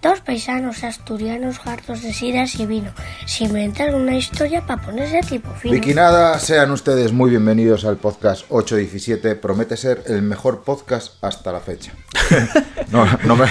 Dos 0.00 0.20
paisanos 0.20 0.84
asturianos 0.84 1.58
hartos 1.64 2.02
de 2.02 2.12
sidas 2.12 2.54
y 2.60 2.66
vino 2.66 2.92
se 3.26 3.44
inventaron 3.44 4.02
una 4.02 4.16
historia 4.16 4.64
para 4.64 4.80
ponerse 4.80 5.20
tipo 5.28 5.52
fino. 5.54 5.74
Vicky 5.74 5.92
nada, 5.92 6.38
sean 6.38 6.70
ustedes 6.70 7.12
muy 7.12 7.30
bienvenidos 7.30 7.84
al 7.84 7.96
podcast 7.96 8.44
817. 8.48 9.34
Promete 9.34 9.76
ser 9.76 10.04
el 10.06 10.22
mejor 10.22 10.62
podcast 10.62 11.22
hasta 11.22 11.52
la 11.52 11.60
fecha. 11.60 11.92
No, 12.90 13.06
no, 13.24 13.36
me, 13.36 13.46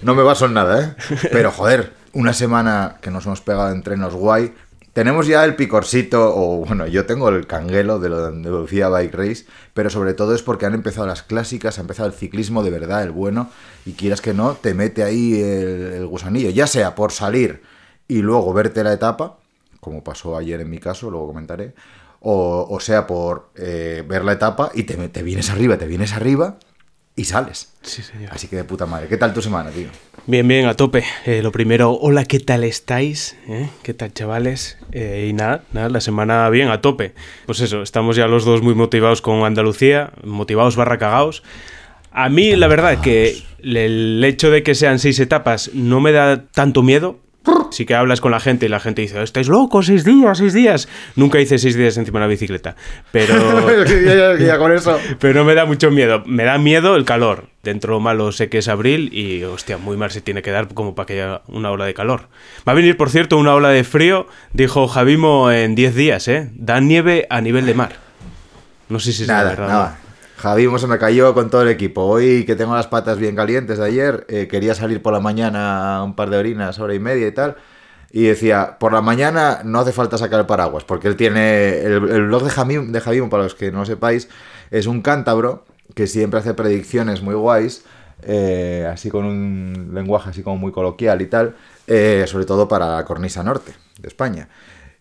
no 0.00 0.14
me 0.14 0.22
baso 0.22 0.46
en 0.46 0.54
nada, 0.54 0.80
¿eh? 0.80 1.16
Pero 1.32 1.50
joder, 1.50 1.92
una 2.12 2.32
semana 2.32 2.98
que 3.00 3.10
nos 3.10 3.26
hemos 3.26 3.40
pegado 3.40 3.72
entre 3.72 3.96
nos 3.96 4.14
guay. 4.14 4.54
Tenemos 4.92 5.26
ya 5.26 5.44
el 5.44 5.54
picorcito, 5.54 6.34
o 6.34 6.64
bueno, 6.64 6.86
yo 6.86 7.06
tengo 7.06 7.28
el 7.28 7.46
canguelo 7.46 7.98
de 7.98 8.08
lo 8.08 8.22
de 8.22 8.28
Andalucía 8.28 8.88
Bike 8.88 9.14
Race, 9.14 9.46
pero 9.74 9.90
sobre 9.90 10.14
todo 10.14 10.34
es 10.34 10.42
porque 10.42 10.66
han 10.66 10.74
empezado 10.74 11.06
las 11.06 11.22
clásicas, 11.22 11.78
ha 11.78 11.82
empezado 11.82 12.08
el 12.08 12.14
ciclismo 12.14 12.62
de 12.62 12.70
verdad, 12.70 13.02
el 13.02 13.12
bueno, 13.12 13.50
y 13.86 13.92
quieras 13.92 14.20
que 14.20 14.34
no, 14.34 14.54
te 14.54 14.74
mete 14.74 15.04
ahí 15.04 15.40
el, 15.40 15.92
el 15.92 16.06
gusanillo, 16.06 16.50
ya 16.50 16.66
sea 16.66 16.94
por 16.94 17.12
salir 17.12 17.62
y 18.08 18.22
luego 18.22 18.52
verte 18.52 18.82
la 18.82 18.92
etapa, 18.92 19.38
como 19.80 20.02
pasó 20.02 20.36
ayer 20.36 20.60
en 20.60 20.70
mi 20.70 20.78
caso, 20.78 21.10
luego 21.10 21.28
comentaré, 21.28 21.74
o, 22.20 22.78
sea 22.80 23.06
por 23.06 23.50
eh, 23.54 24.04
ver 24.06 24.24
la 24.24 24.32
etapa 24.32 24.70
y 24.74 24.82
te, 24.84 24.96
te 25.08 25.22
vienes 25.22 25.50
arriba, 25.50 25.78
te 25.78 25.86
vienes 25.86 26.14
arriba 26.14 26.58
y 27.18 27.24
sales. 27.24 27.72
Sí, 27.82 28.02
señor. 28.02 28.30
Así 28.32 28.46
que 28.46 28.54
de 28.54 28.64
puta 28.64 28.86
madre. 28.86 29.08
¿Qué 29.08 29.16
tal 29.16 29.34
tu 29.34 29.42
semana, 29.42 29.70
tío? 29.70 29.88
Bien, 30.26 30.46
bien, 30.46 30.66
a 30.66 30.74
tope. 30.74 31.04
Eh, 31.26 31.42
lo 31.42 31.50
primero, 31.50 31.92
hola, 31.92 32.24
¿qué 32.24 32.38
tal 32.38 32.62
estáis? 32.62 33.36
¿Eh? 33.48 33.68
¿Qué 33.82 33.92
tal, 33.92 34.12
chavales? 34.12 34.78
Eh, 34.92 35.26
y 35.28 35.32
nada, 35.32 35.64
nada, 35.72 35.88
la 35.88 36.00
semana 36.00 36.48
bien, 36.48 36.68
a 36.68 36.80
tope. 36.80 37.14
Pues 37.46 37.60
eso, 37.60 37.82
estamos 37.82 38.14
ya 38.14 38.28
los 38.28 38.44
dos 38.44 38.62
muy 38.62 38.74
motivados 38.74 39.20
con 39.20 39.44
Andalucía, 39.44 40.12
motivados 40.22 40.76
barra 40.76 40.98
cagados. 40.98 41.42
A 42.12 42.28
mí, 42.28 42.54
la 42.54 42.68
verdad, 42.68 43.00
que 43.00 43.42
el 43.62 44.22
hecho 44.24 44.50
de 44.52 44.62
que 44.62 44.76
sean 44.76 45.00
seis 45.00 45.18
etapas 45.18 45.72
no 45.74 46.00
me 46.00 46.12
da 46.12 46.46
tanto 46.46 46.84
miedo. 46.84 47.18
Sí 47.70 47.84
que 47.86 47.94
hablas 47.94 48.20
con 48.20 48.30
la 48.32 48.40
gente 48.40 48.66
y 48.66 48.68
la 48.68 48.80
gente 48.80 49.02
dice, 49.02 49.22
estáis 49.22 49.48
locos, 49.48 49.86
seis 49.86 50.04
días, 50.04 50.38
seis 50.38 50.52
días. 50.54 50.88
Nunca 51.16 51.38
hice 51.40 51.58
seis 51.58 51.76
días 51.76 51.96
encima 51.96 52.18
de 52.18 52.24
una 52.24 52.30
bicicleta. 52.30 52.76
Pero... 53.12 53.84
ya, 53.86 54.14
ya- 54.14 54.36
ya 54.38 54.58
con 54.58 54.72
eso. 54.72 54.98
Pero 55.20 55.34
no 55.40 55.44
me 55.44 55.54
da 55.54 55.64
mucho 55.64 55.90
miedo. 55.90 56.22
Me 56.26 56.44
da 56.44 56.58
miedo 56.58 56.96
el 56.96 57.04
calor. 57.04 57.48
Dentro 57.62 57.92
lo 57.94 58.00
malo 58.00 58.32
sé 58.32 58.48
que 58.48 58.58
es 58.58 58.68
abril 58.68 59.10
y, 59.12 59.44
hostia, 59.44 59.76
muy 59.78 59.96
mal 59.96 60.10
se 60.10 60.20
tiene 60.20 60.40
que 60.42 60.50
dar 60.50 60.68
como 60.74 60.94
para 60.94 61.06
que 61.06 61.12
haya 61.22 61.42
una 61.46 61.70
ola 61.70 61.84
de 61.84 61.94
calor. 61.94 62.28
Va 62.66 62.72
a 62.72 62.74
venir, 62.74 62.96
por 62.96 63.10
cierto, 63.10 63.36
una 63.36 63.54
ola 63.54 63.68
de 63.68 63.84
frío, 63.84 64.26
dijo 64.52 64.88
Javimo 64.88 65.50
en 65.52 65.74
10 65.74 65.94
días, 65.94 66.28
¿eh? 66.28 66.50
Da 66.54 66.80
nieve 66.80 67.26
a 67.30 67.40
nivel 67.40 67.66
de 67.66 67.74
mar. 67.74 67.96
No 68.88 68.98
sé 68.98 69.12
si 69.12 69.22
es 69.22 69.28
la 69.28 69.34
Nada, 69.38 69.50
verdad. 69.50 69.68
nada. 69.68 69.98
Javi 70.38 70.68
se 70.78 70.86
me 70.86 70.98
cayó 70.98 71.34
con 71.34 71.50
todo 71.50 71.62
el 71.62 71.68
equipo. 71.68 72.02
Hoy 72.02 72.44
que 72.44 72.54
tengo 72.54 72.74
las 72.74 72.86
patas 72.86 73.18
bien 73.18 73.34
calientes 73.34 73.78
de 73.78 73.84
ayer, 73.84 74.24
eh, 74.28 74.46
quería 74.48 74.74
salir 74.74 75.02
por 75.02 75.12
la 75.12 75.20
mañana 75.20 76.02
un 76.04 76.14
par 76.14 76.30
de 76.30 76.38
orinas, 76.38 76.78
hora 76.78 76.94
y 76.94 77.00
media 77.00 77.26
y 77.26 77.32
tal. 77.32 77.56
Y 78.10 78.22
decía, 78.22 78.78
por 78.78 78.92
la 78.92 79.02
mañana 79.02 79.60
no 79.64 79.80
hace 79.80 79.92
falta 79.92 80.16
sacar 80.16 80.40
el 80.40 80.46
paraguas, 80.46 80.84
porque 80.84 81.08
él 81.08 81.16
tiene. 81.16 81.80
El, 81.80 82.08
el 82.08 82.26
blog 82.26 82.44
de 82.44 82.50
Javim, 82.50 82.92
de 82.92 83.00
Javim, 83.00 83.28
para 83.28 83.42
los 83.42 83.54
que 83.54 83.72
no 83.72 83.80
lo 83.80 83.84
sepáis, 83.84 84.28
es 84.70 84.86
un 84.86 85.02
cántabro 85.02 85.64
que 85.94 86.06
siempre 86.06 86.40
hace 86.40 86.54
predicciones 86.54 87.20
muy 87.20 87.34
guays, 87.34 87.84
eh, 88.22 88.88
así 88.90 89.10
con 89.10 89.24
un 89.24 89.90
lenguaje 89.92 90.30
así 90.30 90.42
como 90.42 90.56
muy 90.56 90.72
coloquial 90.72 91.20
y 91.20 91.26
tal, 91.26 91.56
eh, 91.86 92.24
sobre 92.26 92.44
todo 92.44 92.68
para 92.68 92.96
la 92.96 93.04
cornisa 93.04 93.42
norte 93.42 93.72
de 94.00 94.08
España. 94.08 94.48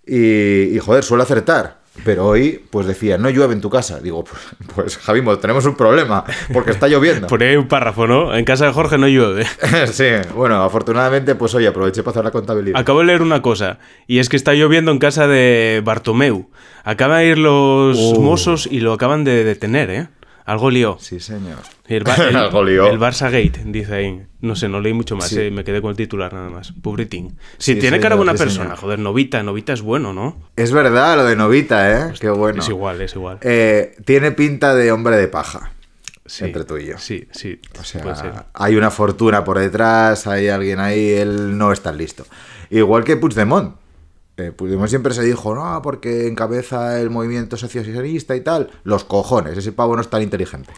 Y, 0.05 0.75
y, 0.75 0.79
joder, 0.79 1.03
suele 1.03 1.23
acertar. 1.23 1.76
Pero 2.05 2.25
hoy, 2.27 2.61
pues 2.69 2.87
decía, 2.87 3.17
no 3.17 3.29
llueve 3.29 3.53
en 3.53 3.61
tu 3.61 3.69
casa. 3.69 3.99
Digo, 3.99 4.23
pues, 4.23 4.41
pues 4.75 4.97
Javimo, 4.97 5.37
tenemos 5.39 5.65
un 5.65 5.75
problema, 5.75 6.23
porque 6.53 6.71
está 6.71 6.87
lloviendo. 6.87 7.27
Pone 7.29 7.49
ahí 7.49 7.55
un 7.55 7.67
párrafo, 7.67 8.07
¿no? 8.07 8.35
En 8.35 8.45
casa 8.45 8.65
de 8.65 8.71
Jorge 8.71 8.97
no 8.97 9.07
llueve. 9.07 9.45
sí, 9.91 10.05
bueno, 10.35 10.63
afortunadamente, 10.63 11.35
pues 11.35 11.53
hoy 11.55 11.65
aproveché 11.65 12.03
para 12.03 12.11
hacer 12.11 12.23
la 12.23 12.31
contabilidad. 12.31 12.79
Acabo 12.79 12.99
de 12.99 13.05
leer 13.05 13.21
una 13.21 13.41
cosa, 13.41 13.79
y 14.07 14.19
es 14.19 14.29
que 14.29 14.35
está 14.37 14.53
lloviendo 14.53 14.91
en 14.91 14.99
casa 14.99 15.27
de 15.27 15.81
Bartomeu. 15.83 16.49
Acaban 16.83 17.19
de 17.19 17.25
ir 17.27 17.37
los 17.37 17.97
Oh. 17.99 18.21
mozos 18.21 18.67
y 18.71 18.79
lo 18.79 18.93
acaban 18.93 19.23
de 19.25 19.43
detener, 19.43 19.89
¿eh? 19.89 20.07
Algo 20.47 20.71
lió. 20.71 20.97
Sí, 20.99 21.19
señor. 21.19 21.57
El, 21.87 22.03
Ba- 22.05 22.15
el- 22.15 22.35
Algo 22.37 22.63
lió. 22.63 22.87
el 22.89 22.97
Barça 22.99 23.25
Gate, 23.29 23.63
dice 23.65 23.93
ahí. 23.93 24.25
No 24.39 24.55
sé, 24.55 24.69
no 24.69 24.79
leí 24.79 24.93
mucho 24.93 25.15
más, 25.17 25.27
Sí. 25.27 25.39
eh, 25.41 25.51
me 25.51 25.63
quedé 25.63 25.81
con 25.81 25.91
el 25.91 25.97
titular 25.97 26.31
nada 26.33 26.49
más. 26.49 26.71
Pobritín. 26.81 27.37
Sí, 27.57 27.73
Sí, 27.73 27.79
tiene 27.79 27.99
cara 27.99 28.15
buena 28.15 28.33
persona, 28.33 28.75
joder, 28.77 28.97
Novita, 28.97 29.43
Novita 29.43 29.73
es 29.73 29.81
bueno, 29.81 30.13
¿no? 30.13 30.37
Es 30.55 30.71
verdad 30.71 31.17
lo 31.17 31.25
de 31.25 31.35
Novita, 31.35 31.91
¿eh? 32.09 32.13
Qué 32.19 32.29
bueno. 32.29 32.61
Es 32.63 32.69
igual, 32.69 33.01
es 33.01 33.13
igual. 33.13 33.39
Eh, 33.41 33.95
tiene 34.05 34.31
pinta 34.31 34.73
de 34.73 34.91
hombre 34.91 35.17
de 35.17 35.27
paja. 35.27 35.73
Sí, 36.25 36.45
entre 36.45 36.63
tú 36.65 36.77
y 36.77 36.85
yo. 36.87 36.97
Sí, 36.97 37.27
sí, 37.31 37.59
O 37.79 37.83
sea, 37.83 38.01
puede 38.03 38.15
ser. 38.15 38.31
hay 38.53 38.75
una 38.75 38.89
fortuna 38.91 39.43
por 39.43 39.59
detrás, 39.59 40.27
hay 40.27 40.47
alguien 40.49 40.79
ahí, 40.79 41.09
él 41.11 41.57
no 41.57 41.71
está 41.71 41.91
listo. 41.93 42.25
Igual 42.69 43.03
que 43.05 43.15
Puigdemont. 43.17 43.75
Eh, 44.37 44.51
Puigdemont 44.51 44.87
siempre 44.89 45.13
se 45.13 45.23
dijo, 45.23 45.55
no, 45.55 45.81
porque 45.81 46.27
encabeza 46.27 46.99
el 47.01 47.09
movimiento 47.09 47.57
socialista 47.57 48.35
y 48.35 48.41
tal. 48.41 48.69
Los 48.83 49.03
cojones, 49.03 49.57
ese 49.57 49.71
pavo 49.71 49.95
no 49.95 50.01
es 50.01 50.09
tan 50.09 50.21
inteligente. 50.21 50.71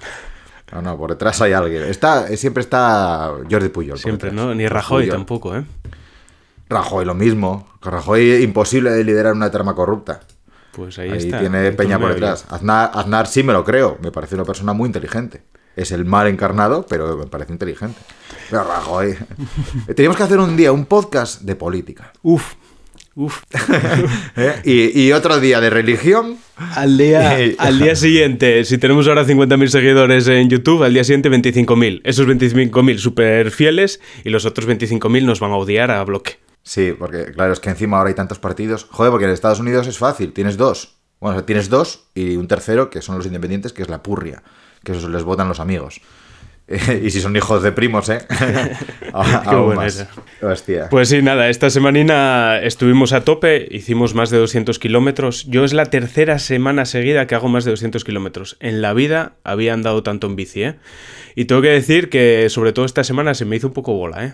No, 0.72 0.82
no, 0.82 0.98
por 0.98 1.10
detrás 1.10 1.42
hay 1.42 1.52
alguien. 1.54 1.84
Está, 1.84 2.28
eh, 2.30 2.38
siempre 2.38 2.62
está 2.62 3.34
Jordi 3.50 3.70
Puyol. 3.70 3.98
Siempre. 3.98 4.32
¿no? 4.32 4.54
Ni 4.56 4.68
Rajoy 4.68 5.04
Puyol. 5.04 5.18
tampoco, 5.18 5.58
¿eh? 5.58 5.66
Rajoy 6.70 7.04
lo 7.04 7.16
mismo. 7.16 7.68
Rajoy 7.82 8.44
imposible 8.44 8.92
de 8.92 9.04
liderar 9.04 9.34
una 9.34 9.50
trama 9.52 9.74
corrupta. 9.76 10.22
Pues 10.72 10.98
ahí, 11.00 11.10
Ahí, 11.10 11.18
está. 11.18 11.40
tiene 11.40 11.72
Peña 11.72 12.00
por 12.00 12.14
detrás. 12.14 12.46
Aznar, 12.50 12.92
Aznar 12.94 13.28
sí 13.28 13.42
me 13.44 13.52
lo 13.54 13.66
creo. 13.66 13.98
Me 14.02 14.12
parece 14.12 14.36
una 14.36 14.46
persona 14.46 14.72
muy 14.74 14.86
inteligente. 14.88 15.44
Es 15.76 15.92
el 15.92 16.06
mal 16.06 16.28
encarnado, 16.28 16.86
pero 16.88 17.18
me 17.18 17.26
parece 17.26 17.52
inteligente. 17.52 18.00
Pero 18.50 18.64
Rajoy. 18.64 19.18
Teníamos 19.96 20.16
que 20.16 20.24
hacer 20.24 20.40
un 20.40 20.56
día 20.56 20.72
un 20.72 20.86
podcast 20.86 21.42
de 21.42 21.56
política. 21.56 22.14
Uf, 22.22 22.54
uf. 23.20 23.44
¿eh? 24.36 24.62
Y, 24.64 25.02
y 25.08 25.12
otro 25.12 25.40
día 25.40 25.60
de 25.62 25.70
religión. 25.70 26.38
Al 26.76 26.98
día, 26.98 27.42
Y- 27.44 27.56
al 27.58 27.80
día 27.80 27.96
siguiente, 27.96 28.64
si 28.66 28.78
tenemos 28.78 29.08
ahora 29.08 29.26
50.000 29.26 29.68
seguidores 29.68 30.28
en 30.28 30.50
YouTube, 30.50 30.84
al 30.84 30.94
día 30.94 31.04
siguiente 31.04 31.30
25.000. 31.30 32.02
Esos 32.04 32.28
25.000 32.28 32.98
súper 32.98 33.52
fieles 33.52 34.00
y 34.24 34.30
los 34.30 34.46
otros 34.46 34.68
25.000 34.68 35.24
nos 35.24 35.40
van 35.40 35.52
a 35.52 35.56
odiar 35.58 35.92
a 35.92 36.04
bloque. 36.04 36.40
Sí, 36.64 36.94
porque 36.98 37.26
claro, 37.34 37.54
es 37.54 37.60
que 37.60 37.70
encima 37.70 37.98
ahora 37.98 38.10
hay 38.10 38.16
tantos 38.16 38.40
partidos. 38.40 38.86
Joder, 38.90 39.12
porque 39.12 39.26
en 39.26 39.32
Estados 39.32 39.60
Unidos 39.60 39.88
es 39.88 39.98
fácil. 39.98 40.34
Tienes 40.34 40.58
dos. 40.58 40.96
Bueno, 41.20 41.36
o 41.36 41.40
sea, 41.40 41.46
tienes 41.46 41.70
dos 41.70 42.08
y 42.16 42.36
un 42.36 42.48
tercero, 42.48 42.90
que 42.90 43.02
son 43.02 43.18
los 43.18 43.26
independientes, 43.26 43.74
que 43.74 43.82
es 43.82 43.90
la 43.90 44.04
purria. 44.04 44.44
Que 44.84 44.92
esos 44.94 45.10
les 45.10 45.24
votan 45.24 45.48
los 45.48 45.60
amigos. 45.60 46.02
Y 47.04 47.10
si 47.10 47.20
son 47.22 47.36
hijos 47.36 47.64
de 47.64 47.72
primos, 47.72 48.10
¿eh? 48.10 48.20
A- 49.14 49.42
Qué 49.44 49.50
aún 49.56 49.76
más. 49.76 50.08
Hostia. 50.42 50.88
Pues 50.90 51.10
sí, 51.10 51.22
nada, 51.22 51.50
esta 51.50 51.70
semanina 51.70 52.60
estuvimos 52.62 53.12
a 53.14 53.22
tope, 53.26 53.68
hicimos 53.72 54.14
más 54.14 54.30
de 54.30 54.38
200 54.38 54.78
kilómetros. 54.80 55.46
Yo 55.48 55.66
es 55.66 55.74
la 55.74 55.86
tercera 55.88 56.40
semana 56.40 56.86
seguida 56.86 57.28
que 57.28 57.36
hago 57.36 57.50
más 57.50 57.66
de 57.66 57.72
200 57.72 58.04
kilómetros. 58.04 58.58
En 58.60 58.82
la 58.82 58.94
vida 58.94 59.34
había 59.44 59.74
andado 59.74 60.04
tanto 60.04 60.28
en 60.28 60.36
bici, 60.36 60.64
¿eh? 60.64 60.76
Y 61.36 61.46
tengo 61.46 61.62
que 61.62 61.70
decir 61.70 62.10
que 62.10 62.48
sobre 62.50 62.72
todo 62.74 62.86
esta 62.86 63.04
semana 63.04 63.34
se 63.34 63.46
me 63.46 63.56
hizo 63.56 63.68
un 63.68 63.74
poco 63.74 63.94
bola, 63.94 64.26
¿eh? 64.26 64.34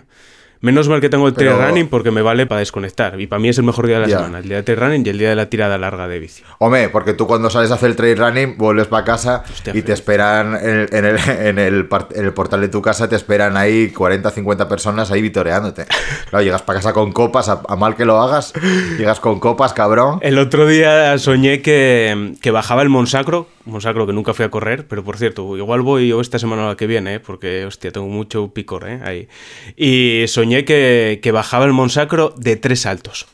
Menos 0.62 0.90
mal 0.90 1.02
que 1.02 1.10
tengo 1.10 1.28
el 1.28 1.34
trail 1.34 1.54
running 1.57 1.88
porque 1.88 2.12
me 2.12 2.22
vale 2.22 2.46
para 2.48 2.60
desconectar. 2.60 3.19
Y 3.19 3.28
para 3.28 3.40
mí 3.40 3.50
es 3.50 3.57
el 3.57 3.63
mejor 3.66 3.88
día 3.88 3.96
de 4.00 4.02
la 4.04 4.07
Ya. 4.07 4.18
semana, 4.18 4.40
el 4.40 4.46
día 4.48 4.57
de 4.57 4.63
trail 4.63 4.80
running 4.80 5.04
y 5.06 5.10
el 5.10 5.18
día 5.18 5.30
de 5.30 5.36
la 5.36 5.48
tirada 5.50 5.78
larga 5.78 6.07
de 6.07 6.19
bici. 6.19 6.44
Hombre, 6.60 6.90
porque 6.90 7.13
tú 7.13 7.28
cuando 7.28 7.50
sales 7.50 7.72
a 7.72 7.75
hacer 7.75 7.90
el 7.90 7.96
trail 7.96 8.18
running, 8.18 8.57
vuelves 8.57 8.88
para 8.88 9.04
casa 9.04 9.44
Hostia, 9.52 9.74
y 9.75 9.81
te 9.81 9.94
esperan 9.94 10.56
en 10.56 10.69
el, 10.80 10.90
en, 10.92 11.06
el, 11.06 11.18
en, 11.30 11.60
el, 11.60 11.88
en 12.16 12.25
el 12.25 12.34
portal 12.34 12.62
de 12.62 12.69
tu 12.69 12.81
casa, 12.81 13.07
te 13.10 13.16
esperan 13.16 13.57
ahí 13.57 13.90
40, 13.90 14.30
50 14.31 14.68
personas 14.68 15.12
ahí 15.12 15.22
vitoreándote. 15.22 15.86
Claro, 16.30 16.44
llegas 16.44 16.62
para 16.62 16.80
casa 16.80 16.94
con 16.94 17.12
copas, 17.12 17.50
a, 17.50 17.62
a 17.68 17.75
mal 17.75 17.96
que 17.96 18.06
lo 18.06 18.19
hagas, 18.22 18.54
llegas 18.98 19.19
con 19.19 19.40
copas, 19.40 19.74
cabrón. 19.74 20.19
El 20.22 20.38
otro 20.40 20.66
día 20.68 21.18
soñé 21.18 21.62
que, 21.62 22.34
que 22.42 22.51
bajaba 22.51 22.81
el 22.81 22.90
Monsacro, 22.90 23.48
Monsacro 23.66 24.06
que 24.06 24.13
nunca 24.13 24.34
fui 24.34 24.46
a 24.46 24.50
correr, 24.51 24.86
pero 24.88 25.04
por 25.04 25.18
cierto, 25.18 25.58
igual 25.58 25.81
voy 25.81 26.08
yo 26.10 26.22
esta 26.22 26.38
semana 26.40 26.66
o 26.66 26.69
la 26.69 26.75
que 26.78 26.86
viene, 26.88 27.16
¿eh? 27.16 27.19
porque 27.19 27.66
hostia, 27.66 27.92
tengo 27.92 28.08
mucho 28.08 28.54
picor 28.54 28.88
¿eh? 28.88 29.00
ahí. 29.04 29.28
Y 29.75 30.25
soñé 30.28 30.44
que, 30.50 31.19
que 31.21 31.31
bajaba 31.31 31.65
el 31.65 31.74
Monsacro 31.74 32.33
de 32.38 32.56
tres 32.56 32.81
saltos. 32.81 33.27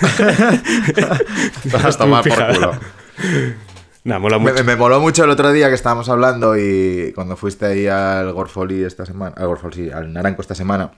Vas 1.72 1.84
a 1.84 1.98
tomar 1.98 2.22
por 2.22 2.32
Fijada. 2.32 2.54
culo. 2.54 2.72
Nah, 4.04 4.18
mola 4.18 4.38
Me, 4.38 4.52
mucho. 4.52 4.64
me 4.64 4.76
moló 4.76 5.00
mucho 5.00 5.24
el 5.24 5.30
otro 5.30 5.50
día 5.52 5.68
que 5.68 5.74
estábamos 5.74 6.08
hablando 6.08 6.56
y 6.56 7.12
cuando 7.14 7.36
fuiste 7.36 7.66
ahí 7.66 7.86
al 7.88 8.32
Gorfoli 8.32 8.84
esta 8.84 9.04
semana, 9.04 9.34
al 9.36 9.48
Gorfoli, 9.48 9.74
sí, 9.74 9.90
al 9.90 10.12
Naranco 10.12 10.42
esta 10.42 10.54
semana. 10.54 10.92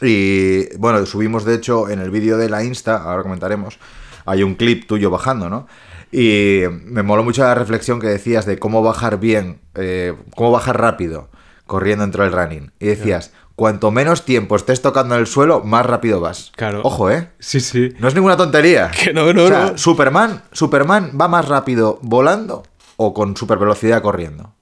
Y 0.00 0.76
bueno, 0.76 1.04
subimos 1.06 1.44
de 1.44 1.54
hecho 1.54 1.88
en 1.88 2.00
el 2.00 2.10
vídeo 2.10 2.36
de 2.36 2.48
la 2.48 2.64
Insta, 2.64 2.96
ahora 2.96 3.22
comentaremos, 3.22 3.78
hay 4.26 4.42
un 4.42 4.56
clip 4.56 4.86
tuyo 4.88 5.10
bajando, 5.10 5.48
¿no? 5.48 5.68
Y 6.10 6.62
me 6.84 7.02
moló 7.04 7.22
mucho 7.22 7.42
la 7.42 7.54
reflexión 7.54 8.00
que 8.00 8.08
decías 8.08 8.44
de 8.44 8.58
cómo 8.58 8.82
bajar 8.82 9.20
bien, 9.20 9.60
eh, 9.76 10.12
cómo 10.34 10.50
bajar 10.50 10.80
rápido 10.80 11.30
corriendo 11.66 12.02
dentro 12.02 12.24
del 12.24 12.32
running. 12.32 12.72
Y 12.80 12.86
decías, 12.88 13.32
cuanto 13.62 13.92
menos 13.92 14.24
tiempo 14.24 14.56
estés 14.56 14.82
tocando 14.82 15.14
el 15.14 15.28
suelo, 15.28 15.60
más 15.60 15.86
rápido 15.86 16.18
vas. 16.18 16.50
Claro. 16.56 16.80
Ojo, 16.82 17.12
¿eh? 17.12 17.28
Sí, 17.38 17.60
sí. 17.60 17.90
No 18.00 18.08
es 18.08 18.14
ninguna 18.16 18.36
tontería. 18.36 18.90
Que 19.04 19.12
no, 19.12 19.32
no, 19.32 19.44
O 19.44 19.46
sea, 19.46 19.66
no. 19.66 19.78
Superman, 19.78 20.42
Superman 20.50 21.12
va 21.20 21.28
más 21.28 21.46
rápido 21.46 22.00
volando 22.02 22.64
o 22.96 23.14
con 23.14 23.36
super 23.36 23.58
velocidad 23.58 24.02
corriendo. 24.02 24.52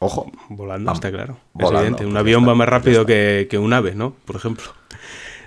Ojo. 0.00 0.32
Volando, 0.48 0.86
Vamos. 0.86 0.96
está 0.96 1.12
claro. 1.12 1.36
Es 1.60 1.70
evidente. 1.70 2.04
Un 2.04 2.10
pues 2.10 2.20
avión 2.22 2.40
está, 2.42 2.50
va 2.50 2.54
más 2.56 2.68
rápido 2.68 3.06
que, 3.06 3.46
que 3.48 3.56
un 3.56 3.72
ave, 3.72 3.94
¿no? 3.94 4.14
Por 4.24 4.34
ejemplo. 4.34 4.64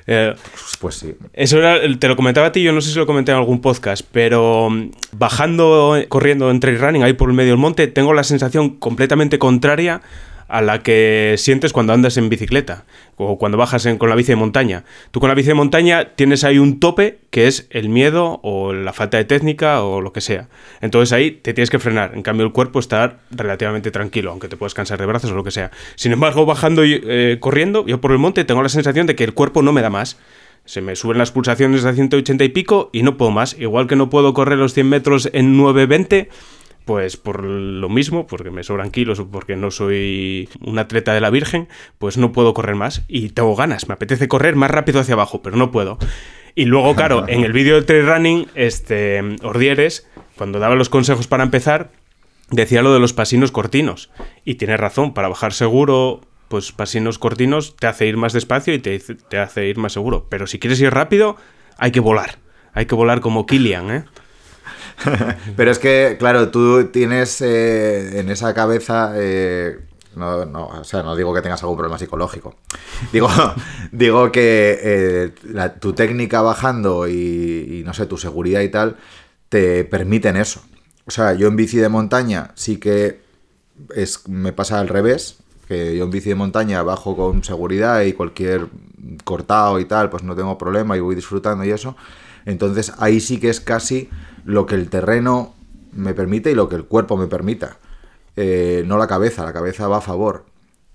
Eh, 0.05 0.35
Pues 0.81 0.95
sí. 0.95 1.15
Eso 1.31 1.59
era, 1.59 1.77
te 1.97 2.07
lo 2.09 2.17
comentaba 2.17 2.47
a 2.47 2.51
ti, 2.51 2.61
yo 2.61 2.73
no 2.73 2.81
sé 2.81 2.91
si 2.91 2.97
lo 2.97 3.05
comenté 3.05 3.31
en 3.31 3.37
algún 3.37 3.61
podcast, 3.61 4.05
pero 4.11 4.69
mm, 4.69 4.91
bajando, 5.13 5.95
corriendo 6.09 6.51
en 6.51 6.59
trail 6.59 6.77
running 6.77 7.03
ahí 7.03 7.13
por 7.13 7.29
el 7.29 7.35
medio 7.35 7.51
del 7.51 7.59
monte, 7.59 7.87
tengo 7.87 8.13
la 8.13 8.25
sensación 8.25 8.71
completamente 8.71 9.39
contraria 9.39 10.01
a 10.47 10.61
la 10.61 10.83
que 10.83 11.35
sientes 11.37 11.73
cuando 11.73 11.93
andas 11.93 12.17
en 12.17 12.29
bicicleta 12.29 12.85
o 13.17 13.37
cuando 13.37 13.57
bajas 13.57 13.85
en- 13.85 13.97
con 13.97 14.09
la 14.09 14.15
bici 14.15 14.29
de 14.31 14.35
montaña. 14.35 14.83
Tú 15.11 15.19
con 15.19 15.29
la 15.29 15.35
bici 15.35 15.47
de 15.47 15.53
montaña 15.53 16.15
tienes 16.15 16.43
ahí 16.43 16.57
un 16.57 16.79
tope 16.79 17.19
que 17.29 17.47
es 17.47 17.67
el 17.69 17.89
miedo 17.89 18.39
o 18.43 18.73
la 18.73 18.93
falta 18.93 19.17
de 19.17 19.25
técnica 19.25 19.81
o 19.83 20.01
lo 20.01 20.13
que 20.13 20.21
sea. 20.21 20.47
Entonces 20.81 21.13
ahí 21.13 21.31
te 21.31 21.53
tienes 21.53 21.69
que 21.69 21.79
frenar. 21.79 22.11
En 22.15 22.23
cambio 22.23 22.45
el 22.45 22.51
cuerpo 22.51 22.79
está 22.79 23.19
relativamente 23.31 23.91
tranquilo, 23.91 24.31
aunque 24.31 24.47
te 24.47 24.57
puedas 24.57 24.73
cansar 24.73 24.99
de 24.99 25.05
brazos 25.05 25.31
o 25.31 25.35
lo 25.35 25.43
que 25.43 25.51
sea. 25.51 25.71
Sin 25.95 26.11
embargo, 26.11 26.45
bajando 26.45 26.83
y 26.85 27.01
eh, 27.05 27.37
corriendo, 27.39 27.85
yo 27.85 28.01
por 28.01 28.11
el 28.11 28.17
monte 28.19 28.43
tengo 28.45 28.61
la 28.63 28.69
sensación 28.69 29.07
de 29.07 29.15
que 29.15 29.23
el 29.23 29.33
cuerpo 29.33 29.61
no 29.61 29.71
me 29.73 29.81
da 29.81 29.89
más. 29.89 30.17
Se 30.65 30.79
me 30.79 30.95
suben 30.95 31.17
las 31.17 31.31
pulsaciones 31.31 31.83
a 31.83 31.93
180 31.93 32.41
y 32.45 32.49
pico 32.49 32.89
y 32.93 33.03
no 33.03 33.17
puedo 33.17 33.31
más. 33.31 33.59
Igual 33.59 33.85
que 33.87 33.97
no 33.97 34.09
puedo 34.09 34.33
correr 34.33 34.57
los 34.57 34.73
100 34.73 34.87
metros 34.87 35.29
en 35.33 35.57
9.20, 35.57 36.29
pues 36.85 37.17
por 37.17 37.43
lo 37.43 37.89
mismo, 37.89 38.27
porque 38.27 38.51
me 38.51 38.63
sobran 38.63 38.91
kilos 38.91 39.19
o 39.19 39.29
porque 39.29 39.55
no 39.55 39.71
soy 39.71 40.49
un 40.61 40.79
atleta 40.79 41.13
de 41.13 41.21
la 41.21 41.29
Virgen, 41.29 41.67
pues 41.97 42.17
no 42.17 42.31
puedo 42.31 42.53
correr 42.53 42.75
más 42.75 43.03
y 43.07 43.29
tengo 43.29 43.55
ganas. 43.55 43.87
Me 43.87 43.93
apetece 43.93 44.27
correr 44.27 44.55
más 44.55 44.71
rápido 44.71 44.99
hacia 44.99 45.13
abajo, 45.13 45.41
pero 45.41 45.55
no 45.55 45.71
puedo. 45.71 45.97
Y 46.55 46.65
luego, 46.65 46.95
claro, 46.95 47.27
en 47.27 47.43
el 47.43 47.53
vídeo 47.53 47.75
de 47.75 47.83
trail 47.83 48.05
running, 48.05 48.47
este, 48.55 49.21
Ordieres, 49.43 50.07
cuando 50.37 50.59
daba 50.59 50.75
los 50.75 50.89
consejos 50.89 51.27
para 51.27 51.43
empezar, 51.43 51.91
decía 52.49 52.81
lo 52.81 52.93
de 52.93 52.99
los 52.99 53.13
pasinos 53.13 53.51
cortinos. 53.51 54.09
Y 54.43 54.55
tiene 54.55 54.77
razón, 54.77 55.13
para 55.13 55.29
bajar 55.29 55.53
seguro, 55.53 56.21
pues 56.47 56.71
pasinos 56.71 57.17
cortinos 57.17 57.75
te 57.77 57.87
hace 57.87 58.07
ir 58.07 58.17
más 58.17 58.33
despacio 58.33 58.73
y 58.73 58.79
te, 58.79 58.99
te 58.99 59.37
hace 59.37 59.67
ir 59.67 59.77
más 59.77 59.93
seguro. 59.93 60.27
Pero 60.29 60.47
si 60.47 60.59
quieres 60.59 60.79
ir 60.81 60.93
rápido, 60.93 61.37
hay 61.77 61.91
que 61.91 61.99
volar. 61.99 62.37
Hay 62.73 62.87
que 62.87 62.95
volar 62.95 63.21
como 63.21 63.45
Killian, 63.45 63.91
¿eh? 63.91 64.05
Pero 65.55 65.71
es 65.71 65.79
que, 65.79 66.15
claro, 66.19 66.49
tú 66.49 66.85
tienes 66.85 67.41
eh, 67.41 68.19
en 68.19 68.29
esa 68.29 68.53
cabeza. 68.53 69.13
eh, 69.15 69.79
no, 70.15 70.45
no, 70.45 70.67
o 70.67 70.83
sea, 70.83 71.01
no 71.01 71.15
digo 71.15 71.33
que 71.33 71.41
tengas 71.41 71.61
algún 71.63 71.77
problema 71.77 71.97
psicológico. 71.97 72.55
Digo, 73.11 73.29
digo 73.91 74.31
que 74.31 74.79
eh, 74.81 75.33
tu 75.79 75.93
técnica 75.93 76.41
bajando 76.41 77.07
y, 77.07 77.79
y, 77.79 77.83
no 77.83 77.93
sé, 77.93 78.05
tu 78.05 78.17
seguridad 78.17 78.61
y 78.61 78.69
tal, 78.69 78.97
te 79.49 79.83
permiten 79.85 80.37
eso. 80.37 80.61
O 81.05 81.11
sea, 81.11 81.33
yo 81.33 81.47
en 81.47 81.55
bici 81.55 81.77
de 81.77 81.89
montaña 81.89 82.51
sí 82.55 82.77
que 82.77 83.21
es, 83.95 84.27
me 84.27 84.53
pasa 84.53 84.79
al 84.79 84.87
revés. 84.87 85.37
Que 85.67 85.97
yo 85.97 86.03
en 86.03 86.11
bici 86.11 86.29
de 86.29 86.35
montaña 86.35 86.83
bajo 86.83 87.15
con 87.15 87.43
seguridad 87.43 88.01
y 88.01 88.13
cualquier 88.13 88.67
cortado 89.23 89.79
y 89.79 89.85
tal, 89.85 90.09
pues 90.09 90.23
no 90.23 90.35
tengo 90.35 90.57
problema 90.57 90.95
y 90.97 90.99
voy 90.99 91.15
disfrutando 91.15 91.63
y 91.63 91.71
eso. 91.71 91.95
Entonces 92.45 92.93
ahí 92.99 93.19
sí 93.19 93.39
que 93.39 93.49
es 93.49 93.61
casi 93.61 94.09
lo 94.45 94.65
que 94.65 94.75
el 94.75 94.89
terreno 94.89 95.53
me 95.93 96.13
permite 96.13 96.51
y 96.51 96.55
lo 96.55 96.67
que 96.69 96.75
el 96.75 96.85
cuerpo 96.85 97.17
me 97.17 97.27
permita. 97.27 97.77
Eh, 98.35 98.83
no 98.85 98.97
la 98.97 99.07
cabeza, 99.07 99.43
la 99.45 99.53
cabeza 99.53 99.87
va 99.87 99.97
a 99.97 100.01
favor. 100.01 100.45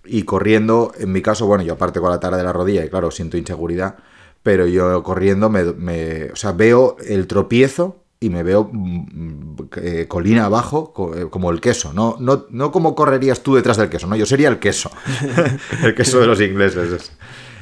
Y 0.05 0.23
corriendo, 0.23 0.93
en 0.99 1.13
mi 1.13 1.23
caso, 1.23 1.47
bueno, 1.47 1.63
yo 1.65 1.75
aparte 1.75 2.01
con 2.01 2.11
la 2.11 2.19
tara 2.21 2.37
de 2.37 2.43
la 2.43 2.53
rodilla, 2.53 2.85
y 2.85 2.89
claro, 2.89 3.11
siento 3.11 3.37
inseguridad, 3.37 3.97
pero 4.43 4.67
yo 4.67 5.03
corriendo 5.03 5.51
me, 5.51 5.65
me- 5.75 6.31
o 6.33 6.37
sea, 6.37 6.53
veo 6.53 6.97
el 7.07 7.27
tropiezo 7.27 7.97
y 8.21 8.31
me 8.31 8.43
veo 8.43 8.69
mm, 8.73 9.57
eh, 9.77 10.07
colina 10.09 10.47
abajo 10.47 10.93
eh, 11.17 11.27
como 11.31 11.51
el 11.51 11.61
queso. 11.61 11.93
No, 11.93 12.17
no, 12.19 12.47
no 12.51 12.73
como 12.73 12.95
correrías 12.95 13.43
tú 13.43 13.55
detrás 13.55 13.77
del 13.77 13.91
queso, 13.91 14.07
no, 14.07 14.17
yo 14.17 14.27
sería 14.27 14.49
el 14.49 14.59
queso. 14.59 14.91
el 15.85 15.95
queso 15.95 16.21
de 16.21 16.27
los 16.27 16.41
ingleses. 16.41 17.13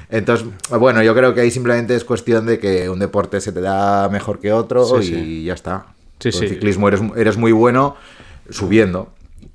Entonces, 0.08 0.46
bueno, 0.70 1.02
yo 1.02 1.14
creo 1.14 1.34
que 1.34 1.40
ahí 1.40 1.50
simplemente 1.50 1.94
es 1.96 2.04
cuestión 2.04 2.46
de 2.46 2.58
que 2.58 2.88
un 2.88 2.98
deporte 2.98 3.40
se 3.40 3.52
te 3.52 3.60
da 3.60 4.08
mejor 4.08 4.38
que 4.38 4.52
otro 4.52 4.84
Sí, 4.84 4.94
y 4.96 5.02
sí. 5.02 5.44
ya 5.44 5.54
está. 5.54 5.86
Sí, 6.20 6.30
Con 6.30 6.42
el 6.44 6.48
ciclismo 6.48 6.88
eres, 6.88 7.00
eres 7.16 7.36
muy 7.36 7.52
bueno 7.52 7.96
subiendo 8.50 9.10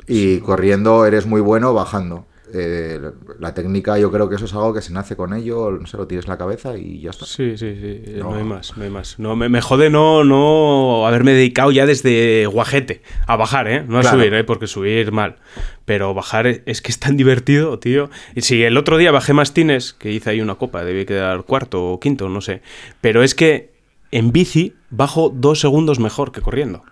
y 0.08 0.40
corriendo 0.40 1.06
eres 1.06 1.26
muy 1.26 1.42
bueno 1.42 1.74
bajando. 1.74 2.26
Eh, 2.54 3.00
la 3.40 3.54
técnica 3.54 3.98
yo 3.98 4.12
creo 4.12 4.28
que 4.30 4.36
eso 4.36 4.46
es 4.46 4.54
algo 4.54 4.74
que 4.74 4.82
se 4.82 4.92
nace 4.94 5.16
con 5.16 5.34
ello, 5.34 5.72
no 5.72 5.86
sé, 5.88 5.98
lo 5.98 6.08
tienes 6.08 6.26
en 6.26 6.32
la 6.32 6.38
cabeza 6.38 6.78
y 6.78 7.00
ya 7.02 7.12
está. 7.12 7.26
Sí, 7.26 7.58
sí, 7.58 7.76
sí. 7.80 8.04
No, 8.18 8.32
No. 8.32 8.36
hay 8.38 8.44
más, 8.44 8.76
no 8.78 8.84
hay 8.84 8.90
más. 8.90 9.20
No, 9.20 9.36
me, 9.36 9.50
me 9.50 9.62
jode 9.62 9.90
no, 9.90 10.24
no 10.24 11.08
haberme 11.08 11.34
dedicado 11.34 11.72
ya 11.72 11.86
desde 11.86 12.46
guajete 12.48 13.02
a 13.28 13.36
bajar, 13.36 13.68
¿eh? 13.68 13.84
No 13.88 13.98
a 13.98 14.02
Claro. 14.02 14.18
subir, 14.18 14.34
¿eh? 14.34 14.44
Porque 14.44 14.68
subir 14.68 15.12
mal. 15.12 15.38
Pero 15.86 16.14
bajar 16.14 16.48
es, 16.48 16.62
es 16.66 16.82
que 16.82 16.92
es 16.92 17.00
tan 17.00 17.18
divertido, 17.18 17.80
tío. 17.80 18.10
Y 18.36 18.42
si 18.42 18.64
el 18.64 18.78
otro 18.78 18.98
día 18.98 19.12
bajé 19.12 19.34
Mastines, 19.34 19.94
que 19.94 20.12
hice 20.12 20.30
ahí 20.32 20.42
una 20.42 20.56
copa, 20.56 20.84
debí 20.84 21.06
quedar 21.06 21.44
cuarto 21.44 21.84
o 21.92 22.00
quinto, 22.00 22.30
no 22.30 22.42
sé. 22.42 22.62
Pero 23.02 23.24
es 23.24 23.36
que 23.36 23.72
en 24.12 24.32
bici 24.32 24.76
bajo 24.90 25.30
dos 25.34 25.60
segundos 25.62 26.00
mejor 26.00 26.32
que 26.32 26.42
corriendo. 26.42 26.84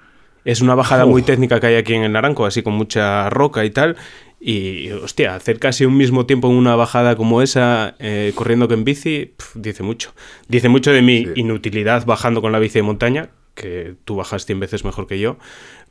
Es 0.46 0.62
una 0.62 0.74
bajada 0.74 1.06
muy 1.06 1.22
técnica 1.22 1.60
que 1.60 1.68
hay 1.68 1.76
aquí 1.76 1.94
en 1.94 2.04
el 2.04 2.14
Naranco, 2.14 2.46
así 2.46 2.64
con 2.64 2.74
mucha 2.74 3.30
roca 3.30 3.66
y 3.66 3.72
tal. 3.72 3.98
Y, 4.42 4.90
hostia, 4.92 5.36
hacer 5.36 5.60
casi 5.60 5.86
un 5.86 5.98
mismo 5.98 6.26
tiempo 6.26 6.50
en 6.50 6.56
una 6.56 6.76
bajada 6.76 7.16
como 7.18 7.42
esa, 7.42 7.96
eh, 8.00 8.32
corriendo 8.36 8.68
que 8.70 8.74
en 8.76 8.86
bici, 8.86 9.34
pf, 9.38 9.60
dice 9.60 9.84
mucho. 9.84 10.14
Dice 10.48 10.70
mucho 10.70 10.92
de 10.92 11.02
mi 11.02 11.26
Sí. 11.26 11.32
inutilidad 11.36 12.06
bajando 12.06 12.42
con 12.42 12.52
la 12.54 12.60
bici 12.60 12.80
de 12.80 12.84
montaña, 12.84 13.30
que 13.54 13.96
tú 14.06 14.16
bajas 14.16 14.46
100 14.46 14.60
veces 14.62 14.86
mejor 14.86 15.08
que 15.08 15.20
yo. 15.20 15.38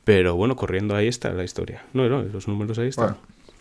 Pero 0.05 0.35
bueno, 0.35 0.57
corriendo 0.57 0.97
ahí 0.97 1.09
está 1.09 1.31
la 1.31 1.45
historia. 1.45 1.83
No, 1.93 2.09
no, 2.09 2.23
los 2.23 2.49
números 2.49 2.79
ahí 2.79 2.89
están. 2.89 3.05
Bueno. 3.09 3.19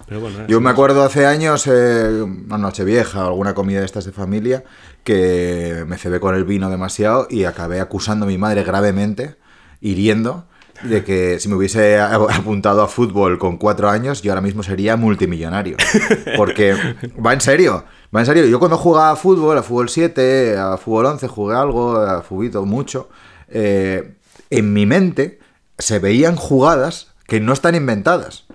Pero 0.07 0.21
bueno, 0.21 0.37
nada, 0.37 0.47
Yo 0.47 0.61
me 0.61 0.69
acuerdo 0.69 1.03
hace 1.03 1.25
años, 1.25 1.67
eh, 1.67 2.21
una 2.21 2.57
noche 2.57 2.85
vieja, 2.85 3.25
alguna 3.25 3.53
comida 3.53 3.79
de 3.79 3.85
estas 3.85 4.05
de 4.05 4.13
familia, 4.13 4.63
que 5.03 5.83
me 5.85 5.97
cebé 5.97 6.21
con 6.21 6.33
el 6.35 6.45
vino 6.45 6.69
demasiado 6.69 7.27
y 7.29 7.43
acabé 7.43 7.81
acusando 7.81 8.25
a 8.25 8.29
mi 8.29 8.37
madre 8.37 8.63
gravemente, 8.63 9.35
hiriendo, 9.81 10.45
de 10.83 11.03
que 11.03 11.39
si 11.39 11.49
me 11.49 11.55
hubiese 11.55 11.99
apuntado 11.99 12.81
a 12.81 12.87
fútbol 12.87 13.37
con 13.37 13.57
cuatro 13.57 13.89
años, 13.89 14.21
yo 14.21 14.31
ahora 14.31 14.41
mismo 14.41 14.63
sería 14.63 14.95
multimillonario. 14.95 15.77
Porque 16.37 16.75
va 17.23 17.33
en 17.33 17.41
serio, 17.41 17.85
va 18.15 18.21
en 18.21 18.25
serio. 18.25 18.45
Yo 18.45 18.59
cuando 18.59 18.77
jugaba 18.77 19.11
a 19.11 19.15
fútbol, 19.15 19.57
a 19.57 19.63
fútbol 19.63 19.89
7, 19.89 20.57
a 20.57 20.77
fútbol 20.77 21.07
11, 21.07 21.27
jugué 21.27 21.55
algo, 21.55 21.97
a 21.97 22.21
fubito 22.21 22.65
mucho, 22.65 23.09
eh, 23.49 24.15
en 24.49 24.73
mi 24.73 24.85
mente 24.85 25.39
se 25.77 25.99
veían 25.99 26.35
jugadas 26.35 27.13
que 27.27 27.39
no 27.39 27.53
están 27.53 27.75
inventadas. 27.75 28.45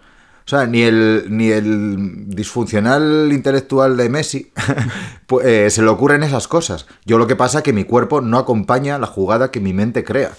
O 0.45 0.49
sea, 0.49 0.67
ni 0.67 0.83
el, 0.83 1.27
ni 1.29 1.51
el 1.51 2.29
disfuncional 2.29 3.31
intelectual 3.33 3.97
de 3.97 4.09
Messi 4.09 4.53
pues, 5.27 5.47
eh, 5.47 5.71
se 5.71 5.83
le 5.83 5.89
ocurren 5.89 6.25
esas 6.25 6.49
cosas. 6.49 6.87
Yo 7.05 7.19
lo 7.19 7.29
que 7.29 7.37
pasa 7.37 7.59
es 7.59 7.65
que 7.65 7.73
mi 7.73 7.85
cuerpo 7.85 8.21
no 8.21 8.39
acompaña 8.39 8.99
la 8.99 9.07
jugada 9.07 9.53
que 9.53 9.61
mi 9.61 9.73
mente 9.73 10.03
crea. 10.03 10.33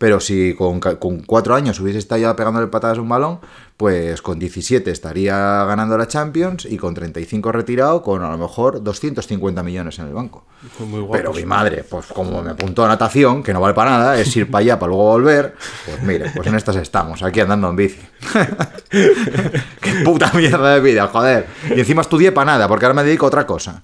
Pero 0.00 0.18
si 0.18 0.54
con, 0.54 0.80
con 0.80 1.20
cuatro 1.24 1.54
años 1.54 1.78
hubiese 1.78 1.98
estado 1.98 2.22
ya 2.22 2.34
pegándole 2.34 2.68
patadas 2.68 2.96
a 2.96 3.02
un 3.02 3.08
balón, 3.10 3.38
pues 3.76 4.22
con 4.22 4.38
17 4.38 4.90
estaría 4.90 5.36
ganando 5.66 5.98
la 5.98 6.08
Champions 6.08 6.64
y 6.64 6.78
con 6.78 6.94
35 6.94 7.52
retirado 7.52 8.02
con 8.02 8.24
a 8.24 8.30
lo 8.30 8.38
mejor 8.38 8.82
250 8.82 9.62
millones 9.62 9.98
en 9.98 10.06
el 10.06 10.14
banco. 10.14 10.46
Muy 10.78 11.00
guapo. 11.00 11.12
Pero 11.12 11.34
mi 11.34 11.44
madre, 11.44 11.84
pues 11.84 12.06
como 12.06 12.42
me 12.42 12.52
apuntó 12.52 12.82
a 12.82 12.88
natación, 12.88 13.42
que 13.42 13.52
no 13.52 13.60
vale 13.60 13.74
para 13.74 13.90
nada, 13.90 14.18
es 14.18 14.34
ir 14.36 14.50
para 14.50 14.62
allá 14.62 14.78
para 14.78 14.88
luego 14.88 15.04
volver, 15.04 15.54
pues 15.84 16.02
mire, 16.02 16.30
pues 16.34 16.48
en 16.48 16.54
estas 16.54 16.76
estamos, 16.76 17.22
aquí 17.22 17.40
andando 17.40 17.68
en 17.68 17.76
bici. 17.76 18.00
Qué 18.90 19.92
puta 20.02 20.32
mierda 20.32 20.76
de 20.76 20.80
vida, 20.80 21.08
joder. 21.08 21.46
Y 21.76 21.78
encima 21.80 22.00
estudié 22.00 22.32
para 22.32 22.52
nada, 22.52 22.68
porque 22.68 22.86
ahora 22.86 22.94
me 22.94 23.04
dedico 23.04 23.26
a 23.26 23.28
otra 23.28 23.46
cosa. 23.46 23.82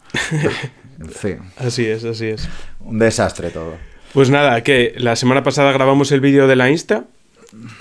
En 0.99 1.11
fin, 1.11 1.41
Así 1.59 1.85
es, 1.85 2.05
así 2.05 2.29
es. 2.29 2.49
un 2.81 2.99
desastre 2.99 3.51
todo. 3.51 3.75
Pues 4.17 4.31
nada, 4.31 4.63
que 4.63 4.95
la 4.97 5.15
semana 5.15 5.43
pasada 5.43 5.73
grabamos 5.73 6.11
el 6.11 6.23
vídeo 6.23 6.47
de 6.47 6.57
la 6.57 6.71
Insta. 6.71 7.05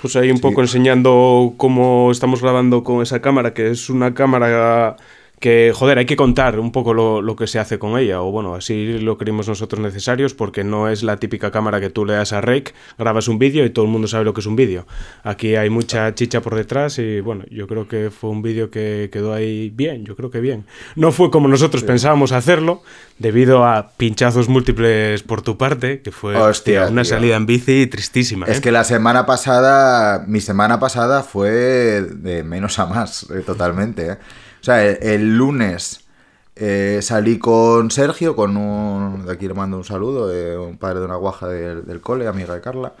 Pues 0.02 0.16
ahí 0.16 0.30
un 0.30 0.38
poco 0.38 0.60
enseñando 0.60 1.54
cómo 1.56 2.10
estamos 2.12 2.42
grabando 2.42 2.84
con 2.84 3.00
esa 3.00 3.22
cámara, 3.22 3.54
que 3.54 3.70
es 3.70 3.88
una 3.88 4.12
cámara 4.12 4.96
que, 5.46 5.72
joder, 5.72 5.98
hay 5.98 6.06
que 6.06 6.16
contar 6.16 6.58
un 6.58 6.72
poco 6.72 6.92
lo, 6.92 7.22
lo, 7.22 7.36
que 7.36 7.46
se 7.46 7.60
hace 7.60 7.78
con 7.78 7.96
ella, 7.96 8.20
o 8.20 8.32
bueno, 8.32 8.56
así 8.56 8.98
lo 8.98 9.16
creímos 9.16 9.46
nosotros 9.46 9.80
necesarios, 9.80 10.34
porque 10.34 10.64
no 10.64 10.88
es 10.88 11.04
la 11.04 11.18
típica 11.18 11.52
cámara 11.52 11.80
que 11.80 11.88
tú 11.88 12.04
le 12.04 12.14
das 12.14 12.32
a 12.32 12.40
Rake, 12.40 12.74
grabas 12.98 13.28
un 13.28 13.38
vídeo 13.38 13.64
y 13.64 13.70
todo 13.70 13.84
el 13.84 13.90
mundo 13.92 14.08
sabe 14.08 14.24
lo 14.24 14.34
que 14.34 14.40
es 14.40 14.46
un 14.46 14.56
vídeo. 14.56 14.88
Aquí 15.22 15.54
hay 15.54 15.70
mucha 15.70 16.12
chicha 16.16 16.40
por 16.40 16.56
detrás 16.56 16.98
y 16.98 17.20
bueno, 17.20 17.44
yo 17.48 17.68
creo 17.68 17.86
que 17.86 18.10
fue 18.10 18.30
un 18.30 18.42
vídeo 18.42 18.72
que 18.72 19.08
quedó 19.12 19.34
ahí 19.34 19.70
bien, 19.70 20.04
yo 20.04 20.16
creo 20.16 20.32
que 20.32 20.40
bien. 20.40 20.64
No 20.96 21.12
fue 21.12 21.30
como 21.30 21.46
nosotros 21.46 21.82
sí. 21.82 21.86
pensábamos 21.86 22.32
hacerlo, 22.32 22.82
debido 23.20 23.64
a 23.64 23.92
pinchazos 23.96 24.48
múltiples 24.48 25.22
por 25.22 25.42
tu 25.42 25.56
parte, 25.56 26.00
que 26.02 26.10
fue 26.10 26.34
Hostia, 26.34 26.80
hostia, 26.82 26.92
una 26.92 27.02
tío. 27.02 27.10
salida 27.10 27.36
en 27.36 27.46
bici 27.46 27.86
tristísima. 27.86 28.46
Es 28.46 28.58
¿eh? 28.58 28.60
que 28.62 28.72
la 28.72 28.82
semana 28.82 29.26
pasada, 29.26 30.24
mi 30.26 30.40
semana 30.40 30.80
pasada 30.80 31.22
fue 31.22 31.52
de 32.02 32.42
menos 32.42 32.80
a 32.80 32.86
más, 32.86 33.30
eh, 33.30 33.44
totalmente. 33.46 34.10
¿eh? 34.10 34.16
O 34.66 34.68
sea, 34.68 34.84
el, 34.84 34.98
el 35.00 35.36
lunes 35.38 36.00
eh, 36.56 36.98
salí 37.00 37.38
con 37.38 37.92
Sergio, 37.92 38.34
con 38.34 38.56
un. 38.56 39.24
De 39.24 39.32
aquí 39.32 39.46
le 39.46 39.54
mando 39.54 39.76
un 39.76 39.84
saludo, 39.84 40.34
eh, 40.34 40.58
un 40.58 40.76
padre 40.76 40.98
de 40.98 41.04
una 41.04 41.14
guaja 41.14 41.46
del, 41.46 41.86
del 41.86 42.00
cole, 42.00 42.26
amiga 42.26 42.52
de 42.52 42.60
Carla. 42.60 42.94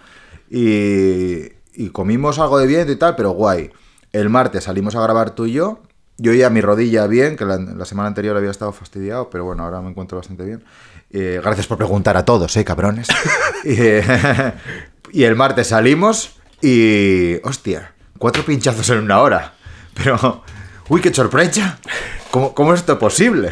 Y, 0.48 1.42
y 1.74 1.88
comimos 1.90 2.38
algo 2.38 2.60
de 2.60 2.68
viento 2.68 2.92
y 2.92 2.96
tal, 2.96 3.16
pero 3.16 3.30
guay. 3.30 3.72
El 4.12 4.30
martes 4.30 4.62
salimos 4.62 4.94
a 4.94 5.00
grabar 5.00 5.30
tú 5.32 5.46
y 5.46 5.54
yo. 5.54 5.80
Yo 6.18 6.32
ya 6.32 6.50
mi 6.50 6.60
rodilla 6.60 7.08
bien, 7.08 7.34
que 7.34 7.44
la, 7.44 7.56
la 7.56 7.84
semana 7.84 8.06
anterior 8.06 8.36
había 8.36 8.52
estado 8.52 8.70
fastidiado, 8.70 9.28
pero 9.28 9.44
bueno, 9.44 9.64
ahora 9.64 9.80
me 9.80 9.90
encuentro 9.90 10.18
bastante 10.18 10.44
bien. 10.44 10.62
Eh, 11.10 11.40
gracias 11.42 11.66
por 11.66 11.78
preguntar 11.78 12.16
a 12.16 12.24
todos, 12.24 12.56
eh, 12.56 12.64
cabrones. 12.64 13.08
y, 13.64 13.74
eh, 13.76 14.04
y 15.10 15.24
el 15.24 15.34
martes 15.34 15.66
salimos 15.66 16.36
y. 16.62 17.40
Hostia, 17.42 17.92
cuatro 18.18 18.44
pinchazos 18.44 18.88
en 18.90 18.98
una 18.98 19.18
hora. 19.18 19.54
Pero. 19.94 20.44
¡Uy, 20.88 21.00
qué 21.00 21.12
sorpresa! 21.12 21.78
¿Cómo, 22.30 22.54
¿Cómo, 22.54 22.74
es 22.74 22.80
esto 22.80 22.98
posible? 22.98 23.50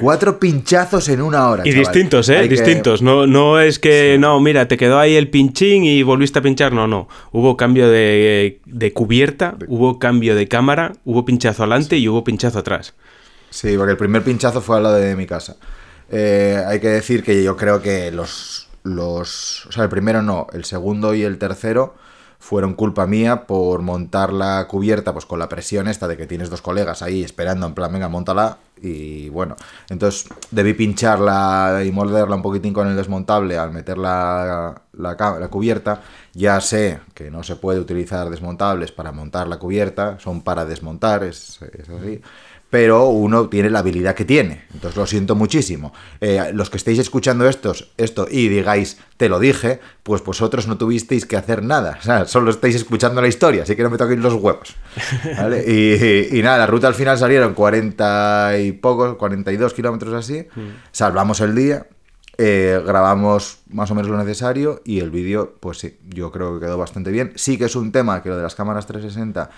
Cuatro 0.00 0.40
pinchazos 0.40 1.08
en 1.08 1.20
una 1.20 1.48
hora. 1.48 1.62
Y 1.64 1.70
chaval. 1.70 1.84
distintos, 1.84 2.28
¿eh? 2.30 2.38
Hay 2.38 2.48
distintos. 2.48 3.00
Que... 3.00 3.04
No, 3.04 3.26
no 3.26 3.60
es 3.60 3.78
que, 3.78 4.14
sí. 4.14 4.20
no, 4.20 4.40
mira, 4.40 4.66
te 4.66 4.76
quedó 4.76 4.98
ahí 4.98 5.14
el 5.14 5.28
pinchín 5.28 5.84
y 5.84 6.02
volviste 6.02 6.38
a 6.38 6.42
pinchar. 6.42 6.72
No, 6.72 6.86
no. 6.86 7.08
Hubo 7.32 7.56
cambio 7.56 7.88
de, 7.88 8.60
de 8.64 8.92
cubierta, 8.92 9.54
de... 9.56 9.66
hubo 9.68 9.98
cambio 9.98 10.34
de 10.34 10.48
cámara, 10.48 10.94
hubo 11.04 11.24
pinchazo 11.24 11.62
adelante 11.62 11.96
sí. 11.96 12.02
y 12.02 12.08
hubo 12.08 12.24
pinchazo 12.24 12.58
atrás. 12.58 12.94
Sí, 13.50 13.76
porque 13.76 13.92
el 13.92 13.98
primer 13.98 14.22
pinchazo 14.22 14.60
fue 14.60 14.78
al 14.78 14.82
lado 14.84 14.96
de 14.96 15.14
mi 15.14 15.26
casa. 15.26 15.56
Eh, 16.10 16.62
hay 16.66 16.80
que 16.80 16.88
decir 16.88 17.22
que 17.22 17.44
yo 17.44 17.56
creo 17.56 17.82
que 17.82 18.10
los, 18.10 18.68
los. 18.82 19.66
O 19.66 19.72
sea, 19.72 19.84
el 19.84 19.90
primero 19.90 20.22
no, 20.22 20.46
el 20.52 20.64
segundo 20.64 21.14
y 21.14 21.22
el 21.22 21.38
tercero 21.38 21.94
fueron 22.38 22.74
culpa 22.74 23.06
mía 23.06 23.46
por 23.46 23.82
montar 23.82 24.32
la 24.32 24.66
cubierta 24.68 25.12
pues 25.12 25.26
con 25.26 25.38
la 25.38 25.48
presión 25.48 25.88
esta 25.88 26.06
de 26.06 26.16
que 26.16 26.26
tienes 26.26 26.50
dos 26.50 26.62
colegas 26.62 27.02
ahí 27.02 27.22
esperando 27.22 27.66
en 27.66 27.74
plan, 27.74 27.92
venga, 27.92 28.08
montala 28.08 28.58
y 28.80 29.28
bueno, 29.30 29.56
entonces 29.90 30.28
debí 30.52 30.72
pincharla 30.72 31.82
y 31.84 31.90
morderla 31.90 32.36
un 32.36 32.42
poquitín 32.42 32.72
con 32.72 32.86
el 32.86 32.96
desmontable 32.96 33.58
al 33.58 33.72
meter 33.72 33.98
la, 33.98 34.82
la, 34.92 35.16
la, 35.40 35.48
cubierta. 35.48 36.02
Ya 36.32 36.60
sé 36.60 37.00
que 37.12 37.28
no 37.28 37.42
se 37.42 37.56
puede 37.56 37.80
utilizar 37.80 38.30
desmontables 38.30 38.92
para 38.92 39.10
montar 39.10 39.48
la 39.48 39.58
cubierta, 39.58 40.20
son 40.20 40.42
para 40.42 40.64
desmontar, 40.64 41.24
es, 41.24 41.60
es 41.62 41.88
así 41.88 42.22
pero 42.70 43.08
uno 43.08 43.48
tiene 43.48 43.70
la 43.70 43.78
habilidad 43.78 44.14
que 44.14 44.24
tiene. 44.24 44.64
Entonces 44.74 44.96
lo 44.96 45.06
siento 45.06 45.34
muchísimo. 45.34 45.92
Eh, 46.20 46.50
los 46.52 46.68
que 46.68 46.76
estéis 46.76 46.98
escuchando 46.98 47.48
estos, 47.48 47.90
esto 47.96 48.26
y 48.30 48.48
digáis, 48.48 48.98
te 49.16 49.28
lo 49.28 49.38
dije, 49.40 49.80
pues 50.02 50.22
vosotros 50.22 50.66
no 50.66 50.76
tuvisteis 50.76 51.24
que 51.24 51.36
hacer 51.36 51.62
nada. 51.62 51.96
O 51.98 52.02
sea, 52.02 52.26
solo 52.26 52.50
estáis 52.50 52.76
escuchando 52.76 53.22
la 53.22 53.28
historia, 53.28 53.62
así 53.62 53.74
que 53.74 53.82
no 53.82 53.90
me 53.90 53.96
toquéis 53.96 54.20
los 54.20 54.34
huevos. 54.34 54.76
¿vale? 55.36 55.64
Y, 55.66 56.30
y, 56.34 56.38
y, 56.38 56.42
nada, 56.42 56.58
la 56.58 56.66
ruta 56.66 56.88
al 56.88 56.94
final 56.94 57.16
salieron 57.16 57.54
40 57.54 58.58
y 58.58 58.72
pocos, 58.72 59.16
42 59.16 59.72
kilómetros 59.72 60.12
así. 60.12 60.46
Mm. 60.54 60.68
Salvamos 60.92 61.40
el 61.40 61.54
día. 61.54 61.86
Eh, 62.40 62.80
grabamos 62.86 63.62
más 63.68 63.90
o 63.90 63.96
menos 63.96 64.08
lo 64.08 64.16
necesario 64.16 64.80
y 64.84 65.00
el 65.00 65.10
vídeo, 65.10 65.56
pues 65.58 65.78
sí, 65.78 65.98
yo 66.06 66.30
creo 66.30 66.54
que 66.54 66.66
quedó 66.66 66.78
bastante 66.78 67.10
bien. 67.10 67.32
Sí 67.34 67.58
que 67.58 67.64
es 67.64 67.74
un 67.74 67.90
tema 67.90 68.22
que 68.22 68.28
lo 68.28 68.36
de 68.36 68.44
las 68.44 68.54
cámaras 68.54 68.86
360 68.86 69.50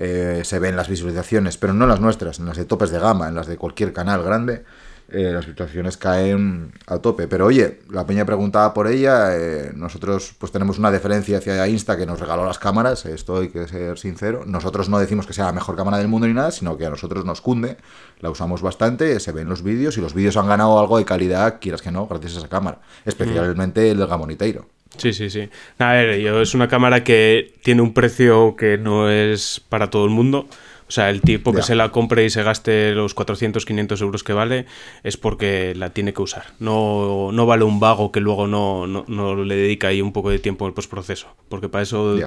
eh, 0.00 0.42
se 0.44 0.60
ven 0.60 0.76
las 0.76 0.88
visualizaciones, 0.88 1.58
pero 1.58 1.72
no 1.72 1.86
las 1.86 2.00
nuestras, 2.00 2.38
en 2.38 2.46
las 2.46 2.56
de 2.56 2.64
topes 2.64 2.90
de 2.90 3.00
gama, 3.00 3.28
en 3.28 3.34
las 3.34 3.48
de 3.48 3.56
cualquier 3.56 3.92
canal 3.92 4.22
grande, 4.22 4.64
eh, 5.10 5.32
las 5.32 5.44
visualizaciones 5.44 5.96
caen 5.96 6.72
a 6.86 6.98
tope. 6.98 7.26
Pero 7.26 7.46
oye, 7.46 7.80
la 7.90 8.06
peña 8.06 8.24
preguntaba 8.24 8.72
por 8.74 8.86
ella, 8.86 9.36
eh, 9.36 9.72
nosotros 9.74 10.34
pues 10.38 10.52
tenemos 10.52 10.78
una 10.78 10.92
deferencia 10.92 11.38
hacia 11.38 11.66
Insta 11.66 11.96
que 11.96 12.06
nos 12.06 12.20
regaló 12.20 12.44
las 12.44 12.60
cámaras, 12.60 13.06
esto 13.06 13.38
hay 13.38 13.48
que 13.48 13.66
ser 13.66 13.98
sincero. 13.98 14.44
Nosotros 14.46 14.88
no 14.88 15.00
decimos 15.00 15.26
que 15.26 15.32
sea 15.32 15.46
la 15.46 15.52
mejor 15.52 15.74
cámara 15.74 15.98
del 15.98 16.06
mundo 16.06 16.28
ni 16.28 16.34
nada, 16.34 16.52
sino 16.52 16.76
que 16.76 16.86
a 16.86 16.90
nosotros 16.90 17.24
nos 17.24 17.40
cunde, 17.40 17.76
la 18.20 18.30
usamos 18.30 18.62
bastante, 18.62 19.18
se 19.18 19.32
ven 19.32 19.48
los 19.48 19.64
vídeos 19.64 19.98
y 19.98 20.00
los 20.00 20.14
vídeos 20.14 20.36
han 20.36 20.46
ganado 20.46 20.78
algo 20.78 20.98
de 20.98 21.04
calidad, 21.04 21.58
quieras 21.60 21.82
que 21.82 21.90
no, 21.90 22.06
gracias 22.06 22.36
a 22.36 22.38
esa 22.38 22.48
cámara, 22.48 22.78
especialmente 23.04 23.90
el 23.90 23.98
del 23.98 24.06
Gamoniteiro. 24.06 24.66
Sí, 24.96 25.12
sí, 25.12 25.30
sí. 25.30 25.48
A 25.78 25.92
ver, 25.92 26.20
yo, 26.20 26.40
es 26.40 26.54
una 26.54 26.68
cámara 26.68 27.04
que 27.04 27.54
tiene 27.62 27.82
un 27.82 27.94
precio 27.94 28.56
que 28.56 28.78
no 28.78 29.10
es 29.10 29.60
para 29.68 29.90
todo 29.90 30.04
el 30.04 30.10
mundo. 30.10 30.48
O 30.88 30.90
sea, 30.90 31.10
el 31.10 31.20
tipo 31.20 31.52
que 31.52 31.60
se 31.60 31.74
la 31.74 31.90
compre 31.90 32.24
y 32.24 32.30
se 32.30 32.42
gaste 32.42 32.94
los 32.94 33.12
400, 33.12 33.66
500 33.66 34.00
euros 34.00 34.24
que 34.24 34.32
vale 34.32 34.64
es 35.02 35.18
porque 35.18 35.74
la 35.76 35.90
tiene 35.90 36.14
que 36.14 36.22
usar. 36.22 36.46
No, 36.60 37.28
no 37.30 37.44
vale 37.44 37.64
un 37.64 37.78
vago 37.78 38.10
que 38.10 38.20
luego 38.20 38.46
no, 38.46 38.86
no, 38.86 39.04
no, 39.06 39.44
le 39.44 39.54
dedica 39.54 39.88
ahí 39.88 40.00
un 40.00 40.14
poco 40.14 40.30
de 40.30 40.38
tiempo 40.38 40.66
el 40.66 40.72
postproceso. 40.72 41.28
Porque 41.50 41.68
para 41.68 41.82
eso, 41.82 42.18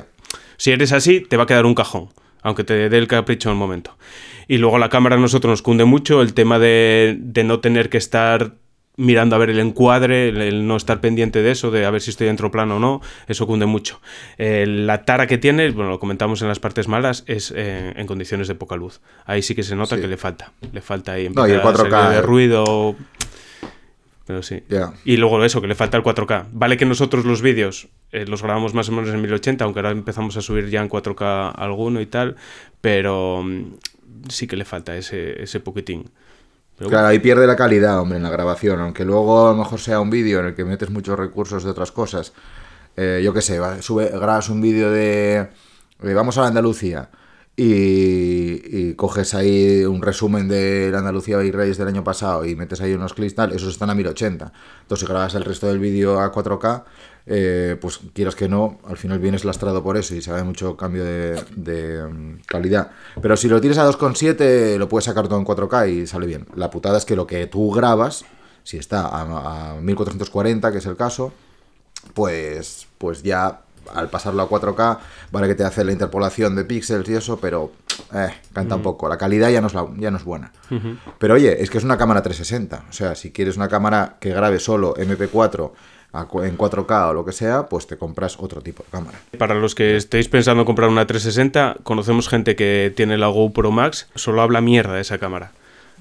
si 0.57 0.71
eres 0.71 0.91
así, 0.91 1.21
te 1.21 1.37
va 1.37 1.43
a 1.43 1.47
quedar 1.47 1.65
un 1.65 1.73
cajón. 1.73 2.09
Aunque 2.43 2.63
te 2.63 2.87
dé 2.87 2.97
el 2.97 3.07
capricho 3.07 3.49
en 3.49 3.53
el 3.53 3.59
momento. 3.59 3.97
Y 4.47 4.57
luego 4.57 4.77
la 4.77 4.89
cámara 4.89 5.15
a 5.15 5.19
nosotros 5.19 5.49
nos 5.49 5.61
cunde 5.63 5.85
mucho 5.85 6.21
el 6.21 6.35
tema 6.35 6.59
de, 6.59 7.17
de 7.19 7.43
no 7.43 7.61
tener 7.61 7.89
que 7.89 7.97
estar 7.97 8.53
mirando 9.01 9.35
a 9.35 9.39
ver 9.39 9.49
el 9.49 9.59
encuadre, 9.59 10.29
el, 10.29 10.41
el, 10.41 10.67
no 10.67 10.77
estar 10.77 11.01
pendiente 11.01 11.41
de 11.41 11.51
eso, 11.51 11.71
de 11.71 11.85
a 11.85 11.89
ver 11.89 12.01
si 12.01 12.11
estoy 12.11 12.27
dentro 12.27 12.51
plano 12.51 12.77
o 12.77 12.79
no, 12.79 13.01
eso 13.27 13.47
cunde 13.47 13.65
mucho. 13.65 13.99
Eh, 14.37 14.65
la 14.67 15.05
tara 15.05 15.27
que 15.27 15.37
tiene, 15.37 15.69
bueno, 15.71 15.89
lo 15.89 15.99
comentamos 15.99 16.41
en 16.41 16.47
las 16.47 16.59
partes 16.59 16.87
malas, 16.87 17.23
es 17.27 17.51
eh, 17.55 17.93
en 17.95 18.07
condiciones 18.07 18.47
de 18.47 18.55
poca 18.55 18.75
luz. 18.75 19.01
Ahí 19.25 19.41
sí 19.41 19.55
que 19.55 19.63
se 19.63 19.75
nota 19.75 19.95
sí. 19.95 20.01
que 20.01 20.07
le 20.07 20.17
falta, 20.17 20.51
le 20.71 20.81
falta 20.81 21.13
ahí 21.13 21.29
no, 21.29 21.47
y 21.47 21.51
el 21.51 21.61
4K, 21.61 22.09
de 22.09 22.21
ruido. 22.21 22.95
Pero 24.27 24.43
sí. 24.43 24.63
Yeah. 24.69 24.93
Y 25.03 25.17
luego 25.17 25.43
eso, 25.43 25.61
que 25.61 25.67
le 25.67 25.75
falta 25.75 25.97
el 25.97 26.03
4K. 26.03 26.45
Vale 26.51 26.77
que 26.77 26.85
nosotros 26.85 27.25
los 27.25 27.41
vídeos 27.41 27.89
eh, 28.11 28.25
los 28.27 28.43
grabamos 28.43 28.73
más 28.73 28.87
o 28.89 28.91
menos 28.91 29.09
en 29.09 29.21
1080, 29.21 29.65
aunque 29.65 29.79
ahora 29.79 29.91
empezamos 29.91 30.37
a 30.37 30.41
subir 30.41 30.69
ya 30.69 30.81
en 30.81 30.89
4K 30.89 31.53
alguno 31.55 32.01
y 32.01 32.05
tal, 32.05 32.35
pero 32.81 33.39
um, 33.39 33.73
sí 34.29 34.47
que 34.47 34.55
le 34.55 34.65
falta 34.65 34.95
ese, 34.95 35.41
ese 35.41 35.59
poquitín. 35.59 36.11
Pero 36.81 36.89
claro, 36.89 37.07
ahí 37.09 37.19
pierde 37.19 37.45
la 37.45 37.55
calidad, 37.55 37.99
hombre, 37.99 38.17
en 38.17 38.23
la 38.23 38.31
grabación. 38.31 38.79
Aunque 38.79 39.05
luego 39.05 39.49
a 39.49 39.51
lo 39.51 39.57
mejor 39.57 39.79
sea 39.79 39.99
un 39.99 40.09
vídeo 40.09 40.39
en 40.39 40.47
el 40.47 40.55
que 40.55 40.65
metes 40.65 40.89
muchos 40.89 41.15
recursos 41.15 41.63
de 41.63 41.69
otras 41.69 41.91
cosas. 41.91 42.33
Eh, 42.97 43.21
yo 43.23 43.35
qué 43.35 43.43
sé, 43.43 43.59
sube, 43.83 44.09
grabas 44.09 44.49
un 44.49 44.61
vídeo 44.61 44.89
de, 44.89 45.47
de, 46.01 46.13
Vamos 46.15 46.39
a 46.39 46.41
la 46.41 46.47
Andalucía 46.47 47.07
y, 47.63 48.89
y, 48.89 48.93
coges 48.95 49.35
ahí 49.35 49.85
un 49.85 50.01
resumen 50.01 50.47
de 50.47 50.89
la 50.91 50.97
Andalucía 50.97 51.43
y 51.43 51.51
Reyes 51.51 51.77
del 51.77 51.89
año 51.89 52.03
pasado 52.03 52.43
y 52.43 52.55
metes 52.55 52.81
ahí 52.81 52.93
unos 52.93 53.13
clips, 53.13 53.35
tal, 53.35 53.51
esos 53.51 53.69
están 53.69 53.91
a 53.91 53.93
1080. 53.93 54.51
Entonces, 54.81 55.05
si 55.05 55.11
grabas 55.11 55.35
el 55.35 55.43
resto 55.43 55.67
del 55.67 55.77
vídeo 55.77 56.19
a 56.19 56.31
4K, 56.31 56.83
eh, 57.27 57.77
pues 57.79 57.99
quieras 58.13 58.33
que 58.33 58.49
no, 58.49 58.79
al 58.87 58.97
final 58.97 59.19
vienes 59.19 59.45
lastrado 59.45 59.83
por 59.83 59.95
eso 59.95 60.15
y 60.15 60.23
se 60.23 60.31
ve 60.31 60.43
mucho 60.43 60.75
cambio 60.75 61.05
de, 61.05 61.39
de 61.55 62.03
um, 62.03 62.39
calidad. 62.47 62.89
Pero 63.21 63.37
si 63.37 63.47
lo 63.47 63.61
tienes 63.61 63.77
a 63.77 63.87
2,7 63.87 64.77
lo 64.77 64.89
puedes 64.89 65.05
sacar 65.05 65.27
todo 65.27 65.37
en 65.37 65.45
4K 65.45 65.91
y 65.91 66.07
sale 66.07 66.25
bien. 66.25 66.47
La 66.55 66.71
putada 66.71 66.97
es 66.97 67.05
que 67.05 67.15
lo 67.15 67.27
que 67.27 67.45
tú 67.45 67.69
grabas, 67.69 68.25
si 68.63 68.77
está 68.77 69.05
a, 69.05 69.73
a 69.73 69.81
1440, 69.81 70.71
que 70.71 70.79
es 70.79 70.85
el 70.87 70.95
caso, 70.95 71.31
pues, 72.15 72.87
pues 72.97 73.21
ya 73.21 73.61
al 73.93 74.09
pasarlo 74.09 74.41
a 74.41 74.49
4K, 74.49 74.97
vale 75.31 75.47
que 75.47 75.55
te 75.55 75.63
hace 75.63 75.83
la 75.83 75.91
interpolación 75.91 76.55
de 76.55 76.65
píxeles 76.65 77.07
y 77.09 77.15
eso, 77.15 77.39
pero 77.39 77.71
eh, 78.13 78.29
canta 78.53 78.75
uh 78.75 78.77
-huh. 78.77 78.79
un 78.79 78.83
poco. 78.83 79.09
La 79.09 79.17
calidad 79.17 79.49
ya 79.49 79.61
no 79.61 79.67
es, 79.67 79.73
la, 79.73 79.87
ya 79.97 80.11
no 80.11 80.17
es 80.17 80.23
buena. 80.23 80.51
Uh 80.69 80.75
-huh. 80.75 80.97
Pero 81.17 81.35
oye, 81.35 81.61
es 81.61 81.69
que 81.69 81.77
es 81.77 81.83
una 81.83 81.97
cámara 81.97 82.21
360. 82.21 82.85
O 82.89 82.93
sea, 82.93 83.15
si 83.15 83.31
quieres 83.31 83.57
una 83.57 83.67
cámara 83.67 84.17
que 84.19 84.29
grabe 84.29 84.59
solo 84.59 84.93
MP4 84.95 85.71
en 86.43 86.57
4K 86.57 87.09
o 87.09 87.13
lo 87.13 87.23
que 87.23 87.31
sea, 87.31 87.67
pues 87.67 87.87
te 87.87 87.97
compras 87.97 88.37
otro 88.39 88.61
tipo 88.61 88.83
de 88.83 88.89
cámara. 88.89 89.17
Para 89.37 89.55
los 89.55 89.75
que 89.75 89.95
estéis 89.95 90.27
pensando 90.27 90.61
en 90.61 90.65
comprar 90.65 90.89
una 90.89 91.05
360, 91.07 91.77
conocemos 91.83 92.27
gente 92.27 92.55
que 92.55 92.91
tiene 92.95 93.17
la 93.17 93.27
GoPro 93.27 93.71
Max, 93.71 94.09
solo 94.15 94.41
habla 94.41 94.59
mierda 94.61 94.95
de 94.95 95.01
esa 95.01 95.17
cámara. 95.19 95.51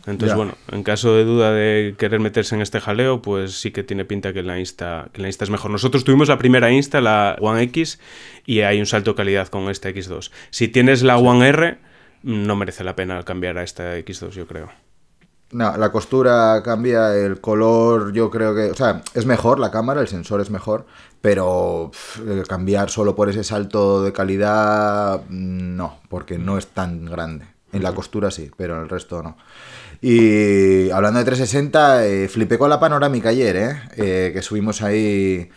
Entonces, 0.06 0.30
ya. 0.30 0.36
bueno, 0.36 0.54
en 0.72 0.82
caso 0.82 1.14
de 1.14 1.24
duda 1.24 1.52
de 1.52 1.94
querer 1.98 2.20
meterse 2.20 2.54
en 2.54 2.62
este 2.62 2.80
jaleo, 2.80 3.20
pues 3.20 3.60
sí 3.60 3.70
que 3.70 3.82
tiene 3.82 4.04
pinta 4.04 4.32
que 4.32 4.42
la 4.42 4.58
Insta, 4.58 5.08
que 5.12 5.20
la 5.20 5.28
Insta 5.28 5.44
es 5.44 5.50
mejor. 5.50 5.70
Nosotros 5.70 6.04
tuvimos 6.04 6.28
la 6.28 6.38
primera 6.38 6.70
Insta, 6.70 7.00
la 7.00 7.36
One 7.40 7.62
X, 7.64 8.00
y 8.46 8.60
hay 8.60 8.80
un 8.80 8.86
salto 8.86 9.12
de 9.12 9.16
calidad 9.16 9.48
con 9.48 9.68
esta 9.68 9.90
X2. 9.90 10.30
Si 10.50 10.68
tienes 10.68 11.02
la. 11.02 11.18
One 11.18 11.48
R, 11.48 11.78
no 12.22 12.56
merece 12.56 12.82
la 12.82 12.96
pena 12.96 13.22
cambiar 13.24 13.58
a 13.58 13.62
esta 13.62 13.98
X2, 13.98 14.30
yo 14.30 14.46
creo. 14.46 14.70
No, 15.52 15.76
la 15.76 15.90
costura 15.90 16.62
cambia, 16.62 17.14
el 17.16 17.40
color 17.40 18.12
yo 18.12 18.30
creo 18.30 18.54
que... 18.54 18.70
O 18.70 18.74
sea, 18.74 19.02
es 19.14 19.26
mejor 19.26 19.58
la 19.58 19.72
cámara, 19.72 20.00
el 20.00 20.06
sensor 20.06 20.40
es 20.40 20.48
mejor, 20.48 20.86
pero 21.20 21.90
pff, 21.90 22.46
cambiar 22.46 22.88
solo 22.88 23.16
por 23.16 23.28
ese 23.28 23.42
salto 23.42 24.02
de 24.04 24.12
calidad, 24.12 25.22
no, 25.28 25.98
porque 26.08 26.38
no 26.38 26.56
es 26.56 26.68
tan 26.68 27.04
grande. 27.04 27.46
En 27.72 27.82
la 27.82 27.92
costura 27.92 28.30
sí, 28.30 28.50
pero 28.56 28.76
en 28.76 28.82
el 28.82 28.88
resto 28.88 29.22
no. 29.22 29.36
Y 30.02 30.90
hablando 30.90 31.18
de 31.18 31.24
360, 31.26 32.06
eh, 32.06 32.28
flipé 32.28 32.56
con 32.58 32.70
la 32.70 32.80
panorámica 32.80 33.28
ayer, 33.28 33.56
¿eh? 33.56 33.82
Eh, 33.96 34.30
que 34.32 34.40
subimos 34.40 34.80
ahí 34.80 35.50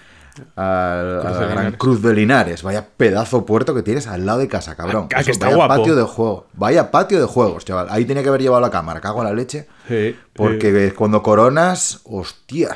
al, 0.55 1.19
Cruz 1.21 1.37
a 1.37 1.39
la 1.41 1.47
Gran 1.47 1.57
Linares. 1.57 1.77
Cruz 1.77 2.01
de 2.01 2.13
Linares. 2.13 2.63
Vaya 2.63 2.85
pedazo 2.97 3.45
puerto 3.45 3.73
que 3.73 3.83
tienes 3.83 4.07
al 4.07 4.25
lado 4.25 4.39
de 4.39 4.47
casa, 4.47 4.75
cabrón. 4.75 5.07
Ah, 5.13 5.17
que 5.17 5.21
Eso, 5.21 5.31
está 5.31 5.45
vaya 5.45 5.55
guapo. 5.55 5.75
patio 5.75 5.95
de 5.95 6.03
juego. 6.03 6.47
Vaya 6.53 6.91
patio 6.91 7.19
de 7.19 7.25
juegos, 7.25 7.63
chaval. 7.63 7.87
Ahí 7.89 8.05
tenía 8.05 8.21
que 8.23 8.29
haber 8.29 8.41
llevado 8.41 8.61
la 8.61 8.71
cámara, 8.71 8.99
cago 8.99 9.19
en 9.21 9.27
la 9.27 9.33
leche. 9.33 9.67
Sí, 9.87 10.15
Porque 10.33 10.93
cuando 10.93 11.21
coronas, 11.23 12.01
hostia. 12.03 12.75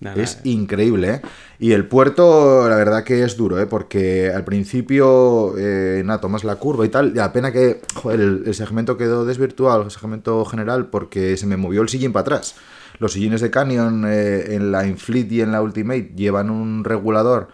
Nada, 0.00 0.22
es 0.22 0.38
increíble, 0.44 1.10
¿eh? 1.10 1.22
Y 1.58 1.72
el 1.72 1.86
puerto, 1.86 2.68
la 2.68 2.76
verdad 2.76 3.02
que 3.02 3.24
es 3.24 3.36
duro, 3.36 3.60
¿eh? 3.60 3.66
Porque 3.66 4.30
al 4.32 4.44
principio, 4.44 5.54
eh, 5.58 6.02
nada, 6.04 6.20
tomas 6.20 6.44
la 6.44 6.56
curva 6.56 6.86
y 6.86 6.88
tal. 6.88 7.08
Y 7.08 7.14
la 7.14 7.32
pena 7.32 7.50
que, 7.50 7.80
joder, 7.94 8.20
el, 8.20 8.42
el 8.46 8.54
segmento 8.54 8.96
quedó 8.96 9.24
desvirtuado, 9.24 9.82
el 9.82 9.90
segmento 9.90 10.44
general, 10.44 10.86
porque 10.86 11.36
se 11.36 11.46
me 11.46 11.56
movió 11.56 11.82
el 11.82 11.88
sillín 11.88 12.12
para 12.12 12.22
atrás. 12.22 12.54
Los 12.98 13.12
sillines 13.12 13.40
de 13.40 13.50
Canyon 13.50 14.04
eh, 14.06 14.54
en 14.54 14.72
la 14.72 14.86
Infleet 14.86 15.30
y 15.30 15.40
en 15.40 15.52
la 15.52 15.62
Ultimate 15.62 16.12
llevan 16.16 16.50
un 16.50 16.84
regulador, 16.84 17.48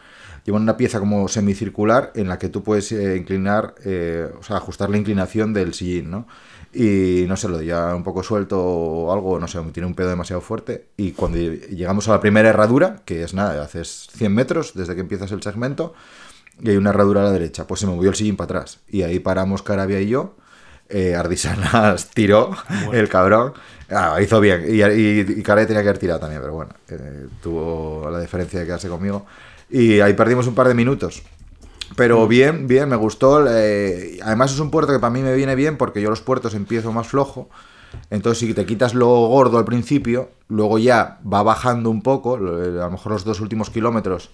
llevan 0.44 0.62
una 0.62 0.76
pieza 0.76 1.00
como 1.00 1.28
semicircular 1.28 2.12
en 2.14 2.28
la 2.28 2.38
que 2.38 2.48
tú 2.48 2.62
puedes 2.62 2.90
eh, 2.92 3.16
inclinar, 3.16 3.74
eh, 3.84 4.28
o 4.38 4.42
sea, 4.42 4.56
ajustar 4.56 4.88
la 4.90 4.96
inclinación 4.96 5.52
del 5.52 5.74
sillín, 5.74 6.10
¿no? 6.10 6.26
Y 6.75 7.25
no 7.28 7.37
sé, 7.37 7.49
lo 7.49 7.62
ya 7.62 7.95
un 7.95 8.02
poco 8.02 8.23
suelto 8.23 8.61
o 8.61 9.12
algo, 9.12 9.38
no 9.38 9.47
sé, 9.47 9.61
tiene 9.73 9.87
un 9.87 9.95
pedo 9.95 10.09
demasiado 10.09 10.43
fuerte. 10.43 10.88
Y 10.97 11.12
cuando 11.12 11.38
llegamos 11.38 12.09
a 12.09 12.12
la 12.12 12.21
primera 12.21 12.49
herradura, 12.49 13.02
que 13.04 13.23
es 13.23 13.33
nada, 13.33 13.62
haces 13.62 14.09
100 14.16 14.35
metros 14.35 14.73
desde 14.75 14.95
que 14.95 15.00
empiezas 15.00 15.31
el 15.33 15.43
segmento, 15.43 15.95
y 16.61 16.71
hay 16.71 16.76
una 16.76 16.90
herradura 16.90 17.21
a 17.21 17.25
la 17.25 17.33
derecha, 17.33 17.66
pues 17.66 17.81
se 17.81 17.87
movió 17.87 18.11
el 18.11 18.16
sillín 18.16 18.37
para 18.37 18.59
atrás. 18.59 18.81
Y 18.88 19.02
ahí 19.02 19.21
paramos 19.21 19.62
Carabia 19.62 20.00
y 20.00 20.09
yo. 20.09 20.37
Eh, 20.88 21.14
Ardisanas 21.14 22.11
tiró, 22.14 22.57
el 22.93 23.09
cabrón. 23.09 23.54
Ah, 23.90 24.19
hizo 24.21 24.40
bien. 24.40 24.64
Y, 24.69 24.83
y, 24.83 25.21
y 25.21 25.43
Carabia 25.43 25.66
tenía 25.66 25.83
que 25.83 25.88
haber 25.88 25.99
tirado 25.99 26.21
también, 26.21 26.40
pero 26.40 26.54
bueno, 26.54 26.73
eh, 26.88 27.26
tuvo 27.43 28.09
la 28.11 28.21
diferencia 28.21 28.61
de 28.61 28.66
quedarse 28.66 28.88
conmigo. 28.88 29.26
Y 29.71 30.00
ahí 30.00 30.14
perdimos 30.14 30.47
un 30.47 30.54
par 30.54 30.69
de 30.69 30.75
minutos. 30.75 31.23
Pero 31.96 32.26
bien, 32.28 32.66
bien, 32.66 32.88
me 32.88 32.96
gustó. 32.96 33.44
eh, 33.48 34.18
además 34.22 34.52
es 34.52 34.60
un 34.60 34.70
puerto 34.70 34.92
que 34.92 34.98
para 34.98 35.12
mí 35.12 35.20
me 35.20 35.34
viene 35.34 35.54
bien 35.54 35.76
porque 35.76 36.00
yo 36.02 36.10
los 36.10 36.20
puertos 36.20 36.54
empiezo 36.54 36.92
más 36.92 37.06
flojo. 37.08 37.48
Entonces 38.10 38.38
si 38.46 38.54
te 38.54 38.66
quitas 38.66 38.94
lo 38.94 39.06
gordo 39.08 39.58
al 39.58 39.64
principio, 39.64 40.30
luego 40.48 40.78
ya 40.78 41.18
va 41.32 41.42
bajando 41.44 41.90
un 41.90 42.02
poco, 42.02 42.36
eh, 42.36 42.80
a 42.80 42.86
lo 42.86 42.90
mejor 42.90 43.12
los 43.12 43.24
dos 43.24 43.40
últimos 43.40 43.70
kilómetros, 43.70 44.30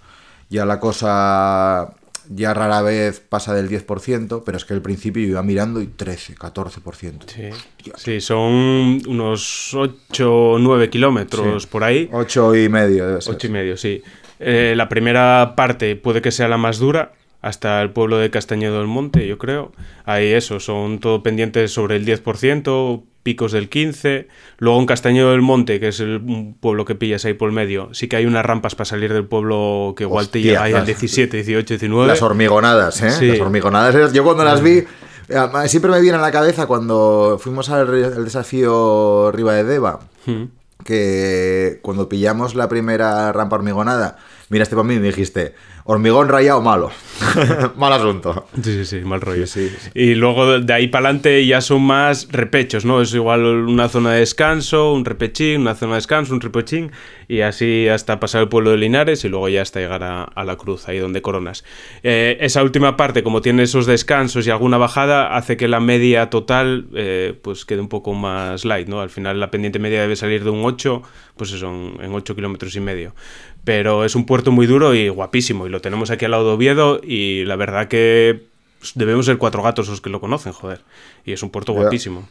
ya 0.49 0.65
la 0.65 0.79
cosa 0.79 1.93
ya 2.29 2.53
rara 2.53 2.81
vez 2.81 3.19
pasa 3.19 3.53
del 3.53 3.67
10%, 3.69 4.43
pero 4.45 4.57
es 4.57 4.65
que 4.65 4.73
al 4.73 4.81
principio 4.81 5.21
yo 5.23 5.29
iba 5.29 5.43
mirando 5.43 5.81
y 5.81 5.87
13, 5.87 6.35
14%. 6.35 7.23
Sí. 7.27 7.49
Sí, 7.97 8.21
son 8.21 9.01
unos 9.07 9.73
8 9.73 10.33
o 10.53 10.59
9 10.59 10.89
kilómetros 10.89 11.63
Sí. 11.63 11.69
por 11.71 11.83
ahí. 11.83 12.09
8 12.11 12.55
y 12.55 12.69
medio 12.69 13.07
debe 13.07 13.21
ser. 13.21 13.35
Ocho 13.35 13.47
y 13.47 13.49
medio, 13.51 13.77
sí. 13.77 14.01
Eh, 14.39 14.73
la 14.75 14.87
primera 14.89 15.53
parte 15.55 15.95
puede 15.95 16.21
que 16.21 16.31
sea 16.31 16.47
la 16.47 16.57
más 16.57 16.77
dura, 16.79 17.11
hasta 17.41 17.81
el 17.81 17.89
pueblo 17.91 18.17
de 18.17 18.29
Castañedo 18.29 18.77
del 18.79 18.87
Monte, 18.87 19.27
yo 19.27 19.37
creo. 19.37 19.71
Ahí 20.05 20.27
eso, 20.33 20.59
son 20.59 20.99
todo 20.99 21.23
pendientes 21.23 21.71
sobre 21.73 21.95
el 21.95 22.05
10%, 22.05 23.03
picos 23.23 23.51
del 23.51 23.69
15%. 23.69 24.27
Luego 24.59 24.79
en 24.79 24.85
Castañedo 24.85 25.31
del 25.31 25.41
Monte, 25.41 25.79
que 25.79 25.87
es 25.89 25.99
el 25.99 26.21
pueblo 26.59 26.85
que 26.85 26.95
pillas 26.95 27.25
ahí 27.25 27.33
por 27.33 27.49
el 27.49 27.55
medio, 27.55 27.89
sí 27.93 28.07
que 28.07 28.15
hay 28.17 28.25
unas 28.25 28.45
rampas 28.45 28.75
para 28.75 28.85
salir 28.85 29.11
del 29.13 29.25
pueblo 29.25 29.93
que 29.97 30.03
igual 30.03 30.29
te 30.29 30.41
llega 30.41 30.63
ahí 30.63 30.71
al 30.73 30.79
las- 30.79 30.85
17, 30.87 31.37
18, 31.37 31.73
19. 31.75 32.07
Las 32.07 32.21
hormigonadas, 32.21 33.01
¿eh? 33.01 33.11
Sí. 33.11 33.27
Las 33.27 33.39
hormigonadas. 33.39 34.13
Yo 34.13 34.23
cuando 34.23 34.43
las 34.43 34.61
vi, 34.61 34.83
eh, 35.29 35.39
siempre 35.67 35.91
me 35.91 36.01
viene 36.01 36.17
a 36.17 36.21
la 36.21 36.31
cabeza 36.31 36.67
cuando 36.67 37.37
fuimos 37.41 37.69
al 37.69 38.23
desafío 38.23 39.31
Riva 39.31 39.53
de 39.55 39.63
Deva, 39.63 39.99
Mm. 40.27 40.43
que 40.83 41.79
cuando 41.81 42.09
pillamos 42.09 42.55
la 42.55 42.67
primera 42.69 43.31
rampa 43.31 43.55
hormigonada, 43.55 44.17
miraste 44.49 44.75
para 44.75 44.87
mí 44.87 44.95
y 44.95 44.99
me 44.99 45.07
dijiste, 45.07 45.53
hormigón 45.83 46.29
rayado 46.29 46.61
malo. 46.61 46.91
Mal 47.75 47.93
asunto. 47.93 48.47
Sí, 48.55 48.73
sí, 48.73 48.85
sí, 48.85 48.99
mal 49.05 49.21
rollo. 49.21 49.45
Sí, 49.45 49.69
sí, 49.69 49.75
sí. 49.79 49.89
Y 49.93 50.15
luego 50.15 50.59
de 50.59 50.73
ahí 50.73 50.87
para 50.87 51.05
adelante 51.05 51.45
ya 51.45 51.61
son 51.61 51.83
más 51.83 52.27
repechos, 52.31 52.83
¿no? 52.83 53.01
Es 53.01 53.13
igual 53.13 53.45
una 53.45 53.89
zona 53.89 54.13
de 54.13 54.19
descanso, 54.19 54.93
un 54.93 55.05
repechín, 55.05 55.61
una 55.61 55.75
zona 55.75 55.93
de 55.93 55.97
descanso, 55.97 56.33
un 56.33 56.41
repechín, 56.41 56.91
y 57.31 57.43
así 57.43 57.87
hasta 57.87 58.19
pasar 58.19 58.41
el 58.41 58.49
pueblo 58.49 58.71
de 58.71 58.77
Linares 58.77 59.23
y 59.23 59.29
luego 59.29 59.47
ya 59.47 59.61
hasta 59.61 59.79
llegar 59.79 60.03
a, 60.03 60.23
a 60.23 60.43
la 60.43 60.57
cruz, 60.57 60.89
ahí 60.89 60.99
donde 60.99 61.21
coronas. 61.21 61.63
Eh, 62.03 62.35
esa 62.41 62.61
última 62.61 62.97
parte, 62.97 63.23
como 63.23 63.41
tiene 63.41 63.63
esos 63.63 63.85
descansos 63.85 64.45
y 64.45 64.49
alguna 64.49 64.77
bajada, 64.77 65.37
hace 65.37 65.55
que 65.55 65.69
la 65.69 65.79
media 65.79 66.29
total 66.29 66.87
eh, 66.93 67.33
pues 67.41 67.63
quede 67.63 67.79
un 67.79 67.87
poco 67.87 68.13
más 68.13 68.65
light, 68.65 68.89
¿no? 68.89 68.99
Al 68.99 69.09
final 69.09 69.39
la 69.39 69.49
pendiente 69.49 69.79
media 69.79 70.01
debe 70.01 70.17
salir 70.17 70.43
de 70.43 70.49
un 70.49 70.65
8, 70.65 71.03
pues 71.37 71.53
eso, 71.53 71.69
en 71.69 72.03
en 72.03 72.13
8 72.13 72.35
kilómetros 72.35 72.75
y 72.75 72.81
medio. 72.81 73.15
Pero 73.63 74.03
es 74.03 74.13
un 74.15 74.25
puerto 74.25 74.51
muy 74.51 74.67
duro 74.67 74.93
y 74.93 75.07
guapísimo, 75.07 75.67
y 75.67 75.69
lo 75.69 75.79
tenemos 75.79 76.11
aquí 76.11 76.25
al 76.25 76.31
lado 76.31 76.47
de 76.47 76.51
Oviedo, 76.55 76.99
y 77.01 77.45
la 77.45 77.55
verdad 77.55 77.87
que 77.87 78.43
pues, 78.79 78.91
debemos 78.95 79.25
ser 79.25 79.37
cuatro 79.37 79.63
gatos 79.63 79.87
los 79.87 80.01
que 80.01 80.09
lo 80.09 80.19
conocen, 80.19 80.51
joder. 80.51 80.81
Y 81.23 81.31
es 81.31 81.41
un 81.43 81.49
puerto 81.49 81.71
guapísimo. 81.71 82.27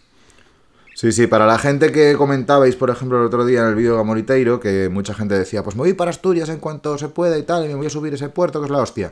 Sí, 1.00 1.12
sí, 1.12 1.26
para 1.26 1.46
la 1.46 1.58
gente 1.58 1.92
que 1.92 2.14
comentabais, 2.14 2.76
por 2.76 2.90
ejemplo, 2.90 3.18
el 3.18 3.24
otro 3.24 3.46
día 3.46 3.60
en 3.60 3.68
el 3.68 3.74
vídeo 3.74 3.92
de 3.92 3.96
Gamoriteiro, 3.96 4.60
que 4.60 4.90
mucha 4.90 5.14
gente 5.14 5.34
decía, 5.34 5.62
pues 5.62 5.74
me 5.74 5.80
voy 5.80 5.94
para 5.94 6.10
Asturias 6.10 6.50
en 6.50 6.58
cuanto 6.58 6.98
se 6.98 7.08
pueda 7.08 7.38
y 7.38 7.42
tal, 7.42 7.64
y 7.64 7.68
me 7.68 7.74
voy 7.76 7.86
a 7.86 7.88
subir 7.88 8.12
ese 8.12 8.28
puerto, 8.28 8.60
que 8.60 8.66
es 8.66 8.70
la 8.70 8.82
hostia. 8.82 9.10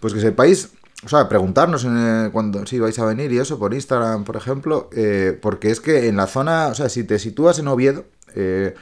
Pues 0.00 0.14
que 0.14 0.20
sepáis, 0.20 0.70
o 1.04 1.10
sea, 1.10 1.28
preguntarnos 1.28 1.84
en, 1.84 2.30
cuando 2.32 2.64
si 2.64 2.78
vais 2.78 2.98
a 2.98 3.04
venir 3.04 3.30
y 3.32 3.38
eso, 3.38 3.58
por 3.58 3.74
Instagram, 3.74 4.24
por 4.24 4.36
ejemplo, 4.36 4.88
eh, 4.96 5.38
porque 5.42 5.70
es 5.70 5.80
que 5.80 6.08
en 6.08 6.16
la 6.16 6.26
zona, 6.26 6.68
o 6.68 6.74
sea, 6.74 6.88
si 6.88 7.04
te 7.04 7.18
sitúas 7.18 7.58
en 7.58 7.68
Oviedo, 7.68 8.06
eh, 8.34 8.74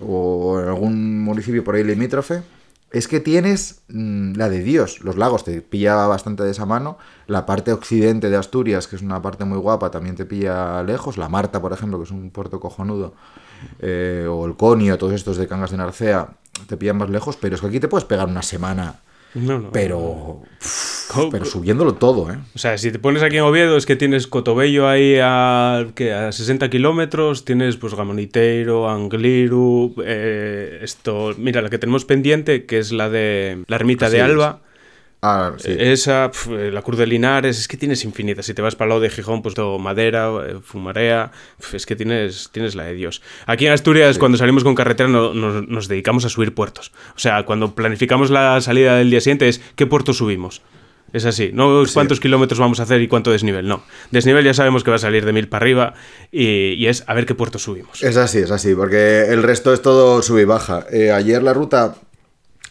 o 0.00 0.58
en 0.60 0.70
algún 0.70 1.20
municipio 1.20 1.62
por 1.62 1.76
ahí 1.76 1.84
limítrofe, 1.84 2.42
es 2.92 3.08
que 3.08 3.20
tienes 3.20 3.82
mm, 3.88 4.34
la 4.34 4.48
de 4.48 4.62
Dios. 4.62 5.00
Los 5.02 5.16
lagos 5.16 5.44
te 5.44 5.62
pilla 5.62 6.06
bastante 6.06 6.42
de 6.42 6.50
esa 6.50 6.66
mano. 6.66 6.98
La 7.26 7.46
parte 7.46 7.72
occidente 7.72 8.28
de 8.28 8.36
Asturias, 8.36 8.86
que 8.86 8.96
es 8.96 9.02
una 9.02 9.22
parte 9.22 9.44
muy 9.44 9.58
guapa, 9.58 9.90
también 9.90 10.14
te 10.14 10.26
pilla 10.26 10.82
lejos. 10.82 11.16
La 11.16 11.28
Marta, 11.28 11.60
por 11.60 11.72
ejemplo, 11.72 11.98
que 11.98 12.04
es 12.04 12.10
un 12.10 12.30
puerto 12.30 12.60
cojonudo. 12.60 13.14
eh, 13.78 14.26
o 14.28 14.44
el 14.46 14.56
Conio, 14.56 14.98
todos 14.98 15.12
estos 15.14 15.36
de 15.36 15.46
Cangas 15.46 15.70
de 15.70 15.76
Narcea, 15.78 16.28
te 16.66 16.76
pillan 16.76 16.98
más 16.98 17.10
lejos. 17.10 17.36
Pero 17.36 17.54
es 17.54 17.60
que 17.60 17.68
aquí 17.68 17.80
te 17.80 17.88
puedes 17.88 18.04
pegar 18.04 18.28
una 18.28 18.42
semana, 18.42 19.00
No, 19.34 19.58
no. 19.58 19.70
pero, 19.72 20.42
pero 21.30 21.44
subiéndolo 21.44 21.94
todo, 21.94 22.30
¿eh? 22.30 22.38
O 22.54 22.58
sea, 22.58 22.76
si 22.76 22.92
te 22.92 22.98
pones 22.98 23.22
aquí 23.22 23.38
en 23.38 23.44
Oviedo 23.44 23.76
es 23.76 23.86
que 23.86 23.96
tienes 23.96 24.26
Cotobello 24.26 24.88
ahí 24.88 25.16
a, 25.22 25.86
¿qué? 25.94 26.12
a 26.12 26.32
60 26.32 26.68
kilómetros, 26.68 27.44
tienes 27.44 27.76
pues 27.76 27.94
Gamoniteiro, 27.94 28.90
Angliru, 28.90 29.94
eh, 30.04 30.80
esto, 30.82 31.34
mira, 31.38 31.62
la 31.62 31.70
que 31.70 31.78
tenemos 31.78 32.04
pendiente, 32.04 32.66
que 32.66 32.78
es 32.78 32.92
la 32.92 33.08
de 33.08 33.64
la 33.68 33.76
ermita 33.76 34.10
de 34.10 34.20
Alba, 34.20 34.60
Ah, 35.24 35.52
sí. 35.56 35.68
esa, 35.78 36.30
pf, 36.32 36.50
eh, 36.50 36.72
la 36.72 36.82
Cruz 36.82 36.98
de 36.98 37.06
Linares, 37.06 37.56
es 37.58 37.68
que 37.68 37.76
tienes 37.76 38.04
infinitas. 38.04 38.44
Si 38.44 38.54
te 38.54 38.60
vas 38.62 38.74
para 38.74 38.86
el 38.86 38.88
lado 38.90 39.00
de 39.02 39.08
Gijón, 39.10 39.40
pues 39.40 39.54
todo 39.54 39.78
Madera, 39.78 40.30
eh, 40.48 40.56
Fumarea, 40.62 41.30
pf, 41.58 41.76
es 41.76 41.86
que 41.86 41.94
tienes, 41.94 42.50
tienes 42.50 42.74
la 42.74 42.84
de 42.84 42.94
Dios. 42.94 43.22
Aquí 43.46 43.66
en 43.66 43.72
Asturias, 43.72 44.18
cuando 44.18 44.36
salimos 44.36 44.64
con 44.64 44.74
carretera, 44.74 45.08
no- 45.08 45.32
nos, 45.32 45.68
nos 45.68 45.86
dedicamos 45.86 46.24
a 46.24 46.28
subir 46.28 46.54
puertos. 46.54 46.90
O 47.14 47.20
sea, 47.20 47.44
cuando 47.44 47.72
planificamos 47.74 48.30
la 48.30 48.60
salida 48.60 48.96
del 48.96 49.10
día 49.10 49.20
siguiente 49.20 49.48
es 49.48 49.60
¿qué 49.76 49.86
puerto 49.86 50.12
subimos? 50.12 50.60
Es 51.12 51.24
así, 51.26 51.50
no 51.52 51.82
cuántos 51.92 52.20
kilómetros 52.20 52.58
vamos 52.58 52.80
a 52.80 52.84
hacer 52.84 53.00
y 53.02 53.06
cuánto 53.06 53.30
desnivel, 53.30 53.68
no. 53.68 53.84
Desnivel 54.10 54.44
ya 54.46 54.54
sabemos 54.54 54.82
que 54.82 54.90
va 54.90 54.96
a 54.96 54.98
salir 54.98 55.26
de 55.26 55.32
mil 55.34 55.46
para 55.46 55.62
arriba 55.62 55.94
y, 56.32 56.70
y 56.72 56.86
es 56.86 57.04
a 57.06 57.12
ver 57.14 57.26
qué 57.26 57.34
puerto 57.34 57.58
subimos. 57.58 58.02
Es 58.02 58.16
así, 58.16 58.38
es 58.38 58.50
así, 58.50 58.74
porque 58.74 59.26
el 59.28 59.42
resto 59.42 59.74
es 59.74 59.82
todo 59.82 60.22
sub 60.22 60.38
y 60.38 60.44
baja. 60.46 60.86
Eh, 60.90 61.12
ayer 61.12 61.42
la 61.42 61.52
ruta 61.52 61.96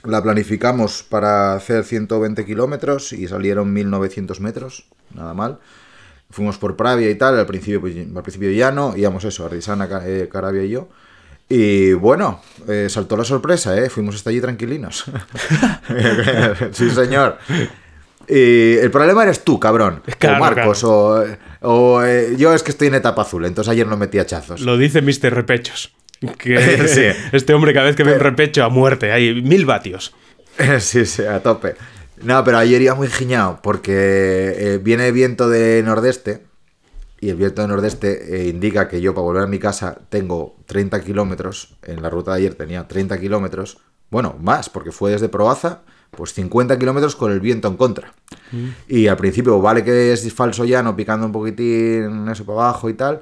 la 0.03 0.21
planificamos 0.21 1.03
para 1.03 1.53
hacer 1.53 1.83
120 1.83 2.45
kilómetros 2.45 3.13
y 3.13 3.27
salieron 3.27 3.71
1900 3.73 4.39
metros, 4.39 4.85
nada 5.13 5.33
mal. 5.33 5.59
Fuimos 6.29 6.57
por 6.57 6.75
Pravia 6.75 7.09
y 7.09 7.15
tal, 7.15 7.37
al 7.37 7.45
principio, 7.45 7.81
pues, 7.81 7.95
al 7.95 8.23
principio 8.23 8.51
llano, 8.51 8.93
íbamos 8.95 9.23
eso, 9.25 9.45
Ardisana, 9.45 9.87
eh, 10.05 10.29
Carabia 10.31 10.63
y 10.63 10.69
yo. 10.69 10.87
Y 11.49 11.91
bueno, 11.93 12.41
eh, 12.69 12.87
saltó 12.89 13.17
la 13.17 13.25
sorpresa, 13.25 13.77
¿eh? 13.77 13.89
Fuimos 13.89 14.15
hasta 14.15 14.29
allí 14.29 14.39
tranquilinos. 14.39 15.03
sí, 16.71 16.89
señor. 16.89 17.37
Y 18.29 18.77
el 18.77 18.89
problema 18.89 19.23
eres 19.23 19.43
tú, 19.43 19.59
cabrón. 19.59 20.01
Claro, 20.17 20.37
o 20.37 20.39
Marcos, 20.39 20.83
o, 20.85 21.25
o, 21.59 22.03
eh, 22.03 22.35
yo 22.37 22.53
es 22.53 22.63
que 22.63 22.71
estoy 22.71 22.87
en 22.87 22.95
etapa 22.95 23.23
azul, 23.23 23.43
entonces 23.45 23.69
ayer 23.69 23.85
no 23.85 23.97
metí 23.97 24.17
hachazos. 24.17 24.61
Lo 24.61 24.77
dice 24.77 25.01
Mr. 25.01 25.33
Repechos. 25.33 25.93
Que 26.37 26.87
Sí. 26.87 27.19
este 27.31 27.53
hombre 27.53 27.73
cada 27.73 27.87
vez 27.87 27.95
que 27.95 28.03
ve 28.03 28.13
un 28.13 28.19
repecho 28.19 28.63
a 28.63 28.69
muerte, 28.69 29.11
hay 29.11 29.41
mil 29.41 29.65
vatios. 29.65 30.13
Sí, 30.79 31.05
sí, 31.05 31.23
a 31.23 31.41
tope. 31.41 31.75
No, 32.21 32.43
pero 32.43 32.57
ayer 32.57 32.81
iba 32.81 32.93
muy 32.93 33.07
giñado 33.07 33.59
porque 33.63 33.93
eh, 34.57 34.79
viene 34.81 35.11
viento 35.11 35.49
de 35.49 35.81
nordeste 35.83 36.43
y 37.19 37.29
el 37.29 37.35
viento 37.35 37.61
de 37.61 37.67
nordeste 37.67 38.35
eh, 38.35 38.47
indica 38.49 38.87
que 38.87 39.01
yo 39.01 39.13
para 39.13 39.23
volver 39.23 39.43
a 39.43 39.47
mi 39.47 39.59
casa 39.59 39.97
tengo 40.09 40.55
30 40.67 41.01
kilómetros. 41.01 41.75
En 41.83 42.01
la 42.01 42.09
ruta 42.09 42.31
de 42.31 42.37
ayer 42.37 42.55
tenía 42.55 42.87
30 42.87 43.19
kilómetros. 43.19 43.77
Bueno, 44.09 44.35
más, 44.39 44.69
porque 44.69 44.91
fue 44.91 45.11
desde 45.11 45.29
Proaza, 45.29 45.81
pues 46.11 46.33
50 46.33 46.77
kilómetros 46.77 47.15
con 47.15 47.31
el 47.31 47.39
viento 47.39 47.67
en 47.67 47.77
contra. 47.77 48.13
Mm. 48.51 48.67
Y 48.87 49.07
al 49.07 49.17
principio 49.17 49.59
vale 49.61 49.83
que 49.83 50.11
es 50.11 50.31
falso 50.33 50.65
llano, 50.65 50.95
picando 50.95 51.25
un 51.25 51.31
poquitín 51.31 52.27
eso 52.29 52.45
para 52.45 52.59
abajo 52.59 52.89
y 52.89 52.93
tal. 52.93 53.21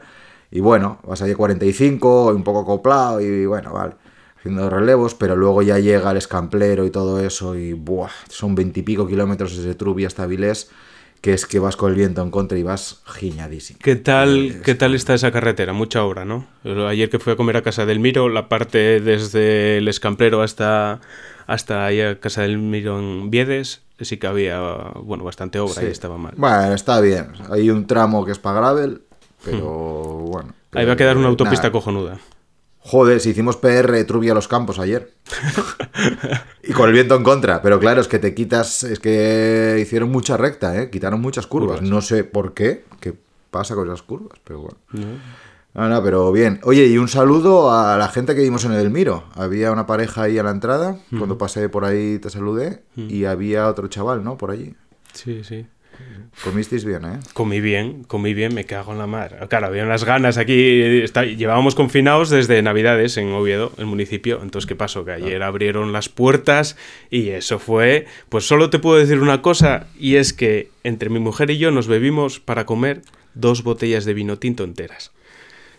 Y 0.51 0.59
bueno, 0.61 0.99
vas 1.05 1.21
allí 1.21 1.33
a 1.33 1.35
45, 1.35 2.27
un 2.27 2.43
poco 2.43 2.61
acoplado 2.61 3.21
y 3.21 3.45
bueno, 3.45 3.73
vale. 3.73 3.93
Haciendo 4.39 4.69
relevos, 4.69 5.15
pero 5.15 5.35
luego 5.35 5.61
ya 5.61 5.79
llega 5.79 6.11
el 6.11 6.17
escamplero 6.17 6.85
y 6.85 6.91
todo 6.91 7.19
eso 7.19 7.55
y 7.55 7.73
buah, 7.73 8.09
son 8.29 8.55
20 8.55 8.79
y 8.79 8.83
pico 8.83 9.05
kilómetros 9.05 9.57
desde 9.57 9.75
Trubia 9.75 10.07
hasta 10.07 10.25
Vilés, 10.25 10.71
que 11.19 11.33
es 11.33 11.45
que 11.45 11.59
vas 11.59 11.75
con 11.75 11.91
el 11.91 11.97
viento 11.97 12.21
en 12.21 12.31
contra 12.31 12.57
y 12.57 12.63
vas 12.63 13.01
giñadísimo. 13.05 13.79
¿Qué 13.83 13.97
tal, 13.97 14.61
¿Qué 14.63 14.75
tal 14.75 14.95
está 14.95 15.13
esa 15.13 15.31
carretera? 15.31 15.73
Mucha 15.73 16.03
obra, 16.05 16.23
¿no? 16.23 16.47
Ayer 16.87 17.09
que 17.09 17.19
fui 17.19 17.33
a 17.33 17.35
comer 17.35 17.57
a 17.57 17.61
Casa 17.61 17.85
del 17.85 17.99
Miro, 17.99 18.29
la 18.29 18.47
parte 18.47 19.01
desde 19.01 19.79
el 19.79 19.87
Escamplero 19.89 20.41
hasta, 20.41 21.01
hasta 21.45 21.85
ahí 21.85 21.99
a 21.99 22.19
Casa 22.21 22.43
del 22.43 22.57
Miro 22.59 22.97
en 22.97 23.29
Viedes, 23.29 23.81
sí 23.99 24.15
que 24.15 24.27
había, 24.27 24.61
bueno, 25.03 25.25
bastante 25.25 25.59
obra 25.59 25.81
Sí. 25.81 25.85
y 25.87 25.91
estaba 25.91 26.17
mal. 26.17 26.33
Bueno, 26.37 26.73
está 26.73 27.01
bien. 27.01 27.33
Hay 27.51 27.69
un 27.69 27.85
tramo 27.87 28.23
que 28.25 28.31
es 28.31 28.39
para 28.39 28.61
gravel, 28.61 29.01
pero 29.43 29.65
bueno. 29.65 30.53
Ahí 30.73 30.85
va 30.85 30.93
a 30.93 30.95
quedar 30.95 31.17
una 31.17 31.27
eh, 31.27 31.29
autopista 31.29 31.63
nada. 31.63 31.71
cojonuda. 31.71 32.19
Joder, 32.81 33.19
si 33.19 33.31
hicimos 33.31 33.57
PR 33.57 34.03
Trubia 34.05 34.33
los 34.33 34.47
Campos 34.47 34.79
ayer. 34.79 35.13
y 36.63 36.71
con 36.73 36.87
el 36.87 36.93
viento 36.93 37.15
en 37.15 37.23
contra. 37.23 37.61
Pero 37.61 37.79
claro, 37.79 38.01
es 38.01 38.07
que 38.07 38.19
te 38.19 38.33
quitas. 38.33 38.83
Es 38.83 38.99
que 38.99 39.77
hicieron 39.81 40.09
mucha 40.09 40.37
recta, 40.37 40.81
¿eh? 40.81 40.89
Quitaron 40.89 41.21
muchas 41.21 41.45
curvas. 41.45 41.79
Curvas. 41.79 41.89
No 41.89 42.01
sé 42.01 42.23
por 42.23 42.53
qué. 42.53 42.85
¿Qué 42.99 43.13
pasa 43.51 43.75
con 43.75 43.87
esas 43.87 44.01
curvas? 44.01 44.39
Pero 44.43 44.61
bueno. 44.61 44.77
No, 45.73 45.87
no, 45.87 46.03
pero 46.03 46.31
bien. 46.31 46.59
Oye, 46.63 46.87
y 46.87 46.97
un 46.97 47.09
saludo 47.09 47.71
a 47.71 47.97
la 47.97 48.07
gente 48.07 48.33
que 48.33 48.41
vimos 48.41 48.65
en 48.65 48.71
el 48.71 48.89
Miro. 48.89 49.25
Había 49.35 49.71
una 49.71 49.85
pareja 49.85 50.23
ahí 50.23 50.39
a 50.39 50.43
la 50.43 50.51
entrada. 50.51 50.97
Cuando 51.15 51.37
pasé 51.37 51.69
por 51.69 51.85
ahí 51.85 52.17
te 52.17 52.29
saludé. 52.29 52.83
Y 52.95 53.25
había 53.25 53.67
otro 53.67 53.87
chaval, 53.87 54.23
¿no? 54.23 54.37
Por 54.37 54.51
allí. 54.51 54.75
Sí, 55.13 55.43
sí. 55.43 55.67
Comisteis 56.43 56.85
bien, 56.85 57.03
¿eh? 57.05 57.19
Comí 57.33 57.59
bien, 57.59 58.03
comí 58.05 58.33
bien, 58.33 58.53
me 58.55 58.63
cago 58.63 58.93
en 58.93 58.99
la 58.99 59.07
mar. 59.07 59.47
Claro, 59.49 59.67
había 59.67 59.83
unas 59.83 60.05
ganas 60.05 60.37
aquí. 60.37 61.01
está- 61.01 61.25
llevábamos 61.25 61.75
confinados 61.75 62.29
desde 62.29 62.61
Navidades 62.61 63.17
en 63.17 63.33
Oviedo, 63.33 63.73
el 63.77 63.87
municipio. 63.87 64.39
Entonces, 64.41 64.65
¿qué 64.67 64.75
pasó? 64.75 65.03
Que 65.03 65.11
ayer 65.11 65.43
abrieron 65.43 65.91
las 65.91 66.07
puertas 66.07 66.77
y 67.09 67.29
eso 67.29 67.59
fue. 67.59 68.05
Pues 68.29 68.47
solo 68.47 68.69
te 68.69 68.79
puedo 68.79 68.97
decir 68.97 69.19
una 69.19 69.41
cosa, 69.41 69.87
y 69.99 70.15
es 70.15 70.31
que 70.31 70.69
entre 70.83 71.09
mi 71.09 71.19
mujer 71.19 71.49
y 71.49 71.57
yo 71.57 71.71
nos 71.71 71.87
bebimos 71.87 72.39
para 72.39 72.65
comer 72.65 73.01
dos 73.33 73.63
botellas 73.63 74.05
de 74.05 74.13
vino 74.13 74.37
tinto 74.37 74.63
enteras. 74.63 75.11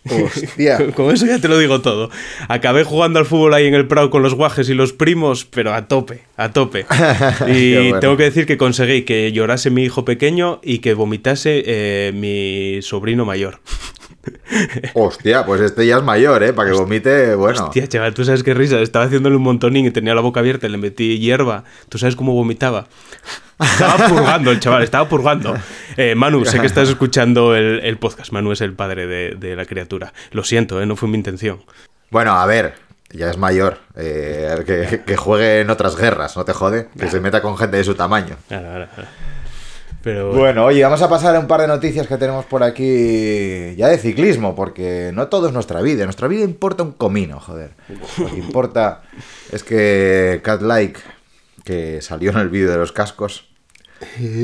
Hostia. 0.09 0.77
Con- 0.79 0.93
Con 0.93 1.15
eso 1.15 1.27
ya 1.27 1.39
te 1.39 1.49
lo 1.49 1.59
digo 1.59 1.81
todo. 1.83 2.11
Acabé 2.49 2.85
jugando 2.85 3.19
al 3.19 3.27
fútbol 3.27 3.53
ahí 3.55 3.67
en 3.67 3.75
el 3.75 3.87
Prado 3.87 4.11
con 4.11 4.23
los 4.23 4.35
guajes 4.35 4.69
y 4.69 4.75
los 4.75 4.93
primos, 4.93 5.45
pero 5.45 5.75
a 5.75 5.89
tope, 5.89 6.23
a 6.37 6.51
tope. 6.53 6.87
Y 7.49 7.75
bueno. 7.75 8.01
tengo 8.01 8.17
que 8.17 8.25
decir 8.25 8.47
que 8.47 8.57
conseguí 8.57 9.03
que 9.03 9.33
llorase 9.33 9.71
mi 9.71 9.83
hijo 9.85 10.05
pequeño 10.05 10.61
y 10.63 10.79
que 10.79 10.95
vomitase 10.95 11.63
eh, 11.67 12.13
mi 12.15 12.81
sobrino 12.83 13.25
mayor. 13.25 13.61
Hostia, 14.95 15.45
pues 15.47 15.61
este 15.61 15.87
ya 15.87 15.97
es 15.99 16.03
mayor, 16.03 16.43
¿eh? 16.43 16.53
Para 16.53 16.71
que 16.71 16.77
vomite, 16.77 17.35
bueno. 17.35 17.65
Hostia, 17.65 17.87
chaval, 17.89 18.15
tú 18.15 18.25
sabes 18.25 18.43
qué 18.43 18.55
risa. 18.55 18.79
Estaba 18.81 19.05
haciéndole 19.07 19.37
un 19.37 19.43
montonín 19.43 19.87
y 19.87 19.91
tenía 19.91 20.15
la 20.15 20.21
boca 20.21 20.41
abierta 20.41 20.67
y 20.67 20.71
le 20.71 20.79
metí 20.79 21.19
hierba. 21.19 21.65
¿Tú 21.89 21.99
sabes 21.99 22.17
cómo 22.17 22.33
vomitaba? 22.35 22.87
Estaba 23.59 24.09
purgando 24.09 24.51
el 24.51 24.61
chaval, 24.61 24.83
estaba 24.83 25.09
purgando. 25.09 25.55
Eh, 25.97 26.15
Manu, 26.15 26.45
sé 26.45 26.61
que 26.61 26.67
estás 26.67 26.89
escuchando 26.89 27.55
el, 27.55 27.81
el 27.81 27.99
podcast. 27.99 28.33
Manu 28.33 28.53
es 28.53 28.61
el 28.61 28.73
padre 28.73 29.07
de, 29.07 29.37
de 29.37 29.57
la 29.57 29.65
criatura. 29.65 30.13
Lo 30.33 30.45
siento, 30.45 30.81
eh, 30.81 30.87
no 30.87 30.97
fue 30.97 31.09
mi 31.09 31.17
intención. 31.17 31.63
Bueno, 32.11 32.33
a 32.33 32.47
ver, 32.47 32.75
ya 33.11 33.31
es 33.31 33.37
mayor. 33.39 33.79
eh, 33.97 34.63
que, 34.67 35.03
que 35.07 35.17
juegue 35.17 35.61
en 35.61 35.71
otras 35.71 35.97
guerras, 35.97 36.37
no 36.37 36.45
te 36.45 36.53
jode. 36.53 36.89
Que 36.99 37.09
se 37.09 37.21
meta 37.21 37.43
con 37.43 37.57
gente 37.59 37.77
de 37.77 37.85
su 37.85 37.95
tamaño. 37.95 38.37
Ahora, 38.51 38.73
ahora, 38.73 38.89
ahora. 38.97 39.09
Pero 40.03 40.33
Bueno, 40.33 40.65
oye, 40.65 40.83
vamos 40.83 41.03
a 41.03 41.09
pasar 41.09 41.37
a 41.37 41.41
un 41.41 41.47
par 41.47 41.61
de 41.61 41.67
noticias 41.67 42.07
que 42.07 42.17
tenemos 42.17 42.47
por 42.47 42.63
aquí 42.63 43.75
ya 43.77 43.89
de 43.89 43.99
ciclismo, 43.99 44.55
porque 44.55 45.11
no 45.15 45.29
todo 45.29 45.47
es 45.49 45.53
nuestra 45.53 45.83
vida. 45.83 46.05
Nuestra 46.05 46.27
vida 46.27 46.43
importa 46.43 46.83
un 46.83 46.93
comino, 46.93 47.39
joder. 47.39 47.73
Lo 48.19 48.27
que 48.31 48.39
importa 48.39 49.03
es 49.53 49.63
que 49.63 50.41
Cat 50.43 50.63
Like, 50.63 51.01
que 51.65 52.01
salió 52.01 52.31
en 52.31 52.39
el 52.39 52.49
vídeo 52.49 52.71
de 52.71 52.79
los 52.79 52.93
cascos, 52.93 53.51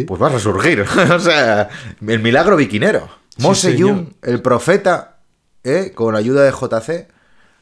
pues 0.06 0.22
va 0.22 0.26
a 0.26 0.30
resurgir. 0.30 0.84
o 1.12 1.18
sea, 1.18 1.68
el 2.06 2.20
milagro 2.20 2.56
biquinero. 2.56 3.08
Sí, 3.36 3.42
Mose 3.42 3.72
señor. 3.72 3.90
Jung, 3.90 4.08
el 4.22 4.42
profeta, 4.42 5.18
¿eh? 5.64 5.92
con 5.94 6.16
ayuda 6.16 6.42
de 6.42 6.52
JC, 6.52 7.08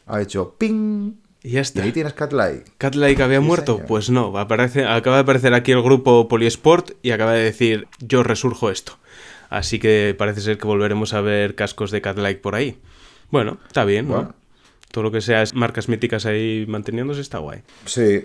ha 0.06 0.20
hecho 0.20 0.56
ping. 0.58 1.23
Y 1.44 1.50
ya 1.50 1.58
Y 1.58 1.62
está. 1.62 1.82
ahí 1.82 1.92
tienes 1.92 2.14
Cat 2.14 2.32
Like. 2.32 2.72
¿Cat 2.78 2.94
Like 2.96 3.22
había 3.22 3.40
muerto? 3.40 3.74
señor. 3.74 3.86
Pues 3.86 4.10
no, 4.10 4.36
aparece, 4.38 4.84
acaba 4.86 5.16
de 5.16 5.22
aparecer 5.22 5.54
aquí 5.54 5.70
el 5.70 5.82
grupo 5.82 6.26
Polisport 6.26 6.92
y 7.02 7.12
acaba 7.12 7.34
de 7.34 7.44
decir 7.44 7.86
yo 8.00 8.22
resurjo 8.24 8.70
esto. 8.70 8.98
Así 9.50 9.78
que 9.78 10.16
parece 10.18 10.40
ser 10.40 10.58
que 10.58 10.66
volveremos 10.66 11.14
a 11.14 11.20
ver 11.20 11.54
cascos 11.54 11.90
de 11.92 12.00
Cat 12.00 12.18
Like 12.18 12.40
por 12.40 12.56
ahí. 12.56 12.80
Bueno, 13.30 13.58
está 13.68 13.84
bien, 13.84 14.08
¿no? 14.08 14.34
Todo 14.90 15.04
lo 15.04 15.12
que 15.12 15.20
sea 15.20 15.44
marcas 15.54 15.88
míticas 15.88 16.24
ahí 16.26 16.64
manteniéndose 16.66 17.20
está 17.20 17.38
guay. 17.38 17.62
Sí. 17.84 18.24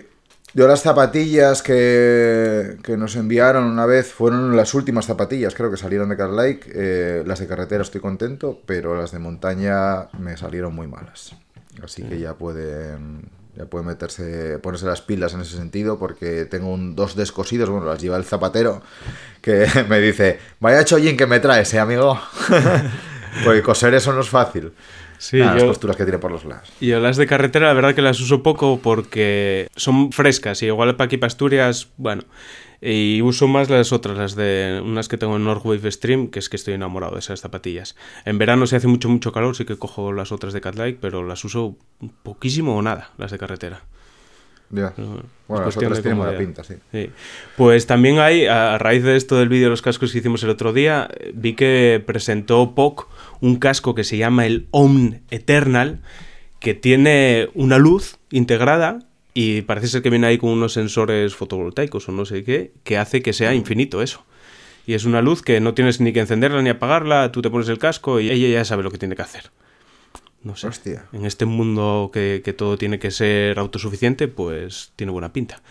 Yo 0.52 0.66
las 0.66 0.80
zapatillas 0.82 1.62
que, 1.62 2.78
que 2.82 2.96
nos 2.96 3.14
enviaron 3.14 3.64
una 3.64 3.86
vez 3.86 4.12
fueron 4.12 4.56
las 4.56 4.74
últimas 4.74 5.06
zapatillas, 5.06 5.54
creo 5.54 5.70
que 5.70 5.76
salieron 5.76 6.08
de 6.08 6.16
Cat 6.16 6.32
Like. 6.32 6.70
Eh, 6.74 7.22
las 7.24 7.38
de 7.38 7.46
carretera 7.46 7.82
estoy 7.82 8.00
contento, 8.00 8.60
pero 8.66 8.96
las 8.96 9.12
de 9.12 9.20
montaña 9.20 10.08
me 10.18 10.36
salieron 10.36 10.74
muy 10.74 10.88
malas. 10.88 11.36
Así 11.84 12.02
que 12.02 12.18
ya 12.18 12.34
pueden, 12.34 13.28
ya 13.56 13.66
pueden 13.66 13.88
meterse, 13.88 14.58
ponerse 14.58 14.86
las 14.86 15.00
pilas 15.00 15.34
en 15.34 15.40
ese 15.40 15.56
sentido, 15.56 15.98
porque 15.98 16.44
tengo 16.44 16.72
un, 16.72 16.94
dos 16.94 17.16
descosidos, 17.16 17.68
bueno, 17.70 17.86
las 17.86 18.00
lleva 18.00 18.16
el 18.16 18.24
zapatero, 18.24 18.82
que 19.40 19.66
me 19.88 20.00
dice, 20.00 20.38
vaya 20.60 20.84
chollín 20.84 21.16
que 21.16 21.26
me 21.26 21.40
traes, 21.40 21.72
eh, 21.74 21.78
amigo. 21.78 22.20
porque 23.44 23.62
coser 23.62 23.94
eso 23.94 24.12
no 24.12 24.20
es 24.20 24.28
fácil. 24.28 24.72
Sí, 25.18 25.38
Nada, 25.38 25.56
las 25.56 25.64
costuras 25.64 25.96
que 25.96 26.04
tiene 26.04 26.18
por 26.18 26.30
los 26.30 26.46
lados. 26.46 26.72
Y 26.80 26.92
las 26.92 27.18
de 27.18 27.26
carretera, 27.26 27.66
la 27.66 27.74
verdad 27.74 27.94
que 27.94 28.00
las 28.00 28.18
uso 28.20 28.42
poco 28.42 28.80
porque 28.82 29.68
son 29.76 30.12
frescas 30.12 30.62
y 30.62 30.66
igual 30.66 30.96
para 30.96 31.06
aquí 31.06 31.18
para 31.18 31.26
Asturias, 31.28 31.88
bueno. 31.98 32.22
Y 32.82 33.20
uso 33.20 33.46
más 33.46 33.68
las 33.68 33.92
otras, 33.92 34.16
las 34.16 34.34
de 34.34 34.80
unas 34.82 35.08
que 35.08 35.18
tengo 35.18 35.36
en 35.36 35.44
Northwave 35.44 35.90
Stream, 35.92 36.28
que 36.28 36.38
es 36.38 36.48
que 36.48 36.56
estoy 36.56 36.74
enamorado 36.74 37.14
de 37.14 37.18
esas 37.18 37.40
zapatillas. 37.40 37.94
En 38.24 38.38
verano 38.38 38.66
si 38.66 38.76
hace 38.76 38.86
mucho, 38.86 39.08
mucho 39.08 39.32
calor, 39.32 39.54
sí 39.54 39.66
que 39.66 39.76
cojo 39.76 40.12
las 40.12 40.32
otras 40.32 40.54
de 40.54 40.62
Catlike, 40.62 40.98
pero 41.00 41.22
las 41.22 41.44
uso 41.44 41.76
poquísimo 42.22 42.76
o 42.76 42.82
nada, 42.82 43.10
las 43.18 43.30
de 43.30 43.38
carretera. 43.38 43.82
Ya. 44.70 44.94
Bueno, 45.48 45.66
las 45.66 45.76
otras 45.76 46.00
tienen 46.00 46.18
buena 46.18 46.38
pinta, 46.38 46.64
sí. 46.64 46.74
Sí. 46.92 47.10
Pues 47.56 47.86
también 47.86 48.18
hay, 48.18 48.46
a 48.46 48.78
raíz 48.78 49.02
de 49.02 49.16
esto 49.16 49.36
del 49.36 49.48
vídeo 49.48 49.64
de 49.64 49.70
los 49.70 49.82
cascos 49.82 50.12
que 50.12 50.18
hicimos 50.18 50.42
el 50.44 50.50
otro 50.50 50.72
día, 50.72 51.10
vi 51.34 51.54
que 51.54 52.02
presentó 52.06 52.74
POC 52.74 53.08
un 53.40 53.56
casco 53.56 53.94
que 53.94 54.04
se 54.04 54.16
llama 54.16 54.46
el 54.46 54.68
Omn 54.70 55.22
Eternal, 55.30 56.00
que 56.60 56.74
tiene 56.74 57.48
una 57.54 57.78
luz 57.78 58.18
integrada 58.30 59.00
y 59.42 59.62
parece 59.62 59.88
ser 59.88 60.02
que 60.02 60.10
viene 60.10 60.26
ahí 60.26 60.36
con 60.36 60.50
unos 60.50 60.74
sensores 60.74 61.34
fotovoltaicos 61.34 62.06
o 62.08 62.12
no 62.12 62.26
sé 62.26 62.44
qué, 62.44 62.72
que 62.84 62.98
hace 62.98 63.22
que 63.22 63.32
sea 63.32 63.54
infinito 63.54 64.02
eso. 64.02 64.22
Y 64.86 64.92
es 64.92 65.06
una 65.06 65.22
luz 65.22 65.40
que 65.40 65.60
no 65.60 65.72
tienes 65.72 65.98
ni 65.98 66.12
que 66.12 66.20
encenderla 66.20 66.60
ni 66.60 66.68
apagarla, 66.68 67.32
tú 67.32 67.40
te 67.40 67.48
pones 67.48 67.68
el 67.70 67.78
casco 67.78 68.20
y 68.20 68.30
ella 68.30 68.48
ya 68.48 68.64
sabe 68.66 68.82
lo 68.82 68.90
que 68.90 68.98
tiene 68.98 69.16
que 69.16 69.22
hacer. 69.22 69.50
No 70.42 70.56
sé. 70.56 70.66
Hostia. 70.68 71.06
En 71.14 71.24
este 71.24 71.46
mundo 71.46 72.10
que, 72.12 72.42
que 72.44 72.52
todo 72.52 72.76
tiene 72.76 72.98
que 72.98 73.10
ser 73.10 73.58
autosuficiente, 73.58 74.28
pues 74.28 74.92
tiene 74.96 75.10
buena 75.10 75.32
pinta. 75.32 75.62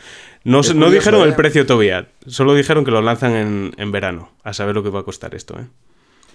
No, 0.43 0.61
Es 0.61 0.73
no 0.73 0.89
dijeron 0.89 1.21
el 1.21 1.31
¿eh? 1.31 1.33
precio 1.33 1.67
todavía, 1.67 2.07
solo 2.25 2.55
dijeron 2.55 2.85
que 2.85 2.91
lo 2.91 3.03
lanzan 3.03 3.35
en, 3.35 3.73
en 3.77 3.91
verano. 3.91 4.31
A 4.43 4.53
saber 4.53 4.73
lo 4.73 4.81
que 4.81 4.89
va 4.89 5.01
a 5.01 5.03
costar 5.03 5.35
esto, 5.35 5.59
¿eh? 5.59 5.67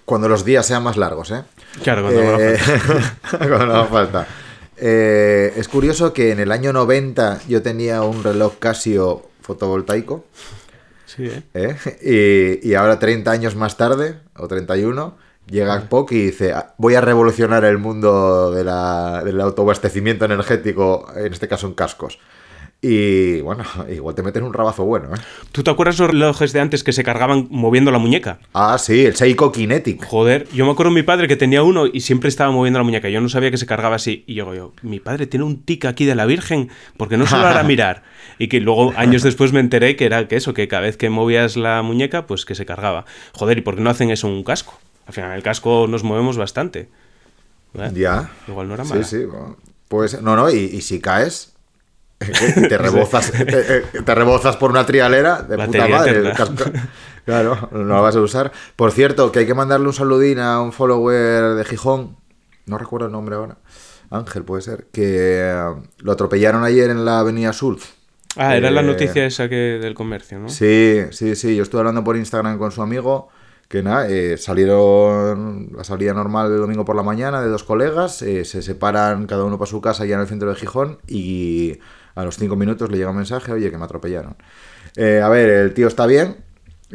Cuando 0.04 0.28
los 0.28 0.44
días 0.44 0.66
sean 0.66 0.82
más 0.84 0.96
largos, 0.96 1.32
¿eh? 1.32 1.42
Claro, 1.82 2.02
cuando 2.02 2.22
no 2.22 2.28
haga 2.34 2.52
Eh, 2.52 2.58
cuando 3.38 3.66
no 3.66 3.72
haga 3.74 3.86
falta. 3.86 4.26
Eh, 4.76 5.52
es 5.56 5.68
curioso 5.68 6.12
que 6.12 6.32
en 6.32 6.40
el 6.40 6.50
año 6.52 6.72
90 6.72 7.40
yo 7.48 7.62
tenía 7.62 8.02
un 8.02 8.22
reloj 8.24 8.54
Casio 8.58 9.22
fotovoltaico. 9.40 10.24
Sí, 11.06 11.26
¿eh? 11.26 11.42
¿eh? 11.54 12.60
Y, 12.62 12.70
y 12.70 12.74
ahora 12.74 12.98
30 12.98 13.30
años 13.30 13.54
más 13.56 13.76
tarde, 13.76 14.16
o 14.36 14.48
31, 14.48 15.16
llega 15.46 15.80
POC 15.88 16.12
y 16.12 16.22
dice, 16.26 16.52
"Ah, 16.52 16.74
voy 16.78 16.94
a 16.94 17.00
revolucionar 17.00 17.64
el 17.64 17.78
mundo 17.78 18.50
de 18.50 18.64
la- 18.64 19.22
del 19.24 19.40
autoabastecimiento 19.40 20.24
energético, 20.24 21.06
en 21.14 21.32
este 21.32 21.46
caso 21.46 21.66
en 21.66 21.74
cascos. 21.74 22.18
Y 22.86 23.40
bueno, 23.40 23.64
igual 23.90 24.14
te 24.14 24.22
meten 24.22 24.42
un 24.42 24.52
rabazo 24.52 24.84
bueno, 24.84 25.08
¿eh? 25.14 25.18
¿Tú 25.52 25.62
te 25.62 25.70
acuerdas 25.70 25.98
los 25.98 26.10
relojes 26.10 26.52
de 26.52 26.60
antes 26.60 26.84
que 26.84 26.92
se 26.92 27.02
cargaban 27.02 27.46
moviendo 27.50 27.90
la 27.90 27.96
muñeca? 27.96 28.40
Ah, 28.52 28.76
sí, 28.76 29.06
el 29.06 29.16
Seiko 29.16 29.50
Kinetic. 29.52 30.04
Joder, 30.04 30.46
yo 30.52 30.66
me 30.66 30.72
acuerdo 30.72 30.90
de 30.92 30.96
mi 30.96 31.02
padre 31.02 31.26
que 31.26 31.36
tenía 31.36 31.62
uno 31.62 31.86
y 31.86 32.00
siempre 32.02 32.28
estaba 32.28 32.50
moviendo 32.50 32.78
la 32.78 32.82
muñeca. 32.84 33.08
Yo 33.08 33.22
no 33.22 33.30
sabía 33.30 33.50
que 33.50 33.56
se 33.56 33.64
cargaba 33.64 33.96
así. 33.96 34.22
Y 34.26 34.34
yo, 34.34 34.54
yo 34.54 34.74
mi 34.82 35.00
padre 35.00 35.26
tiene 35.26 35.46
un 35.46 35.62
tic 35.62 35.86
aquí 35.86 36.04
de 36.04 36.14
la 36.14 36.26
Virgen, 36.26 36.68
porque 36.98 37.16
no 37.16 37.26
se 37.26 37.38
lo 37.38 37.46
hará 37.46 37.62
mirar. 37.64 38.02
Y 38.38 38.48
que 38.48 38.60
luego, 38.60 38.92
años 38.98 39.22
después, 39.22 39.54
me 39.54 39.60
enteré 39.60 39.96
que 39.96 40.04
era 40.04 40.28
que 40.28 40.36
eso, 40.36 40.52
que 40.52 40.68
cada 40.68 40.82
vez 40.82 40.98
que 40.98 41.08
movías 41.08 41.56
la 41.56 41.80
muñeca, 41.80 42.26
pues 42.26 42.44
que 42.44 42.54
se 42.54 42.66
cargaba. 42.66 43.06
Joder, 43.32 43.56
¿y 43.56 43.60
por 43.62 43.76
qué 43.76 43.80
no 43.80 43.88
hacen 43.88 44.10
eso 44.10 44.28
en 44.28 44.34
un 44.34 44.44
casco? 44.44 44.78
Al 45.06 45.14
final, 45.14 45.30
en 45.30 45.36
el 45.36 45.42
casco 45.42 45.86
nos 45.88 46.04
movemos 46.04 46.36
bastante. 46.36 46.90
¿Eh? 47.78 47.90
Ya. 47.94 48.30
Igual 48.46 48.68
no 48.68 48.74
era 48.74 48.84
Sí, 48.84 48.90
mala. 48.90 49.04
sí. 49.04 49.24
bueno, 49.24 49.56
Pues 49.88 50.20
no, 50.20 50.36
no, 50.36 50.50
y, 50.50 50.56
y 50.58 50.82
si 50.82 51.00
caes, 51.00 51.53
te 52.68 52.78
rebozas, 52.78 53.30
te, 53.32 53.80
te 54.02 54.14
rebozas 54.14 54.56
por 54.56 54.70
una 54.70 54.84
trialera 54.86 55.42
de 55.42 55.56
Batería 55.56 55.84
puta 55.86 55.98
madre. 55.98 56.32
casco- 56.32 56.70
Claro, 57.24 57.68
no 57.72 57.84
la 57.84 58.00
vas 58.00 58.16
a 58.16 58.20
usar. 58.20 58.52
Por 58.76 58.92
cierto, 58.92 59.32
que 59.32 59.40
hay 59.40 59.46
que 59.46 59.54
mandarle 59.54 59.86
un 59.86 59.92
saludín 59.94 60.38
a 60.40 60.60
un 60.60 60.72
follower 60.72 61.54
de 61.54 61.64
Gijón, 61.64 62.16
no 62.66 62.76
recuerdo 62.78 63.06
el 63.06 63.12
nombre 63.12 63.36
ahora, 63.36 63.56
Ángel 64.10 64.42
puede 64.44 64.60
ser, 64.62 64.86
que 64.92 65.40
eh, 65.40 65.74
lo 65.98 66.12
atropellaron 66.12 66.62
ayer 66.64 66.90
en 66.90 67.04
la 67.06 67.20
avenida 67.20 67.52
Sulz. 67.54 67.94
Ah, 68.36 68.56
era 68.56 68.70
la 68.70 68.80
Eh, 68.82 68.84
noticia 68.84 69.24
esa 69.24 69.48
que 69.48 69.54
del 69.80 69.94
comercio, 69.94 70.38
¿no? 70.38 70.48
Sí, 70.48 71.00
sí, 71.12 71.34
sí. 71.36 71.54
Yo 71.56 71.62
estuve 71.62 71.80
hablando 71.80 72.02
por 72.04 72.16
Instagram 72.16 72.58
con 72.58 72.72
su 72.72 72.82
amigo. 72.82 73.28
Que 73.68 73.82
nada, 73.82 74.06
eh, 74.10 74.36
salieron 74.36 75.70
la 75.74 75.84
salida 75.84 76.12
normal 76.12 76.52
el 76.52 76.58
domingo 76.58 76.84
por 76.84 76.96
la 76.96 77.02
mañana 77.02 77.40
de 77.40 77.48
dos 77.48 77.64
colegas. 77.64 78.20
eh, 78.22 78.44
se 78.44 78.60
separan 78.62 79.26
cada 79.26 79.44
uno 79.44 79.58
para 79.58 79.70
su 79.70 79.80
casa 79.80 80.04
ya 80.04 80.16
en 80.16 80.20
el 80.22 80.26
centro 80.26 80.50
de 80.50 80.56
Gijón. 80.56 80.98
Y 81.06 81.78
a 82.14 82.24
los 82.24 82.36
cinco 82.36 82.56
minutos 82.56 82.90
le 82.90 82.96
llega 82.98 83.10
un 83.10 83.16
mensaje: 83.16 83.52
Oye, 83.52 83.70
que 83.70 83.78
me 83.78 83.84
atropellaron. 83.84 84.36
Eh, 84.96 85.20
a 85.22 85.28
ver, 85.28 85.48
el 85.48 85.74
tío 85.74 85.88
está 85.88 86.06
bien. 86.06 86.36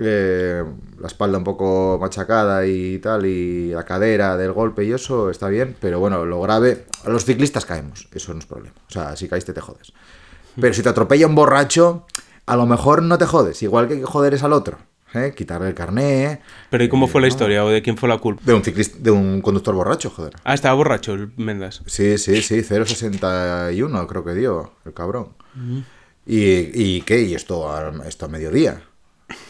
eh, 0.01 0.63
la 0.99 1.07
espalda 1.07 1.37
un 1.37 1.43
poco 1.43 1.97
machacada 1.99 2.65
y 2.65 2.99
tal. 2.99 3.25
Y 3.25 3.71
la 3.71 3.83
cadera 3.83 4.37
del 4.37 4.53
golpe 4.53 4.83
y 4.85 4.91
eso 4.93 5.29
está 5.29 5.47
bien. 5.49 5.75
Pero 5.79 5.99
bueno, 5.99 6.25
lo 6.25 6.41
grave. 6.41 6.85
Los 7.05 7.25
ciclistas 7.25 7.65
caemos. 7.65 8.07
Eso 8.13 8.33
no 8.33 8.39
es 8.39 8.45
problema. 8.45 8.75
O 8.87 8.91
sea, 8.91 9.15
si 9.15 9.27
caíste, 9.27 9.53
te 9.53 9.61
jodes. 9.61 9.91
Pero 10.59 10.73
si 10.73 10.81
te 10.83 10.89
atropella 10.89 11.27
un 11.27 11.35
borracho, 11.35 12.05
a 12.45 12.55
lo 12.55 12.65
mejor 12.65 13.01
no 13.03 13.17
te 13.17 13.25
jodes. 13.25 13.61
Igual 13.63 13.87
que 13.87 14.03
joder 14.03 14.33
es 14.33 14.43
al 14.43 14.53
otro. 14.53 14.77
¿Eh? 15.13 15.33
Quitarle 15.35 15.67
el 15.69 15.73
carné. 15.73 16.41
Pero 16.69 16.83
¿y 16.83 16.89
cómo 16.89 17.07
fue 17.07 17.21
la 17.21 17.27
historia 17.27 17.63
o 17.65 17.69
de 17.69 17.81
quién 17.81 17.97
fue 17.97 18.09
la 18.09 18.17
culpa? 18.17 18.41
De 18.45 18.53
un 18.53 18.63
ciclista, 18.63 18.97
de 18.99 19.11
un 19.11 19.41
conductor 19.41 19.73
borracho, 19.75 20.09
joder. 20.09 20.33
Ah, 20.43 20.53
estaba 20.53 20.75
borracho 20.75 21.13
el 21.13 21.31
Mendas. 21.37 21.81
Sí, 21.85 22.17
sí, 22.17 22.41
sí, 22.41 22.61
0,61 22.61 24.07
creo 24.07 24.23
que 24.23 24.33
dio 24.33 24.73
el 24.85 24.93
cabrón. 24.93 25.29
¿Y, 26.25 26.41
¿Y 26.73 27.01
qué? 27.01 27.21
¿Y 27.21 27.33
esto 27.33 27.71
a, 27.71 27.91
esto 28.07 28.25
a 28.25 28.29
mediodía? 28.29 28.83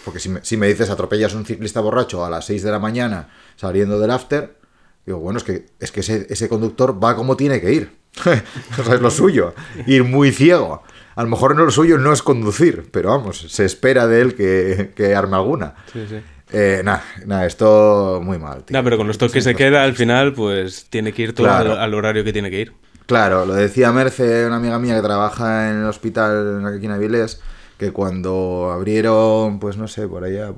Porque 0.06 0.20
si 0.20 0.30
me, 0.30 0.44
si 0.44 0.58
me 0.58 0.68
dices 0.68 0.90
atropellas 0.90 1.34
a 1.34 1.38
un 1.38 1.46
ciclista 1.46 1.80
borracho 1.82 2.26
a 2.26 2.30
las 2.30 2.46
6 2.46 2.64
de 2.64 2.72
la 2.72 2.80
mañana 2.80 3.30
saliendo 3.56 4.00
del 4.00 4.12
after, 4.12 4.58
digo, 5.06 5.20
bueno, 5.20 5.38
es 5.38 5.44
que, 5.44 5.68
es 5.80 5.92
que 5.92 6.02
ese, 6.02 6.28
ese 6.30 6.50
conductor 6.50 7.02
va 7.02 7.16
como 7.16 7.38
tiene 7.38 7.62
que 7.62 7.74
ir. 7.74 7.99
o 8.80 8.84
sea, 8.84 8.96
es 8.96 9.02
lo 9.02 9.12
suyo. 9.12 9.54
Ir 9.88 10.04
muy 10.04 10.32
ciego. 10.32 10.84
A 11.16 11.24
lo 11.24 11.30
mejor 11.30 11.56
no 11.56 11.66
lo 11.66 11.72
suyo 11.72 11.98
no 11.98 12.14
es 12.14 12.22
conducir, 12.24 12.90
pero 12.92 13.10
vamos, 13.10 13.40
se 13.50 13.66
espera 13.66 14.08
de 14.08 14.22
él 14.22 14.36
que, 14.36 14.92
que 14.96 15.16
arme 15.16 15.36
alguna. 15.36 15.76
Sí, 15.92 16.06
sí. 16.10 16.16
Eh, 16.52 16.82
nada, 16.84 17.04
nada, 17.26 17.46
esto 17.46 18.22
muy 18.24 18.40
mal. 18.40 18.64
tío. 18.64 18.78
No, 18.78 18.84
pero 18.84 18.98
con 18.98 19.06
los 19.06 19.18
toques 19.18 19.44
se 19.44 19.54
queda, 19.54 19.84
al 19.84 19.96
final, 19.96 20.34
pues 20.34 20.88
tiene 20.90 21.12
que 21.14 21.24
ir 21.24 21.34
todo 21.36 21.46
Claro. 21.48 21.74
al, 21.74 21.80
al 21.80 21.94
horario 21.94 22.24
que 22.24 22.34
tiene 22.34 22.50
que 22.50 22.62
ir. 22.62 22.74
Claro, 23.06 23.46
lo 23.46 23.54
decía 23.54 23.92
Merce, 23.92 24.46
una 24.48 24.58
amiga 24.58 24.80
mía 24.80 24.96
que 24.96 25.02
trabaja 25.02 25.70
en 25.72 25.80
el 25.80 25.86
hospital 25.86 26.66
aquí 26.66 26.86
en 26.86 26.92
Avilés, 26.92 27.42
que 27.78 27.92
cuando 27.92 28.72
abrieron, 28.74 29.60
pues 29.60 29.78
no 29.78 29.88
sé, 29.88 30.08
por 30.08 30.24
allá, 30.24 30.54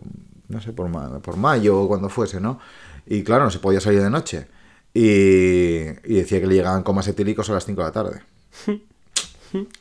no 0.49 0.61
sé, 0.61 0.73
por, 0.73 0.89
ma- 0.89 1.19
por 1.19 1.37
mayo 1.37 1.79
o 1.79 1.87
cuando 1.87 2.09
fuese, 2.09 2.39
¿no? 2.41 2.59
Y 3.07 3.23
claro, 3.23 3.45
no 3.45 3.51
se 3.51 3.59
podía 3.59 3.79
salir 3.81 4.01
de 4.01 4.09
noche. 4.09 4.47
Y, 4.93 5.87
y 6.03 6.15
decía 6.15 6.39
que 6.39 6.47
le 6.47 6.55
llegaban 6.55 6.83
comas 6.83 7.07
etílicos 7.07 7.49
a 7.49 7.53
las 7.53 7.65
5 7.65 7.81
de 7.81 7.87
la 7.87 7.91
tarde. 7.91 8.21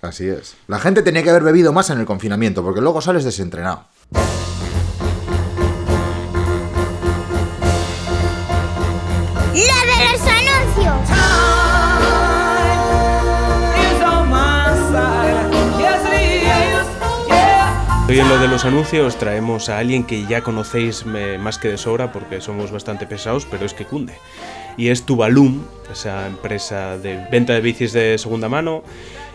Así 0.03 0.29
es. 0.29 0.57
La 0.69 0.79
gente 0.79 1.03
tenía 1.03 1.23
que 1.23 1.31
haber 1.31 1.43
bebido 1.43 1.73
más 1.73 1.91
en 1.91 1.99
el 1.99 2.07
confinamiento, 2.07 2.63
porque 2.63 2.81
luego 2.81 3.01
sales 3.01 3.25
desentrenado. 3.25 3.87
Hoy 18.11 18.19
en 18.19 18.29
lo 18.29 18.41
de 18.41 18.49
los 18.49 18.65
anuncios 18.65 19.19
traemos 19.19 19.69
a 19.69 19.79
alguien 19.79 20.03
que 20.03 20.27
ya 20.27 20.43
conocéis 20.43 21.05
eh, 21.15 21.39
más 21.41 21.59
que 21.59 21.69
de 21.69 21.79
sobra 21.79 22.11
porque 22.11 22.41
somos 22.41 22.73
bastante 22.73 23.07
pesados, 23.07 23.47
pero 23.49 23.65
es 23.65 23.73
que 23.73 23.85
cunde. 23.85 24.15
Y 24.77 24.89
es 24.89 25.05
Tubalum, 25.07 25.63
esa 25.93 26.27
empresa 26.27 26.99
de 26.99 27.25
venta 27.31 27.53
de 27.53 27.61
bicis 27.61 27.93
de 27.93 28.19
segunda 28.19 28.49
mano 28.49 28.83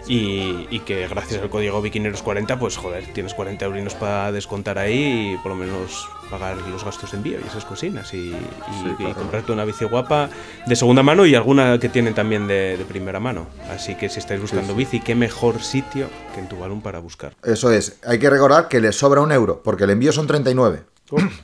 y, 0.07 0.67
y 0.69 0.79
que 0.81 1.07
gracias 1.07 1.41
al 1.41 1.49
código 1.49 1.81
Bikineros40, 1.83 2.57
pues 2.59 2.77
joder, 2.77 3.05
tienes 3.13 3.33
40 3.33 3.65
eurinos 3.65 3.93
para 3.95 4.31
descontar 4.31 4.77
ahí 4.77 5.33
y 5.33 5.37
por 5.37 5.51
lo 5.51 5.55
menos 5.57 6.07
pagar 6.29 6.57
los 6.69 6.83
gastos 6.83 7.11
de 7.11 7.17
envío 7.17 7.39
y 7.43 7.47
esas 7.47 7.65
cosinas 7.65 8.13
y, 8.13 8.17
y- 8.29 8.95
y 8.99 9.13
comprarte 9.13 9.51
una 9.51 9.65
bici 9.65 9.85
guapa 9.85 10.29
de 10.65 10.75
segunda 10.75 11.03
mano 11.03 11.25
y 11.25 11.35
alguna 11.35 11.79
que 11.79 11.89
tienen 11.89 12.13
también 12.13 12.47
de, 12.47 12.77
de 12.77 12.85
primera 12.85 13.19
mano. 13.19 13.47
Así 13.69 13.95
que 13.95 14.09
si 14.09 14.19
estáis 14.19 14.41
buscando 14.41 14.73
bici, 14.75 14.99
qué 14.99 15.15
mejor 15.15 15.61
sitio 15.61 16.07
que 16.33 16.39
en 16.39 16.47
Tubalum 16.49 16.81
para 16.81 16.99
buscar. 16.99 17.33
Eso 17.43 17.71
es. 17.71 17.99
Hay 18.05 18.19
que 18.19 18.29
recordar 18.29 18.67
que 18.67 18.79
les 18.81 18.95
sobra 18.97 19.21
un 19.21 19.31
euro, 19.31 19.61
porque 19.63 19.83
el 19.85 19.91
envío 19.91 20.11
son 20.11 20.27
39. 20.27 20.81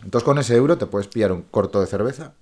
Entonces 0.04 0.24
con 0.24 0.40
ese 0.40 0.56
euro 0.56 0.78
te 0.78 0.88
puedes 0.88 1.08
pillar 1.08 1.32
un 1.32 1.44
corto 1.44 1.80
de 1.82 1.86
cerveza, 1.88 2.34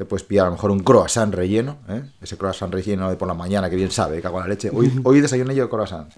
te 0.00 0.06
puedes 0.06 0.24
pillar 0.24 0.46
a 0.46 0.48
lo 0.48 0.52
mejor 0.52 0.70
un 0.70 0.80
croissant 0.80 1.34
relleno, 1.34 1.76
¿eh? 1.86 2.00
ese 2.22 2.38
croissant 2.38 2.72
relleno 2.72 3.10
de 3.10 3.16
por 3.16 3.28
la 3.28 3.34
mañana, 3.34 3.68
que 3.68 3.76
bien 3.76 3.90
sabe, 3.90 4.22
cago 4.22 4.38
en 4.38 4.44
la 4.44 4.48
leche. 4.48 4.70
Hoy, 4.72 4.90
hoy 5.04 5.20
desayuné 5.20 5.54
yo 5.54 5.68
croissant. 5.68 6.10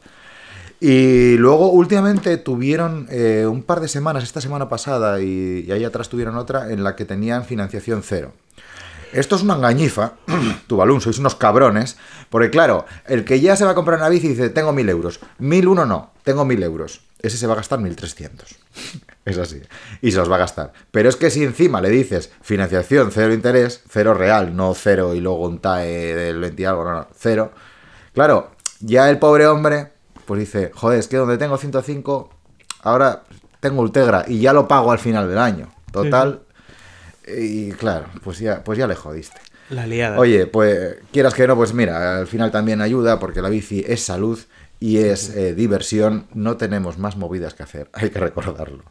Y 0.78 1.36
luego 1.36 1.68
últimamente 1.72 2.36
tuvieron 2.36 3.08
eh, 3.10 3.44
un 3.44 3.64
par 3.64 3.80
de 3.80 3.88
semanas, 3.88 4.22
esta 4.22 4.40
semana 4.40 4.68
pasada 4.68 5.20
y, 5.20 5.64
y 5.66 5.72
ahí 5.72 5.82
atrás 5.82 6.08
tuvieron 6.08 6.36
otra, 6.36 6.70
en 6.70 6.84
la 6.84 6.94
que 6.94 7.04
tenían 7.04 7.44
financiación 7.44 8.04
cero. 8.04 8.30
Esto 9.12 9.34
es 9.34 9.42
una 9.42 9.56
engañifa, 9.56 10.12
Tubalún, 10.68 11.00
sois 11.00 11.18
unos 11.18 11.34
cabrones, 11.34 11.96
porque 12.30 12.50
claro, 12.50 12.86
el 13.06 13.24
que 13.24 13.40
ya 13.40 13.56
se 13.56 13.64
va 13.64 13.72
a 13.72 13.74
comprar 13.74 13.98
una 13.98 14.08
bici 14.08 14.28
dice, 14.28 14.48
tengo 14.50 14.72
mil 14.72 14.88
euros, 14.88 15.18
mil 15.38 15.66
uno 15.66 15.86
no, 15.86 16.12
tengo 16.22 16.44
mil 16.44 16.62
euros, 16.62 17.00
ese 17.22 17.37
se 17.37 17.46
va 17.46 17.54
a 17.54 17.56
gastar 17.56 17.78
1300. 17.78 18.56
Es 19.24 19.38
así, 19.38 19.62
y 20.00 20.11
se 20.11 20.18
los 20.18 20.30
va 20.30 20.37
a 20.37 20.40
gastar. 20.40 20.72
Pero 20.90 21.08
es 21.08 21.16
que 21.16 21.30
si 21.30 21.44
encima 21.44 21.80
le 21.80 21.90
dices 21.90 22.30
financiación, 22.42 23.11
cero 23.12 23.32
interés, 23.32 23.82
cero 23.88 24.14
real, 24.14 24.56
no 24.56 24.74
cero 24.74 25.14
y 25.14 25.20
luego 25.20 25.46
un 25.46 25.61
TAE 25.61 26.14
del 26.14 26.40
20 26.40 26.62
y 26.62 26.64
algo, 26.64 26.85
no, 26.85 26.92
no, 26.92 27.08
cero. 27.16 27.52
Claro, 28.14 28.50
ya 28.80 29.08
el 29.08 29.18
pobre 29.18 29.46
hombre, 29.46 29.92
pues 30.26 30.40
dice, 30.40 30.72
joder, 30.74 30.98
es 30.98 31.06
que 31.06 31.16
donde 31.16 31.38
tengo 31.38 31.56
105, 31.56 32.30
ahora 32.82 33.22
tengo 33.61 33.82
Ultegra 33.82 34.24
y 34.26 34.40
ya 34.40 34.52
lo 34.52 34.66
pago 34.66 34.90
al 34.90 34.98
final 34.98 35.28
del 35.28 35.38
año. 35.38 35.72
Total. 35.92 36.42
Y 37.26 37.70
claro, 37.72 38.06
pues 38.24 38.40
ya, 38.40 38.64
pues 38.64 38.76
ya 38.76 38.88
le 38.88 38.96
jodiste. 38.96 39.40
La 39.70 39.87
liada. 39.87 40.18
Oye, 40.18 40.46
pues 40.46 40.96
quieras 41.12 41.32
que 41.32 41.46
no, 41.46 41.54
pues 41.54 41.72
mira, 41.72 42.18
al 42.18 42.26
final 42.26 42.50
también 42.50 42.80
ayuda 42.80 43.20
porque 43.20 43.40
la 43.40 43.48
bici 43.48 43.85
es 43.87 44.02
salud 44.02 44.38
y 44.82 44.98
es 44.98 45.30
eh, 45.36 45.54
diversión. 45.54 46.26
No 46.34 46.56
tenemos 46.56 46.98
más 46.98 47.16
movidas 47.16 47.54
que 47.54 47.62
hacer, 47.62 47.88
hay 47.94 48.10
que 48.10 48.18
recordarlo. 48.18 48.82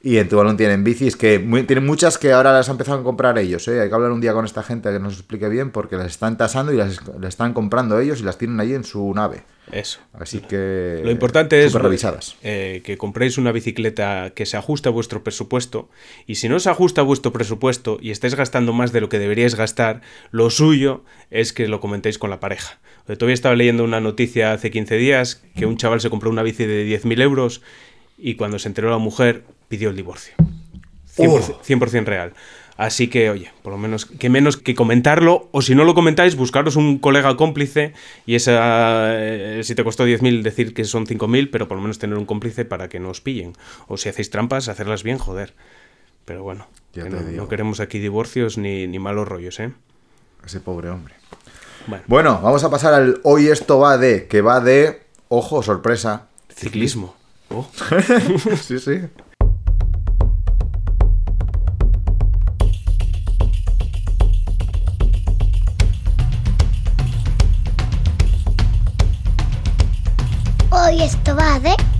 Y 0.00 0.18
en 0.18 0.28
Tubalón 0.28 0.56
tienen 0.56 0.84
bicis 0.84 1.16
que 1.16 1.40
muy- 1.40 1.64
tienen 1.64 1.84
muchas 1.84 2.18
que 2.18 2.32
ahora 2.32 2.52
las 2.52 2.68
han 2.68 2.74
empezado 2.74 3.00
a 3.00 3.02
comprar 3.02 3.36
ellos. 3.36 3.66
¿eh? 3.66 3.80
Hay 3.80 3.88
que 3.88 3.94
hablar 3.96 4.12
un 4.12 4.20
día 4.20 4.32
con 4.32 4.44
esta 4.44 4.62
gente 4.62 4.92
que 4.92 5.00
nos 5.00 5.14
explique 5.14 5.48
bien 5.48 5.72
porque 5.72 5.96
las 5.96 6.06
están 6.06 6.36
tasando 6.38 6.72
y 6.72 6.76
las, 6.76 7.00
las 7.18 7.30
están 7.30 7.52
comprando 7.52 7.98
ellos 7.98 8.20
y 8.20 8.22
las 8.22 8.38
tienen 8.38 8.60
ahí 8.60 8.74
en 8.74 8.84
su 8.84 9.12
nave. 9.12 9.42
Eso. 9.72 9.98
Así 10.14 10.38
que. 10.38 11.00
Lo 11.04 11.10
importante 11.10 11.64
es 11.64 11.72
revisadas. 11.74 12.36
eh, 12.44 12.80
que 12.84 12.96
compréis 12.96 13.38
una 13.38 13.50
bicicleta 13.50 14.30
que 14.36 14.46
se 14.46 14.56
ajuste 14.56 14.88
a 14.88 14.92
vuestro 14.92 15.24
presupuesto. 15.24 15.90
Y 16.26 16.36
si 16.36 16.48
no 16.48 16.60
se 16.60 16.70
ajusta 16.70 17.00
a 17.00 17.04
vuestro 17.04 17.32
presupuesto 17.32 17.98
y 18.00 18.12
estáis 18.12 18.36
gastando 18.36 18.72
más 18.72 18.92
de 18.92 19.00
lo 19.00 19.08
que 19.08 19.18
deberíais 19.18 19.56
gastar, 19.56 20.00
lo 20.30 20.48
suyo 20.48 21.02
es 21.30 21.52
que 21.52 21.66
lo 21.66 21.80
comentéis 21.80 22.18
con 22.18 22.30
la 22.30 22.38
pareja. 22.38 22.78
Todavía 23.16 23.34
estaba 23.34 23.54
leyendo 23.54 23.84
una 23.84 24.00
noticia 24.00 24.52
hace 24.52 24.70
15 24.70 24.96
días 24.96 25.42
que 25.56 25.66
un 25.66 25.76
chaval 25.76 26.00
se 26.00 26.10
compró 26.10 26.30
una 26.30 26.42
bici 26.42 26.66
de 26.66 26.86
10.000 26.86 27.22
euros 27.22 27.62
y 28.18 28.34
cuando 28.34 28.58
se 28.58 28.68
enteró 28.68 28.90
la 28.90 28.98
mujer 28.98 29.44
pidió 29.68 29.90
el 29.90 29.96
divorcio. 29.96 30.34
100%, 31.16 31.60
100% 31.62 32.04
real. 32.04 32.34
Así 32.76 33.08
que, 33.08 33.28
oye, 33.28 33.50
por 33.62 33.72
lo 33.72 33.78
menos, 33.78 34.06
que 34.06 34.30
menos 34.30 34.56
que 34.56 34.76
comentarlo, 34.76 35.48
o 35.50 35.62
si 35.62 35.74
no 35.74 35.82
lo 35.82 35.94
comentáis, 35.94 36.36
buscaros 36.36 36.76
un 36.76 36.98
colega 36.98 37.36
cómplice 37.36 37.92
y 38.24 38.36
esa, 38.36 39.16
eh, 39.18 39.62
si 39.64 39.74
te 39.74 39.82
costó 39.82 40.06
10.000, 40.06 40.42
decir 40.42 40.74
que 40.74 40.84
son 40.84 41.04
5.000, 41.04 41.48
pero 41.50 41.66
por 41.66 41.76
lo 41.76 41.82
menos 41.82 41.98
tener 41.98 42.16
un 42.16 42.24
cómplice 42.24 42.64
para 42.64 42.88
que 42.88 43.00
no 43.00 43.10
os 43.10 43.20
pillen. 43.20 43.54
O 43.88 43.96
si 43.96 44.08
hacéis 44.08 44.30
trampas, 44.30 44.68
hacerlas 44.68 45.02
bien, 45.02 45.18
joder. 45.18 45.54
Pero 46.24 46.44
bueno, 46.44 46.68
que 46.92 47.02
no, 47.02 47.20
no 47.20 47.48
queremos 47.48 47.80
aquí 47.80 47.98
divorcios 47.98 48.58
ni, 48.58 48.86
ni 48.86 49.00
malos 49.00 49.26
rollos, 49.26 49.58
¿eh? 49.58 49.72
Ese 50.46 50.60
pobre 50.60 50.90
hombre. 50.90 51.14
Bueno, 51.88 52.04
Bueno, 52.06 52.40
vamos 52.42 52.62
a 52.64 52.70
pasar 52.70 52.92
al 52.92 53.18
hoy 53.22 53.48
esto 53.48 53.78
va 53.78 53.96
de, 53.96 54.26
que 54.26 54.42
va 54.42 54.60
de, 54.60 55.06
ojo, 55.28 55.62
sorpresa. 55.62 56.26
ciclismo. 56.54 57.14
Oh. 57.48 57.66
sí, 58.62 58.78
sí. 58.78 59.00
Hoy 70.70 71.02
esto 71.02 71.34
va 71.34 71.58
de... 71.58 71.97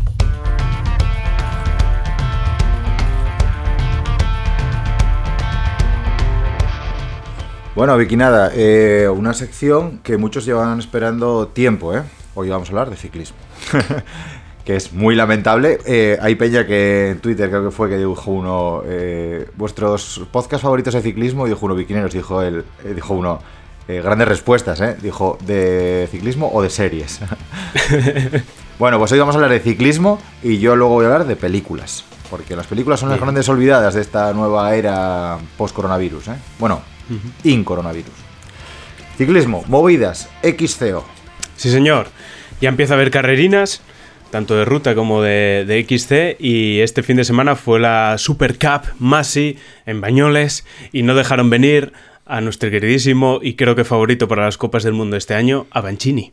Bueno, 7.79 7.97
Vicky, 7.97 8.17
nada, 8.17 8.51
eh, 8.57 9.09
una 9.09 9.33
sección 9.35 10.01
que 10.03 10.17
muchos 10.17 10.45
llevan 10.45 10.81
esperando 10.81 11.47
tiempo, 11.47 11.95
¿eh? 11.97 12.03
hoy 12.35 12.49
vamos 12.49 12.69
a 12.69 12.73
hablar 12.73 12.91
de 12.91 12.97
ciclismo. 12.97 13.37
que 14.65 14.75
es 14.75 14.93
muy 14.93 15.15
lamentable. 15.15 15.79
Eh, 15.87 16.19
hay 16.21 16.35
peña 16.35 16.67
que 16.67 17.11
en 17.11 17.21
Twitter 17.21 17.49
creo 17.49 17.63
que 17.67 17.71
fue 17.71 17.89
que 17.89 17.97
dijo 17.97 18.33
uno 18.33 18.83
eh, 18.85 19.49
vuestros 19.55 20.23
podcast 20.33 20.65
favoritos 20.65 20.93
de 20.93 21.03
ciclismo 21.03 21.47
y 21.47 21.51
dijo 21.51 21.67
uno 21.67 21.77
bikineros, 21.77 22.13
dijo 22.13 22.43
él, 22.43 22.65
eh, 22.85 22.95
dijo 22.95 23.15
uno 23.15 23.39
eh, 23.87 24.01
grandes 24.03 24.27
respuestas, 24.27 24.81
¿eh? 24.81 24.97
dijo 25.01 25.39
de 25.47 26.09
ciclismo 26.11 26.51
o 26.53 26.61
de 26.61 26.71
series. 26.71 27.21
bueno, 28.81 28.99
pues 28.99 29.13
hoy 29.13 29.21
vamos 29.21 29.37
a 29.37 29.39
hablar 29.39 29.53
de 29.53 29.61
ciclismo 29.61 30.19
y 30.43 30.59
yo 30.59 30.75
luego 30.75 30.95
voy 30.95 31.05
a 31.05 31.13
hablar 31.13 31.29
de 31.29 31.37
películas, 31.37 32.05
porque 32.29 32.57
las 32.57 32.67
películas 32.67 32.99
son 32.99 33.11
las 33.11 33.21
grandes 33.21 33.49
olvidadas 33.49 33.95
de 33.95 34.01
esta 34.01 34.33
nueva 34.33 34.75
era 34.75 35.39
post 35.57 35.77
coronavirus, 35.77 36.27
¿eh? 36.27 36.37
Bueno, 36.59 36.83
in 37.45 37.65
coronavirus. 37.65 38.13
Ciclismo, 39.17 39.65
movidas, 39.67 40.29
XCO. 40.43 41.05
Sí, 41.57 41.71
señor. 41.71 42.09
Ya 42.61 42.69
empieza 42.69 42.95
a 42.95 42.97
haber 42.97 43.11
carrerinas, 43.11 43.83
tanto 44.31 44.57
de 44.57 44.65
ruta 44.65 44.95
como 44.95 45.23
de, 45.23 45.65
de 45.67 45.83
XC, 45.83 46.37
y 46.41 46.81
este 46.81 47.03
fin 47.03 47.17
de 47.17 47.25
semana 47.25 47.57
fue 47.57 47.81
la 47.81 48.17
Super 48.19 48.59
Cup 48.59 48.83
Masi 48.99 49.59
en 49.87 50.01
Bañoles, 50.01 50.65
y 50.93 51.03
no 51.03 51.15
dejaron 51.15 51.51
venir 51.51 51.93
a 52.27 52.41
nuestro 52.41 52.71
queridísimo 52.71 53.41
y 53.43 53.55
creo 53.55 53.75
que 53.75 53.85
favorito 53.85 54.29
para 54.29 54.45
las 54.45 54.59
Copas 54.59 54.83
del 54.85 54.93
Mundo 54.93 55.17
este 55.17 55.35
año, 55.35 55.67
a 55.71 55.81
Banchini. 55.81 56.33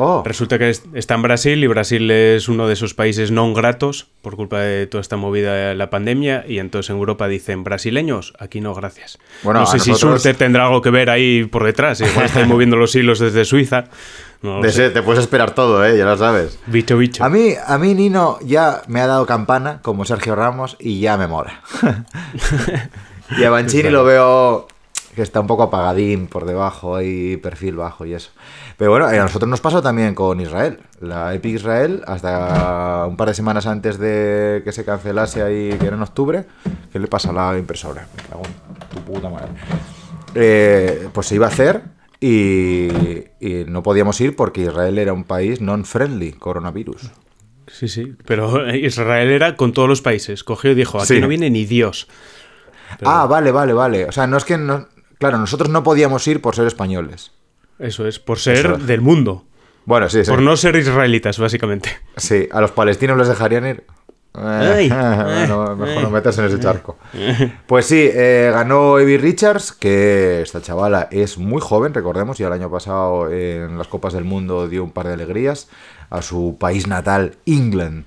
Oh, 0.00 0.22
Resulta 0.24 0.58
que 0.58 0.70
es- 0.70 0.84
está 0.94 1.14
en 1.14 1.22
Brasil 1.22 1.62
y 1.62 1.66
Brasil 1.66 2.08
es 2.10 2.48
uno 2.48 2.66
de 2.68 2.74
esos 2.74 2.94
países 2.94 3.30
no 3.32 3.52
gratos 3.52 4.06
por 4.22 4.36
culpa 4.36 4.60
de 4.60 4.86
toda 4.86 5.00
esta 5.02 5.16
movida 5.16 5.52
de 5.54 5.74
la 5.74 5.90
pandemia 5.90 6.44
y 6.46 6.60
entonces 6.60 6.90
en 6.90 6.96
Europa 6.96 7.26
dicen 7.26 7.64
brasileños, 7.64 8.32
aquí 8.38 8.60
no, 8.60 8.74
gracias. 8.74 9.18
Bueno, 9.42 9.60
no 9.60 9.66
sé 9.66 9.78
a 9.78 9.80
si 9.80 9.90
nosotros- 9.90 10.22
Surte 10.22 10.38
tendrá 10.38 10.66
algo 10.66 10.80
que 10.82 10.90
ver 10.90 11.10
ahí 11.10 11.44
por 11.44 11.64
detrás, 11.64 12.00
igual 12.00 12.26
estáis 12.26 12.46
moviendo 12.48 12.76
los 12.76 12.94
hilos 12.94 13.18
desde 13.18 13.44
Suiza. 13.44 13.84
No 14.40 14.60
de 14.60 14.90
te 14.90 15.02
puedes 15.02 15.20
esperar 15.20 15.50
todo, 15.52 15.84
¿eh? 15.84 15.98
ya 15.98 16.04
lo 16.04 16.16
sabes. 16.16 16.60
Bicho, 16.66 16.96
bicho. 16.96 17.24
A 17.24 17.28
mí, 17.28 17.54
a 17.66 17.76
mí 17.76 17.92
Nino 17.94 18.38
ya 18.44 18.82
me 18.86 19.00
ha 19.00 19.08
dado 19.08 19.26
campana, 19.26 19.80
como 19.82 20.04
Sergio 20.04 20.36
Ramos, 20.36 20.76
y 20.78 21.00
ya 21.00 21.16
me 21.16 21.26
mola. 21.26 21.60
y 23.36 23.42
a 23.44 23.50
Banchini 23.50 23.90
lo 23.90 24.04
veo 24.04 24.68
que 25.16 25.22
está 25.22 25.40
un 25.40 25.48
poco 25.48 25.64
apagadín 25.64 26.28
por 26.28 26.44
debajo, 26.46 26.94
ahí 26.94 27.36
perfil 27.38 27.74
bajo 27.76 28.06
y 28.06 28.14
eso. 28.14 28.30
Pero 28.78 28.92
bueno, 28.92 29.06
a 29.06 29.12
nosotros 29.12 29.48
nos 29.50 29.60
pasó 29.60 29.82
también 29.82 30.14
con 30.14 30.40
Israel. 30.40 30.78
La 31.00 31.34
Epic 31.34 31.56
Israel, 31.56 32.02
hasta 32.06 33.04
un 33.08 33.16
par 33.16 33.26
de 33.28 33.34
semanas 33.34 33.66
antes 33.66 33.98
de 33.98 34.62
que 34.64 34.70
se 34.72 34.84
cancelase 34.84 35.42
ahí, 35.42 35.76
que 35.78 35.86
era 35.86 35.96
en 35.96 36.02
octubre, 36.02 36.44
¿qué 36.92 36.98
le 37.00 37.08
pasa 37.08 37.30
a 37.30 37.32
la 37.52 37.58
impresora? 37.58 38.06
Me 38.16 38.22
cago 38.22 38.42
en 38.44 38.88
tu 38.88 39.00
puta 39.02 39.28
madre. 39.28 39.48
Eh, 40.34 41.08
pues 41.12 41.26
se 41.26 41.34
iba 41.34 41.46
a 41.46 41.48
hacer 41.48 41.82
y, 42.20 42.88
y 43.40 43.64
no 43.66 43.82
podíamos 43.82 44.20
ir 44.20 44.36
porque 44.36 44.62
Israel 44.62 44.98
era 44.98 45.12
un 45.12 45.24
país 45.24 45.60
non-friendly 45.60 46.32
coronavirus. 46.34 47.10
Sí, 47.66 47.88
sí, 47.88 48.14
pero 48.26 48.72
Israel 48.74 49.28
era 49.30 49.56
con 49.56 49.72
todos 49.72 49.88
los 49.88 50.02
países. 50.02 50.44
Cogió 50.44 50.70
y 50.70 50.74
dijo, 50.76 50.98
aquí 50.98 51.14
Sí. 51.14 51.20
no 51.20 51.26
viene 51.26 51.50
ni 51.50 51.64
Dios. 51.66 52.06
Ah, 53.04 53.26
vale, 53.26 53.50
vale, 53.50 53.72
vale. 53.72 54.04
O 54.06 54.12
sea, 54.12 54.26
no 54.28 54.36
es 54.36 54.44
que 54.44 54.56
no... 54.56 54.86
Claro, 55.18 55.36
nosotros 55.38 55.68
no 55.68 55.82
podíamos 55.82 56.26
ir 56.28 56.40
por 56.40 56.54
ser 56.54 56.66
españoles. 56.68 57.32
Eso 57.78 58.06
es, 58.06 58.18
por 58.18 58.38
ser 58.38 58.78
del 58.78 59.00
mundo. 59.00 59.44
Bueno, 59.84 60.08
sí, 60.08 60.24
sí. 60.24 60.30
Por 60.30 60.42
no 60.42 60.56
ser 60.56 60.76
israelitas, 60.76 61.38
básicamente. 61.38 61.90
Sí, 62.16 62.48
a 62.52 62.60
los 62.60 62.72
palestinos 62.72 63.16
les 63.16 63.28
dejarían 63.28 63.66
ir. 63.66 63.84
Ay, 64.34 64.88
Eh, 64.88 64.92
ay, 64.92 65.46
bueno, 65.48 65.76
mejor 65.76 66.02
no 66.02 66.08
ay. 66.08 66.12
meterse 66.12 66.40
en 66.42 66.48
ese 66.48 66.60
charco. 66.60 66.98
Pues 67.66 67.86
sí, 67.86 68.08
eh, 68.12 68.50
ganó 68.52 68.98
Evie 68.98 69.18
Richards, 69.18 69.72
que 69.72 70.42
esta 70.42 70.60
chavala 70.60 71.08
es 71.10 71.38
muy 71.38 71.60
joven, 71.60 71.94
recordemos, 71.94 72.38
y 72.38 72.42
el 72.44 72.52
año 72.52 72.70
pasado 72.70 73.32
en 73.32 73.78
las 73.78 73.88
Copas 73.88 74.12
del 74.12 74.24
Mundo 74.24 74.68
dio 74.68 74.84
un 74.84 74.92
par 74.92 75.06
de 75.06 75.14
alegrías 75.14 75.68
a 76.10 76.20
su 76.22 76.56
país 76.60 76.86
natal, 76.86 77.36
England. 77.46 78.04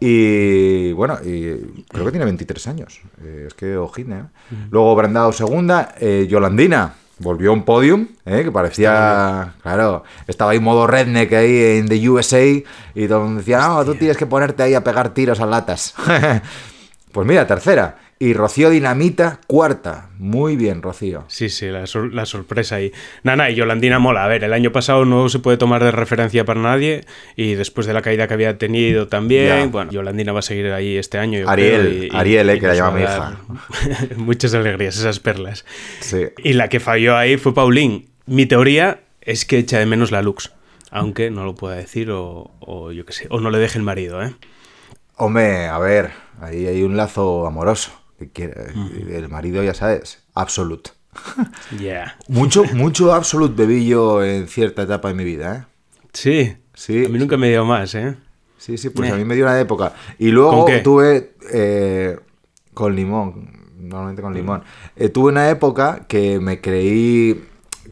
Y 0.00 0.92
bueno, 0.92 1.18
y 1.24 1.82
creo 1.88 2.04
que 2.04 2.10
tiene 2.12 2.24
23 2.24 2.66
años. 2.68 3.00
Eh, 3.22 3.44
es 3.48 3.54
que 3.54 3.76
ojín, 3.76 4.12
¿eh? 4.12 4.24
Luego 4.70 4.94
Brandao 4.94 5.32
segunda, 5.32 5.94
eh, 6.00 6.26
Yolandina 6.28 6.94
volvió 7.18 7.50
a 7.50 7.52
un 7.52 7.62
podium, 7.62 8.08
¿eh? 8.24 8.42
que 8.44 8.52
parecía, 8.52 9.54
claro, 9.62 10.04
estaba 10.26 10.52
ahí 10.52 10.60
modo 10.60 10.86
redneck 10.86 11.32
ahí 11.32 11.78
en 11.78 11.88
the 11.88 12.08
USA 12.08 12.44
y 12.94 13.08
todo 13.08 13.34
decía, 13.34 13.58
no, 13.58 13.84
tú 13.84 13.94
tienes 13.94 14.16
que 14.16 14.26
ponerte 14.26 14.62
ahí 14.62 14.74
a 14.74 14.84
pegar 14.84 15.14
tiros 15.14 15.40
a 15.40 15.46
latas. 15.46 15.94
pues 17.12 17.26
mira, 17.26 17.46
tercera. 17.46 17.96
Y 18.20 18.32
Rocío 18.32 18.68
Dinamita, 18.70 19.40
cuarta. 19.46 20.10
Muy 20.18 20.56
bien, 20.56 20.82
Rocío. 20.82 21.24
Sí, 21.28 21.48
sí, 21.48 21.66
la, 21.66 21.86
sor- 21.86 22.12
la 22.12 22.26
sorpresa 22.26 22.74
ahí. 22.76 22.90
Nana, 23.22 23.48
y 23.48 23.54
Yolandina 23.54 24.00
mola. 24.00 24.24
A 24.24 24.26
ver, 24.26 24.42
el 24.42 24.52
año 24.52 24.72
pasado 24.72 25.04
no 25.04 25.28
se 25.28 25.38
puede 25.38 25.56
tomar 25.56 25.84
de 25.84 25.92
referencia 25.92 26.44
para 26.44 26.60
nadie 26.60 27.04
y 27.36 27.54
después 27.54 27.86
de 27.86 27.92
la 27.92 28.02
caída 28.02 28.26
que 28.26 28.34
había 28.34 28.58
tenido 28.58 29.06
también, 29.06 29.46
Ya. 29.46 29.66
bueno, 29.66 29.92
Yolandina 29.92 30.32
va 30.32 30.40
a 30.40 30.42
seguir 30.42 30.72
ahí 30.72 30.96
este 30.96 31.18
año. 31.18 31.38
yo 31.38 31.48
Ariel, 31.48 31.80
creo, 31.80 31.92
y- 31.92 32.06
y- 32.06 32.10
Ariel, 32.12 32.50
eh, 32.50 32.56
y 32.56 32.60
que 32.60 32.66
la 32.66 32.74
llama 32.74 32.90
mi 32.98 33.02
a 33.04 33.06
dar 33.06 33.36
Muchas 34.16 34.52
alegrías, 34.52 34.98
esas 34.98 35.20
perlas. 35.20 35.64
Sí. 36.00 36.24
Y 36.42 36.54
la 36.54 36.68
que 36.68 36.80
falló 36.80 37.16
ahí 37.16 37.36
fue 37.36 37.54
Paulín. 37.54 38.08
Mi 38.26 38.46
teoría 38.46 38.98
es 39.20 39.44
que 39.44 39.58
echa 39.58 39.78
de 39.78 39.86
menos 39.86 40.10
la 40.10 40.22
Lux, 40.22 40.50
aunque 40.90 41.30
no 41.30 41.44
lo 41.44 41.54
pueda 41.54 41.76
decir 41.76 42.10
o, 42.10 42.50
o 42.58 42.90
yo 42.90 43.06
qué 43.06 43.12
sé, 43.12 43.26
o 43.30 43.38
no 43.38 43.50
le 43.50 43.58
deje 43.58 43.78
el 43.78 43.84
marido, 43.84 44.20
¿eh? 44.24 44.34
Hombre, 45.16 45.66
a 45.66 45.78
ver, 45.78 46.10
ahí 46.40 46.66
hay 46.66 46.82
un 46.82 46.96
lazo 46.96 47.46
amoroso. 47.46 47.92
El 48.18 49.28
marido, 49.28 49.62
ya 49.62 49.74
sabes, 49.74 50.18
absolute. 50.34 50.90
Ya. 51.80 52.16
Mucho, 52.28 52.64
mucho 52.74 53.12
absolute 53.12 53.54
bebí 53.54 53.86
yo 53.86 54.22
en 54.24 54.46
cierta 54.48 54.82
etapa 54.82 55.08
de 55.08 55.14
mi 55.14 55.24
vida, 55.24 55.56
¿eh? 55.56 55.64
Sí. 56.12 56.56
Sí, 56.74 57.04
A 57.06 57.08
mí 57.08 57.18
nunca 57.18 57.36
me 57.36 57.48
dio 57.50 57.64
más, 57.64 57.94
¿eh? 57.96 58.16
Sí, 58.56 58.78
sí, 58.78 58.90
pues 58.90 59.08
Eh. 59.10 59.12
a 59.12 59.16
mí 59.16 59.24
me 59.24 59.34
dio 59.34 59.44
una 59.44 59.58
época. 59.58 59.94
Y 60.18 60.28
luego 60.28 60.66
tuve 60.82 61.32
eh, 61.52 62.18
con 62.74 62.94
limón, 62.94 63.50
normalmente 63.78 64.22
con 64.22 64.32
limón. 64.34 64.62
Eh, 64.96 65.08
tuve 65.08 65.30
una 65.32 65.50
época 65.50 66.04
que 66.08 66.38
me 66.38 66.60
creí, 66.60 67.44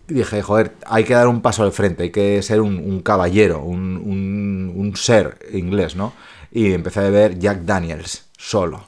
dije, 0.06 0.42
joder, 0.42 0.74
hay 0.86 1.02
que 1.04 1.14
dar 1.14 1.26
un 1.26 1.40
paso 1.42 1.64
al 1.64 1.72
frente, 1.72 2.04
hay 2.04 2.10
que 2.10 2.40
ser 2.42 2.60
un, 2.60 2.76
un 2.78 3.00
caballero, 3.00 3.60
un, 3.62 3.96
un- 3.96 4.72
un 4.76 4.96
ser 4.96 5.38
inglés, 5.52 5.96
¿no? 5.96 6.12
Y 6.52 6.72
empecé 6.72 7.00
a 7.00 7.04
beber 7.04 7.38
Jack 7.40 7.62
Daniels, 7.62 8.26
solo. 8.38 8.84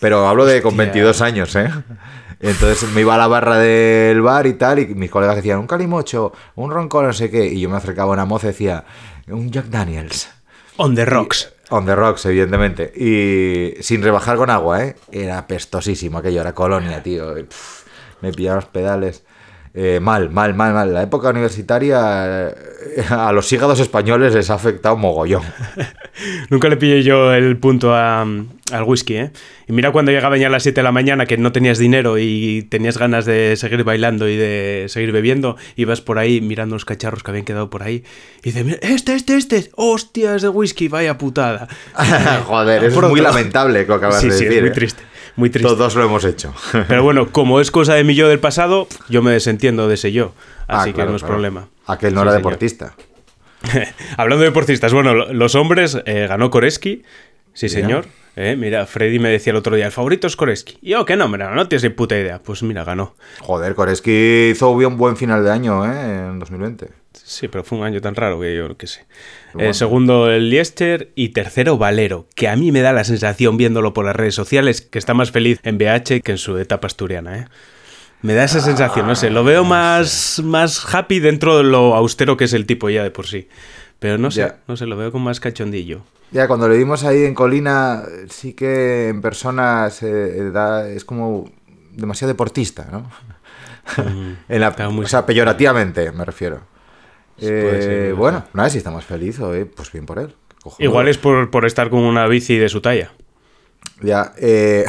Pero 0.00 0.26
hablo 0.26 0.46
de 0.46 0.62
con 0.62 0.72
Hostia. 0.72 0.84
22 0.84 1.20
años, 1.20 1.56
¿eh? 1.56 1.70
Entonces 2.40 2.90
me 2.92 3.02
iba 3.02 3.14
a 3.14 3.18
la 3.18 3.26
barra 3.26 3.58
del 3.58 4.22
bar 4.22 4.46
y 4.46 4.54
tal, 4.54 4.78
y 4.78 4.86
mis 4.94 5.10
colegas 5.10 5.36
decían, 5.36 5.58
un 5.58 5.66
calimocho, 5.66 6.32
un 6.56 6.70
ronco, 6.70 7.02
no 7.02 7.12
sé 7.12 7.30
qué. 7.30 7.46
Y 7.46 7.60
yo 7.60 7.68
me 7.68 7.76
acercaba 7.76 8.12
a 8.12 8.14
una 8.14 8.24
moza 8.24 8.46
y 8.46 8.50
decía, 8.52 8.84
un 9.28 9.50
Jack 9.50 9.66
Daniels. 9.66 10.30
On 10.76 10.94
the 10.94 11.04
rocks. 11.04 11.52
On 11.68 11.84
the 11.84 11.94
rocks, 11.94 12.24
evidentemente. 12.24 12.90
Y 12.96 13.82
sin 13.82 14.02
rebajar 14.02 14.38
con 14.38 14.48
agua, 14.48 14.82
¿eh? 14.84 14.96
Era 15.12 15.46
pestosísimo 15.46 16.18
aquello, 16.18 16.40
era 16.40 16.54
colonia, 16.54 17.02
tío. 17.02 17.38
Y, 17.38 17.42
pff, 17.42 17.84
me 18.22 18.32
pillaban 18.32 18.56
los 18.56 18.70
pedales. 18.70 19.22
Eh, 19.72 20.00
mal, 20.00 20.30
mal, 20.30 20.52
mal, 20.54 20.74
mal. 20.74 20.92
La 20.92 21.02
época 21.02 21.30
universitaria 21.30 22.48
eh, 22.48 22.54
a 23.08 23.30
los 23.32 23.52
hígados 23.52 23.78
españoles 23.78 24.34
les 24.34 24.50
ha 24.50 24.54
afectado 24.54 24.96
mogollón. 24.96 25.42
Nunca 26.50 26.68
le 26.68 26.76
pillé 26.76 27.02
yo 27.04 27.32
el 27.32 27.56
punto 27.56 27.94
a- 27.94 28.22
al 28.22 28.82
whisky, 28.84 29.16
¿eh? 29.16 29.30
Y 29.68 29.72
mira 29.72 29.92
cuando 29.92 30.10
llegaban 30.10 30.40
ya 30.40 30.48
a 30.48 30.50
las 30.50 30.64
7 30.64 30.80
de 30.80 30.82
la 30.82 30.90
mañana 30.92 31.26
que 31.26 31.36
no 31.36 31.52
tenías 31.52 31.78
dinero 31.78 32.18
y 32.18 32.66
tenías 32.68 32.98
ganas 32.98 33.24
de 33.26 33.54
seguir 33.56 33.84
bailando 33.84 34.28
y 34.28 34.36
de 34.36 34.86
seguir 34.88 35.12
bebiendo, 35.12 35.56
ibas 35.76 36.00
por 36.00 36.18
ahí 36.18 36.40
mirando 36.40 36.74
los 36.74 36.84
cacharros 36.84 37.22
que 37.22 37.30
habían 37.30 37.44
quedado 37.44 37.70
por 37.70 37.82
ahí 37.84 38.02
y 38.42 38.50
dices, 38.50 38.78
este, 38.82 39.14
este, 39.14 39.36
este, 39.36 39.70
hostia, 39.76 40.34
es 40.34 40.42
de 40.42 40.48
whisky, 40.48 40.88
vaya 40.88 41.16
putada. 41.18 41.68
Joder, 42.46 42.84
es 42.84 42.96
muy 43.00 43.20
lamentable 43.20 43.80
lo 43.82 43.86
que 43.86 43.92
acabas 43.94 44.20
Sí, 44.20 44.28
de 44.28 44.32
sí, 44.36 44.44
decir. 44.44 44.58
es 44.58 44.62
muy 44.62 44.70
¿eh? 44.70 44.74
triste, 44.74 45.02
muy 45.36 45.50
triste. 45.50 45.68
Todos 45.68 45.94
lo 45.94 46.04
hemos 46.04 46.24
hecho. 46.24 46.54
Pero 46.88 47.02
bueno, 47.02 47.30
como 47.32 47.60
es 47.60 47.70
cosa 47.70 47.94
de 47.94 48.04
mi 48.04 48.14
yo 48.14 48.28
del 48.28 48.40
pasado, 48.40 48.86
yo 49.08 49.22
me 49.22 49.32
desentiendo 49.32 49.88
de 49.88 49.94
ese 49.94 50.12
yo, 50.12 50.32
Ah, 50.68 50.82
así 50.82 50.92
que 50.92 51.04
no 51.04 51.14
es 51.16 51.22
claro. 51.22 51.34
problema. 51.34 51.68
Aquel 51.86 52.14
no 52.14 52.20
Sí, 52.20 52.28
era 52.28 52.30
señor. 52.32 52.42
deportista. 52.52 52.94
Hablando 54.16 54.42
de 54.42 54.50
deportistas, 54.50 54.92
bueno, 54.92 55.14
lo- 55.14 55.32
los 55.32 55.54
hombres 55.54 55.98
eh, 56.06 56.26
ganó 56.28 56.50
Koreski, 56.50 57.02
sí 57.52 57.68
señor. 57.68 58.06
Eh, 58.36 58.56
mira, 58.56 58.86
Freddy 58.86 59.18
me 59.18 59.28
decía 59.28 59.50
el 59.50 59.56
otro 59.56 59.74
día, 59.76 59.86
el 59.86 59.92
favorito 59.92 60.26
es 60.28 60.36
Koreski. 60.36 60.78
Y 60.80 60.90
yo, 60.90 61.04
que 61.04 61.16
no, 61.16 61.28
mira, 61.28 61.52
no 61.54 61.66
tienes 61.68 61.82
ni 61.82 61.90
puta 61.90 62.16
idea. 62.16 62.40
Pues 62.40 62.62
mira, 62.62 62.84
ganó. 62.84 63.14
Joder, 63.40 63.74
Koreski 63.74 64.50
hizo 64.52 64.70
un 64.70 64.96
buen 64.96 65.16
final 65.16 65.44
de 65.44 65.50
año, 65.50 65.84
¿eh? 65.84 66.28
En 66.30 66.38
2020. 66.38 66.88
Sí, 67.12 67.48
pero 67.48 67.64
fue 67.64 67.78
un 67.78 67.84
año 67.84 68.00
tan 68.00 68.14
raro 68.14 68.40
que 68.40 68.56
yo 68.56 68.76
qué 68.76 68.86
sé. 68.86 69.06
Bueno. 69.52 69.70
Eh, 69.70 69.74
segundo 69.74 70.30
el 70.30 70.48
Liester 70.50 71.10
y 71.14 71.30
tercero 71.30 71.76
Valero, 71.78 72.26
que 72.34 72.48
a 72.48 72.56
mí 72.56 72.70
me 72.72 72.80
da 72.82 72.92
la 72.92 73.04
sensación 73.04 73.56
viéndolo 73.56 73.92
por 73.92 74.04
las 74.04 74.14
redes 74.16 74.34
sociales 74.34 74.80
que 74.80 74.98
está 74.98 75.14
más 75.14 75.30
feliz 75.30 75.58
en 75.64 75.78
BH 75.78 76.22
que 76.22 76.32
en 76.32 76.38
su 76.38 76.56
etapa 76.58 76.86
asturiana, 76.86 77.38
¿eh? 77.38 77.46
Me 78.22 78.34
da 78.34 78.44
esa 78.44 78.60
sensación, 78.60 79.06
no 79.06 79.14
sé, 79.14 79.30
lo 79.30 79.44
veo 79.44 79.64
más, 79.64 80.42
más 80.44 80.94
happy 80.94 81.20
dentro 81.20 81.56
de 81.56 81.64
lo 81.64 81.94
austero 81.94 82.36
que 82.36 82.44
es 82.44 82.52
el 82.52 82.66
tipo 82.66 82.90
ya 82.90 83.02
de 83.02 83.10
por 83.10 83.26
sí. 83.26 83.48
Pero 83.98 84.18
no 84.18 84.30
sé, 84.30 84.40
Ya. 84.42 84.56
no 84.68 84.76
sé, 84.76 84.84
lo 84.86 84.96
veo 84.96 85.10
con 85.10 85.22
más 85.22 85.40
cachondillo. 85.40 86.02
Ya, 86.30 86.46
cuando 86.46 86.68
le 86.68 86.76
vimos 86.76 87.02
ahí 87.04 87.24
en 87.24 87.34
Colina, 87.34 88.02
sí 88.28 88.52
que 88.52 89.08
en 89.08 89.20
persona 89.22 89.88
se 89.90 90.50
da, 90.50 90.86
es 90.88 91.04
como 91.04 91.50
demasiado 91.92 92.28
deportista, 92.32 92.88
¿no? 92.92 93.10
en 94.48 94.60
la, 94.60 94.68
o 94.68 95.06
sea, 95.06 95.24
peyorativamente 95.26 96.12
me 96.12 96.24
refiero. 96.24 96.60
Eh, 97.40 97.78
ser, 97.82 98.14
bueno, 98.14 98.44
nada, 98.52 98.70
si 98.70 98.78
está 98.78 98.90
más 98.90 99.04
feliz, 99.04 99.40
oye, 99.40 99.66
pues 99.66 99.90
bien 99.92 100.06
por 100.06 100.18
él. 100.18 100.34
Igual 100.78 101.08
es 101.08 101.16
por, 101.18 101.50
por 101.50 101.64
estar 101.64 101.88
con 101.90 102.00
una 102.00 102.26
bici 102.26 102.56
de 102.58 102.68
su 102.68 102.80
talla. 102.80 103.12
Ya, 104.02 104.34
eh, 104.38 104.84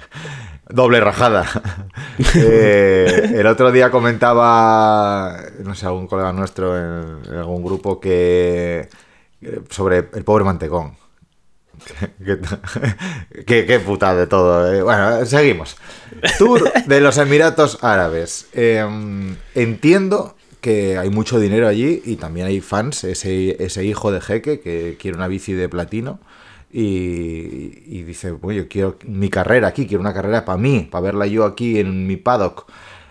doble 0.68 1.00
rajada. 1.00 1.46
Eh, 2.34 3.32
el 3.36 3.46
otro 3.46 3.70
día 3.72 3.90
comentaba, 3.90 5.36
no 5.62 5.74
sé, 5.74 5.86
algún 5.86 6.06
colega 6.06 6.32
nuestro 6.32 6.76
en, 6.76 7.24
en 7.26 7.34
algún 7.38 7.62
grupo 7.62 8.00
que 8.00 8.88
eh, 9.42 9.60
sobre 9.70 9.98
el 10.14 10.24
pobre 10.24 10.44
mantecón. 10.44 10.96
Qué, 13.46 13.66
qué, 13.66 13.80
putada 13.80 14.14
de 14.16 14.26
todo. 14.26 14.72
eh. 14.72 14.82
Bueno, 14.82 15.24
seguimos. 15.26 15.76
Tour 16.38 16.72
de 16.86 17.00
los 17.00 17.18
Emiratos 17.18 17.78
Árabes. 17.82 18.48
Eh, 18.54 18.84
entiendo 19.54 20.35
que 20.66 20.98
hay 20.98 21.10
mucho 21.10 21.38
dinero 21.38 21.68
allí 21.68 22.02
y 22.04 22.16
también 22.16 22.48
hay 22.48 22.60
fans, 22.60 23.04
ese, 23.04 23.62
ese 23.64 23.84
hijo 23.84 24.10
de 24.10 24.20
jeque 24.20 24.58
que 24.58 24.96
quiere 25.00 25.16
una 25.16 25.28
bici 25.28 25.52
de 25.52 25.68
platino 25.68 26.18
y, 26.72 28.02
dice, 28.02 28.32
bueno, 28.32 28.62
yo 28.62 28.68
quiero 28.68 28.96
mi 29.06 29.30
carrera 29.30 29.68
aquí, 29.68 29.86
quiero 29.86 30.00
una 30.00 30.12
carrera 30.12 30.44
para 30.44 30.58
mí, 30.58 30.88
para 30.90 31.02
verla 31.02 31.28
yo 31.28 31.44
aquí 31.44 31.78
en 31.78 32.08
mi 32.08 32.16
paddock. 32.16 32.68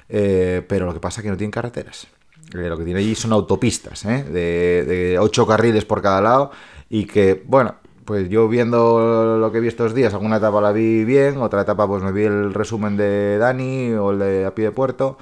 Eh, 0.09 0.63
pero 0.67 0.85
lo 0.85 0.93
que 0.93 0.99
pasa 0.99 1.21
es 1.21 1.23
que 1.23 1.29
no 1.29 1.37
tienen 1.37 1.51
carreteras. 1.51 2.07
Eh, 2.53 2.67
lo 2.67 2.77
que 2.77 2.83
tiene 2.83 2.99
allí 2.99 3.15
son 3.15 3.31
autopistas, 3.31 4.03
¿eh? 4.03 4.25
de, 4.25 4.83
de 4.83 5.17
ocho 5.17 5.47
carriles 5.47 5.85
por 5.85 6.01
cada 6.01 6.19
lado 6.19 6.51
y 6.89 7.05
que, 7.05 7.41
bueno, 7.47 7.75
pues 8.03 8.27
yo 8.27 8.49
viendo 8.49 9.37
lo 9.39 9.49
que 9.53 9.61
vi 9.61 9.69
estos 9.69 9.95
días, 9.95 10.13
alguna 10.13 10.37
etapa 10.37 10.59
la 10.59 10.73
vi 10.73 11.05
bien, 11.05 11.37
otra 11.37 11.61
etapa 11.61 11.87
pues 11.87 12.03
me 12.03 12.11
vi 12.11 12.23
el 12.23 12.53
resumen 12.53 12.97
de 12.97 13.37
Dani 13.37 13.93
o 13.93 14.11
el 14.11 14.19
de 14.19 14.45
a 14.45 14.53
pie 14.53 14.65
de 14.65 14.71
puerto 14.73 15.17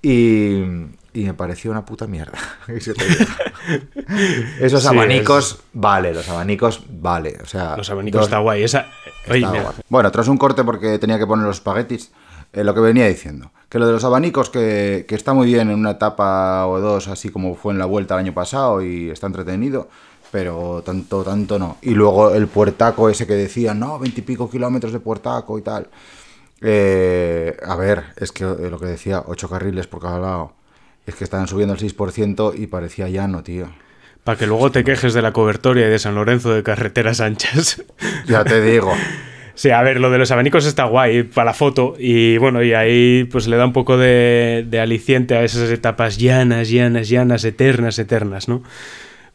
y, 0.00 0.62
y 1.14 1.24
me 1.24 1.34
pareció 1.34 1.70
una 1.70 1.84
puta 1.84 2.06
mierda. 2.06 2.38
Esos 4.60 4.82
Sí, 4.82 4.88
abanicos, 4.88 5.60
vale, 5.72 6.12
los 6.14 6.28
abanicos, 6.28 6.82
vale. 6.90 7.38
O 7.42 7.46
sea, 7.46 7.76
Los 7.76 7.90
abanicos 7.90 8.20
dos- 8.20 8.28
está 8.28 8.38
guay. 8.38 8.62
Esa... 8.64 8.86
Está 9.26 9.48
guay. 9.50 9.62
Bueno, 9.88 10.10
tras 10.10 10.28
un 10.28 10.36
corte 10.38 10.64
porque 10.64 10.98
tenía 10.98 11.18
que 11.18 11.26
poner 11.26 11.46
los 11.46 11.56
espaguetis, 11.56 12.10
eh, 12.52 12.64
lo 12.64 12.74
que 12.74 12.80
venía 12.80 13.06
diciendo, 13.06 13.50
que 13.68 13.78
lo 13.78 13.86
de 13.86 13.92
los 13.92 14.04
abanicos 14.04 14.50
que, 14.50 15.04
que 15.08 15.14
está 15.14 15.32
muy 15.32 15.46
bien 15.46 15.70
en 15.70 15.78
una 15.78 15.92
etapa 15.92 16.66
o 16.66 16.80
dos, 16.80 17.08
así 17.08 17.28
como 17.30 17.54
fue 17.54 17.72
en 17.72 17.78
la 17.78 17.86
vuelta 17.86 18.14
el 18.14 18.20
año 18.20 18.34
pasado 18.34 18.82
y 18.82 19.10
está 19.10 19.26
entretenido, 19.26 19.88
pero 20.30 20.82
tanto, 20.84 21.22
tanto 21.24 21.58
no. 21.58 21.76
Y 21.82 21.90
luego 21.94 22.34
el 22.34 22.46
puertaco 22.48 23.08
ese 23.08 23.26
que 23.26 23.34
decía, 23.34 23.74
no, 23.74 23.98
veintipico 23.98 24.50
kilómetros 24.50 24.92
de 24.92 25.00
puertaco 25.00 25.58
y 25.58 25.62
tal. 25.62 25.88
Eh, 26.60 27.56
a 27.66 27.74
ver, 27.76 28.04
es 28.16 28.30
que 28.32 28.44
lo 28.44 28.78
que 28.78 28.86
decía, 28.86 29.22
ocho 29.26 29.48
carriles 29.48 29.86
por 29.86 30.00
cada 30.00 30.18
lado. 30.18 30.52
Es 31.06 31.14
que 31.16 31.24
estaban 31.24 31.48
subiendo 31.48 31.74
el 31.74 31.80
6% 31.80 32.54
y 32.56 32.66
parecía 32.68 33.08
llano, 33.08 33.42
tío. 33.42 33.68
para 34.24 34.38
que 34.38 34.46
luego 34.46 34.70
te 34.70 34.84
quejes 34.84 35.14
de 35.14 35.22
la 35.22 35.32
cobertoria 35.32 35.86
y 35.86 35.90
de 35.90 35.98
San 35.98 36.14
Lorenzo 36.14 36.52
de 36.54 36.62
carreteras 36.62 37.20
anchas. 37.20 37.82
Ya 38.26 38.44
te 38.44 38.60
digo. 38.62 38.92
Sí, 39.54 39.70
a 39.70 39.82
ver, 39.82 40.00
lo 40.00 40.10
de 40.10 40.18
los 40.18 40.30
abanicos 40.30 40.64
está 40.64 40.84
guay 40.84 41.24
para 41.24 41.46
la 41.46 41.54
foto 41.54 41.94
y 41.98 42.38
bueno, 42.38 42.62
y 42.62 42.72
ahí 42.72 43.24
pues 43.24 43.48
le 43.48 43.56
da 43.56 43.66
un 43.66 43.72
poco 43.74 43.98
de, 43.98 44.64
de 44.66 44.80
aliciente 44.80 45.36
a 45.36 45.42
esas 45.44 45.70
etapas 45.70 46.16
llanas, 46.18 46.70
llanas, 46.70 47.08
llanas, 47.08 47.44
eternas, 47.44 47.98
eternas, 47.98 48.48
¿no? 48.48 48.62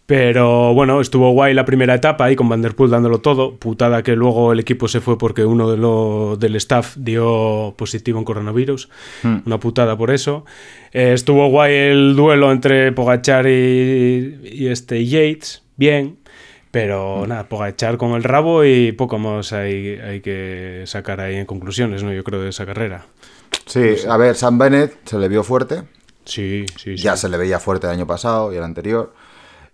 Pero 0.08 0.74
bueno, 0.74 1.01
estuvo 1.01 1.32
guay 1.32 1.53
la 1.53 1.66
primera 1.66 1.93
etapa 1.93 2.24
ahí 2.24 2.38
con 2.38 2.47
Vanderpool 2.47 2.89
dándolo 2.89 3.20
todo. 3.20 3.58
Putada 3.58 4.03
que 4.03 4.16
luego 4.16 4.53
el 4.53 4.60
equipo 4.62 4.88
se 4.88 5.01
fue 5.01 5.18
porque 5.18 5.43
uno 5.43 5.70
de 5.70 5.76
lo, 5.76 6.38
del 6.39 6.55
staff 6.55 6.95
dio 6.95 7.76
positivo 7.78 8.18
en 8.18 8.24
coronavirus. 8.24 8.88
Una 9.45 9.60
putada 9.60 9.97
por 9.97 10.12
eso. 10.12 10.45
Eh, 10.93 11.12
estuvo 11.12 11.49
guay 11.49 11.74
el 11.74 12.16
duelo 12.16 12.53
entre 12.53 12.93
Pogachar 12.93 13.47
y, 13.47 14.39
y 14.45 14.68
este 14.68 15.05
Yates. 15.05 15.64
Bien. 15.76 16.18
Pero 16.72 17.28
nada, 17.28 17.49
Pogachar 17.49 17.97
con 17.97 18.14
el 18.14 18.24
rabo 18.24 18.64
y 18.64 18.93
poco 18.93 19.20
más 19.20 19.51
hay, 19.51 19.99
hay 19.99 20.22
que 20.22 20.84
sacar 20.86 21.20
ahí 21.20 21.36
en 21.36 21.45
conclusiones, 21.45 22.03
¿no? 22.03 22.14
Yo 22.14 22.24
creo 22.24 22.39
de 22.39 22.49
esa 22.49 22.66
carrera. 22.66 23.08
Sí, 23.66 23.95
a 24.08 24.16
ver, 24.16 24.36
Sam 24.36 24.58
Bennett 24.58 24.93
se 25.03 25.20
le 25.20 25.28
vio 25.28 25.43
fuerte. 25.43 25.84
Sí, 26.24 26.66
sí, 26.78 26.95
sí. 26.95 27.03
Ya 27.03 27.18
se 27.18 27.28
le 27.28 27.36
veía 27.36 27.60
fuerte 27.60 27.88
el 27.88 27.93
año 27.93 28.08
pasado 28.08 28.53
y 28.53 28.55
el 28.55 28.64
anterior. 28.64 29.14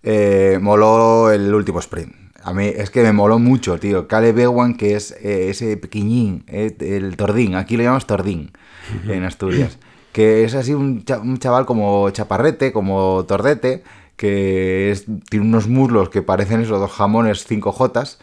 Eh, 0.03 0.59
moló 0.61 1.31
el 1.31 1.53
último 1.53 1.79
sprint. 1.79 2.13
A 2.43 2.53
mí 2.53 2.65
es 2.67 2.89
que 2.89 3.01
me 3.03 3.13
moló 3.13 3.39
mucho, 3.39 3.79
tío. 3.79 4.07
Caleb 4.07 4.37
Ewan, 4.39 4.75
que 4.75 4.95
es 4.95 5.11
eh, 5.21 5.49
ese 5.49 5.77
pequeñín, 5.77 6.43
eh, 6.47 6.75
el 6.81 7.15
tordín. 7.15 7.55
Aquí 7.55 7.77
lo 7.77 7.83
llamamos 7.83 8.05
tordín 8.05 8.51
en 9.07 9.23
Asturias. 9.23 9.77
Que 10.11 10.43
es 10.43 10.53
así 10.53 10.73
un, 10.73 11.05
cha- 11.05 11.19
un 11.19 11.37
chaval 11.39 11.65
como 11.65 12.09
chaparrete, 12.09 12.73
como 12.73 13.23
tordete, 13.25 13.83
que 14.17 14.91
es- 14.91 15.05
tiene 15.29 15.45
unos 15.45 15.67
muslos 15.67 16.09
que 16.09 16.21
parecen 16.21 16.59
esos 16.61 16.79
dos 16.79 16.91
jamones 16.91 17.45
5 17.45 17.71
jotas. 17.71 18.19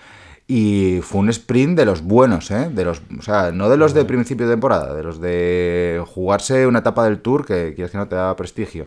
Y 0.47 0.99
fue 1.03 1.21
un 1.21 1.31
sprint 1.31 1.79
de 1.79 1.85
los 1.87 2.03
buenos, 2.03 2.51
¿eh? 2.51 2.69
De 2.73 2.85
los, 2.85 3.01
o 3.19 3.23
sea, 3.23 3.53
no 3.53 3.69
de 3.71 3.77
los 3.77 3.95
de 3.95 4.05
principio 4.05 4.47
de 4.49 4.53
temporada, 4.55 4.95
de 4.95 5.03
los 5.05 5.21
de 5.21 6.03
jugarse 6.09 6.67
una 6.67 6.81
etapa 6.81 7.05
del 7.05 7.21
tour 7.21 7.47
que 7.47 7.73
quieres 7.75 7.93
que 7.93 7.99
no 7.99 8.09
te 8.09 8.17
da 8.17 8.35
prestigio. 8.35 8.87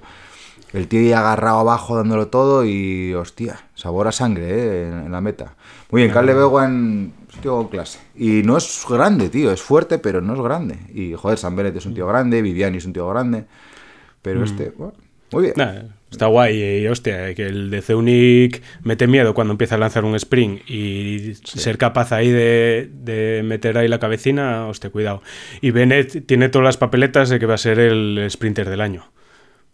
El 0.73 0.87
tío 0.87 1.07
ya 1.07 1.19
agarrado 1.19 1.59
abajo 1.59 1.95
dándolo 1.95 2.27
todo 2.27 2.65
y, 2.65 3.13
hostia, 3.13 3.59
sabor 3.75 4.07
a 4.07 4.11
sangre 4.11 4.49
¿eh? 4.49 4.87
en, 4.87 5.05
en 5.05 5.11
la 5.11 5.21
meta. 5.21 5.55
Muy 5.91 6.01
bien, 6.01 6.11
Caleb 6.11 6.39
Ewan 6.39 7.13
es 7.29 7.35
un 7.35 7.41
tío 7.41 7.69
clase. 7.69 7.99
Y 8.15 8.41
no 8.41 8.57
es 8.57 8.83
grande, 8.89 9.29
tío, 9.29 9.51
es 9.51 9.61
fuerte, 9.61 9.99
pero 9.99 10.19
no 10.19 10.33
es 10.33 10.41
grande. 10.41 10.77
Y, 10.91 11.13
joder, 11.13 11.37
San 11.37 11.55
Bennett 11.55 11.75
es 11.75 11.85
un 11.85 11.93
tío 11.93 12.07
grande, 12.07 12.41
Viviani 12.41 12.77
es 12.77 12.85
un 12.85 12.93
tío 12.93 13.07
grande. 13.07 13.45
Pero 14.23 14.43
este, 14.43 14.73
bueno, 14.75 14.93
muy 15.31 15.43
bien. 15.43 15.53
Nah, 15.57 15.73
está 16.09 16.27
guay 16.27 16.81
y 16.81 16.87
hostia, 16.87 17.35
que 17.35 17.45
el 17.45 17.69
de 17.69 17.81
Zeunic 17.81 18.63
mete 18.83 19.05
miedo 19.05 19.33
cuando 19.33 19.51
empieza 19.51 19.75
a 19.75 19.77
lanzar 19.77 20.05
un 20.05 20.15
sprint 20.15 20.67
y 20.67 21.33
ser 21.43 21.77
capaz 21.77 22.11
ahí 22.13 22.31
de, 22.31 22.89
de 22.91 23.41
meter 23.43 23.77
ahí 23.77 23.87
la 23.87 23.99
cabecina, 23.99 24.67
hostia, 24.67 24.89
cuidado. 24.89 25.21
Y 25.61 25.71
Bennett 25.71 26.25
tiene 26.25 26.49
todas 26.49 26.65
las 26.65 26.77
papeletas 26.77 27.29
de 27.29 27.39
que 27.39 27.45
va 27.45 27.55
a 27.55 27.59
ser 27.59 27.77
el 27.79 28.25
sprinter 28.29 28.69
del 28.69 28.81
año. 28.81 29.05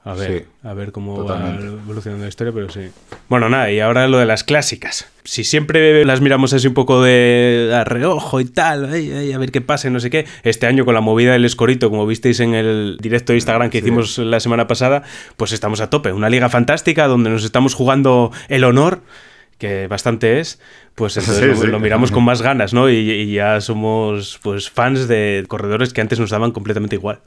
A 0.10 0.14
ver, 0.16 0.39
Sí, 0.39 0.45
a 0.68 0.74
ver 0.74 0.91
cómo 0.91 1.16
totalmente. 1.18 1.68
va 1.68 1.74
evolucionando 1.82 2.24
la 2.26 2.30
historia, 2.30 2.53
pero 2.53 2.70
sí. 2.70 2.89
Bueno, 3.28 3.47
nada, 3.49 3.72
y 3.72 3.80
ahora 3.80 4.07
lo 4.07 4.18
de 4.18 4.26
las 4.26 4.43
clásicas. 4.43 5.07
Si 5.24 5.43
siempre 5.43 6.03
las 6.05 6.20
miramos 6.22 6.51
así 6.53 6.68
un 6.68 6.74
poco 6.74 7.03
de 7.03 7.72
a 7.76 7.84
reojo 7.84 8.39
y 8.39 8.45
tal, 8.45 8.91
ay, 8.91 9.12
ay, 9.12 9.34
a 9.34 9.38
ver 9.38 9.51
qué 9.51 9.62
pasa, 9.62 9.88
y 9.88 9.91
no 9.91 9.99
sé 9.99 10.10
qué. 10.10 10.26
Este 10.43 10.66
año 10.66 10.86
con 10.86 10.93
la 10.95 11.01
movida 11.01 11.34
del 11.34 11.45
escorito, 11.45 11.89
como 11.89 12.07
visteis 12.07 12.39
en 12.39 12.55
el 12.55 12.97
directo 13.01 13.34
de 13.34 13.38
Instagram 13.38 13.70
que 13.70 13.78
hicimos 13.80 14.18
la 14.18 14.39
semana 14.39 14.66
pasada, 14.68 15.03
pues 15.38 15.51
estamos 15.51 15.82
a 15.82 15.89
tope. 15.89 16.12
Una 16.12 16.30
liga 16.30 16.49
fantástica 16.49 17.07
donde 17.07 17.30
nos 17.30 17.43
estamos 17.43 17.76
jugando 17.76 18.32
el 18.47 18.64
honor 18.64 19.01
que 19.60 19.88
bastante 19.88 20.39
es, 20.39 20.60
pues 20.95 21.18
entonces 21.18 21.43
Sí, 21.43 21.49
lo, 21.49 21.55
sí. 21.57 21.68
lo 21.68 21.80
miramos 21.82 22.12
con 22.12 22.24
más 22.26 22.41
ganas, 22.41 22.74
¿no? 22.74 22.89
Y, 22.89 22.95
y 22.95 23.34
ya 23.34 23.60
somos 23.60 24.39
pues 24.41 24.70
fans 24.70 25.07
de 25.10 25.43
corredores 25.49 25.91
que 25.93 25.99
antes 26.01 26.18
nos 26.20 26.30
daban 26.30 26.51
completamente 26.51 26.95
igual. 26.95 27.20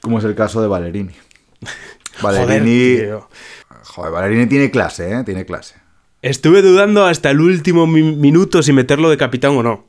Como 0.00 0.18
es 0.20 0.24
el 0.24 0.36
caso 0.36 0.62
de 0.62 0.68
Valerini. 0.68 1.10
Valerini. 2.22 2.98
Joder, 3.84 4.12
Valerini 4.12 4.46
tiene 4.46 4.70
clase, 4.70 5.12
¿eh? 5.12 5.24
Tiene 5.24 5.44
clase. 5.46 5.76
Estuve 6.22 6.62
dudando 6.62 7.04
hasta 7.04 7.30
el 7.30 7.40
último 7.40 7.86
mi- 7.86 8.02
minuto 8.02 8.62
si 8.62 8.72
meterlo 8.72 9.10
de 9.10 9.16
capitán 9.16 9.52
o 9.56 9.62
no. 9.62 9.84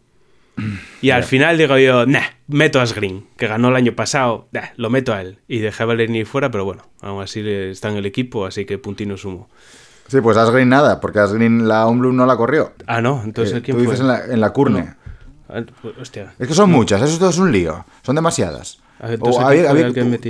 Y 1.01 1.11
al 1.11 1.24
final 1.24 1.57
digo 1.57 1.78
yo, 1.78 2.07
nah, 2.07 2.24
meto 2.47 2.80
a 2.80 2.84
Asgreen, 2.84 3.28
que 3.38 3.45
ganó 3.47 3.70
el 3.70 3.76
año 3.76 3.93
pasado, 3.93 4.47
nah, 4.51 4.70
lo 4.76 4.89
meto 4.89 5.13
a 5.13 5.22
él. 5.22 5.38
Y 5.47 5.59
dejé 5.59 5.84
a 5.84 5.86
Valerini 5.86 6.26
fuera, 6.26 6.49
pero 6.49 6.65
bueno, 6.65 6.84
aún 7.01 7.22
así 7.22 7.47
está 7.47 7.89
en 7.89 7.97
el 7.97 8.07
equipo, 8.07 8.45
así 8.47 8.65
que 8.65 8.80
puntino 8.80 9.18
sumo. 9.18 9.49
Sí, 10.07 10.20
pues 10.22 10.36
Asgreen 10.38 10.70
nada, 10.70 10.99
porque 10.99 11.20
Asgreen 11.20 11.68
la 11.68 11.86
Omblum 11.86 12.15
no 12.15 12.26
la 12.26 12.38
corrió. 12.38 12.74
Ah, 12.88 13.01
no, 13.01 13.22
entonces 13.24 13.55
Eh, 13.57 13.61
¿quién 13.61 13.78
tú 13.78 13.84
fue? 13.84 13.91
dices 13.91 13.99
en 14.01 14.07
la, 14.07 14.26
en 14.26 14.41
la 14.41 14.49
Curne. 14.51 14.95
Ah, 15.47 15.61
pues, 15.82 15.95
Hostia. 15.99 16.34
Es 16.39 16.47
que 16.47 16.53
son 16.55 16.72
muchas, 16.72 17.01
eso 17.03 17.20
todo 17.20 17.30
es 17.30 17.38
un 17.38 17.51
lío. 17.51 17.86
Son 18.03 18.15
demasiadas. 18.15 18.80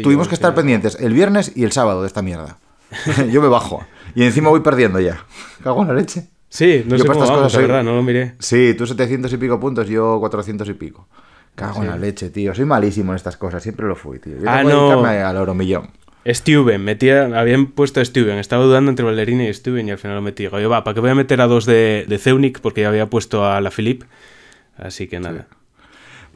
Tuvimos 0.04 0.28
que 0.28 0.36
estar 0.36 0.54
pendientes 0.56 0.98
el 1.00 1.14
viernes 1.14 1.52
y 1.56 1.64
el 1.64 1.72
sábado 1.72 2.02
de 2.02 2.08
esta 2.08 2.22
mierda. 2.22 2.58
yo 3.32 3.42
me 3.42 3.48
bajo. 3.48 3.86
Y 4.16 4.24
encima 4.24 4.50
voy 4.50 4.62
perdiendo 4.62 5.00
ya. 5.00 5.24
Cago 5.64 5.82
en 5.82 5.88
la 5.90 5.94
leche. 5.94 6.28
Sí, 6.50 6.84
no 6.86 6.96
Yo 6.96 7.04
sé 7.04 7.08
cómo 7.08 7.14
estas 7.20 7.30
vamos, 7.30 7.30
cosas 7.30 7.42
la 7.44 7.50
soy- 7.50 7.62
verdad, 7.68 7.84
no 7.84 7.96
lo 7.96 8.04
miré. 8.04 8.36
Sí, 8.40 8.74
tú 8.78 8.88
700 8.88 9.32
y 9.34 9.38
pico 9.38 9.60
puntos, 9.60 9.88
yo 9.90 10.18
400 10.20 10.68
y 10.70 10.74
pico. 10.74 11.08
Cago 11.56 11.82
en 11.82 11.90
la 11.90 11.98
leche, 11.98 12.30
tío. 12.30 12.54
Soy 12.56 12.66
malísimo 12.66 13.12
en 13.12 13.16
estas 13.18 13.36
cosas, 13.36 13.62
siempre 13.64 13.86
lo 13.88 13.96
fui, 13.96 14.20
tío. 14.20 14.34
Yo 14.40 14.44
Ah, 14.50 14.64
no. 14.64 14.92
al 15.06 15.38
oro 15.38 15.54
millón. 15.54 15.90
Steven, 16.26 16.84
metía, 16.84 17.24
habían 17.40 17.68
puesto 17.68 18.02
a 18.02 18.06
Steven, 18.06 18.38
estaba 18.38 18.64
dudando 18.66 18.90
entre 18.92 19.06
Ballerini 19.06 19.48
y 19.48 19.54
Steven 19.54 19.88
y 19.88 19.92
al 19.92 19.98
final 19.98 20.18
lo 20.18 20.22
metí. 20.22 20.44
Digo, 20.44 20.60
yo, 20.60 20.70
va, 20.70 20.84
¿para 20.84 20.94
qué 20.94 21.00
voy 21.00 21.10
a 21.10 21.16
meter 21.16 21.40
a 21.42 21.48
dos 21.48 21.66
de, 21.66 22.06
de 22.08 22.18
Zeunic? 22.18 22.60
Porque 22.60 22.82
ya 22.82 22.90
había 22.90 23.10
puesto 23.10 23.46
a 23.46 23.62
la 23.62 23.72
Philippe. 23.72 24.06
Así 24.78 25.08
que 25.08 25.20
nada. 25.20 25.48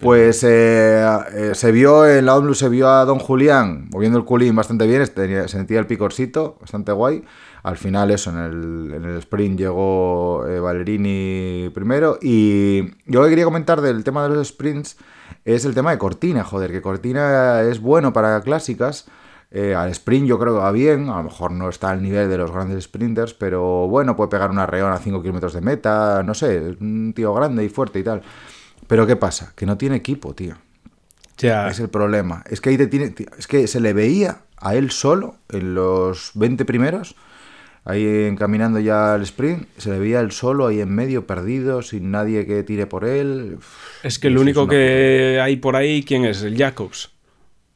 Pues 0.02 0.44
eh, 0.44 1.06
eh, 1.34 1.52
se 1.54 1.72
vio 1.72 2.08
en 2.10 2.26
la 2.26 2.36
Omblum, 2.36 2.56
se 2.56 2.70
vio 2.70 2.90
a 2.90 3.06
Don 3.06 3.20
Julián 3.20 3.88
moviendo 3.92 4.18
el 4.18 4.26
culín 4.26 4.56
bastante 4.56 4.88
bien, 4.88 5.06
tenía- 5.14 5.48
sentía 5.48 5.80
el 5.80 5.86
picorcito, 5.86 6.58
bastante 6.60 6.92
guay. 6.92 7.24
Al 7.64 7.78
final, 7.78 8.10
eso, 8.10 8.32
en 8.32 8.38
el, 8.38 8.94
en 8.96 9.06
el 9.06 9.18
sprint 9.20 9.60
llegó 9.60 10.48
eh, 10.48 10.60
Ballerini 10.60 11.70
primero. 11.74 12.18
Y 12.20 12.86
yo 13.06 13.20
lo 13.20 13.24
que 13.26 13.30
quería 13.30 13.46
comentar 13.46 13.82
del 13.82 14.04
tema 14.04 14.28
de 14.28 14.34
los 14.36 14.48
sprints 14.48 14.98
es 15.46 15.66
el 15.66 15.76
tema 15.76 15.92
de 15.92 16.00
Cortina, 16.00 16.44
joder, 16.44 16.72
que 16.72 16.82
Cortina 16.82 17.62
es 17.62 17.80
bueno 17.80 18.12
para 18.12 18.42
clásicas. 18.42 19.06
Eh, 19.52 19.76
al 19.76 19.90
sprint 19.92 20.28
yo 20.28 20.40
creo 20.40 20.54
que 20.54 20.60
va 20.62 20.72
bien, 20.72 21.10
a 21.10 21.18
lo 21.18 21.24
mejor 21.24 21.52
no 21.52 21.68
está 21.70 21.90
al 21.92 22.02
nivel 22.02 22.30
de 22.30 22.38
los 22.38 22.52
grandes 22.52 22.86
sprinters, 22.86 23.34
pero 23.34 23.88
bueno, 23.88 24.16
puede 24.16 24.30
pegar 24.30 24.50
una 24.50 24.66
reón 24.66 24.94
a 24.94 24.98
5 24.98 25.22
kilómetros 25.22 25.54
de 25.54 25.60
meta, 25.62 26.24
no 26.24 26.34
sé, 26.34 26.78
un 26.80 27.12
tío 27.14 27.34
grande 27.34 27.64
y 27.66 27.70
fuerte 27.70 28.00
y 28.00 28.04
tal. 28.04 28.22
Pero 28.92 29.08
¿qué 29.08 29.16
pasa? 29.16 29.54
Que 29.56 29.66
no 29.66 29.78
tiene 29.78 29.96
equipo, 29.96 30.36
tío. 30.36 30.56
Ya, 31.38 31.70
Es 31.70 31.80
el 31.80 31.88
problema. 31.88 32.44
Es 32.50 32.60
que 32.60 32.72
ahí 32.72 32.78
te 32.78 32.88
tiene, 32.88 33.10
tío, 33.12 33.28
es 33.38 33.48
que 33.48 33.66
se 33.68 33.80
le 33.80 33.94
veía 33.94 34.42
a 34.58 34.76
él 34.76 34.92
solo 34.92 35.38
en 35.48 35.74
los 35.76 36.32
20 36.34 36.66
primeros, 36.66 37.16
ahí 37.86 38.06
encaminando 38.26 38.80
ya 38.80 39.14
al 39.14 39.22
sprint, 39.22 39.66
se 39.78 39.92
le 39.92 39.98
veía 40.00 40.20
él 40.20 40.34
solo 40.34 40.68
ahí 40.68 40.82
en 40.82 40.94
medio, 40.94 41.26
perdido, 41.26 41.82
sin 41.84 42.12
nadie 42.12 42.46
que 42.46 42.64
tire 42.64 42.86
por 42.86 43.06
él. 43.06 43.60
es 44.04 44.20
que 44.20 44.28
el 44.28 44.34
Eso 44.34 44.42
único 44.44 44.68
que 44.68 45.40
hay 45.42 45.56
por 45.56 45.78
ahí, 45.78 46.04
¿quién 46.04 46.26
es? 46.26 46.42
El 46.44 46.58
Jacobs. 46.58 47.12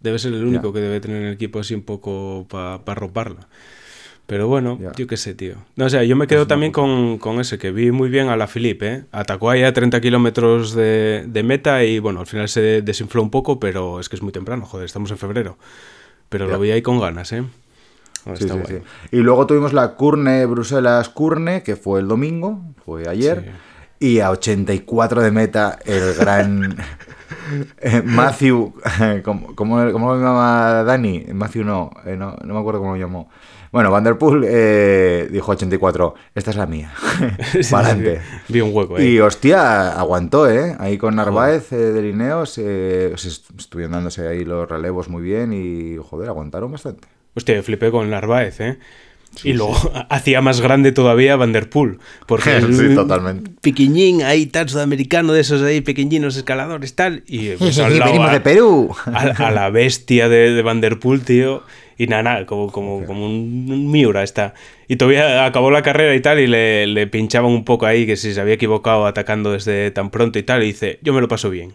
Debe 0.01 0.19
ser 0.19 0.33
el 0.33 0.43
único 0.43 0.67
Ya. 0.67 0.73
que 0.73 0.79
debe 0.81 0.99
tener 0.99 1.23
el 1.23 1.33
equipo 1.33 1.61
así 1.61 1.73
un 1.73 1.83
poco 1.83 2.45
para 2.49 2.77
roparla. 2.93 3.47
Pero 4.27 4.47
bueno, 4.47 4.79
yo 4.97 5.05
qué 5.05 5.17
sé, 5.17 5.35
tío. 5.35 5.55
No, 5.75 5.85
o 5.85 5.89
sea, 5.89 6.03
yo 6.03 6.15
me 6.15 6.25
quedo 6.25 6.47
también 6.47 6.71
con, 6.71 7.19
con 7.19 7.39
ese, 7.39 7.59
que 7.59 7.71
vi 7.71 7.91
muy 7.91 8.09
bien 8.09 8.29
a 8.29 8.35
la 8.35 8.47
Philippe, 8.47 8.87
¿eh? 8.87 9.03
Atacó 9.11 9.51
ahí 9.51 9.61
a 9.63 9.71
30 9.71 10.01
kilómetros 10.01 10.73
de, 10.73 11.25
de 11.27 11.43
meta 11.43 11.83
y 11.83 11.99
bueno, 11.99 12.21
al 12.21 12.25
final 12.25 12.49
se 12.49 12.81
desinfló 12.81 13.21
un 13.21 13.29
poco, 13.29 13.59
pero 13.59 13.99
es 13.99 14.09
que 14.09 14.15
es 14.15 14.23
muy 14.23 14.31
temprano, 14.31 14.65
joder, 14.65 14.85
estamos 14.85 15.11
en 15.11 15.17
febrero. 15.19 15.57
Pero 16.29 16.47
lo 16.47 16.59
vi 16.59 16.71
ahí 16.71 16.81
con 16.81 16.99
ganas, 16.99 17.31
¿eh? 17.33 17.43
Bueno, 18.23 18.37
Sí, 18.37 18.45
está 18.45 18.55
sí, 18.55 18.59
guay. 18.61 18.81
sí. 18.81 19.17
Y 19.17 19.17
luego 19.21 19.45
tuvimos 19.45 19.73
la 19.73 19.89
Curne 19.93 20.45
Bruselas-Curne, 20.47 21.61
que 21.61 21.75
fue 21.75 21.99
el 21.99 22.07
domingo, 22.07 22.61
fue 22.83 23.07
ayer. 23.07 23.51
Y 23.99 24.19
a 24.19 24.31
84 24.31 25.21
de 25.21 25.29
meta, 25.31 25.77
el 25.85 26.15
gran 26.15 26.75
eh, 27.79 28.01
Matthew, 28.03 28.73
¿cómo, 29.23 29.55
cómo, 29.55 29.91
cómo 29.91 30.15
lo 30.15 30.19
llama 30.19 30.83
Dani? 30.83 31.25
Matthew 31.31 31.63
no, 31.63 31.91
eh, 32.05 32.15
no, 32.17 32.35
no 32.43 32.53
me 32.55 32.59
acuerdo 32.59 32.79
cómo 32.79 32.93
lo 32.95 32.99
llamó. 32.99 33.29
Bueno, 33.75 33.91
Vanderpool 33.91 34.45
eh, 34.47 35.27
dijo 35.29 35.51
84, 35.51 36.15
esta 36.33 36.51
es 36.51 36.55
la 36.55 36.65
mía, 36.65 36.93
Sí, 37.51 37.59
para 37.59 37.61
sí, 37.63 37.75
adelante. 37.75 38.21
sí. 38.47 38.53
Vi 38.53 38.61
un 38.61 38.69
hueco 38.73 38.95
ahí. 38.95 39.05
Y 39.15 39.19
hostia, 39.19 39.91
aguantó, 39.99 40.49
¿eh? 40.49 40.77
Ahí 40.79 40.97
con 40.97 41.17
Narváez 41.17 41.73
eh, 41.73 41.75
de 41.75 42.01
Lineos, 42.01 42.57
eh, 42.57 43.11
se 43.17 43.27
est- 43.27 43.49
estuvieron 43.59 43.91
dándose 43.91 44.25
ahí 44.29 44.45
los 44.45 44.69
relevos 44.69 45.09
muy 45.09 45.21
bien 45.23 45.51
y, 45.51 45.97
joder, 46.01 46.29
aguantaron 46.29 46.71
bastante. 46.71 47.05
Hostia, 47.33 47.61
flipé 47.63 47.91
con 47.91 48.09
Narváez, 48.09 48.61
¿eh? 48.61 48.79
y 49.43 49.51
luego 49.51 49.75
hacía 50.09 50.39
más 50.39 50.61
grande 50.61 50.93
todavía 50.93 51.35
Vanderpool. 51.35 51.99
Porque 52.25 52.61
Sí, 52.71 52.95
totalmente. 52.95 53.51
Piquiñín 53.59 54.23
ahí, 54.23 54.45
tal, 54.45 54.69
sudamericano, 54.69 55.33
de 55.33 55.41
esos 55.41 55.61
ahí, 55.63 55.81
pequeñinos 55.81 56.37
escaladores, 56.37 56.95
tal. 56.95 57.23
Y 57.27 57.49
pues, 57.57 57.77
al 57.79 57.99
lado 57.99 58.11
Venimos 58.11 58.29
a- 58.29 58.33
de 58.33 58.39
Perú. 58.39 58.95
A, 59.13 59.47
a 59.47 59.51
la 59.51 59.69
bestia 59.69 60.29
de, 60.29 60.51
de 60.51 60.61
Vanderpool, 60.61 61.19
tío. 61.23 61.63
Y 61.97 62.07
nada, 62.07 62.23
nada, 62.23 62.45
como, 62.45 62.71
como, 62.71 63.05
como 63.05 63.25
un, 63.25 63.89
Miura 63.91 64.23
está. 64.23 64.53
Y 64.87 64.97
todavía 64.97 65.45
acabó 65.45 65.71
la 65.71 65.81
carrera 65.81 66.13
y 66.15 66.19
tal, 66.21 66.39
y 66.39 66.47
le, 66.47 66.87
le 66.87 67.07
pinchaban 67.07 67.49
un 67.51 67.63
poco 67.63 67.85
ahí, 67.85 68.05
que 68.05 68.17
si 68.17 68.33
se 68.33 68.41
había 68.41 68.55
equivocado 68.55 69.05
atacando 69.05 69.51
desde 69.53 69.91
tan 69.91 70.09
pronto 70.09 70.37
y 70.37 70.43
tal, 70.43 70.63
y 70.63 70.67
dice, 70.67 70.99
yo 71.01 71.13
me 71.13 71.21
lo 71.21 71.27
paso 71.27 71.49
bien. 71.49 71.73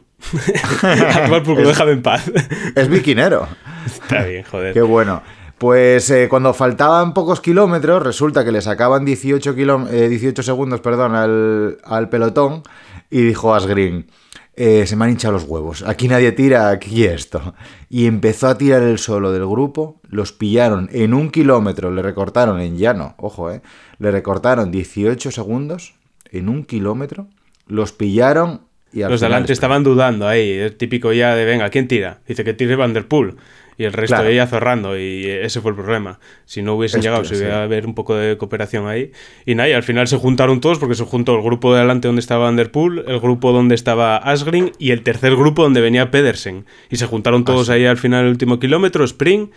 A 0.83 1.25
tomar 1.25 1.43
por 1.43 1.57
culo, 1.57 1.69
déjame 1.69 1.93
en 1.93 2.03
paz. 2.03 2.31
Es 2.77 2.89
biquinero. 2.89 3.49
Está 3.87 4.25
bien, 4.25 4.45
joder. 4.45 4.75
Qué 4.75 4.83
bueno. 4.83 5.23
Pues 5.59 6.11
eh, 6.11 6.27
cuando 6.31 6.55
faltaban 6.55 7.13
pocos 7.13 7.41
kilómetros, 7.41 8.03
resulta 8.03 8.45
que 8.45 8.53
le 8.53 8.63
sacaban 8.63 9.05
18, 9.05 9.55
kiló- 9.55 9.89
eh, 9.91 10.09
18 10.09 10.43
segundos 10.43 10.81
perdón, 10.81 11.15
al, 11.15 11.79
al 11.85 12.09
pelotón 12.09 12.63
y 13.11 13.21
dijo 13.23 13.55
Asgreen, 13.55 14.07
eh, 14.55 14.87
se 14.87 14.97
me 14.97 15.05
han 15.05 15.11
hinchado 15.11 15.33
los 15.35 15.45
huevos, 15.45 15.83
aquí 15.87 16.09
nadie 16.09 16.33
tira, 16.33 16.71
aquí 16.71 17.05
esto. 17.05 17.55
Y 17.89 18.07
empezó 18.07 18.49
a 18.49 18.59
tirar 18.59 18.83
el 18.83 18.99
solo 18.99 19.33
del 19.33 19.47
grupo, 19.47 20.01
los 20.09 20.33
pillaron 20.33 20.89
en 20.93 21.15
un 21.15 21.31
kilómetro, 21.31 21.91
le 21.91 22.03
recortaron 22.03 22.61
en 22.61 22.77
llano, 22.77 23.15
ojo, 23.19 23.51
eh, 23.51 23.63
le 23.99 24.11
recortaron 24.11 24.71
18 24.71 25.31
segundos 25.31 25.95
en 26.31 26.49
un 26.49 26.65
kilómetro, 26.65 27.29
los 27.67 27.93
pillaron 27.93 28.63
y 28.93 29.03
al 29.03 29.11
Los 29.11 29.21
de 29.21 29.27
final 29.27 29.35
adelante 29.35 29.53
estaban 29.53 29.85
dudando 29.85 30.27
ahí, 30.27 30.51
el 30.51 30.77
típico 30.77 31.13
ya 31.13 31.35
de, 31.37 31.45
venga, 31.45 31.71
¿quién 31.71 31.87
tira? 31.87 32.19
Dice 32.27 32.43
que 32.43 32.55
tire 32.55 32.75
Vanderpool. 32.75 33.37
Y 33.81 33.85
el 33.85 33.95
resto 33.95 34.17
Claro. 34.17 34.29
de 34.29 34.35
ella 34.35 34.47
cerrando, 34.47 34.99
y 34.99 35.25
ese 35.27 35.63
fue 35.63 35.71
el 35.71 35.77
problema. 35.79 36.21
Si 36.45 36.61
no 36.61 36.75
hubiesen 36.75 36.99
Esto, 37.01 37.09
llegado, 37.09 37.25
si 37.25 37.31
sí. 37.35 37.41
hubiera 37.41 37.63
haber 37.63 37.87
un 37.87 37.95
poco 37.95 38.15
de 38.15 38.37
cooperación 38.37 38.87
ahí. 38.87 39.11
Y 39.47 39.55
nada, 39.55 39.71
y 39.71 39.73
al 39.73 39.83
final 39.83 40.07
se 40.07 40.19
juntaron 40.19 40.61
todos, 40.61 40.79
porque 40.79 40.95
se 40.95 41.05
juntó 41.05 41.35
el 41.35 41.43
grupo 41.43 41.73
de 41.73 41.79
adelante 41.79 42.07
donde 42.07 42.21
estaba 42.21 42.45
Vanderpool, 42.45 43.05
el 43.09 43.21
grupo 43.21 43.53
donde 43.53 43.75
estaba 43.75 44.19
Asgreen 44.19 44.73
y 44.79 44.91
el 44.91 45.03
tercer 45.03 45.35
grupo 45.35 45.63
donde 45.63 45.81
venía 45.81 46.11
Pedersen. 46.11 46.67
Y 46.91 46.97
se 46.97 47.07
juntaron 47.07 47.47
todos 47.47 47.71
ahí 47.71 47.87
al 47.87 47.97
final, 47.97 48.27
el 48.27 48.31
último 48.33 48.59
kilómetro, 48.61 49.03
sprint, 49.05 49.51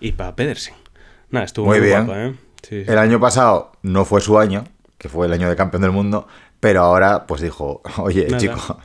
y 0.00 0.12
para 0.12 0.34
Pedersen. 0.36 0.72
Nada, 1.28 1.44
estuvo 1.44 1.66
Muy 1.66 1.78
muy, 1.78 1.86
bien. 1.88 2.06
guapa, 2.06 2.24
¿eh? 2.24 2.34
Sí, 2.62 2.84
sí. 2.86 2.90
El 2.90 2.96
año 2.96 3.20
pasado 3.20 3.72
no 3.82 4.06
fue 4.06 4.22
su 4.22 4.38
año, 4.38 4.64
que 4.96 5.10
fue 5.10 5.26
el 5.26 5.34
año 5.34 5.50
de 5.50 5.56
campeón 5.56 5.82
del 5.82 5.92
mundo, 5.92 6.26
pero 6.60 6.80
ahora 6.80 7.26
pues 7.26 7.42
dijo, 7.42 7.82
oye, 7.98 8.24
Nada. 8.26 8.38
chico, 8.38 8.78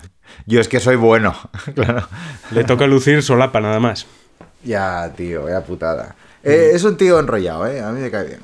yo 0.48 0.60
es 0.60 0.68
que 0.68 0.82
soy 0.82 0.98
bueno. 0.98 1.34
claro. 1.76 2.06
Le 2.52 2.66
toca 2.66 2.88
lucir 2.88 3.24
solapa 3.24 3.62
nada 3.62 3.80
más. 3.80 4.06
Ya, 4.64 5.12
tío, 5.16 5.50
ya 5.50 5.62
putada. 5.62 6.16
Eh, 6.44 6.72
es 6.74 6.84
un 6.84 6.98
tío 6.98 7.20
enrollado, 7.20 7.68
¿eh? 7.68 7.82
A 7.82 7.92
mí 7.92 8.02
me 8.02 8.10
cae 8.12 8.28
bien. 8.28 8.40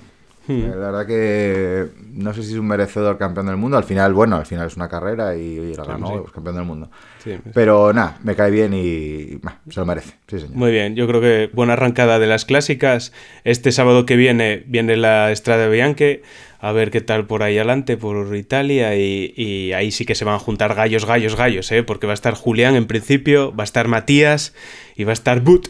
Eh, 0.50 0.70
La 0.70 0.76
verdad 0.92 1.06
que 1.06 1.88
no 2.14 2.34
sé 2.34 2.42
si 2.42 2.54
es 2.54 2.60
un 2.60 2.68
merecedor 2.68 3.18
campeón 3.18 3.48
del 3.48 3.58
mundo. 3.58 3.76
Al 3.78 3.84
final, 3.84 4.14
bueno, 4.14 4.38
al 4.38 4.46
final 4.46 4.68
es 4.68 4.78
una 4.78 4.88
carrera 4.88 5.36
y 5.36 5.60
oye, 5.60 5.76
la 5.76 5.84
ganó, 5.84 6.08
sí. 6.08 6.14
pues, 6.22 6.32
campeón 6.32 6.56
del 6.56 6.66
mundo. 6.66 6.90
Sí. 7.24 7.38
Pero 7.54 7.92
nada, 7.92 8.18
me 8.24 8.34
cae 8.36 8.50
bien 8.50 8.74
y 8.74 9.40
bah, 9.42 9.60
se 9.70 9.80
lo 9.80 9.86
merece. 9.86 10.14
Sí, 10.28 10.40
señor. 10.40 10.56
Muy 10.56 10.72
bien, 10.72 10.96
yo 10.96 11.06
creo 11.08 11.20
que 11.20 11.50
buena 11.54 11.74
arrancada 11.74 12.18
de 12.18 12.28
las 12.28 12.46
clásicas. 12.46 13.12
Este 13.44 13.72
sábado 13.74 14.06
que 14.06 14.16
viene 14.16 14.64
viene 14.68 14.96
la 14.96 15.32
Estrada 15.32 15.68
Bianche, 15.68 16.22
a 16.62 16.72
ver 16.72 16.92
qué 16.92 17.02
tal 17.02 17.28
por 17.28 17.44
ahí 17.44 17.58
adelante, 17.58 17.98
por 17.98 18.34
Italia, 18.34 18.96
y, 18.96 19.34
y 19.36 19.74
ahí 19.74 19.92
sí 19.92 20.06
que 20.06 20.16
se 20.16 20.24
van 20.24 20.36
a 20.36 20.40
juntar 20.40 20.76
gallos, 20.76 21.06
gallos, 21.06 21.36
gallos, 21.36 21.70
¿eh? 21.74 21.84
porque 21.84 22.08
va 22.08 22.14
a 22.14 22.16
estar 22.16 22.36
Julián 22.36 22.76
en 22.76 22.88
principio, 22.88 23.54
va 23.54 23.64
a 23.64 23.66
estar 23.66 23.90
Matías 23.90 24.54
y 24.96 25.04
va 25.04 25.12
a 25.12 25.14
estar 25.14 25.42
But. 25.42 25.68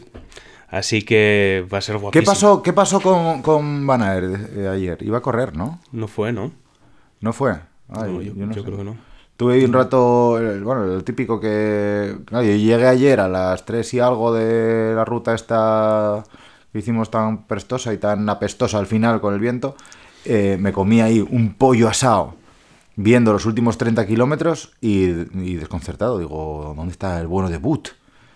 Así 0.67 1.03
que 1.03 1.65
va 1.73 1.77
a 1.77 1.81
ser 1.81 1.95
¿Qué 1.95 2.01
guapísimo. 2.01 2.25
pasó, 2.25 2.61
qué 2.61 2.73
pasó 2.73 3.01
con, 3.01 3.41
con 3.41 3.87
Van 3.87 4.01
Aert 4.01 4.57
eh, 4.57 4.67
ayer? 4.67 5.01
Iba 5.03 5.19
a 5.19 5.21
correr, 5.21 5.55
¿no? 5.55 5.79
No 5.91 6.07
fue, 6.07 6.33
¿no? 6.33 6.51
¿No 7.21 7.33
fue? 7.33 7.53
Ay, 7.89 8.11
No, 8.11 8.21
yo, 8.21 8.33
yo 8.33 8.45
no 8.45 8.53
yo 8.53 8.61
sé. 8.61 8.65
creo 8.65 8.77
que 8.77 8.83
no. 8.83 8.97
Tuve 9.37 9.53
ahí 9.55 9.65
un 9.65 9.73
rato, 9.73 10.31
bueno, 10.63 10.85
el 10.95 11.03
típico 11.03 11.39
que... 11.39 12.17
yo 12.31 12.41
llegué 12.41 12.87
ayer 12.87 13.19
a 13.19 13.29
las 13.29 13.65
3 13.65 13.93
y 13.93 13.99
algo 13.99 14.33
de 14.33 14.93
la 14.95 15.05
ruta 15.05 15.35
esta 15.35 16.23
que 16.73 16.79
hicimos 16.79 17.11
tan 17.11 17.45
prestosa 17.45 17.93
y 17.93 17.97
tan 17.99 18.27
apestosa 18.29 18.79
al 18.79 18.87
final 18.87 19.21
con 19.21 19.33
el 19.35 19.39
viento. 19.39 19.75
eh, 20.25 20.57
me 20.59 20.73
comí 20.73 21.01
ahí 21.01 21.21
un 21.21 21.53
pollo 21.53 21.87
asado 21.87 22.35
viendo 22.95 23.31
los 23.31 23.45
últimos 23.45 23.77
30 23.77 24.07
kilómetros 24.07 24.73
y, 24.81 25.03
y 25.05 25.55
desconcertado. 25.55 26.17
Digo, 26.17 26.73
¿dónde 26.75 26.91
está 26.91 27.19
el 27.21 27.27
bueno 27.27 27.49
de 27.49 27.57
Boot? 27.59 27.89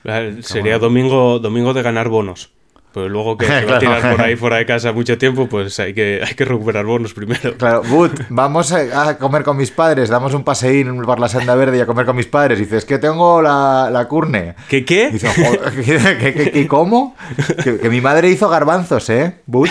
Ah, 0.08 0.22
Sería 0.42 0.80
domingo, 0.80 1.40
domingo 1.40 1.74
de 1.74 1.82
ganar 1.82 2.10
bonos. 2.10 2.52
Pero 2.94 3.08
luego 3.08 3.38
que 3.38 3.46
se 3.48 3.66
va 3.66 3.78
a 3.78 3.80
tirar 3.80 4.12
por 4.12 4.22
ahí 4.22 4.36
fuera 4.38 4.58
de 4.58 4.66
casa 4.66 4.92
mucho 4.92 5.18
tiempo, 5.18 5.48
pues 5.48 5.80
hay 5.80 5.94
que, 5.94 6.22
hay 6.28 6.34
que 6.34 6.44
recuperar 6.44 6.86
bonos 6.86 7.14
primero. 7.14 7.56
Claro, 7.58 7.84
Boot, 7.84 8.26
vamos 8.30 8.74
a, 8.74 9.18
comer 9.18 9.44
con 9.44 9.58
mis 9.58 9.72
padres, 9.72 10.10
damos 10.10 10.34
un 10.34 10.44
paseín 10.44 11.02
por 11.04 11.20
la 11.20 11.30
senda 11.30 11.56
verde 11.56 11.78
y 11.78 11.82
a 11.82 11.86
comer 11.86 12.06
con 12.06 12.16
mis 12.16 12.26
padres. 12.26 12.60
Y 12.60 12.64
dices, 12.64 12.84
que 12.86 12.98
tengo 12.98 13.42
la, 13.42 13.90
la 13.92 14.08
curne. 14.08 14.56
¿Qué 14.68 14.84
qué? 14.84 15.08
Y 15.08 15.12
dice, 15.14 15.30
"Joder, 15.30 15.72
¿qué, 15.74 16.34
qué, 16.34 16.52
qué- 16.52 16.68
cómo? 16.68 17.16
Que, 17.64 17.78
que 17.78 17.90
mi 17.90 18.02
madre 18.02 18.30
hizo 18.30 18.50
garbanzos, 18.50 19.10
¿eh? 19.10 19.36
Boot. 19.46 19.70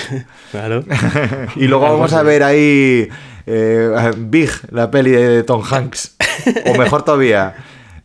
Claro. 0.51 0.85
Y 1.57 1.66
luego 1.66 1.85
vamos 1.85 2.12
a 2.14 2.22
ver 2.22 2.43
ahí 2.43 3.09
eh, 3.47 4.11
Big, 4.16 4.51
la 4.70 4.91
peli 4.91 5.11
de 5.11 5.43
Tom 5.43 5.62
Hanks. 5.68 6.16
O 6.66 6.78
mejor 6.78 7.03
todavía, 7.03 7.55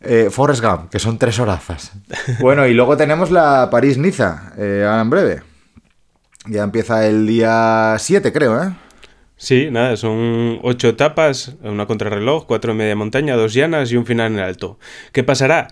eh, 0.08 0.30
Forrest 0.30 0.62
Gump, 0.62 0.90
que 0.90 0.98
son 0.98 1.18
tres 1.18 1.38
horazas. 1.38 1.92
Bueno, 2.40 2.66
y 2.66 2.74
luego 2.74 2.96
tenemos 2.96 3.30
la 3.30 3.68
París-Niza, 3.70 4.52
eh, 4.58 4.84
ahora 4.88 5.02
en 5.02 5.10
breve. 5.10 5.42
Ya 6.46 6.62
empieza 6.62 7.06
el 7.06 7.26
día 7.26 7.96
7, 7.98 8.32
creo, 8.32 8.62
¿eh? 8.62 8.72
Sí, 9.36 9.68
nada, 9.70 9.96
son 9.96 10.60
ocho 10.62 10.88
etapas, 10.88 11.56
una 11.62 11.86
contrarreloj, 11.86 12.46
cuatro 12.46 12.72
en 12.72 12.78
media 12.78 12.96
montaña, 12.96 13.34
dos 13.36 13.52
llanas 13.52 13.90
y 13.92 13.96
un 13.96 14.06
final 14.06 14.32
en 14.32 14.38
el 14.38 14.44
alto. 14.44 14.78
¿Qué 15.12 15.24
pasará? 15.24 15.68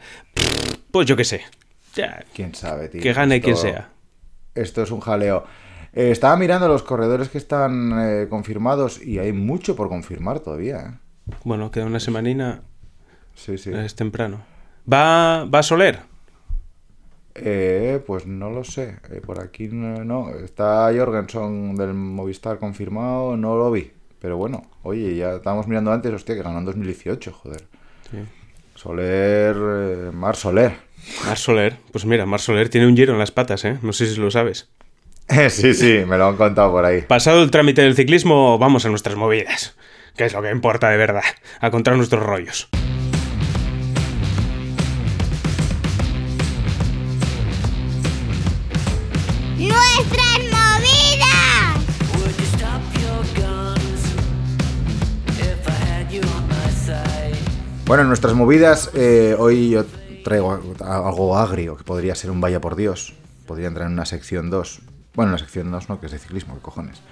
Pues 0.90 1.06
yo 1.06 1.16
qué 1.16 1.24
sé. 1.24 1.42
Ya, 1.94 2.24
Quién 2.34 2.54
sabe, 2.54 2.88
tío. 2.88 3.00
que 3.00 3.12
gane 3.12 3.36
Esto- 3.36 3.44
quien 3.44 3.56
sea. 3.56 3.88
Esto 4.54 4.82
es 4.82 4.90
un 4.90 5.00
jaleo. 5.00 5.44
Eh, 5.94 6.10
estaba 6.10 6.36
mirando 6.36 6.68
los 6.68 6.82
corredores 6.82 7.28
que 7.28 7.38
están 7.38 7.92
eh, 8.00 8.26
confirmados 8.28 9.00
y 9.02 9.18
hay 9.18 9.32
mucho 9.32 9.76
por 9.76 9.88
confirmar 9.88 10.40
todavía, 10.40 10.76
¿eh? 10.80 11.32
Bueno, 11.44 11.70
queda 11.70 11.86
una 11.86 12.00
semanina, 12.00 12.62
Sí, 13.34 13.58
sí. 13.58 13.70
es 13.72 13.94
temprano. 13.94 14.42
¿Va, 14.90 15.44
va 15.44 15.62
Soler? 15.62 16.00
Eh, 17.34 18.02
pues 18.06 18.26
no 18.26 18.50
lo 18.50 18.64
sé. 18.64 18.96
Eh, 19.10 19.20
por 19.24 19.40
aquí 19.40 19.68
no, 19.68 20.04
no. 20.04 20.30
Está 20.30 20.90
Jorgensen 20.96 21.74
del 21.74 21.94
Movistar 21.94 22.58
confirmado, 22.58 23.36
no 23.36 23.56
lo 23.56 23.70
vi. 23.70 23.90
Pero 24.20 24.36
bueno, 24.36 24.62
oye, 24.82 25.16
ya 25.16 25.34
estábamos 25.34 25.66
mirando 25.66 25.92
antes, 25.92 26.12
hostia, 26.12 26.34
que 26.34 26.42
ganó 26.42 26.58
en 26.58 26.64
2018, 26.64 27.32
joder. 27.32 27.64
Sí. 28.10 28.18
Soler, 28.74 29.56
eh, 29.56 30.10
Mar 30.12 30.36
Soler. 30.36 30.72
Mar 31.26 31.36
Soler. 31.36 31.76
Pues 31.92 32.04
mira, 32.06 32.24
Mar 32.24 32.40
Soler 32.40 32.68
tiene 32.68 32.86
un 32.86 32.96
giro 32.96 33.12
en 33.12 33.18
las 33.18 33.32
patas, 33.32 33.64
¿eh? 33.64 33.78
No 33.82 33.92
sé 33.92 34.06
si 34.06 34.18
lo 34.18 34.30
sabes. 34.30 34.70
sí, 35.50 35.74
sí, 35.74 36.02
me 36.06 36.16
lo 36.16 36.28
han 36.28 36.36
contado 36.36 36.70
por 36.70 36.84
ahí. 36.84 37.02
Pasado 37.02 37.42
el 37.42 37.50
trámite 37.50 37.82
del 37.82 37.96
ciclismo, 37.96 38.58
vamos 38.58 38.84
a 38.86 38.88
nuestras 38.88 39.16
movidas. 39.16 39.76
Que 40.16 40.24
es 40.24 40.32
lo 40.32 40.42
que 40.42 40.50
importa 40.50 40.90
de 40.90 40.96
verdad. 40.96 41.24
A 41.60 41.70
contar 41.70 41.96
nuestros 41.96 42.22
rollos. 42.22 42.68
Bueno, 57.86 58.02
en 58.02 58.08
nuestras 58.08 58.32
movidas, 58.32 58.90
eh, 58.94 59.36
hoy 59.38 59.70
yo 59.70 59.84
traigo 60.24 60.58
algo 60.80 61.36
agrio, 61.36 61.76
que 61.76 61.84
podría 61.84 62.14
ser 62.14 62.30
un 62.30 62.40
vaya 62.40 62.58
por 62.58 62.76
Dios. 62.76 63.12
Podría 63.46 63.68
entrar 63.68 63.86
en 63.88 63.92
una 63.92 64.06
sección 64.06 64.48
2. 64.48 64.80
Bueno, 65.14 65.28
en 65.28 65.32
la 65.32 65.38
sección 65.38 65.70
2 65.70 65.90
no, 65.90 66.00
que 66.00 66.06
es 66.06 66.12
de 66.12 66.18
ciclismo, 66.18 66.54
qué 66.54 66.62
cojones. 66.62 67.02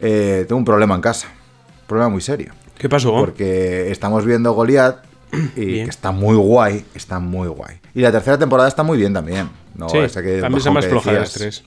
Eh, 0.00 0.46
tengo 0.48 0.58
un 0.58 0.64
problema 0.64 0.94
en 0.94 1.02
casa. 1.02 1.28
Un 1.28 1.86
problema 1.86 2.08
muy 2.08 2.22
serio. 2.22 2.54
¿Qué 2.78 2.88
pasó? 2.88 3.12
Porque 3.12 3.90
estamos 3.90 4.24
viendo 4.24 4.52
Goliath 4.52 5.04
y 5.56 5.64
Bien. 5.66 5.84
que 5.84 5.90
está 5.90 6.10
muy 6.10 6.36
guay, 6.36 6.86
está 6.94 7.18
muy 7.18 7.48
guay. 7.48 7.78
Y 7.94 8.00
la 8.00 8.10
tercera 8.10 8.38
temporada 8.38 8.68
está 8.68 8.82
muy 8.82 8.96
bien 8.96 9.12
también. 9.12 9.50
No, 9.74 9.90
sí, 9.90 9.98
esa 9.98 10.22
que 10.22 10.40
también 10.40 10.58
es 10.58 10.64
bajón 10.64 10.74
más 10.74 10.84
que 10.86 10.90
floja 10.90 11.12
de 11.12 11.20
las 11.20 11.32
tres. 11.34 11.64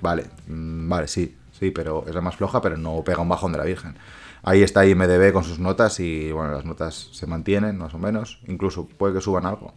Vale, 0.00 0.24
mm, 0.48 0.88
vale, 0.88 1.08
sí, 1.08 1.36
sí, 1.60 1.70
pero 1.70 2.04
es 2.08 2.14
la 2.14 2.22
más 2.22 2.36
floja, 2.36 2.62
pero 2.62 2.78
no 2.78 3.02
pega 3.04 3.20
un 3.20 3.28
bajón 3.28 3.52
de 3.52 3.58
la 3.58 3.64
Virgen. 3.64 3.94
Ahí 4.42 4.62
está 4.62 4.84
IMDB 4.86 5.32
con 5.32 5.44
sus 5.44 5.58
notas 5.58 6.00
y 6.00 6.32
bueno, 6.32 6.52
las 6.52 6.64
notas 6.64 7.10
se 7.12 7.26
mantienen 7.26 7.78
más 7.78 7.94
o 7.94 7.98
menos, 7.98 8.40
incluso 8.46 8.86
puede 8.86 9.14
que 9.14 9.20
suban 9.20 9.46
algo. 9.46 9.74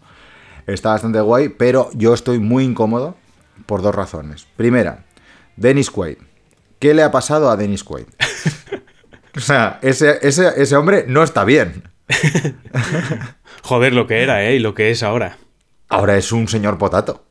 Está 0.65 0.89
bastante 0.89 1.21
guay, 1.21 1.49
pero 1.49 1.89
yo 1.93 2.13
estoy 2.13 2.39
muy 2.39 2.63
incómodo 2.63 3.15
por 3.67 3.81
dos 3.83 3.93
razones. 3.93 4.47
Primera, 4.55 5.05
Dennis 5.55 5.91
Quaid. 5.91 6.17
¿Qué 6.79 6.93
le 6.93 7.03
ha 7.03 7.11
pasado 7.11 7.49
a 7.49 7.57
Dennis 7.57 7.83
Quaid? 7.83 8.07
o 9.37 9.39
sea, 9.39 9.79
ese, 9.83 10.19
ese, 10.21 10.51
ese 10.57 10.75
hombre 10.75 11.05
no 11.07 11.21
está 11.21 11.43
bien. 11.43 11.83
Joder, 13.63 13.93
lo 13.93 14.07
que 14.07 14.23
era, 14.23 14.43
¿eh? 14.43 14.55
Y 14.55 14.59
lo 14.59 14.73
que 14.73 14.91
es 14.91 15.03
ahora. 15.03 15.37
Ahora 15.89 16.17
es 16.17 16.31
un 16.31 16.47
señor 16.47 16.77
potato. 16.77 17.25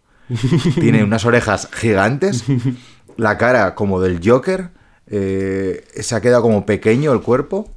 Tiene 0.80 1.04
unas 1.04 1.24
orejas 1.24 1.68
gigantes, 1.72 2.44
la 3.16 3.36
cara 3.36 3.74
como 3.74 4.00
del 4.00 4.20
Joker, 4.24 4.70
eh, 5.06 5.84
se 6.00 6.14
ha 6.14 6.20
quedado 6.20 6.42
como 6.42 6.66
pequeño 6.66 7.12
el 7.12 7.20
cuerpo, 7.20 7.70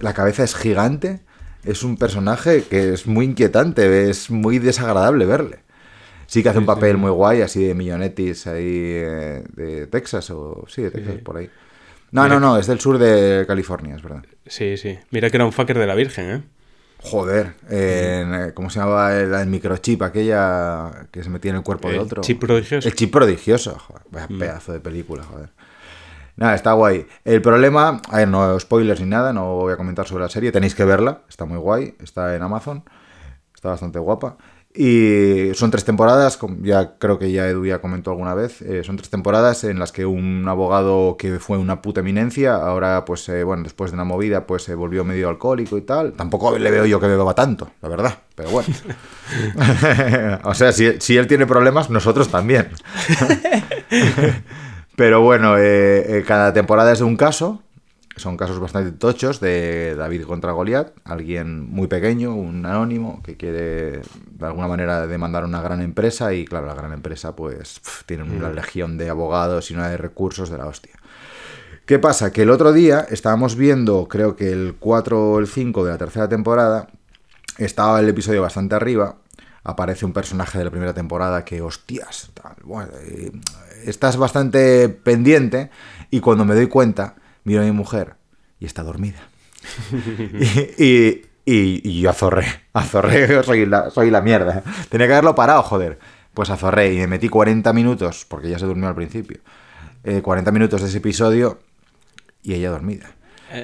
la 0.00 0.14
cabeza 0.14 0.44
es 0.44 0.54
gigante, 0.54 1.20
es 1.64 1.82
un 1.82 1.96
personaje 1.96 2.62
que 2.64 2.92
es 2.92 3.06
muy 3.06 3.24
inquietante, 3.26 4.10
es 4.10 4.30
muy 4.30 4.58
desagradable 4.58 5.26
verle. 5.26 5.60
Sí 6.26 6.42
que 6.42 6.48
hace 6.48 6.58
un 6.58 6.66
papel 6.66 6.96
muy 6.96 7.10
guay, 7.10 7.42
así 7.42 7.64
de 7.64 7.74
millonetis 7.74 8.46
ahí 8.46 8.64
eh, 8.66 9.44
de 9.54 9.86
Texas, 9.86 10.30
o 10.30 10.64
sí, 10.68 10.82
de 10.82 10.90
Texas, 10.90 11.16
por 11.22 11.36
ahí. 11.36 11.50
No, 12.12 12.28
no, 12.28 12.40
no, 12.40 12.58
es 12.58 12.66
del 12.66 12.80
sur 12.80 12.98
de 12.98 13.44
California, 13.46 13.96
es 13.96 14.02
verdad. 14.02 14.24
Sí, 14.46 14.76
sí. 14.76 14.98
Mira 15.10 15.30
que 15.30 15.36
era 15.36 15.44
un 15.44 15.52
fucker 15.52 15.78
de 15.78 15.86
la 15.86 15.94
Virgen, 15.94 16.30
¿eh? 16.30 16.42
Joder, 16.98 17.52
eh, 17.68 18.52
¿cómo 18.54 18.70
se 18.70 18.78
llamaba 18.78 19.14
el, 19.14 19.34
el 19.34 19.46
microchip 19.46 20.00
aquella 20.02 21.06
que 21.10 21.22
se 21.22 21.28
metía 21.28 21.50
en 21.50 21.58
el 21.58 21.62
cuerpo 21.62 21.88
de 21.88 21.96
El 21.96 22.00
otro? 22.00 22.22
chip 22.22 22.40
prodigioso. 22.40 22.88
El 22.88 22.94
chip 22.94 23.12
prodigioso, 23.12 23.78
joder. 23.78 24.02
Vaya 24.10 24.28
pedazo 24.28 24.72
de 24.72 24.80
película, 24.80 25.22
joder. 25.22 25.50
Nada, 26.36 26.54
está 26.54 26.72
guay. 26.72 27.06
El 27.24 27.40
problema, 27.42 28.00
a 28.10 28.16
ver, 28.18 28.28
no 28.28 28.58
spoilers 28.58 29.00
ni 29.00 29.06
nada, 29.06 29.32
no 29.32 29.54
voy 29.54 29.72
a 29.72 29.76
comentar 29.76 30.06
sobre 30.06 30.24
la 30.24 30.28
serie, 30.28 30.50
tenéis 30.50 30.74
que 30.74 30.84
verla, 30.84 31.22
está 31.28 31.44
muy 31.44 31.58
guay, 31.58 31.94
está 32.00 32.34
en 32.34 32.42
Amazon, 32.42 32.84
está 33.54 33.70
bastante 33.70 33.98
guapa. 33.98 34.36
Y 34.76 35.54
son 35.54 35.70
tres 35.70 35.84
temporadas, 35.84 36.36
ya 36.62 36.98
creo 36.98 37.16
que 37.16 37.30
ya 37.30 37.46
Edu 37.46 37.64
ya 37.64 37.80
comentó 37.80 38.10
alguna 38.10 38.34
vez, 38.34 38.60
eh, 38.60 38.82
son 38.82 38.96
tres 38.96 39.08
temporadas 39.08 39.62
en 39.62 39.78
las 39.78 39.92
que 39.92 40.04
un 40.04 40.48
abogado 40.48 41.16
que 41.16 41.38
fue 41.38 41.58
una 41.58 41.80
puta 41.80 42.00
eminencia, 42.00 42.56
ahora 42.56 43.04
pues, 43.04 43.28
eh, 43.28 43.44
bueno, 43.44 43.62
después 43.62 43.92
de 43.92 43.94
una 43.94 44.02
movida, 44.02 44.48
pues 44.48 44.64
se 44.64 44.74
volvió 44.74 45.04
medio 45.04 45.28
alcohólico 45.28 45.78
y 45.78 45.82
tal. 45.82 46.14
Tampoco 46.14 46.58
le 46.58 46.70
veo 46.72 46.86
yo 46.86 46.98
que 46.98 47.06
beba 47.06 47.34
tanto, 47.36 47.70
la 47.82 47.88
verdad, 47.88 48.18
pero 48.34 48.50
bueno. 48.50 48.74
o 50.42 50.54
sea, 50.54 50.72
si, 50.72 51.00
si 51.00 51.16
él 51.16 51.28
tiene 51.28 51.46
problemas, 51.46 51.88
nosotros 51.88 52.28
también. 52.28 52.70
Pero 54.96 55.20
bueno, 55.20 55.58
eh, 55.58 56.18
eh, 56.18 56.24
cada 56.26 56.52
temporada 56.52 56.92
es 56.92 57.00
de 57.00 57.04
un 57.04 57.16
caso. 57.16 57.62
Son 58.16 58.36
casos 58.36 58.60
bastante 58.60 58.92
tochos 58.92 59.40
de 59.40 59.96
David 59.96 60.22
contra 60.22 60.52
Goliat. 60.52 60.92
Alguien 61.04 61.68
muy 61.68 61.88
pequeño, 61.88 62.34
un 62.34 62.64
anónimo, 62.64 63.20
que 63.24 63.36
quiere 63.36 64.02
de 64.30 64.46
alguna 64.46 64.68
manera 64.68 65.06
demandar 65.08 65.42
a 65.42 65.46
una 65.46 65.60
gran 65.60 65.82
empresa. 65.82 66.32
Y 66.32 66.44
claro, 66.44 66.66
la 66.66 66.74
gran 66.74 66.92
empresa 66.92 67.34
pues 67.34 67.80
pf, 67.80 68.04
tiene 68.06 68.22
una 68.22 68.50
legión 68.50 68.98
de 68.98 69.10
abogados 69.10 69.70
y 69.70 69.74
una 69.74 69.88
de 69.88 69.96
recursos 69.96 70.48
de 70.48 70.58
la 70.58 70.66
hostia. 70.66 70.94
¿Qué 71.86 71.98
pasa? 71.98 72.32
Que 72.32 72.42
el 72.42 72.50
otro 72.50 72.72
día 72.72 73.06
estábamos 73.10 73.56
viendo, 73.56 74.06
creo 74.08 74.36
que 74.36 74.52
el 74.52 74.76
4 74.78 75.32
o 75.32 75.38
el 75.38 75.48
5 75.48 75.84
de 75.84 75.90
la 75.90 75.98
tercera 75.98 76.28
temporada, 76.28 76.88
estaba 77.58 78.00
el 78.00 78.08
episodio 78.08 78.40
bastante 78.40 78.74
arriba, 78.74 79.16
aparece 79.64 80.06
un 80.06 80.14
personaje 80.14 80.56
de 80.56 80.64
la 80.64 80.70
primera 80.70 80.94
temporada 80.94 81.44
que, 81.44 81.60
hostias, 81.60 82.30
tal, 82.32 82.56
bueno, 82.62 82.90
eh, 83.02 83.32
estás 83.86 84.16
bastante 84.16 84.88
pendiente 84.88 85.70
y 86.10 86.20
cuando 86.20 86.44
me 86.44 86.54
doy 86.54 86.66
cuenta, 86.68 87.16
miro 87.44 87.62
a 87.62 87.64
mi 87.64 87.72
mujer 87.72 88.14
y 88.60 88.66
está 88.66 88.82
dormida. 88.82 89.20
y, 89.92 90.84
y- 90.84 91.22
y- 91.46 91.80
y 91.88 92.00
yo 92.00 92.10
azorré, 92.10 92.46
azorré, 92.72 93.42
soy 93.42 93.66
la, 93.66 93.90
soy 93.90 94.10
la 94.10 94.20
mierda. 94.20 94.62
Tenía 94.88 95.06
que 95.06 95.12
haberlo 95.14 95.34
parado, 95.34 95.62
joder. 95.62 95.98
Pues 96.32 96.50
azorré 96.50 96.92
y 96.92 96.96
me 96.98 97.06
metí 97.06 97.28
40 97.28 97.72
minutos, 97.72 98.26
porque 98.28 98.48
ya 98.48 98.58
se 98.58 98.66
durmió 98.66 98.88
al 98.88 98.94
principio, 98.94 99.38
eh, 100.02 100.20
40 100.20 100.50
minutos 100.50 100.82
de 100.82 100.88
ese 100.88 100.98
episodio 100.98 101.60
y 102.42 102.54
ella 102.54 102.70
dormida. 102.70 103.10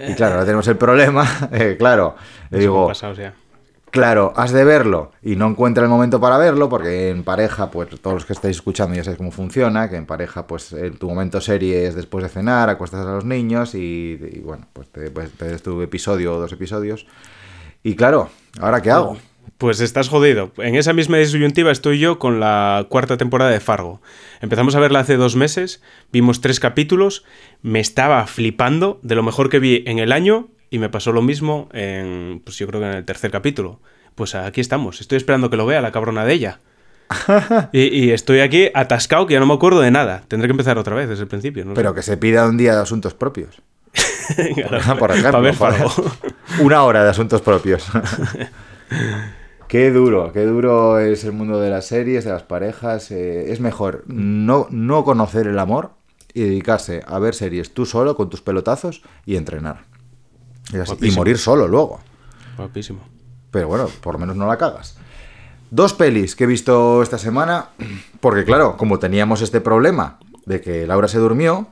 Y 0.09 0.15
claro, 0.15 0.35
ahora 0.35 0.45
tenemos 0.45 0.69
el 0.69 0.77
problema, 0.77 1.27
eh, 1.53 1.75
claro, 1.79 2.15
le 2.51 2.59
digo, 2.61 2.75
me 2.79 2.85
ha 2.85 2.89
pasado, 2.89 3.13
o 3.13 3.17
sea. 3.17 3.35
Claro, 3.91 4.33
has 4.37 4.53
de 4.53 4.63
verlo 4.65 5.11
y 5.21 5.35
no 5.35 5.49
encuentra 5.49 5.83
el 5.83 5.91
momento 5.91 6.21
para 6.21 6.39
verlo 6.39 6.69
porque 6.69 7.11
en 7.11 7.25
pareja, 7.25 7.73
pues 7.73 7.89
todos 8.01 8.15
los 8.15 8.25
que 8.25 8.33
estáis 8.35 8.57
escuchando 8.57 8.95
ya 8.95 9.03
sabéis 9.03 9.19
cómo 9.19 9.33
funciona, 9.33 9.91
que 9.91 9.97
en 9.97 10.07
pareja, 10.07 10.47
pues 10.47 10.73
el- 10.73 10.97
tu 10.97 11.09
momento 11.09 11.41
serie 11.41 11.89
es 11.89 11.97
después 11.97 12.23
de 12.23 12.29
cenar, 12.31 12.71
acuestas 12.71 13.05
a 13.05 13.11
los 13.11 13.25
niños 13.25 13.75
y, 13.75 14.17
y, 14.33 14.39
bueno, 14.45 14.67
pues 14.73 14.89
te, 14.93 15.11
pues, 15.11 15.33
te 15.33 15.47
des 15.47 15.63
tu 15.63 15.83
episodio 15.83 16.35
o 16.35 16.39
dos 16.41 16.53
episodios. 16.53 17.07
Y 17.83 17.97
claro, 17.97 18.29
¿ahora 18.61 18.81
qué 18.81 18.93
hago? 18.93 19.17
Pues 19.59 19.81
estás 19.81 20.09
jodido. 20.09 20.53
En 20.59 20.77
esa 20.77 20.93
misma 20.93 21.17
disyuntiva 21.17 21.73
estoy 21.73 21.99
yo 21.99 22.19
con 22.21 22.39
la 22.39 22.87
cuarta 22.89 23.17
temporada 23.17 23.51
de 23.51 23.59
Fargo. 23.61 24.01
Empezamos 24.41 24.75
a 24.77 24.81
verla 24.81 25.01
hace 25.01 25.17
dos 25.17 25.35
meses, 25.35 25.83
vimos 26.13 26.41
tres 26.41 26.61
capítulos, 26.61 27.25
me 27.61 27.81
estaba 27.81 28.25
flipando 28.27 29.01
de 29.03 29.17
lo 29.17 29.23
mejor 29.25 29.49
que 29.51 29.59
vi 29.59 29.83
en 29.87 29.99
el 29.99 30.13
año 30.13 30.49
y 30.71 30.79
me 30.79 30.89
pasó 30.89 31.13
lo 31.13 31.23
mismo 31.23 31.69
en, 31.73 32.41
pues 32.45 32.57
yo 32.59 32.67
creo 32.67 32.81
que 32.81 32.87
en 32.87 32.95
el 32.95 33.05
tercer 33.05 33.31
capítulo. 33.31 33.81
Pues 34.15 34.35
aquí 34.35 34.61
estamos, 34.61 35.01
estoy 35.01 35.17
esperando 35.17 35.51
que 35.51 35.57
lo 35.57 35.67
vea 35.67 35.81
la 35.81 35.93
cabrona 35.93 36.25
de 36.25 36.33
ella. 36.33 36.61
y, 37.73 37.81
y 38.05 38.11
estoy 38.13 38.41
aquí 38.41 38.71
atascado 38.75 39.27
que 39.27 39.35
ya 39.35 39.41
no 39.41 39.47
me 39.47 39.55
acuerdo 39.55 39.81
de 39.81 39.91
nada. 39.91 40.23
Tendré 40.29 40.47
que 40.49 40.53
empezar 40.53 40.79
otra 40.79 40.95
vez 40.95 41.09
desde 41.09 41.23
el 41.23 41.29
principio. 41.29 41.65
no. 41.65 41.75
Pero 41.75 41.95
que 41.95 42.03
se 42.03 42.17
pida 42.17 42.47
un 42.49 42.57
día 42.57 42.75
de 42.75 42.83
asuntos 42.83 43.15
propios. 43.15 43.61
Claro, 44.55 44.97
Por 44.97 45.11
ejemplo, 45.11 45.41
ver 45.43 45.57
una 46.61 46.85
hora 46.85 47.03
de 47.03 47.11
asuntos 47.11 47.41
propios. 47.43 47.85
Qué 49.67 49.91
duro, 49.91 50.33
qué 50.33 50.43
duro 50.43 50.99
es 51.01 51.25
el 51.25 51.33
mundo 51.33 51.61
de 51.61 51.71
las 51.71 51.87
series, 51.87 52.25
de 52.25 52.31
las 52.31 52.43
parejas. 52.45 53.11
eh, 53.11 53.53
es 53.53 53.61
mejor 53.61 54.05
no, 54.07 54.67
no 54.71 55.05
conocer 55.05 55.47
el 55.47 55.59
amor 55.59 55.93
y 56.35 56.43
dedicarse 56.43 57.03
a 57.07 57.19
ver 57.19 57.35
series 57.35 57.75
tú 57.75 57.87
solo 57.87 58.17
con 58.17 58.31
tus 58.31 58.41
pelotazos 58.41 59.03
y 59.27 59.37
entrenar. 59.37 59.90
Y, 61.01 61.11
morir 61.13 61.39
solo 61.39 61.67
luego. 61.69 62.01
Guapísimo. 62.57 63.01
Pero 63.51 63.69
bueno, 63.69 63.89
por 64.01 64.15
lo 64.15 64.19
menos 64.21 64.37
no 64.37 64.47
la 64.47 64.57
cagas. 64.59 64.97
Dos 65.71 65.95
pelis 65.95 66.35
que 66.37 66.45
he 66.45 66.47
visto 66.47 67.03
esta 67.03 67.19
semana, 67.19 67.69
porque 68.21 68.45
claro, 68.45 68.77
como 68.77 68.99
teníamos 68.99 69.41
este 69.41 69.61
problema 69.61 70.19
de 70.47 70.61
que 70.61 70.87
Laura 70.87 71.09
se 71.09 71.19
durmió, 71.19 71.69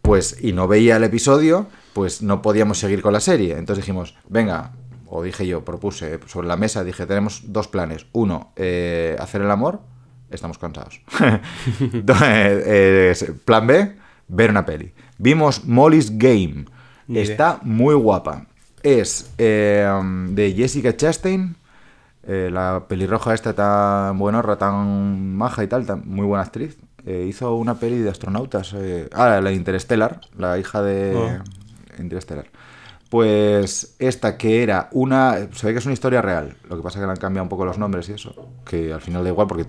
pues 0.00 0.36
y 0.40 0.52
no 0.52 0.68
veía 0.68 0.96
el 0.96 1.04
episodio, 1.04 1.66
pues 1.92 2.22
no 2.22 2.40
podíamos 2.42 2.78
seguir 2.78 3.02
con 3.02 3.12
la 3.12 3.20
serie. 3.20 3.56
Entonces 3.58 3.84
dijimos, 3.84 4.14
venga, 4.28 4.72
o 5.06 5.22
dije 5.22 5.46
yo, 5.46 5.64
propuse 5.64 6.18
sobre 6.26 6.48
la 6.48 6.56
mesa, 6.56 6.82
dije, 6.84 7.06
tenemos 7.06 7.42
dos 7.52 7.68
planes. 7.68 8.06
Uno, 8.12 8.52
eh, 8.56 9.16
hacer 9.18 9.42
el 9.42 9.50
amor, 9.50 9.80
estamos 10.30 10.56
cansados. 10.58 11.02
Do- 11.92 12.14
eh, 12.24 13.12
eh, 13.14 13.32
plan 13.44 13.66
B, 13.66 13.96
ver 14.28 14.50
una 14.50 14.64
peli. 14.64 14.92
Vimos 15.18 15.64
Molly's 15.66 16.16
Game. 16.18 16.64
Ni 17.06 17.20
idea. 17.20 17.30
Está 17.32 17.58
muy 17.62 17.94
guapa. 17.94 18.46
Es 18.82 19.30
eh, 19.38 19.88
de 20.30 20.52
Jessica 20.52 20.96
Chastain, 20.96 21.54
eh, 22.26 22.50
la 22.52 22.84
pelirroja 22.88 23.34
esta 23.34 23.52
tan 23.52 24.18
buenorra, 24.18 24.56
tan 24.56 25.34
maja 25.36 25.62
y 25.64 25.68
tal, 25.68 25.86
tan- 25.86 26.02
muy 26.06 26.26
buena 26.26 26.42
actriz. 26.44 26.78
Eh, 27.04 27.26
hizo 27.28 27.54
una 27.56 27.74
peli 27.74 27.98
de 27.98 28.10
astronautas. 28.10 28.72
eh, 28.76 29.08
ah, 29.12 29.40
la 29.40 29.52
Interstellar, 29.52 30.20
la 30.38 30.58
hija 30.58 30.82
de 30.82 31.14
Oh. 31.16 32.00
Interstellar. 32.00 32.46
Pues 33.10 33.94
esta 33.98 34.38
que 34.38 34.62
era 34.62 34.88
una... 34.92 35.36
Se 35.52 35.66
ve 35.66 35.72
que 35.74 35.80
es 35.80 35.84
una 35.84 35.92
historia 35.92 36.22
real. 36.22 36.56
Lo 36.68 36.76
que 36.76 36.82
pasa 36.82 36.98
es 36.98 37.02
que 37.02 37.06
le 37.06 37.12
han 37.12 37.18
cambiado 37.18 37.42
un 37.44 37.48
poco 37.50 37.64
los 37.66 37.76
nombres 37.76 38.08
y 38.08 38.12
eso. 38.12 38.34
Que 38.64 38.92
al 38.92 39.02
final 39.02 39.22
da 39.22 39.28
igual 39.28 39.46
porque 39.46 39.64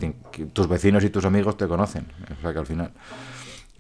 tus 0.54 0.68
vecinos 0.70 1.04
y 1.04 1.10
tus 1.10 1.26
amigos 1.26 1.58
te 1.58 1.68
conocen. 1.68 2.06
O 2.38 2.42
sea 2.42 2.54
que 2.54 2.60
al 2.60 2.66
final... 2.66 2.92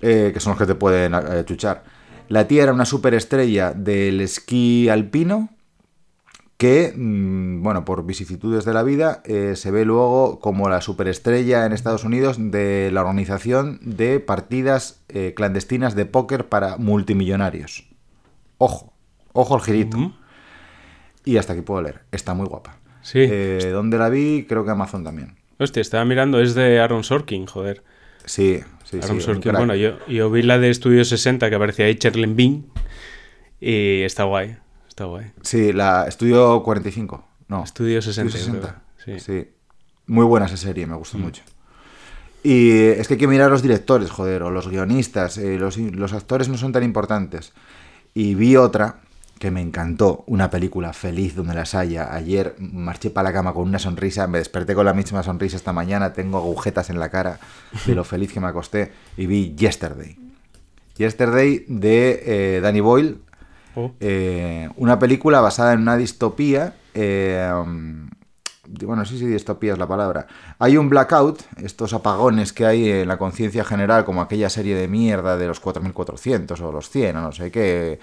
eh, 0.01 0.31
que 0.33 0.39
son 0.41 0.51
los 0.51 0.57
que 0.59 0.65
te 0.65 0.75
pueden 0.75 1.13
eh, 1.15 1.43
chuchar. 1.45 1.81
La 2.29 2.47
tía 2.47 2.63
era 2.63 2.73
una 2.73 2.85
superestrella 2.85 3.71
del 3.73 4.21
esquí 4.21 4.89
alpino 4.89 5.49
que, 6.57 6.93
mm, 6.95 7.61
bueno, 7.61 7.83
por 7.83 8.05
vicisitudes 8.05 8.63
de 8.63 8.73
la 8.73 8.83
vida, 8.83 9.21
eh, 9.25 9.55
se 9.55 9.71
ve 9.71 9.85
luego 9.85 10.39
como 10.39 10.69
la 10.69 10.81
superestrella 10.81 11.65
en 11.65 11.73
Estados 11.73 12.05
Unidos 12.05 12.37
de 12.39 12.89
la 12.93 13.01
organización 13.01 13.79
de 13.81 14.19
partidas 14.19 15.03
eh, 15.09 15.33
clandestinas 15.35 15.95
de 15.95 16.05
póker 16.05 16.47
para 16.47 16.77
multimillonarios. 16.77 17.89
Ojo, 18.57 18.93
ojo 19.33 19.55
al 19.55 19.61
girito. 19.61 20.13
Y 21.25 21.37
hasta 21.37 21.53
aquí 21.53 21.61
puedo 21.63 21.81
leer. 21.81 22.01
Está 22.11 22.33
muy 22.33 22.47
guapa. 22.47 22.77
Sí. 23.01 23.19
Eh, 23.19 23.69
¿Dónde 23.71 23.97
la 23.97 24.09
vi? 24.09 24.45
Creo 24.47 24.63
que 24.63 24.71
Amazon 24.71 25.03
también. 25.03 25.35
Hostia, 25.59 25.81
estaba 25.81 26.05
mirando, 26.05 26.39
es 26.39 26.55
de 26.55 26.79
Aaron 26.79 27.03
Sorkin, 27.03 27.45
joder. 27.45 27.83
Sí, 28.25 28.61
sí, 29.01 29.03
Aaron 29.03 29.21
sí. 29.21 29.29
un 29.29 29.35
Sorkin, 29.35 29.41
crack. 29.41 29.57
bueno, 29.57 29.75
yo, 29.75 30.05
yo 30.07 30.29
vi 30.31 30.41
la 30.41 30.57
de 30.59 30.69
Estudio 30.69 31.03
60 31.05 31.49
que 31.49 31.55
aparecía 31.55 31.85
ahí, 31.85 31.95
Cherlen 31.95 32.35
Bean, 32.35 32.65
y 33.59 34.01
está 34.01 34.23
guay, 34.23 34.57
está 34.87 35.05
guay. 35.05 35.31
Sí, 35.41 35.73
la 35.73 36.05
Estudio 36.07 36.61
45. 36.63 37.27
No. 37.47 37.63
Estudio 37.63 38.01
60, 38.01 38.37
yo 38.37 38.59
creo. 38.59 38.73
Sí. 39.05 39.19
Sí. 39.19 39.47
Muy 40.07 40.25
buena 40.25 40.45
esa 40.47 40.57
serie, 40.57 40.85
me 40.87 40.95
gustó 40.95 41.17
mucho. 41.17 41.43
Y 42.43 42.71
es 42.71 43.07
que 43.07 43.13
hay 43.13 43.19
que 43.19 43.27
mirar 43.27 43.47
a 43.47 43.51
los 43.51 43.61
directores, 43.61 44.09
joder, 44.09 44.43
o 44.43 44.51
los 44.51 44.67
guionistas. 44.67 45.37
eh, 45.37 45.57
los, 45.57 45.77
los 45.77 46.11
actores 46.13 46.49
no 46.49 46.57
son 46.57 46.73
tan 46.73 46.83
importantes. 46.83 47.53
Y 48.13 48.35
vi 48.35 48.57
otra 48.57 48.99
que 49.43 49.51
me 49.51 49.61
encantó, 49.61 50.23
una 50.27 50.49
película 50.49 50.93
feliz 50.93 51.35
donde 51.35 51.53
las 51.53 51.75
haya. 51.75 52.13
Ayer 52.13 52.55
marché 52.59 53.09
para 53.09 53.29
la 53.29 53.33
cama 53.33 53.53
con 53.53 53.67
una 53.67 53.77
sonrisa, 53.77 54.25
me 54.25 54.37
desperté 54.37 54.73
con 54.73 54.85
la 54.85 54.93
misma 54.93 55.21
sonrisa 55.21 55.57
esta 55.57 55.73
mañana, 55.73 56.13
tengo 56.13 56.37
agujetas 56.37 56.89
en 56.89 56.97
la 56.97 57.09
cara 57.09 57.39
de 57.85 57.93
lo 57.93 58.03
feliz 58.05 58.31
que 58.31 58.39
me 58.39 58.47
acosté 58.47 58.91
y 59.17 59.25
vi 59.25 59.53
Yesterday. 59.55 60.17
Yesterday 60.95 61.65
de 61.67 62.23
eh, 62.57 62.61
Danny 62.61 62.79
Boyle, 62.79 63.17
Oh. 63.75 63.91
eh, 63.99 64.69
una 64.77 64.99
película 64.99 65.41
basada 65.41 65.73
en 65.73 65.79
una 65.81 65.97
distopía. 65.97 66.75
eh, 66.93 67.51
bueno, 68.65 69.03
sí, 69.03 69.17
sí, 69.19 69.25
distopía 69.25 69.73
es 69.73 69.79
la 69.79 69.87
palabra. 69.87 70.25
Hay 70.57 70.77
un 70.77 70.87
blackout, 70.87 71.41
estos 71.57 71.93
apagones 71.93 72.53
que 72.53 72.65
hay 72.65 72.89
en 72.89 73.09
la 73.09 73.17
conciencia 73.17 73.65
general, 73.65 74.05
como 74.05 74.21
aquella 74.21 74.49
serie 74.49 74.73
de 74.75 74.87
mierda 74.87 75.35
de 75.35 75.47
los 75.47 75.59
4400 75.59 76.61
o 76.61 76.71
los 76.71 76.89
100 76.89 77.17
o 77.17 77.21
no 77.21 77.31
sé 77.33 77.51
qué. 77.51 77.99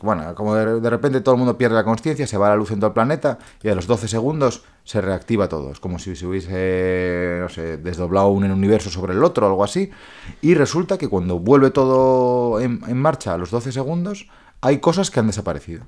Bueno, 0.00 0.34
como 0.34 0.54
de, 0.54 0.90
repente 0.90 1.20
todo 1.20 1.34
el 1.34 1.38
mundo 1.38 1.58
pierde 1.58 1.74
la 1.76 1.84
conciencia, 1.84 2.26
se 2.26 2.38
va 2.38 2.48
la 2.48 2.56
luz 2.56 2.70
en 2.70 2.80
todo 2.80 2.88
el 2.88 2.94
planeta 2.94 3.38
y 3.62 3.68
a 3.68 3.74
los 3.74 3.86
12 3.86 4.08
segundos 4.08 4.64
se 4.84 5.02
reactiva 5.02 5.48
todo. 5.48 5.70
Es 5.70 5.78
como 5.78 5.98
si 5.98 6.16
se 6.16 6.26
hubiese, 6.26 7.38
no 7.40 7.50
sé, 7.50 7.76
desdoblado 7.76 8.28
un 8.28 8.50
universo 8.50 8.88
sobre 8.88 9.12
el 9.12 9.22
otro 9.22 9.46
o 9.46 9.50
algo 9.50 9.62
así. 9.64 9.90
Y 10.40 10.54
resulta 10.54 10.96
que 10.96 11.08
cuando 11.08 11.38
vuelve 11.38 11.70
todo 11.70 12.60
en, 12.60 12.80
en 12.88 12.96
marcha 12.96 13.34
a 13.34 13.38
los 13.38 13.50
12 13.50 13.72
segundos, 13.72 14.26
hay 14.62 14.78
cosas 14.78 15.10
que 15.10 15.20
han 15.20 15.26
desaparecido. 15.26 15.84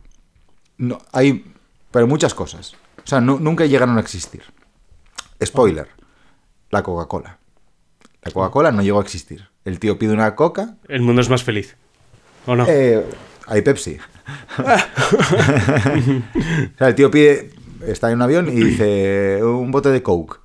No, 0.77 0.99
hay, 1.13 1.55
pero 1.91 2.07
muchas 2.07 2.35
cosas. 2.35 2.77
O 3.05 3.07
sea, 3.07 3.21
nu- 3.21 3.39
nunca 3.41 3.67
llegaron 3.67 3.97
a 3.97 4.01
existir. 4.01 4.43
Spoiler. 5.45 5.89
La 6.71 6.83
Coca-Cola. 6.83 7.39
La 8.23 8.33
Coca-Cola 8.33 8.73
no 8.73 8.83
llegó 8.83 8.99
a 8.99 9.03
existir. 9.03 9.47
El 9.65 9.79
tío 9.79 9.99
pide 9.99 10.13
una 10.13 10.35
coca. 10.35 10.77
El 10.89 11.03
mundo 11.03 11.21
es 11.21 11.29
más 11.31 11.45
feliz, 11.45 11.77
¿o 12.47 12.57
no? 12.57 12.67
eh, 12.69 13.05
hay 13.47 13.63
Pepsi. 13.63 13.99
o 14.59 14.63
sea, 16.79 16.89
el 16.89 16.95
tío 16.95 17.11
pide... 17.11 17.51
Está 17.87 18.09
en 18.09 18.15
un 18.17 18.23
avión 18.23 18.49
y 18.49 18.53
dice 18.65 19.41
un 19.45 19.71
bote 19.71 19.91
de 19.91 20.03
Coke. 20.03 20.39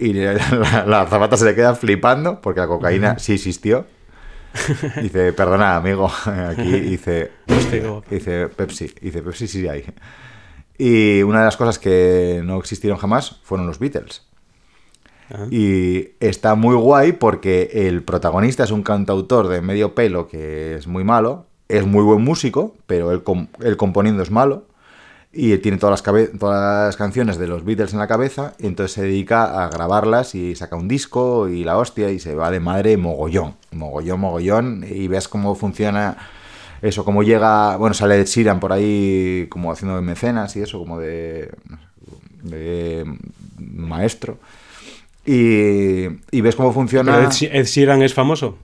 Y 0.00 0.12
la, 0.14 0.32
la, 0.32 0.84
la 0.86 1.06
zapata 1.06 1.36
se 1.36 1.44
le 1.44 1.54
queda 1.54 1.76
flipando 1.76 2.40
porque 2.40 2.58
la 2.60 2.66
cocaína 2.66 3.18
sí 3.20 3.34
existió. 3.34 3.86
Dice, 5.00 5.32
perdona, 5.32 5.76
amigo. 5.76 6.10
Aquí 6.50 6.72
dice, 6.80 7.30
guapo. 7.46 8.04
dice 8.10 8.48
Pepsi. 8.48 8.92
Dice, 9.00 9.22
Pepsi 9.22 9.46
sí 9.46 9.68
hay. 9.68 9.84
Y 10.82 11.22
una 11.22 11.40
de 11.40 11.44
las 11.44 11.58
cosas 11.58 11.78
que 11.78 12.40
no 12.42 12.58
existieron 12.58 12.98
jamás 12.98 13.36
fueron 13.42 13.66
los 13.66 13.78
Beatles. 13.78 14.22
Ah. 15.30 15.46
Y 15.50 16.12
está 16.20 16.54
muy 16.54 16.74
guay 16.74 17.12
porque 17.12 17.70
el 17.86 18.02
protagonista 18.02 18.64
es 18.64 18.70
un 18.70 18.82
cantautor 18.82 19.48
de 19.48 19.60
medio 19.60 19.94
pelo 19.94 20.26
que 20.26 20.76
es 20.76 20.86
muy 20.86 21.04
malo, 21.04 21.44
es 21.68 21.84
muy 21.84 22.02
buen 22.02 22.22
músico, 22.24 22.74
pero 22.86 23.12
él, 23.12 23.22
com- 23.22 23.48
él 23.62 23.76
componiendo 23.76 24.22
es 24.22 24.30
malo. 24.30 24.64
Y 25.32 25.56
tiene 25.58 25.76
todas 25.76 25.92
las, 25.92 26.02
cabe- 26.02 26.28
todas 26.28 26.86
las 26.86 26.96
canciones 26.96 27.36
de 27.38 27.46
los 27.46 27.62
Beatles 27.62 27.92
en 27.92 27.98
la 27.98 28.08
cabeza, 28.08 28.54
y 28.58 28.66
entonces 28.66 28.94
se 28.94 29.02
dedica 29.02 29.62
a 29.62 29.68
grabarlas 29.68 30.34
y 30.34 30.56
saca 30.56 30.76
un 30.76 30.88
disco 30.88 31.48
y 31.48 31.62
la 31.62 31.76
hostia, 31.76 32.10
y 32.10 32.18
se 32.18 32.34
va 32.34 32.50
de 32.50 32.58
madre 32.58 32.96
mogollón, 32.96 33.54
mogollón, 33.70 34.18
mogollón, 34.20 34.84
y 34.88 35.06
ves 35.08 35.28
cómo 35.28 35.54
funciona 35.54 36.16
eso, 36.82 37.04
cómo 37.04 37.22
llega, 37.22 37.76
bueno, 37.76 37.94
sale 37.94 38.18
Ed 38.20 38.26
Sheeran 38.26 38.60
por 38.60 38.72
ahí 38.72 39.46
como 39.50 39.70
haciendo 39.72 39.96
de 39.96 40.02
mecenas 40.02 40.56
y 40.56 40.62
eso, 40.62 40.78
como 40.78 40.98
de, 40.98 41.50
de 42.42 43.04
maestro. 43.58 44.38
Y, 45.26 46.04
y 46.30 46.40
ves 46.40 46.56
cómo 46.56 46.72
funciona. 46.72 47.12
Pero 47.14 47.26
Ed, 47.28 47.32
She- 47.32 47.50
Ed 47.58 47.66
Sheeran 47.66 48.02
es 48.02 48.14
famoso. 48.14 48.58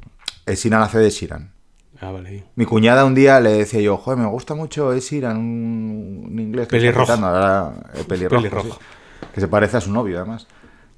Ed 0.47 0.55
Sheeran 0.57 0.83
hace 0.83 0.99
de 0.99 1.11
Sheeran. 1.11 1.53
Ah, 2.01 2.11
vale. 2.11 2.45
Mi 2.57 2.64
cuñada 2.67 3.05
un 3.05 3.14
día 3.14 3.41
le 3.41 3.51
decía 3.53 3.81
yo, 3.81 3.97
joder, 3.97 4.19
me 4.19 4.27
gusta 4.27 4.55
mucho 4.55 4.93
Ed 4.93 5.01
Sheeran, 5.01 5.37
un, 5.37 6.25
un 6.31 6.39
inglés 6.39 6.69
que 6.69 6.77
está 6.77 6.93
Pelirrojo. 6.93 7.12
ahora, 7.27 7.73
eh, 7.95 8.05
pelirrojo, 8.07 8.43
Pelirrojo. 8.43 8.79
sí, 8.81 9.27
que 9.35 9.41
se 9.41 9.49
parece 9.49 9.77
a 9.79 9.81
su 9.81 9.93
novio 9.93 10.19
además, 10.19 10.47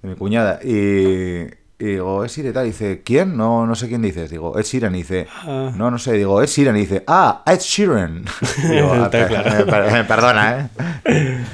de 0.03 0.09
mi 0.09 0.15
cuñada. 0.17 0.61
Y, 0.65 1.47
y 1.81 1.85
digo, 1.85 2.27
Sheeran 2.27 2.51
y 2.51 2.55
tal, 2.55 2.65
y 2.67 2.71
dice, 2.71 3.03
¿quién? 3.05 3.37
No, 3.37 3.65
no 3.67 3.75
sé 3.77 3.87
quién 3.89 4.03
dices. 4.03 4.31
Digo, 4.31 4.59
Ed 4.59 4.65
Sheeran 4.65 4.95
y 4.95 4.99
dice, 4.99 5.27
Ah. 5.45 5.71
no, 5.77 5.91
no 5.91 5.99
sé, 5.99 6.15
digo, 6.15 6.43
Ed 6.43 6.49
Sheeran 6.49 6.77
y 6.77 6.81
dice, 6.81 7.05
ah, 7.07 7.43
Ed 7.47 7.61
Sheeran. 7.61 8.25
Digo, 8.69 8.93
"Ah, 8.95 9.09
per- 9.11 9.65
per- 9.67 10.07
perdona, 10.07 10.71
¿eh? 11.05 11.45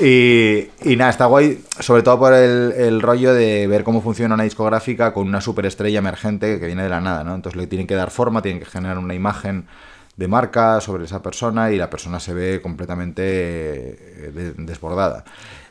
Y, 0.00 0.90
y 0.90 0.96
nada, 0.96 1.10
está 1.10 1.26
guay, 1.26 1.62
sobre 1.78 2.02
todo 2.02 2.18
por 2.18 2.32
el, 2.34 2.72
el 2.72 3.00
rollo 3.00 3.32
de 3.32 3.66
ver 3.68 3.84
cómo 3.84 4.00
funciona 4.02 4.34
una 4.34 4.42
discográfica 4.44 5.12
con 5.12 5.28
una 5.28 5.40
superestrella 5.40 5.98
emergente 6.00 6.58
que 6.58 6.66
viene 6.66 6.82
de 6.82 6.88
la 6.88 7.00
nada, 7.00 7.22
¿no? 7.22 7.34
Entonces 7.34 7.60
le 7.60 7.66
tienen 7.68 7.86
que 7.86 7.94
dar 7.94 8.10
forma, 8.10 8.42
tienen 8.42 8.58
que 8.60 8.66
generar 8.66 8.98
una 8.98 9.14
imagen 9.14 9.66
de 10.16 10.28
marca 10.28 10.80
sobre 10.80 11.04
esa 11.04 11.22
persona 11.22 11.70
y 11.70 11.76
la 11.76 11.90
persona 11.90 12.18
se 12.20 12.34
ve 12.34 12.60
completamente 12.60 13.22
eh, 13.24 14.32
de- 14.34 14.54
desbordada. 14.64 15.24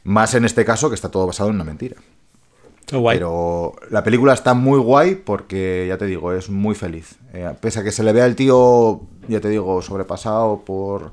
Más 0.06 0.34
en 0.36 0.46
este 0.46 0.64
caso 0.66 0.88
que 0.90 0.96
está 0.96 1.10
todo 1.10 1.28
basado 1.28 1.50
en 1.50 1.56
una 1.56 1.64
mentira. 1.66 1.96
Guay. 2.92 3.18
Pero 3.18 3.74
la 3.90 4.04
película 4.04 4.34
está 4.34 4.54
muy 4.54 4.80
guay 4.80 5.16
porque, 5.16 5.86
ya 5.88 5.98
te 5.98 6.06
digo, 6.06 6.34
es 6.34 6.50
muy 6.50 6.76
feliz. 6.76 7.16
Eh, 7.34 7.50
pese 7.60 7.80
a 7.80 7.84
que 7.84 7.92
se 7.92 8.04
le 8.04 8.14
vea 8.14 8.26
al 8.26 8.36
tío, 8.36 9.02
ya 9.28 9.40
te 9.40 9.50
digo, 9.50 9.82
sobrepasado 9.82 10.64
por, 10.66 11.12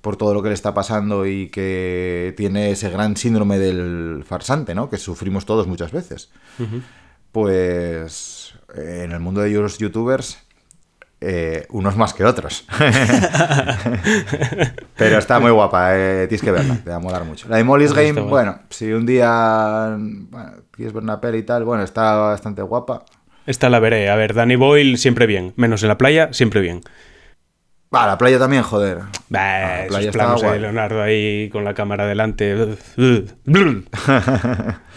por 0.00 0.16
todo 0.16 0.34
lo 0.34 0.42
que 0.42 0.48
le 0.48 0.54
está 0.54 0.74
pasando 0.74 1.26
y 1.26 1.48
que 1.48 2.34
tiene 2.36 2.70
ese 2.70 2.90
gran 2.90 3.16
síndrome 3.16 3.58
del 3.58 4.24
farsante, 4.26 4.74
¿no? 4.74 4.88
Que 4.88 4.96
sufrimos 4.96 5.44
todos 5.44 5.66
muchas 5.66 5.92
veces. 5.92 6.30
Pues 7.32 8.54
eh, 8.74 9.02
en 9.04 9.12
el 9.12 9.20
mundo 9.20 9.40
de 9.40 9.50
los 9.50 9.78
youtubers, 9.78 10.38
eh, 11.20 11.66
unos 11.70 11.96
más 11.96 12.14
que 12.14 12.24
otros. 12.24 12.64
Pero 14.96 15.18
está 15.18 15.40
muy 15.40 15.50
guapa, 15.50 15.96
eh, 15.96 16.26
tienes 16.28 16.42
que 16.42 16.50
verla, 16.50 16.78
te 16.82 16.90
va 16.90 16.96
a 16.96 17.00
molar 17.00 17.24
mucho. 17.24 17.48
La 17.48 17.56
de 17.56 17.64
Molly's 17.64 17.92
Game, 17.92 18.20
bueno, 18.20 18.60
si 18.70 18.92
un 18.92 19.04
día 19.04 19.96
bueno, 19.98 20.52
quieres 20.70 20.92
ver 20.92 21.02
una 21.02 21.20
peli 21.20 21.38
y 21.38 21.42
tal, 21.42 21.64
bueno, 21.64 21.82
está 21.82 22.14
bastante 22.16 22.62
guapa. 22.62 23.04
Esta 23.46 23.70
la 23.70 23.80
veré. 23.80 24.10
A 24.10 24.16
ver, 24.16 24.34
Danny 24.34 24.56
Boyle 24.56 24.98
siempre 24.98 25.26
bien. 25.26 25.54
Menos 25.56 25.82
en 25.82 25.88
la 25.88 25.96
playa, 25.96 26.28
siempre 26.32 26.60
bien. 26.60 26.82
Va, 27.94 28.06
la 28.06 28.18
playa 28.18 28.38
también, 28.38 28.62
joder. 28.62 28.98
Bah, 29.30 29.40
la 29.40 29.84
esos 29.84 29.88
playa 29.88 30.12
planos 30.12 30.36
estaba 30.36 30.52
de 30.52 30.58
guay. 30.58 30.60
Leonardo 30.60 31.02
ahí 31.02 31.48
con 31.50 31.64
la 31.64 31.72
cámara 31.72 32.06
delante. 32.06 32.54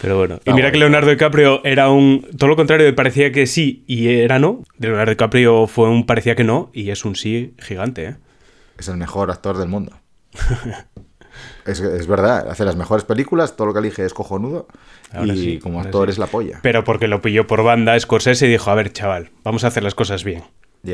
Pero 0.01 0.17
bueno. 0.17 0.39
Y 0.43 0.53
mira 0.53 0.71
que 0.71 0.77
Leonardo 0.77 1.09
DiCaprio 1.09 1.63
era 1.63 1.89
un. 1.89 2.27
Todo 2.37 2.49
lo 2.49 2.55
contrario, 2.57 2.93
parecía 2.93 3.31
que 3.31 3.47
sí 3.47 3.85
y 3.87 4.09
era 4.09 4.39
no. 4.39 4.63
Leonardo 4.77 5.11
DiCaprio 5.11 5.67
fue 5.67 5.89
un 5.89 6.05
parecía 6.05 6.35
que 6.35 6.43
no 6.43 6.69
y 6.73 6.89
es 6.89 7.05
un 7.05 7.15
sí 7.15 7.53
gigante, 7.59 8.05
¿eh? 8.05 8.15
Es 8.77 8.89
el 8.89 8.97
mejor 8.97 9.31
actor 9.31 9.57
del 9.57 9.69
mundo. 9.69 9.93
Es, 11.65 11.79
es 11.79 12.07
verdad, 12.07 12.49
hace 12.49 12.65
las 12.65 12.75
mejores 12.75 13.05
películas, 13.05 13.55
todo 13.55 13.67
lo 13.67 13.73
que 13.73 13.79
elige 13.79 14.03
es 14.03 14.13
cojonudo. 14.13 14.67
Ahora 15.13 15.33
y 15.33 15.37
sí, 15.37 15.59
como 15.59 15.79
actor 15.79 16.07
sí. 16.07 16.13
es 16.13 16.17
la 16.17 16.25
polla. 16.25 16.59
Pero 16.63 16.83
porque 16.83 17.07
lo 17.07 17.21
pilló 17.21 17.45
por 17.47 17.63
banda 17.63 17.97
Scorsese 17.99 18.47
y 18.47 18.49
dijo: 18.49 18.71
A 18.71 18.75
ver, 18.75 18.91
chaval, 18.91 19.29
vamos 19.43 19.63
a 19.63 19.67
hacer 19.67 19.83
las 19.83 19.95
cosas 19.95 20.23
bien. 20.23 20.43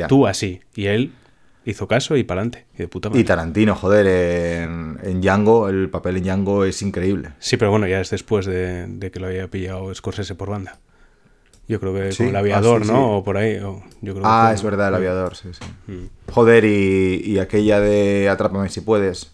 Tú 0.08 0.26
así. 0.26 0.60
Y 0.74 0.86
él 0.86 1.12
hizo 1.70 1.86
caso 1.86 2.16
y 2.16 2.24
pa'lante. 2.24 2.66
Y 2.74 2.78
de 2.78 2.88
puta 2.88 3.08
madre. 3.08 3.20
Y 3.20 3.24
Tarantino, 3.24 3.74
joder, 3.74 4.06
en, 4.06 4.98
en 5.02 5.20
Django, 5.20 5.68
el 5.68 5.90
papel 5.90 6.16
en 6.18 6.24
Django 6.24 6.64
es 6.64 6.80
increíble. 6.82 7.30
Sí, 7.38 7.56
pero 7.56 7.70
bueno, 7.70 7.86
ya 7.86 8.00
es 8.00 8.10
después 8.10 8.46
de, 8.46 8.86
de 8.86 9.10
que 9.10 9.20
lo 9.20 9.26
haya 9.26 9.48
pillado 9.48 9.94
Scorsese 9.94 10.34
por 10.34 10.50
banda. 10.50 10.78
Yo 11.68 11.78
creo 11.80 11.92
que 11.94 12.12
Sí, 12.12 12.18
con 12.18 12.28
el 12.28 12.36
ah, 12.36 12.38
aviador, 12.38 12.82
sí, 12.84 12.88
¿no? 12.90 12.94
sí. 12.98 13.02
O 13.04 13.24
por 13.24 13.36
ahí. 13.36 13.56
o 13.58 13.82
yo 14.00 14.12
creo 14.14 14.22
que 14.22 14.22
Ah, 14.24 14.52
es 14.54 14.62
verdad, 14.62 14.88
el 14.88 14.94
aviador, 14.94 15.36
sí, 15.36 15.50
sí. 15.52 15.92
Mm. 15.92 16.06
Joder, 16.32 16.64
y, 16.64 17.22
y 17.24 17.38
aquella 17.38 17.78
de 17.80 18.28
Atrápame 18.30 18.70
si 18.70 18.80
puedes. 18.80 19.32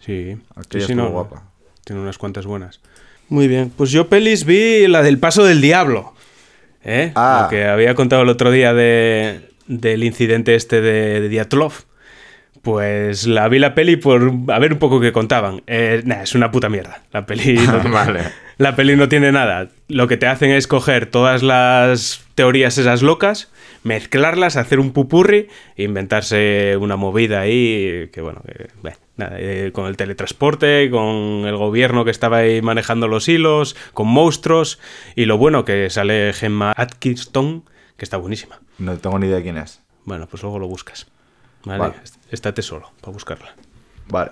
Sí, 0.00 0.36
Aquella 0.54 0.84
estuvo 0.84 0.96
no, 1.02 1.10
guapa. 1.10 1.42
Tiene 1.84 2.00
unas 2.02 2.18
cuantas 2.18 2.46
buenas. 2.46 2.80
Muy 3.28 3.48
bien, 3.48 3.72
pues 3.76 3.90
yo 3.90 4.08
pelis 4.08 4.44
vi 4.44 4.86
la 4.86 5.02
del 5.02 5.18
Paso 5.18 5.44
del 5.44 5.60
Diablo. 5.60 6.12
¿eh? 6.84 7.12
Ah. 7.16 7.42
Lo 7.44 7.48
que 7.50 7.64
había 7.64 7.94
contado 7.94 8.22
el 8.22 8.28
otro 8.28 8.50
día 8.50 8.74
de, 8.74 9.48
del 9.80 10.04
incidente 10.04 10.54
este 10.54 10.80
de, 10.80 11.20
de 11.20 11.28
Diatlov. 11.28 11.72
Pues 12.62 13.26
la 13.26 13.48
vi 13.48 13.58
la 13.58 13.74
peli 13.74 13.96
por 13.96 14.32
a 14.48 14.58
ver 14.60 14.74
un 14.74 14.78
poco 14.78 15.00
qué 15.00 15.10
contaban. 15.10 15.62
Eh, 15.66 16.02
nah, 16.04 16.22
es 16.22 16.36
una 16.36 16.52
puta 16.52 16.68
mierda. 16.68 17.02
La 17.12 17.26
peli, 17.26 17.54
no, 17.66 17.90
Vale. 17.90 18.20
la 18.58 18.76
peli 18.76 18.94
no 18.94 19.08
tiene 19.08 19.32
nada. 19.32 19.68
Lo 19.88 20.06
que 20.06 20.16
te 20.16 20.28
hacen 20.28 20.50
es 20.52 20.68
coger 20.68 21.06
todas 21.06 21.42
las 21.42 22.24
teorías 22.36 22.78
esas 22.78 23.02
locas, 23.02 23.50
mezclarlas, 23.82 24.56
hacer 24.56 24.78
un 24.78 24.92
pupurri 24.92 25.48
e 25.76 25.82
inventarse 25.82 26.76
una 26.78 26.94
movida 26.94 27.40
ahí 27.40 28.08
que 28.12 28.20
bueno, 28.20 28.42
que, 28.46 28.68
bueno, 28.80 28.96
nada, 29.16 29.36
eh, 29.38 29.70
con 29.72 29.86
el 29.86 29.96
teletransporte, 29.96 30.88
con 30.90 31.44
el 31.46 31.56
gobierno 31.56 32.04
que 32.04 32.12
estaba 32.12 32.38
ahí 32.38 32.62
manejando 32.62 33.08
los 33.08 33.28
hilos, 33.28 33.76
con 33.92 34.06
monstruos 34.06 34.78
y 35.16 35.24
lo 35.24 35.36
bueno 35.36 35.64
que 35.64 35.90
sale 35.90 36.32
Gemma 36.32 36.72
Atkinson, 36.76 37.64
que 37.96 38.04
está 38.04 38.18
buenísima. 38.18 38.61
No 38.78 38.96
tengo 38.98 39.18
ni 39.18 39.26
idea 39.26 39.36
de 39.36 39.42
quién 39.42 39.56
es. 39.58 39.80
Bueno, 40.04 40.26
pues 40.26 40.42
luego 40.42 40.58
lo 40.58 40.66
buscas. 40.68 41.06
Vale, 41.64 41.78
Vale. 41.78 41.94
estate 42.30 42.62
solo 42.62 42.90
para 43.00 43.12
buscarla. 43.12 43.54
Vale. 44.08 44.30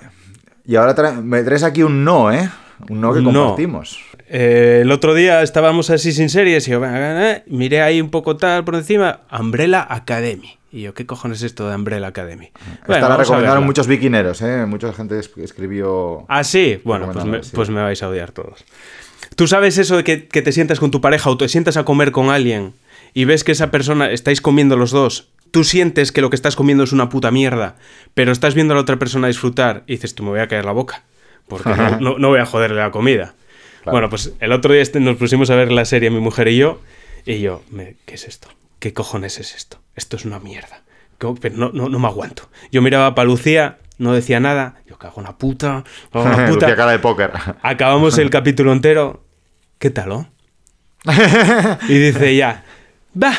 Y 0.66 0.76
ahora 0.76 0.94
tra- 0.96 1.22
me 1.22 1.42
traes 1.42 1.62
aquí 1.62 1.82
un 1.82 2.04
no, 2.04 2.32
¿eh? 2.32 2.50
Un 2.88 3.00
no 3.00 3.12
que 3.12 3.18
Un 3.20 3.26
no. 3.26 3.32
compartimos. 3.46 3.98
Eh, 4.28 4.80
el 4.82 4.90
otro 4.90 5.14
día 5.14 5.42
estábamos 5.42 5.90
así 5.90 6.12
sin 6.12 6.28
series 6.30 6.66
y 6.66 6.72
yo, 6.72 6.80
venga, 6.80 7.42
miré 7.46 7.82
ahí 7.82 8.00
un 8.00 8.10
poco 8.10 8.36
tal 8.36 8.64
por 8.64 8.74
encima, 8.74 9.20
Umbrella 9.38 9.86
Academy. 9.88 10.56
Y 10.72 10.82
yo, 10.82 10.94
¿qué 10.94 11.04
cojones 11.04 11.38
es 11.38 11.44
esto 11.44 11.68
de 11.68 11.74
Umbrella 11.74 12.06
Academy? 12.08 12.46
Esta 12.46 12.86
Bueno, 12.86 13.08
la 13.08 13.16
recomendaron 13.16 13.64
muchos 13.64 13.86
vikineros, 13.86 14.40
¿eh? 14.42 14.64
Mucha 14.66 14.92
gente 14.92 15.18
es- 15.18 15.30
escribió... 15.36 16.24
Ah, 16.28 16.44
sí, 16.44 16.80
bueno, 16.84 17.10
pues 17.12 17.24
me, 17.24 17.42
sí. 17.42 17.50
pues 17.54 17.70
me 17.70 17.82
vais 17.82 18.02
a 18.02 18.08
odiar 18.08 18.30
todos. 18.32 18.64
Tú 19.36 19.46
sabes 19.46 19.78
eso 19.78 19.96
de 19.96 20.04
que, 20.04 20.28
que 20.28 20.42
te 20.42 20.52
sientas 20.52 20.78
con 20.80 20.90
tu 20.90 21.00
pareja 21.00 21.28
o 21.30 21.36
te 21.36 21.48
sientas 21.48 21.76
a 21.76 21.84
comer 21.84 22.12
con 22.12 22.30
alguien 22.30 22.72
y 23.14 23.24
ves 23.24 23.44
que 23.44 23.52
esa 23.52 23.70
persona, 23.70 24.10
estáis 24.10 24.40
comiendo 24.40 24.76
los 24.76 24.90
dos, 24.90 25.28
tú 25.50 25.64
sientes 25.64 26.12
que 26.12 26.20
lo 26.20 26.30
que 26.30 26.36
estás 26.36 26.56
comiendo 26.56 26.84
es 26.84 26.92
una 26.92 27.08
puta 27.08 27.30
mierda, 27.30 27.76
pero 28.14 28.32
estás 28.32 28.54
viendo 28.54 28.72
a 28.72 28.76
la 28.76 28.80
otra 28.82 28.98
persona 28.98 29.26
disfrutar 29.28 29.82
y 29.86 29.92
dices, 29.92 30.14
tú 30.14 30.22
me 30.22 30.30
voy 30.30 30.40
a 30.40 30.48
caer 30.48 30.64
la 30.64 30.72
boca, 30.72 31.04
porque 31.48 31.70
no, 31.70 31.98
no- 32.00 32.18
no 32.18 32.28
voy 32.28 32.38
a 32.40 32.46
joderle 32.46 32.76
la 32.80 32.90
comida. 32.90 33.34
Claro. 33.82 33.92
Bueno, 33.92 34.10
pues 34.10 34.32
el 34.40 34.52
otro 34.52 34.72
día 34.72 34.82
este- 34.82 35.00
nos 35.00 35.16
pusimos 35.16 35.50
a 35.50 35.54
ver 35.56 35.72
la 35.72 35.84
serie 35.84 36.10
mi 36.10 36.20
mujer 36.20 36.48
y 36.48 36.56
yo, 36.58 36.80
y 37.26 37.40
yo, 37.40 37.62
¿qué 38.06 38.14
es 38.14 38.26
esto? 38.28 38.48
¿Qué 38.78 38.92
cojones 38.92 39.38
es 39.40 39.54
esto? 39.54 39.78
Esto 39.96 40.16
es 40.16 40.24
una 40.24 40.38
mierda. 40.38 40.82
Pero 41.40 41.56
no, 41.56 41.70
no, 41.72 41.88
no 41.90 41.98
me 41.98 42.06
aguanto. 42.06 42.48
Yo 42.72 42.80
miraba 42.80 43.14
para 43.14 43.26
Lucía, 43.26 43.76
no 43.98 44.14
decía 44.14 44.40
nada, 44.40 44.76
yo 44.88 44.96
cago 44.96 45.20
en 45.20 45.24
la 45.24 45.36
puta, 45.36 45.84
cago 46.10 46.24
en 46.24 46.30
la 46.30 46.36
puta. 46.48 46.66
Lucía 46.66 46.76
cara 46.76 46.92
de 46.92 46.98
póker. 46.98 47.30
Acabamos 47.62 48.16
el 48.16 48.30
capítulo 48.30 48.72
entero. 48.72 49.22
¿Qué 49.78 49.90
tal, 49.90 50.12
oh? 50.12 50.26
Y 51.88 51.98
dice 51.98 52.34
ya, 52.36 52.64
va, 53.20 53.32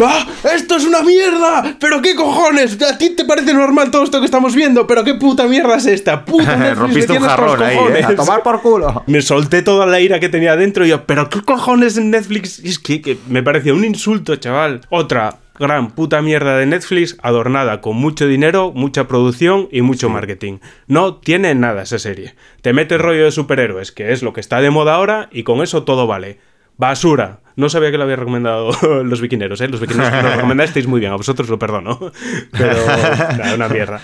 va, 0.00 0.26
esto 0.54 0.76
es 0.76 0.84
una 0.84 1.02
mierda, 1.02 1.76
pero 1.80 2.02
qué 2.02 2.14
cojones, 2.14 2.80
a 2.82 2.98
ti 2.98 3.10
te 3.10 3.24
parece 3.24 3.54
normal 3.54 3.90
todo 3.90 4.04
esto 4.04 4.20
que 4.20 4.26
estamos 4.26 4.54
viendo, 4.54 4.86
pero 4.86 5.04
qué 5.04 5.14
puta 5.14 5.46
mierda 5.46 5.76
es 5.76 5.86
esta, 5.86 6.24
puta 6.24 6.56
Netflix, 6.56 6.68
me 6.68 6.74
Rompiste 6.74 7.12
un 7.12 7.20
jarrón 7.20 7.62
ahí, 7.62 7.76
¿eh? 7.76 7.78
cojones". 7.78 8.04
A 8.04 8.16
tomar 8.16 8.42
por 8.42 8.62
culo. 8.62 9.04
Me 9.06 9.22
solté 9.22 9.62
toda 9.62 9.86
la 9.86 10.00
ira 10.00 10.20
que 10.20 10.28
tenía 10.28 10.56
dentro 10.56 10.84
y 10.84 10.90
yo, 10.90 11.04
pero 11.06 11.28
qué 11.28 11.42
cojones 11.42 11.96
en 11.96 12.10
Netflix, 12.10 12.60
Y 12.62 12.68
es 12.68 12.78
que, 12.78 13.00
que 13.02 13.18
me 13.28 13.42
parecía 13.42 13.74
un 13.74 13.84
insulto, 13.84 14.36
chaval. 14.36 14.80
Otra 14.90 15.38
gran 15.58 15.90
puta 15.90 16.22
mierda 16.22 16.56
de 16.58 16.66
Netflix 16.66 17.16
adornada 17.22 17.80
con 17.80 17.96
mucho 17.96 18.26
dinero, 18.26 18.72
mucha 18.74 19.08
producción 19.08 19.68
y 19.70 19.82
mucho 19.82 20.08
marketing. 20.08 20.58
No 20.86 21.16
tiene 21.16 21.54
nada 21.54 21.82
esa 21.82 21.98
serie. 21.98 22.34
Te 22.62 22.72
mete 22.72 22.98
rollo 22.98 23.24
de 23.24 23.30
superhéroes, 23.30 23.92
que 23.92 24.12
es 24.12 24.22
lo 24.22 24.32
que 24.32 24.40
está 24.40 24.60
de 24.60 24.70
moda 24.70 24.94
ahora, 24.94 25.28
y 25.32 25.42
con 25.42 25.62
eso 25.62 25.84
todo 25.84 26.06
vale. 26.06 26.38
Basura. 26.78 27.40
No 27.56 27.70
sabía 27.70 27.90
que 27.90 27.96
lo 27.96 28.04
había 28.04 28.16
recomendado 28.16 28.70
los 29.04 29.20
viquineros, 29.22 29.60
¿eh? 29.62 29.68
Los 29.68 29.80
viquineros 29.80 30.10
que 30.10 30.22
lo 30.22 30.30
recomendasteis 30.36 30.86
muy 30.86 31.00
bien, 31.00 31.12
a 31.12 31.16
vosotros 31.16 31.48
lo 31.48 31.58
perdono. 31.58 32.12
Pero, 32.52 32.86
nada, 32.86 33.54
una 33.54 33.68
mierda. 33.68 34.00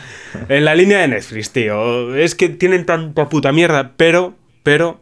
En 0.49 0.65
la 0.65 0.75
línea 0.75 0.99
de 1.01 1.09
Netflix, 1.09 1.51
tío, 1.51 2.15
es 2.15 2.35
que 2.35 2.49
tienen 2.49 2.87
tanta 2.87 3.29
puta 3.29 3.53
mierda, 3.53 3.93
pero, 3.97 4.35
pero, 4.63 5.01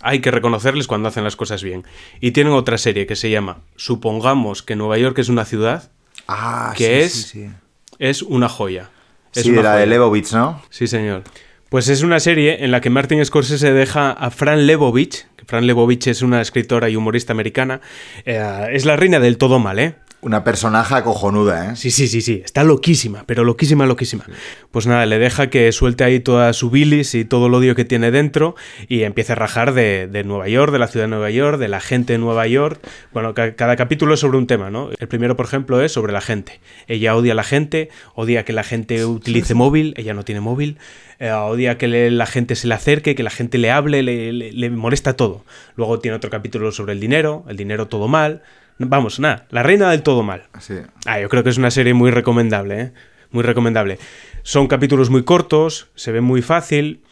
hay 0.00 0.20
que 0.20 0.30
reconocerles 0.30 0.86
cuando 0.86 1.08
hacen 1.08 1.24
las 1.24 1.34
cosas 1.34 1.64
bien. 1.64 1.82
Y 2.20 2.30
tienen 2.30 2.52
otra 2.52 2.78
serie 2.78 3.06
que 3.06 3.16
se 3.16 3.30
llama 3.30 3.58
Supongamos 3.74 4.62
que 4.62 4.76
Nueva 4.76 4.96
York 4.98 5.18
es 5.18 5.28
una 5.28 5.44
ciudad, 5.44 5.90
Ah, 6.28 6.74
que 6.76 6.84
sí, 6.84 6.90
es, 6.92 7.12
sí, 7.12 7.28
sí. 7.46 7.50
es 7.98 8.22
una 8.22 8.48
joya. 8.48 8.90
Es 9.34 9.42
Sí, 9.42 9.50
una 9.50 9.62
la 9.62 9.76
de. 9.76 9.86
Levovich, 9.86 10.32
¿no? 10.32 10.62
Sí, 10.70 10.86
señor. 10.86 11.24
Pues 11.68 11.88
es 11.88 12.02
una 12.02 12.20
serie 12.20 12.64
en 12.64 12.70
la 12.70 12.80
que 12.80 12.90
Martin 12.90 13.24
Scorsese 13.24 13.72
deja 13.72 14.12
a 14.12 14.30
Fran 14.30 14.66
Lebowitz, 14.66 15.26
que 15.36 15.44
Fran 15.44 15.66
Lebowitz 15.66 16.06
es 16.06 16.22
una 16.22 16.40
escritora 16.40 16.88
y 16.88 16.96
humorista 16.96 17.32
americana, 17.32 17.80
eh, 18.24 18.68
es 18.72 18.84
la 18.84 18.96
reina 18.96 19.18
del 19.18 19.38
todo 19.38 19.58
mal, 19.58 19.78
¿eh? 19.78 19.96
Una 20.24 20.42
personaje 20.42 21.02
cojonuda, 21.02 21.72
¿eh? 21.72 21.76
Sí, 21.76 21.90
sí, 21.90 22.08
sí, 22.08 22.22
sí. 22.22 22.40
Está 22.42 22.64
loquísima, 22.64 23.24
pero 23.26 23.44
loquísima, 23.44 23.84
loquísima. 23.84 24.24
Pues 24.70 24.86
nada, 24.86 25.04
le 25.04 25.18
deja 25.18 25.50
que 25.50 25.70
suelte 25.70 26.02
ahí 26.02 26.18
toda 26.18 26.50
su 26.54 26.70
bilis 26.70 27.14
y 27.14 27.26
todo 27.26 27.48
el 27.48 27.54
odio 27.54 27.74
que 27.74 27.84
tiene 27.84 28.10
dentro 28.10 28.54
y 28.88 29.02
empiece 29.02 29.32
a 29.32 29.34
rajar 29.34 29.74
de, 29.74 30.06
de 30.06 30.24
Nueva 30.24 30.48
York, 30.48 30.72
de 30.72 30.78
la 30.78 30.86
ciudad 30.86 31.04
de 31.04 31.10
Nueva 31.10 31.28
York, 31.28 31.58
de 31.58 31.68
la 31.68 31.80
gente 31.80 32.14
de 32.14 32.18
Nueva 32.18 32.46
York. 32.46 32.80
Bueno, 33.12 33.34
ca- 33.34 33.54
cada 33.54 33.76
capítulo 33.76 34.14
es 34.14 34.20
sobre 34.20 34.38
un 34.38 34.46
tema, 34.46 34.70
¿no? 34.70 34.88
El 34.98 35.08
primero, 35.08 35.36
por 35.36 35.44
ejemplo, 35.44 35.82
es 35.82 35.92
sobre 35.92 36.14
la 36.14 36.22
gente. 36.22 36.58
Ella 36.88 37.14
odia 37.16 37.32
a 37.32 37.36
la 37.36 37.44
gente, 37.44 37.90
odia 38.14 38.46
que 38.46 38.54
la 38.54 38.62
gente 38.64 39.04
utilice 39.04 39.52
móvil, 39.52 39.92
ella 39.98 40.14
no 40.14 40.24
tiene 40.24 40.40
móvil, 40.40 40.78
eh, 41.18 41.32
odia 41.32 41.76
que 41.76 41.86
le- 41.86 42.10
la 42.10 42.24
gente 42.24 42.54
se 42.56 42.66
le 42.66 42.72
acerque, 42.72 43.14
que 43.14 43.22
la 43.22 43.30
gente 43.30 43.58
le 43.58 43.70
hable, 43.70 44.02
le, 44.02 44.32
le- 44.32 44.52
le 44.52 44.70
molesta 44.70 45.12
todo. 45.16 45.44
Luego 45.76 45.98
tiene 46.00 46.16
otro 46.16 46.30
capítulo 46.30 46.72
sobre 46.72 46.94
el 46.94 47.00
dinero, 47.00 47.44
el 47.46 47.58
dinero 47.58 47.88
todo 47.88 48.08
mal. 48.08 48.42
Vamos, 48.78 49.20
nada, 49.20 49.46
la 49.50 49.62
reina 49.62 49.90
del 49.90 50.02
todo 50.02 50.22
mal. 50.22 50.44
Sí. 50.60 50.74
Ah, 51.06 51.20
yo 51.20 51.28
creo 51.28 51.44
que 51.44 51.50
es 51.50 51.58
una 51.58 51.70
serie 51.70 51.94
muy 51.94 52.10
recomendable, 52.10 52.80
¿eh? 52.80 52.92
Muy 53.30 53.42
recomendable. 53.42 53.98
Son 54.42 54.66
capítulos 54.68 55.10
muy 55.10 55.24
cortos, 55.24 55.88
se 55.94 56.12
ve 56.12 56.20
muy 56.20 56.42
fácil. 56.42 57.02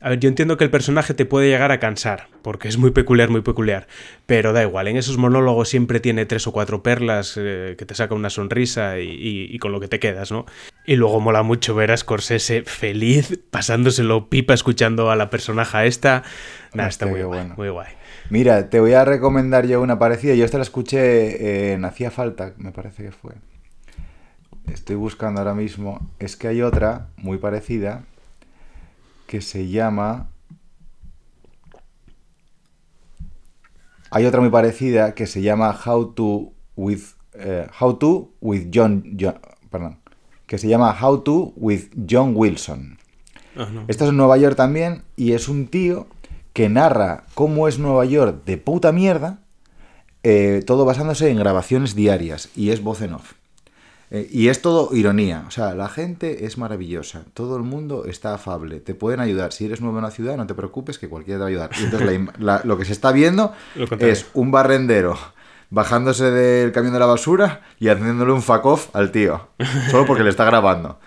A 0.00 0.08
ver, 0.08 0.18
yo 0.18 0.28
entiendo 0.28 0.56
que 0.56 0.64
el 0.64 0.70
personaje 0.70 1.14
te 1.14 1.24
puede 1.24 1.48
llegar 1.48 1.70
a 1.70 1.78
cansar, 1.78 2.26
porque 2.42 2.66
es 2.66 2.76
muy 2.76 2.90
peculiar, 2.90 3.30
muy 3.30 3.42
peculiar. 3.42 3.86
Pero 4.26 4.52
da 4.52 4.62
igual, 4.62 4.88
en 4.88 4.96
esos 4.96 5.16
monólogos 5.16 5.68
siempre 5.68 6.00
tiene 6.00 6.26
tres 6.26 6.46
o 6.48 6.52
cuatro 6.52 6.82
perlas 6.82 7.34
eh, 7.40 7.76
que 7.78 7.84
te 7.86 7.94
saca 7.94 8.12
una 8.16 8.28
sonrisa 8.30 8.98
y, 8.98 9.08
y- 9.10 9.46
y 9.54 9.58
con 9.60 9.70
lo 9.70 9.78
que 9.78 9.86
te 9.86 10.00
quedas, 10.00 10.32
¿no? 10.32 10.44
Y 10.86 10.96
luego 10.96 11.20
mola 11.20 11.44
mucho 11.44 11.76
ver 11.76 11.92
a 11.92 11.96
Scorsese 11.96 12.62
feliz, 12.64 13.38
pasándoselo 13.52 14.28
pipa 14.28 14.54
escuchando 14.54 15.08
a 15.12 15.14
la 15.16 15.30
personaje 15.30 15.86
esta. 15.86 16.24
Nada, 16.74 16.88
está 16.88 17.06
muy 17.06 17.22
guay, 17.22 17.40
bueno. 17.40 17.54
muy 17.56 17.68
guay. 17.68 17.88
Mira, 18.32 18.70
te 18.70 18.80
voy 18.80 18.94
a 18.94 19.04
recomendar 19.04 19.66
yo 19.66 19.82
una 19.82 19.98
parecida. 19.98 20.32
Yo 20.34 20.46
esta 20.46 20.56
la 20.56 20.62
escuché 20.62 21.74
en 21.74 21.84
Hacía 21.84 22.10
Falta, 22.10 22.54
me 22.56 22.72
parece 22.72 23.02
que 23.02 23.12
fue. 23.12 23.34
Estoy 24.72 24.96
buscando 24.96 25.42
ahora 25.42 25.52
mismo. 25.54 26.08
Es 26.18 26.38
que 26.38 26.48
hay 26.48 26.62
otra 26.62 27.08
muy 27.18 27.36
parecida 27.36 28.04
que 29.26 29.42
se 29.42 29.68
llama. 29.68 30.30
Hay 34.10 34.24
otra 34.24 34.40
muy 34.40 34.48
parecida 34.48 35.14
que 35.14 35.26
se 35.26 35.42
llama 35.42 35.78
How 35.84 36.14
to 36.14 36.54
with 36.74 37.02
eh, 37.34 37.66
How 37.78 37.98
to 37.98 38.30
with 38.40 38.68
John, 38.72 39.14
John- 39.20 39.40
perdón, 39.68 39.98
que 40.46 40.56
se 40.56 40.68
llama 40.68 40.96
How 40.98 41.20
to 41.22 41.52
with 41.54 41.90
John 42.08 42.32
Wilson. 42.34 42.96
No. 43.54 43.84
Esta 43.88 44.04
es 44.04 44.10
en 44.10 44.16
Nueva 44.16 44.38
York 44.38 44.56
también 44.56 45.02
y 45.16 45.32
es 45.32 45.50
un 45.50 45.66
tío 45.66 46.06
que 46.52 46.68
narra 46.68 47.24
cómo 47.34 47.68
es 47.68 47.78
Nueva 47.78 48.04
York 48.04 48.44
de 48.44 48.58
puta 48.58 48.92
mierda, 48.92 49.38
eh, 50.22 50.62
todo 50.66 50.84
basándose 50.84 51.30
en 51.30 51.38
grabaciones 51.38 51.94
diarias 51.94 52.48
y 52.54 52.70
es 52.70 52.82
voz 52.82 53.00
en 53.02 53.14
off. 53.14 53.32
Eh, 54.10 54.28
y 54.30 54.48
es 54.48 54.60
todo 54.60 54.94
ironía, 54.94 55.44
o 55.48 55.50
sea, 55.50 55.74
la 55.74 55.88
gente 55.88 56.44
es 56.44 56.58
maravillosa, 56.58 57.22
todo 57.32 57.56
el 57.56 57.62
mundo 57.62 58.04
está 58.04 58.34
afable, 58.34 58.78
te 58.80 58.94
pueden 58.94 59.20
ayudar. 59.20 59.54
Si 59.54 59.64
eres 59.64 59.80
nuevo 59.80 59.96
en 59.98 60.04
la 60.04 60.10
ciudad, 60.10 60.36
no 60.36 60.46
te 60.46 60.52
preocupes 60.54 60.98
que 60.98 61.08
cualquiera 61.08 61.38
te 61.38 61.40
va 61.40 61.46
a 61.46 61.48
ayudar. 61.48 61.70
Y 61.80 61.84
entonces 61.84 62.06
la 62.06 62.12
im- 62.12 62.32
la- 62.38 62.60
lo 62.64 62.76
que 62.76 62.84
se 62.84 62.92
está 62.92 63.10
viendo 63.12 63.52
es 64.10 64.26
un 64.34 64.50
barrendero 64.50 65.16
bajándose 65.70 66.30
del 66.30 66.72
camión 66.72 66.92
de 66.92 66.98
la 66.98 67.06
basura 67.06 67.62
y 67.80 67.88
haciéndole 67.88 68.32
un 68.32 68.42
fuck 68.42 68.66
off 68.66 68.94
al 68.94 69.10
tío, 69.10 69.48
solo 69.90 70.04
porque 70.04 70.22
le 70.22 70.28
está 70.28 70.44
grabando. 70.44 70.98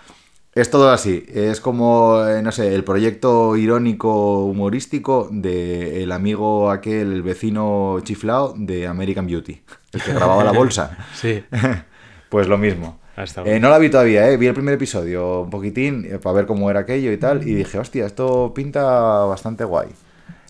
Es 0.56 0.70
todo 0.70 0.90
así. 0.90 1.24
Es 1.28 1.60
como, 1.60 2.26
eh, 2.26 2.42
no 2.42 2.50
sé, 2.50 2.74
el 2.74 2.82
proyecto 2.82 3.56
irónico 3.56 4.44
humorístico 4.46 5.28
de 5.30 6.02
el 6.02 6.12
amigo 6.12 6.70
aquel, 6.70 7.12
el 7.12 7.22
vecino 7.22 7.98
chiflao 8.02 8.54
de 8.56 8.86
American 8.86 9.26
Beauty, 9.26 9.62
el 9.92 10.02
que 10.02 10.14
grababa 10.14 10.44
la 10.44 10.52
bolsa. 10.52 10.98
Sí. 11.12 11.44
Pues 12.28 12.48
lo 12.48 12.58
mismo. 12.58 13.00
Ah, 13.16 13.24
Eh, 13.44 13.60
no 13.60 13.70
la 13.70 13.78
vi 13.78 13.88
todavía, 13.90 14.28
¿eh? 14.30 14.36
vi 14.36 14.46
el 14.48 14.54
primer 14.54 14.74
episodio 14.74 15.42
un 15.42 15.50
poquitín 15.50 16.04
eh, 16.04 16.18
para 16.18 16.34
ver 16.36 16.46
cómo 16.46 16.70
era 16.70 16.80
aquello 16.80 17.12
y 17.12 17.18
tal, 17.18 17.46
y 17.48 17.54
dije, 17.54 17.78
hostia, 17.78 18.06
esto 18.06 18.52
pinta 18.54 18.82
bastante 19.26 19.64
guay. 19.64 19.90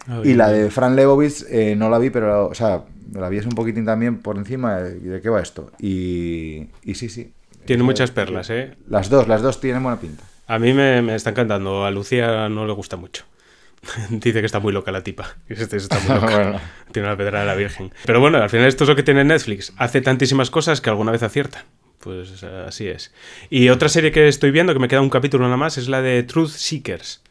Ah, 0.07 0.21
Y 0.23 0.35
bien, 0.35 0.39
la 0.39 0.49
de 0.51 0.71
Fran 0.71 0.97
Lebowitz 0.97 1.47
eh, 1.51 1.77
no 1.77 1.91
la 1.91 1.99
vi, 1.99 2.11
pero, 2.11 2.49
o 2.49 2.55
sea, 2.55 2.85
la 3.13 3.29
vi 3.29 3.39
así 3.39 3.49
un 3.49 3.57
poquitín 3.57 3.85
también 3.87 4.23
por 4.23 4.39
encima 4.39 4.77
de, 4.81 5.01
de 5.01 5.21
qué 5.23 5.29
va 5.31 5.43
esto. 5.43 5.73
Y, 5.79 6.69
y 6.83 6.95
sí, 6.97 7.09
sí. 7.11 7.33
Tiene 7.67 7.83
muchas 7.83 8.11
perlas, 8.11 8.51
¿eh? 8.51 8.77
Las 8.89 9.11
dos, 9.11 9.29
las 9.29 9.43
dos 9.43 9.61
tienen 9.61 9.83
buena 9.83 10.01
pinta. 10.01 10.25
A 10.47 10.59
mí 10.59 10.73
me, 10.73 11.03
me 11.03 11.14
está 11.14 11.31
encantando. 11.31 11.85
A 11.85 11.91
Lucía 11.91 12.49
no 12.49 12.67
le 12.67 12.73
gusta 12.73 12.97
mucho. 12.97 13.25
Dice 14.11 14.41
que 14.41 14.47
está 14.47 14.61
muy 14.61 14.73
loca 14.73 14.93
la 14.93 15.03
tipa. 15.03 15.37
Este 15.49 15.77
está 15.77 15.99
muy 16.01 16.14
loca. 16.21 16.37
Bueno. 16.37 16.61
Tiene 16.93 17.09
una 17.09 17.17
pedra 17.17 17.41
de 17.41 17.47
la 17.47 17.55
Virgen. 17.55 17.93
Pero 18.05 18.21
bueno, 18.21 18.39
al 18.39 18.51
final 18.51 18.67
esto 18.67 18.85
es 18.85 18.89
lo 18.89 18.97
que 18.97 19.03
tiene 19.03 19.25
Netflix. 19.25 19.73
Hace 19.77 20.01
tantísimas 20.01 20.51
cosas 20.51 20.81
que 20.81 20.91
alguna 20.91 21.12
vez 21.12 21.23
acierta. 21.23 21.64
Pues 22.01 22.43
eh, 22.43 22.64
así 22.67 22.87
es. 22.87 23.12
Y 23.51 23.69
otra 23.71 23.89
serie 23.89 24.12
que 24.12 24.29
estoy 24.29 24.51
viendo, 24.51 24.73
que 24.73 24.79
me 24.79 24.89
queda 24.89 25.01
un 25.01 25.11
capítulo 25.11 25.45
nada 25.45 25.57
más, 25.57 25.79
es 25.79 25.89
la 25.89 26.03
de 26.03 26.23
Truth 26.23 26.51
Seekers. 26.51 27.23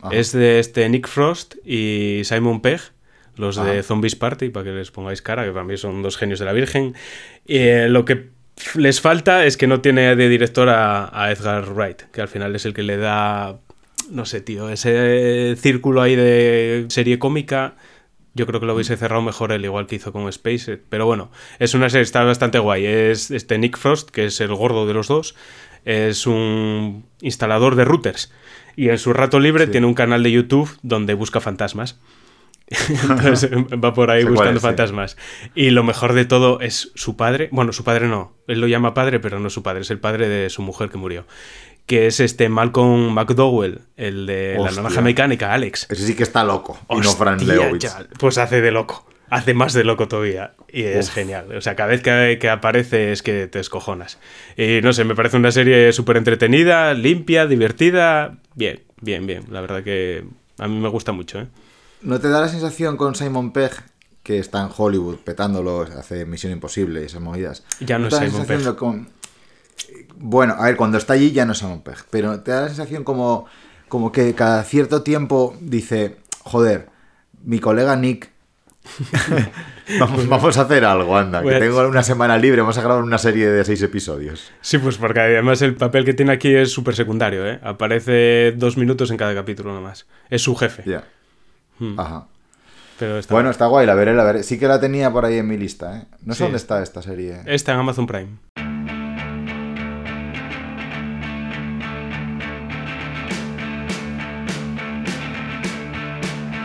Ajá. 0.00 0.14
Es 0.14 0.32
de 0.32 0.58
este 0.58 0.88
Nick 0.88 1.06
Frost 1.06 1.56
y 1.64 2.22
Simon 2.24 2.62
Pegg, 2.62 2.80
los 3.36 3.56
de 3.56 3.70
Ajá. 3.70 3.82
Zombies 3.82 4.16
Party, 4.16 4.48
para 4.48 4.64
que 4.64 4.70
les 4.72 4.90
pongáis 4.90 5.22
cara, 5.22 5.44
que 5.44 5.52
para 5.52 5.64
mí 5.64 5.76
son 5.76 6.02
dos 6.02 6.16
genios 6.16 6.38
de 6.38 6.46
la 6.46 6.52
Virgen. 6.52 6.94
Y, 7.46 7.58
eh, 7.58 7.88
lo 7.88 8.04
que 8.04 8.30
les 8.74 9.00
falta 9.00 9.46
es 9.46 9.56
que 9.56 9.66
no 9.66 9.80
tiene 9.80 10.16
de 10.16 10.28
director 10.28 10.68
a, 10.68 11.10
a 11.12 11.30
Edgar 11.32 11.68
Wright, 11.72 12.02
que 12.12 12.20
al 12.20 12.28
final 12.28 12.54
es 12.56 12.64
el 12.64 12.74
que 12.74 12.82
le 12.82 12.96
da, 12.96 13.58
no 14.10 14.24
sé, 14.24 14.40
tío, 14.40 14.68
ese 14.68 15.56
círculo 15.56 16.02
ahí 16.02 16.16
de 16.16 16.86
serie 16.88 17.18
cómica. 17.18 17.74
Yo 18.34 18.46
creo 18.46 18.60
que 18.60 18.66
lo 18.66 18.74
hubiese 18.74 18.96
cerrado 18.96 19.22
mejor 19.22 19.50
él, 19.50 19.64
igual 19.64 19.86
que 19.86 19.96
hizo 19.96 20.12
con 20.12 20.28
Space. 20.28 20.80
Pero 20.88 21.04
bueno, 21.04 21.30
es 21.58 21.74
una 21.74 21.90
serie, 21.90 22.02
está 22.02 22.22
bastante 22.22 22.58
guay. 22.58 22.86
Es 22.86 23.30
este 23.30 23.58
Nick 23.58 23.76
Frost, 23.76 24.10
que 24.10 24.26
es 24.26 24.40
el 24.40 24.54
gordo 24.54 24.86
de 24.86 24.94
los 24.94 25.08
dos, 25.08 25.34
es 25.84 26.26
un 26.26 27.04
instalador 27.20 27.74
de 27.74 27.84
routers. 27.84 28.32
Y 28.76 28.88
en 28.88 28.98
su 28.98 29.12
rato 29.12 29.40
libre 29.40 29.66
tiene 29.66 29.86
un 29.86 29.94
canal 29.94 30.22
de 30.22 30.30
YouTube 30.30 30.70
donde 30.82 31.14
busca 31.14 31.40
fantasmas. 31.40 31.98
Entonces 33.02 33.50
va 33.84 33.92
por 33.94 34.10
ahí 34.10 34.24
buscando 34.24 34.60
sí. 34.60 34.66
fantasmas. 34.66 35.16
Y 35.54 35.70
lo 35.70 35.82
mejor 35.82 36.12
de 36.12 36.24
todo 36.24 36.60
es 36.60 36.92
su 36.94 37.16
padre. 37.16 37.48
Bueno, 37.52 37.72
su 37.72 37.84
padre 37.84 38.06
no. 38.08 38.34
Él 38.46 38.60
lo 38.60 38.66
llama 38.68 38.94
padre, 38.94 39.20
pero 39.20 39.40
no 39.40 39.48
es 39.48 39.52
su 39.54 39.62
padre. 39.62 39.80
Es 39.82 39.90
el 39.90 39.98
padre 39.98 40.28
de 40.28 40.50
su 40.50 40.62
mujer 40.62 40.88
que 40.90 40.98
murió. 40.98 41.26
Que 41.86 42.06
es 42.06 42.20
este 42.20 42.48
Malcolm 42.48 43.12
McDowell, 43.12 43.80
el 43.96 44.26
de 44.26 44.54
la 44.54 44.62
Hostia. 44.62 44.82
naranja 44.82 45.00
mecánica, 45.00 45.52
Alex. 45.52 45.86
Ese 45.90 46.06
sí 46.06 46.14
que 46.14 46.22
está 46.22 46.44
loco. 46.44 46.78
y 46.88 46.96
no 46.98 47.10
Fran 47.12 47.36
Hostia, 47.36 47.54
Leowitz. 47.54 47.92
Pues 48.18 48.38
hace 48.38 48.60
de 48.60 48.70
loco. 48.70 49.06
Hace 49.28 49.54
más 49.54 49.72
de 49.72 49.82
loco 49.84 50.06
todavía. 50.06 50.52
Y 50.68 50.82
es 50.82 51.08
Uf. 51.08 51.14
genial. 51.14 51.56
O 51.56 51.60
sea, 51.60 51.74
cada 51.76 51.88
vez 51.88 52.02
que, 52.02 52.38
que 52.40 52.48
aparece 52.48 53.12
es 53.12 53.22
que 53.22 53.46
te 53.48 53.58
escojonas. 53.60 54.18
Y 54.56 54.80
no 54.82 54.92
sé, 54.92 55.04
me 55.04 55.14
parece 55.16 55.36
una 55.36 55.50
serie 55.52 55.92
súper 55.92 56.16
entretenida, 56.16 56.94
limpia, 56.94 57.46
divertida. 57.46 58.38
Bien, 58.54 58.80
bien, 59.00 59.26
bien. 59.26 59.44
La 59.50 59.60
verdad 59.60 59.82
que 59.82 60.24
a 60.58 60.68
mí 60.68 60.78
me 60.78 60.88
gusta 60.88 61.12
mucho, 61.12 61.40
¿eh? 61.40 61.46
¿No 62.02 62.18
te 62.20 62.28
da 62.28 62.40
la 62.40 62.48
sensación 62.48 62.96
con 62.96 63.14
Simon 63.14 63.52
Pegg, 63.52 63.72
que 64.22 64.38
está 64.38 64.60
en 64.62 64.68
Hollywood 64.76 65.16
petándolo, 65.16 65.82
hace 65.82 66.24
Misión 66.24 66.52
Imposible 66.52 67.02
y 67.02 67.06
esas 67.06 67.20
movidas? 67.20 67.62
Ya 67.80 67.98
no 67.98 68.08
es 68.08 68.14
Simon 68.14 68.46
Pegg. 68.46 68.76
con- 68.76 69.08
Bueno, 70.16 70.54
a 70.58 70.64
ver, 70.66 70.76
cuando 70.76 70.98
está 70.98 71.14
allí 71.14 71.32
ya 71.32 71.44
no 71.44 71.52
es 71.52 71.58
Simon 71.58 71.82
Pegg, 71.82 71.98
pero 72.10 72.40
te 72.40 72.50
da 72.50 72.62
la 72.62 72.68
sensación 72.68 73.04
como, 73.04 73.46
como 73.88 74.12
que 74.12 74.34
cada 74.34 74.62
cierto 74.64 75.02
tiempo 75.02 75.56
dice, 75.60 76.16
joder, 76.42 76.88
mi 77.44 77.58
colega 77.58 77.96
Nick... 77.96 78.30
vamos, 80.00 80.26
vamos 80.28 80.56
a 80.56 80.62
hacer 80.62 80.84
algo, 80.86 81.16
anda, 81.16 81.42
que 81.42 81.58
tengo 81.58 81.86
una 81.86 82.02
semana 82.02 82.38
libre, 82.38 82.62
vamos 82.62 82.78
a 82.78 82.82
grabar 82.82 83.02
una 83.02 83.18
serie 83.18 83.48
de 83.48 83.64
seis 83.64 83.82
episodios. 83.82 84.50
Sí, 84.62 84.78
pues 84.78 84.96
porque 84.96 85.20
además 85.20 85.60
el 85.62 85.76
papel 85.76 86.04
que 86.04 86.14
tiene 86.14 86.32
aquí 86.32 86.54
es 86.54 86.72
súper 86.72 86.94
secundario, 86.94 87.46
¿eh? 87.46 87.60
Aparece 87.62 88.52
dos 88.56 88.76
minutos 88.78 89.10
en 89.10 89.16
cada 89.18 89.34
capítulo 89.34 89.72
nomás. 89.74 90.06
Es 90.30 90.42
su 90.42 90.56
jefe. 90.56 90.82
Ya. 90.86 91.04
Hmm. 91.80 91.98
Ajá. 91.98 92.26
Pero 92.98 93.18
está 93.18 93.34
Bueno, 93.34 93.50
está 93.50 93.66
guay, 93.66 93.86
la 93.86 93.94
veré, 93.94 94.14
la 94.14 94.22
veré. 94.24 94.42
Sí 94.42 94.58
que 94.58 94.68
la 94.68 94.78
tenía 94.78 95.10
por 95.10 95.24
ahí 95.24 95.38
en 95.38 95.48
mi 95.48 95.56
lista, 95.56 95.96
¿eh? 95.98 96.04
No 96.22 96.34
sé 96.34 96.38
Sí. 96.38 96.42
dónde 96.44 96.58
está 96.58 96.82
esta 96.82 97.00
serie. 97.02 97.40
Está 97.46 97.72
en 97.72 97.80
Amazon 97.80 98.06
Prime. 98.06 98.28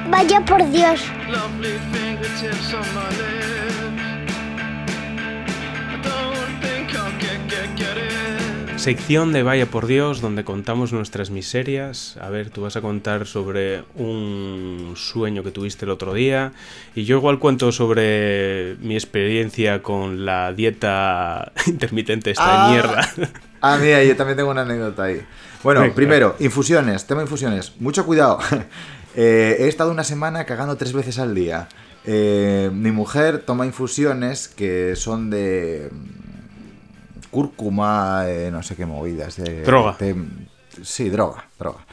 Vaya 0.09 0.39
por 0.45 0.69
Dios. 0.71 1.01
Sección 8.89 9.33
de 9.33 9.41
Vaya 9.41 9.65
por 9.65 9.87
Dios, 9.87 10.21
donde 10.21 10.43
contamos 10.43 10.93
nuestras 10.93 11.31
miserias. 11.31 12.17
A 12.21 12.29
ver, 12.29 12.51
tú 12.51 12.61
vas 12.61 12.75
a 12.75 12.81
contar 12.81 13.25
sobre 13.25 13.83
un 13.95 14.93
sueño 14.95 15.41
que 15.41 15.49
tuviste 15.49 15.85
el 15.85 15.89
otro 15.89 16.13
día. 16.13 16.51
Y 16.93 17.03
yo 17.05 17.17
igual 17.17 17.39
cuento 17.39 17.71
sobre 17.71 18.75
mi 18.81 18.93
experiencia 18.93 19.81
con 19.81 20.23
la 20.23 20.53
dieta 20.53 21.51
intermitente 21.65 22.29
esta 22.29 22.43
Ah. 22.45 22.67
de 22.67 22.73
mierda. 22.73 23.09
Ah, 23.59 23.79
mira, 23.81 24.03
yo 24.03 24.15
también 24.15 24.37
tengo 24.37 24.51
una 24.51 24.61
anécdota 24.61 25.05
ahí. 25.05 25.19
Bueno, 25.63 25.81
Venga. 25.81 25.95
primero, 25.95 26.35
infusiones, 26.39 27.07
tema 27.07 27.23
infusiones. 27.23 27.73
Mucho 27.79 28.05
cuidado. 28.05 28.37
Eh, 29.17 29.55
he 29.63 29.69
estado 29.69 29.91
una 29.91 30.03
semana 30.03 30.43
cagando 30.43 30.75
tres 30.75 30.91
veces 30.91 31.19
al 31.19 31.33
día. 31.33 31.69
Eh, 32.03 32.69
mi 32.73 32.91
mujer 32.91 33.39
toma 33.39 33.65
infusiones 33.65 34.49
que 34.49 34.97
son 34.97 35.29
de 35.29 35.89
cúrcuma, 37.35 38.23
eh, 38.27 38.49
no 38.51 38.63
sé 38.63 38.75
qué 38.75 38.85
movidas. 38.85 39.35
de- 39.35 39.63
Droga. 39.63 39.95
de- 39.99 40.15
sí, 40.81 41.09
droga, 41.09 41.45
droga. 41.59 41.85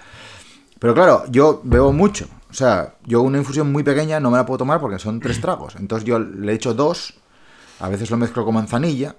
Pero 0.78 0.94
claro, 0.94 1.24
yo 1.30 1.60
bebo 1.64 1.92
mucho. 1.92 2.26
O 2.50 2.54
sea, 2.54 2.94
yo 3.06 3.22
una 3.22 3.38
infusión 3.38 3.70
muy 3.72 3.82
pequeña 3.82 4.20
no 4.20 4.30
me 4.30 4.36
la 4.36 4.46
puedo 4.46 4.58
tomar 4.58 4.80
porque 4.80 4.98
son 4.98 5.20
tres 5.20 5.40
tragos. 5.46 5.76
Entonces 5.76 6.06
yo 6.06 6.18
le 6.18 6.52
echo 6.52 6.74
dos, 6.74 7.14
a 7.80 7.88
veces 7.88 8.10
lo 8.10 8.16
mezclo 8.16 8.44
con 8.44 8.54
manzanilla, 8.54 9.16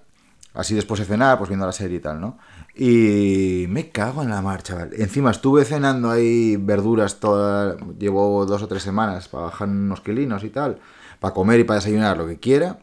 así 0.53 0.75
después 0.75 0.99
de 0.99 1.05
cenar, 1.05 1.37
pues 1.37 1.49
viendo 1.49 1.65
la 1.65 1.71
serie 1.71 1.97
y 1.97 2.01
tal, 2.01 2.21
¿no? 2.21 2.37
Y 2.75 3.65
me 3.69 3.89
cago 3.89 4.23
en 4.23 4.29
la 4.29 4.41
marcha, 4.41 4.73
chaval. 4.73 4.91
Encima 4.97 5.31
estuve 5.31 5.63
cenando 5.65 6.09
ahí 6.09 6.55
verduras 6.57 7.19
toda... 7.19 7.75
Llevo 7.99 8.45
dos 8.45 8.61
o 8.63 8.67
tres 8.67 8.81
semanas 8.83 9.27
para 9.27 9.45
bajar 9.45 9.67
unos 9.67 10.01
kilinos 10.01 10.43
y 10.43 10.49
tal, 10.49 10.79
para 11.19 11.33
comer 11.33 11.59
y 11.59 11.63
para 11.65 11.79
desayunar 11.79 12.17
lo 12.17 12.25
que 12.27 12.39
quiera. 12.39 12.79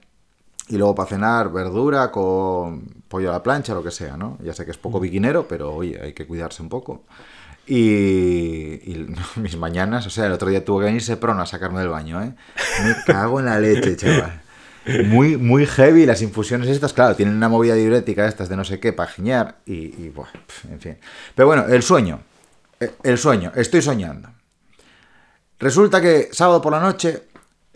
Y 0.70 0.78
luego 0.78 0.94
para 0.94 1.08
cenar 1.08 1.52
verdura 1.52 2.10
con 2.12 2.86
pollo 3.08 3.30
a 3.30 3.32
la 3.32 3.42
plancha, 3.42 3.74
lo 3.74 3.82
que 3.82 3.90
sea, 3.90 4.16
¿no? 4.16 4.38
Ya 4.42 4.54
sé 4.54 4.64
que 4.64 4.70
es 4.70 4.78
poco 4.78 5.00
biquinero, 5.00 5.46
pero 5.48 5.74
oye, 5.74 6.00
hay 6.00 6.12
que 6.12 6.26
cuidarse 6.26 6.62
un 6.62 6.68
poco. 6.68 7.02
Y, 7.66 7.76
y 7.78 9.06
mis 9.36 9.56
mañanas, 9.56 10.06
o 10.06 10.10
sea, 10.10 10.26
el 10.26 10.32
otro 10.32 10.48
día 10.48 10.64
tuvo 10.64 10.78
que 10.78 10.86
venirse 10.86 11.16
Prono 11.16 11.42
a 11.42 11.46
sacarme 11.46 11.80
del 11.80 11.88
baño, 11.88 12.22
¿eh? 12.22 12.34
Me 12.84 12.94
cago 13.06 13.40
en 13.40 13.46
la 13.46 13.58
leche, 13.58 13.96
chaval. 13.96 14.42
Muy, 15.06 15.36
muy 15.36 15.66
heavy 15.66 16.06
las 16.06 16.22
infusiones 16.22 16.68
estas, 16.68 16.92
claro, 16.92 17.14
tienen 17.14 17.34
una 17.34 17.48
movida 17.48 17.74
diurética 17.74 18.26
estas 18.26 18.48
de 18.48 18.56
no 18.56 18.64
sé 18.64 18.80
qué 18.80 18.92
para 18.92 19.10
giñar 19.10 19.56
y, 19.66 19.74
y 19.74 20.10
pf, 20.10 20.72
en 20.72 20.80
fin. 20.80 20.96
Pero 21.34 21.48
bueno, 21.48 21.66
el 21.66 21.82
sueño. 21.82 22.20
Eh, 22.78 22.92
El 23.02 23.18
sueño, 23.18 23.52
estoy 23.56 23.82
soñando. 23.82 24.30
Resulta 25.58 26.00
que 26.00 26.30
sábado 26.32 26.62
por 26.62 26.72
la 26.72 26.80
noche 26.80 27.24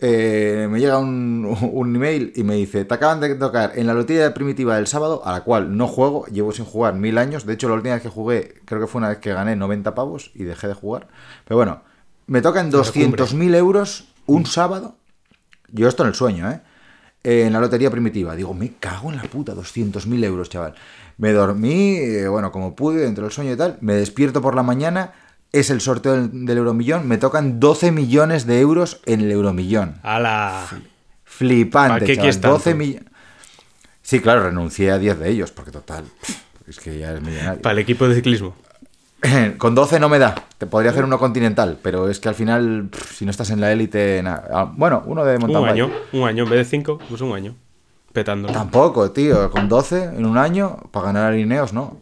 eh, 0.07 0.67
me 0.69 0.79
llega 0.79 0.99
un, 0.99 1.57
un 1.73 1.95
email 1.95 2.31
y 2.35 2.43
me 2.43 2.53
dice, 2.53 2.85
te 2.85 2.93
acaban 2.93 3.19
de 3.19 3.33
tocar 3.33 3.71
en 3.75 3.87
la 3.87 3.95
lotería 3.95 4.31
primitiva 4.35 4.75
del 4.75 4.85
sábado, 4.85 5.23
a 5.25 5.31
la 5.31 5.41
cual 5.41 5.75
no 5.75 5.87
juego, 5.87 6.27
llevo 6.27 6.51
sin 6.51 6.65
jugar 6.65 6.93
mil 6.93 7.17
años, 7.17 7.47
de 7.47 7.53
hecho 7.53 7.67
la 7.67 7.73
última 7.73 7.95
vez 7.95 8.03
que 8.03 8.09
jugué 8.09 8.61
creo 8.65 8.79
que 8.79 8.87
fue 8.87 8.99
una 8.99 9.09
vez 9.09 9.17
que 9.17 9.33
gané 9.33 9.55
90 9.55 9.95
pavos 9.95 10.29
y 10.35 10.43
dejé 10.43 10.67
de 10.67 10.75
jugar, 10.75 11.07
pero 11.45 11.57
bueno, 11.57 11.81
me 12.27 12.41
tocan 12.43 12.71
200.000 12.71 13.55
euros 13.55 14.05
un 14.27 14.45
sábado, 14.45 14.95
yo 15.71 15.87
esto 15.87 16.03
en 16.03 16.09
el 16.09 16.15
sueño, 16.15 16.51
¿eh? 16.51 16.61
en 17.25 17.53
la 17.53 17.59
lotería 17.59 17.89
primitiva. 17.89 18.35
Digo, 18.35 18.53
me 18.53 18.73
cago 18.73 19.09
en 19.09 19.17
la 19.17 19.23
puta, 19.23 19.55
200.000 19.55 20.23
euros, 20.23 20.49
chaval. 20.49 20.75
Me 21.17 21.31
dormí, 21.31 21.95
eh, 21.97 22.27
bueno, 22.27 22.51
como 22.51 22.75
pude, 22.75 23.01
dentro 23.01 23.23
del 23.23 23.31
sueño 23.31 23.53
y 23.53 23.57
tal. 23.57 23.77
Me 23.81 23.95
despierto 23.95 24.41
por 24.41 24.55
la 24.55 24.63
mañana, 24.63 25.13
es 25.59 25.69
el 25.69 25.81
sorteo 25.81 26.13
del, 26.13 26.45
del 26.45 26.57
Euromillón. 26.57 27.07
Me 27.07 27.17
tocan 27.17 27.59
12 27.59 27.91
millones 27.91 28.45
de 28.45 28.59
euros 28.59 29.01
en 29.05 29.21
el 29.21 29.31
Euromillón. 29.31 29.95
¡Hala! 30.03 30.65
Flipante, 31.23 31.89
¿Para 31.89 31.99
qué 32.05 32.13
chaval. 32.13 32.21
quieres 32.21 32.41
tanto? 32.41 32.57
12 32.57 32.75
millones. 32.75 33.03
Sí, 34.01 34.19
claro, 34.19 34.43
renuncié 34.43 34.91
a 34.91 34.97
10 34.99 35.19
de 35.19 35.29
ellos, 35.29 35.51
porque 35.51 35.71
total, 35.71 36.05
es 36.67 36.79
que 36.79 36.97
ya 36.99 37.13
es 37.13 37.21
millonario. 37.21 37.61
Para 37.61 37.73
el 37.73 37.79
equipo 37.79 38.07
de 38.07 38.15
ciclismo. 38.15 38.53
Con 39.57 39.73
12 39.73 39.99
no 39.99 40.09
me 40.09 40.19
da. 40.19 40.35
Te 40.59 40.67
podría 40.67 40.91
hacer 40.91 41.03
uno 41.03 41.17
continental, 41.17 41.79
pero 41.81 42.09
es 42.09 42.19
que 42.19 42.29
al 42.29 42.35
final, 42.35 42.89
si 43.13 43.25
no 43.25 43.31
estás 43.31 43.49
en 43.49 43.59
la 43.61 43.71
élite, 43.71 44.21
nada. 44.23 44.47
Ah, 44.53 44.71
Bueno, 44.75 45.01
uno 45.07 45.25
de 45.25 45.39
mountain 45.39 45.63
Un 45.63 45.69
año, 45.69 45.91
un 46.13 46.27
año. 46.27 46.43
En 46.43 46.49
vez 46.49 46.59
de 46.59 46.65
cinco, 46.65 46.99
pues 47.09 47.21
un 47.21 47.33
año. 47.33 47.55
Petando. 48.13 48.47
Tampoco, 48.49 49.11
tío. 49.11 49.49
Con 49.49 49.67
12 49.67 50.03
en 50.17 50.25
un 50.25 50.37
año, 50.37 50.77
para 50.91 51.07
ganar 51.07 51.33
a 51.33 51.37
Ineos, 51.37 51.73
no. 51.73 51.97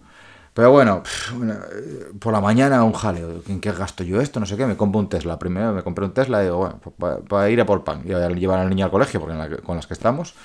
Pero 0.53 0.69
bueno, 0.69 1.01
eh, 1.43 2.11
por 2.19 2.31
la 2.31 2.41
mañana 2.41 2.83
un 2.83 2.93
jaleo. 2.93 3.41
¿En 3.47 3.59
qué 3.59 3.71
gasto 3.71 4.03
yo 4.03 4.21
esto? 4.21 4.39
No 4.39 4.45
sé 4.45 4.55
qué. 4.55 4.65
Me 4.67 4.77
compro 4.77 4.99
un 4.99 5.09
Tesla. 5.09 5.39
Primero 5.39 5.73
me 5.73 5.81
compré 5.81 6.05
un 6.05 6.13
Tesla 6.13 6.41
y 6.41 6.45
digo, 6.45 6.57
bueno, 6.57 7.23
para 7.27 7.49
ir 7.49 7.59
a 7.59 7.65
por 7.65 7.83
pan. 7.83 8.03
Y 8.05 8.13
a 8.13 8.29
llevar 8.29 8.59
al 8.59 8.69
niño 8.69 8.85
al 8.85 8.91
colegio, 8.91 9.19
porque 9.19 9.61
con 9.63 9.75
las 9.75 9.87
que 9.87 9.93
estamos. 9.93 10.35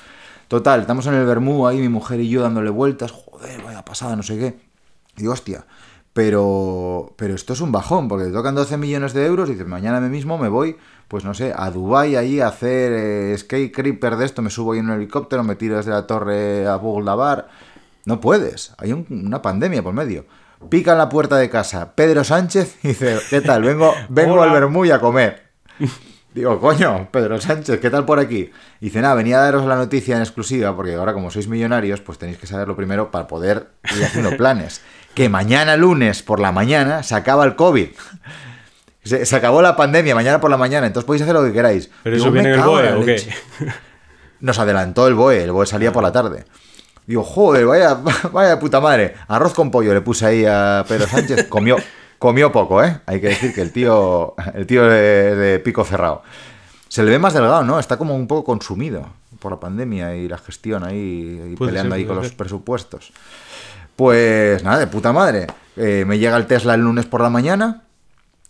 Total, 0.48 0.80
estamos 0.80 1.06
en 1.06 1.14
el 1.14 1.26
Bermú 1.26 1.66
ahí, 1.66 1.78
mi 1.78 1.90
mujer 1.90 2.20
y 2.20 2.30
yo 2.30 2.42
dándole 2.42 2.70
vueltas. 2.70 3.12
Joder, 3.12 3.62
vaya 3.62 3.84
pasada, 3.84 4.16
no 4.16 4.22
sé 4.22 4.38
qué. 4.38 4.58
Y 5.16 5.22
digo, 5.22 5.34
hostia. 5.34 5.66
Pero, 6.14 7.14
pero 7.16 7.34
esto 7.34 7.52
es 7.52 7.60
un 7.60 7.70
bajón, 7.70 8.08
porque 8.08 8.24
te 8.24 8.32
tocan 8.32 8.54
12 8.54 8.76
millones 8.76 9.12
de 9.12 9.26
euros 9.26 9.48
y 9.48 9.52
dices, 9.52 9.68
mañana 9.68 10.00
mismo 10.00 10.36
me 10.36 10.48
voy, 10.48 10.76
pues 11.06 11.24
no 11.24 11.32
sé, 11.32 11.52
a 11.56 11.70
Dubai 11.70 12.16
ahí 12.16 12.40
a 12.40 12.48
hacer 12.48 12.92
eh, 12.92 13.38
skate 13.38 13.72
de 13.76 14.24
esto, 14.24 14.42
me 14.42 14.50
subo 14.50 14.72
ahí 14.72 14.80
en 14.80 14.86
un 14.86 14.96
helicóptero, 14.96 15.44
me 15.44 15.54
tiro 15.54 15.76
desde 15.76 15.92
la 15.92 16.08
torre 16.08 16.66
a 16.66 16.74
Buglabar. 16.76 17.48
No 18.08 18.20
puedes, 18.22 18.72
hay 18.78 18.92
un- 18.94 19.06
una 19.26 19.42
pandemia 19.42 19.82
por 19.82 19.92
medio. 19.92 20.24
pica 20.70 20.92
en 20.92 20.98
la 20.98 21.08
puerta 21.10 21.36
de 21.36 21.50
casa 21.50 21.92
Pedro 21.94 22.24
Sánchez 22.24 22.78
y 22.82 22.88
dice, 22.88 23.18
¿qué 23.28 23.42
tal? 23.42 23.62
Vengo, 23.62 23.94
vengo 24.08 24.42
al 24.42 24.50
Bermúdez 24.50 24.94
a 24.94 24.98
comer. 24.98 25.42
Digo, 26.34 26.58
coño, 26.58 27.08
Pedro 27.12 27.38
Sánchez, 27.38 27.78
¿qué 27.80 27.90
tal 27.90 28.06
por 28.06 28.18
aquí? 28.18 28.50
Y 28.80 28.86
dice, 28.86 29.00
nada, 29.02 29.14
venía 29.14 29.38
a 29.38 29.42
daros 29.44 29.66
la 29.66 29.76
noticia 29.76 30.16
en 30.16 30.22
exclusiva, 30.22 30.74
porque 30.74 30.94
ahora 30.94 31.12
como 31.12 31.30
sois 31.30 31.48
millonarios, 31.48 32.00
pues 32.00 32.16
tenéis 32.16 32.38
que 32.38 32.46
saberlo 32.46 32.74
primero 32.76 33.10
para 33.10 33.26
poder 33.26 33.68
ir 33.96 34.04
haciendo 34.04 34.36
planes. 34.36 34.80
Que 35.14 35.28
mañana 35.28 35.76
lunes 35.76 36.22
por 36.22 36.38
la 36.40 36.50
mañana 36.52 37.02
se 37.02 37.14
acaba 37.14 37.44
el 37.44 37.56
COVID. 37.56 37.88
Se, 39.02 39.26
se 39.26 39.36
acabó 39.36 39.62
la 39.62 39.74
pandemia 39.74 40.14
mañana 40.14 40.40
por 40.40 40.48
la 40.50 40.56
mañana, 40.56 40.86
entonces 40.86 41.06
podéis 41.06 41.22
hacer 41.22 41.34
lo 41.34 41.42
que 41.44 41.52
queráis. 41.52 41.90
¿Pero 42.04 42.14
Digo, 42.16 42.26
eso 42.26 42.32
viene 42.32 42.50
"Me 42.50 42.54
en 42.54 42.60
el 42.60 42.66
BOE 42.66 42.92
o 42.92 43.00
qué? 43.00 43.06
leche". 43.12 43.30
Nos 44.40 44.58
adelantó 44.60 45.08
el 45.08 45.14
BOE, 45.14 45.42
el 45.42 45.50
BOE 45.50 45.66
salía 45.66 45.92
por 45.92 46.02
la 46.04 46.12
tarde. 46.12 46.44
Digo, 47.08 47.24
joder, 47.24 47.64
vaya, 47.64 47.94
vaya 48.32 48.60
puta 48.60 48.80
madre. 48.80 49.14
Arroz 49.28 49.54
con 49.54 49.70
pollo 49.70 49.94
le 49.94 50.02
puse 50.02 50.26
ahí 50.26 50.44
a 50.44 50.84
Pedro 50.86 51.08
Sánchez. 51.08 51.48
Comió, 51.48 51.78
comió 52.18 52.52
poco, 52.52 52.84
¿eh? 52.84 53.00
Hay 53.06 53.18
que 53.22 53.28
decir 53.28 53.54
que 53.54 53.62
el 53.62 53.72
tío, 53.72 54.34
el 54.52 54.66
tío 54.66 54.84
de, 54.84 55.34
de 55.34 55.58
pico 55.58 55.86
cerrado. 55.86 56.22
Se 56.88 57.02
le 57.02 57.10
ve 57.10 57.18
más 57.18 57.32
delgado, 57.32 57.64
¿no? 57.64 57.78
Está 57.78 57.96
como 57.96 58.14
un 58.14 58.26
poco 58.26 58.44
consumido 58.44 59.06
por 59.40 59.52
la 59.52 59.58
pandemia 59.58 60.16
y 60.16 60.28
la 60.28 60.36
gestión 60.36 60.84
ahí, 60.84 61.52
y 61.52 61.56
peleando 61.56 61.94
ser, 61.94 62.00
ahí 62.00 62.04
con 62.04 62.16
los 62.16 62.32
presupuestos. 62.32 63.10
Pues 63.96 64.62
nada, 64.62 64.78
de 64.78 64.86
puta 64.86 65.10
madre. 65.10 65.46
Eh, 65.76 66.04
me 66.06 66.18
llega 66.18 66.36
el 66.36 66.46
Tesla 66.46 66.74
el 66.74 66.82
lunes 66.82 67.06
por 67.06 67.22
la 67.22 67.30
mañana. 67.30 67.84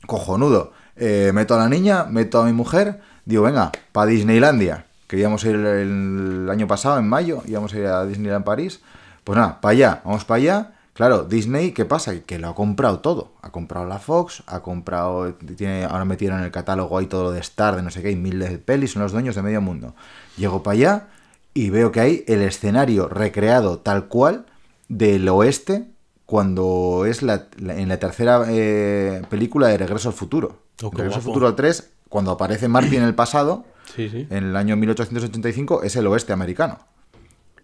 Cojonudo. 0.05 0.73
Eh, 0.97 1.31
meto 1.33 1.55
a 1.55 1.59
la 1.59 1.69
niña, 1.69 2.07
meto 2.11 2.41
a 2.41 2.45
mi 2.45 2.53
mujer. 2.53 3.01
Digo, 3.25 3.45
venga, 3.45 3.71
para 3.93 4.11
Disneylandia. 4.11 4.88
Que 5.09 5.19
íbamos 5.19 5.45
a 5.45 5.49
ir 5.49 5.57
el, 5.57 6.49
año 6.51 6.69
pasado, 6.69 6.99
en 6.99 7.09
mayo, 7.09 7.43
íbamos 7.47 7.75
a 7.75 7.79
ir 7.79 7.87
a 7.87 8.07
Disneyland 8.07 8.45
París. 8.45 8.81
Pues 9.25 9.37
nada, 9.37 9.61
para 9.61 9.73
allá, 9.73 10.03
vamos 10.05 10.25
para 10.25 10.37
allá. 10.37 10.73
Claro, 10.93 11.25
Disney, 11.25 11.73
¿qué 11.73 11.85
pasa? 11.85 12.21
Que 12.23 12.39
lo 12.39 12.49
ha 12.49 12.55
comprado 12.55 13.01
todo. 13.01 13.33
Ha 13.43 13.51
comprado 13.51 13.87
la 13.87 13.99
Fox, 13.99 14.43
ha 14.47 14.61
comprado. 14.61 15.33
Tiene, 15.35 15.85
ahora 15.85 16.05
metieron 16.05 16.39
en 16.41 16.45
el 16.45 16.51
catálogo 16.51 16.99
ahí 16.99 17.07
todo 17.07 17.25
lo 17.25 17.31
de 17.33 17.41
Star, 17.41 17.77
de 17.77 17.83
no 17.83 17.91
sé 17.91 18.03
qué, 18.03 18.11
y 18.11 18.17
mil 18.17 18.39
de 18.39 18.59
pelis, 18.59 18.93
son 18.93 19.03
los 19.03 19.13
dueños 19.13 19.35
de 19.35 19.43
medio 19.43 19.61
mundo. 19.61 19.95
Llego 20.37 20.63
para 20.63 20.75
allá 20.75 21.07
y 21.55 21.71
veo 21.71 21.91
que 21.93 22.01
hay 22.01 22.25
el 22.27 22.43
escenario 22.43 23.09
recreado 23.09 23.79
tal 23.79 24.07
cual 24.07 24.47
del 24.89 25.29
oeste 25.29 25.87
cuando 26.27 27.05
es 27.07 27.23
la, 27.23 27.47
la- 27.59 27.77
en 27.77 27.89
la 27.89 27.99
tercera 27.99 28.45
eh, 28.49 29.23
película 29.31 29.69
de 29.69 29.79
Regreso 29.79 30.09
al 30.09 30.15
Futuro. 30.15 30.63
Oh, 30.83 30.91
Regreso 30.91 31.17
al. 31.17 31.23
Futuro 31.23 31.55
3, 31.55 31.91
cuando 32.09 32.31
aparece 32.33 32.69
Marty 32.69 32.97
en 32.97 33.03
el 33.05 33.15
pasado, 33.15 33.65
Sí, 33.97 34.09
sí. 34.11 34.27
en 34.31 34.45
el 34.45 34.57
año 34.57 34.77
1885, 34.77 35.83
es 35.83 35.97
el 35.97 36.07
oeste 36.07 36.33
americano. 36.33 36.79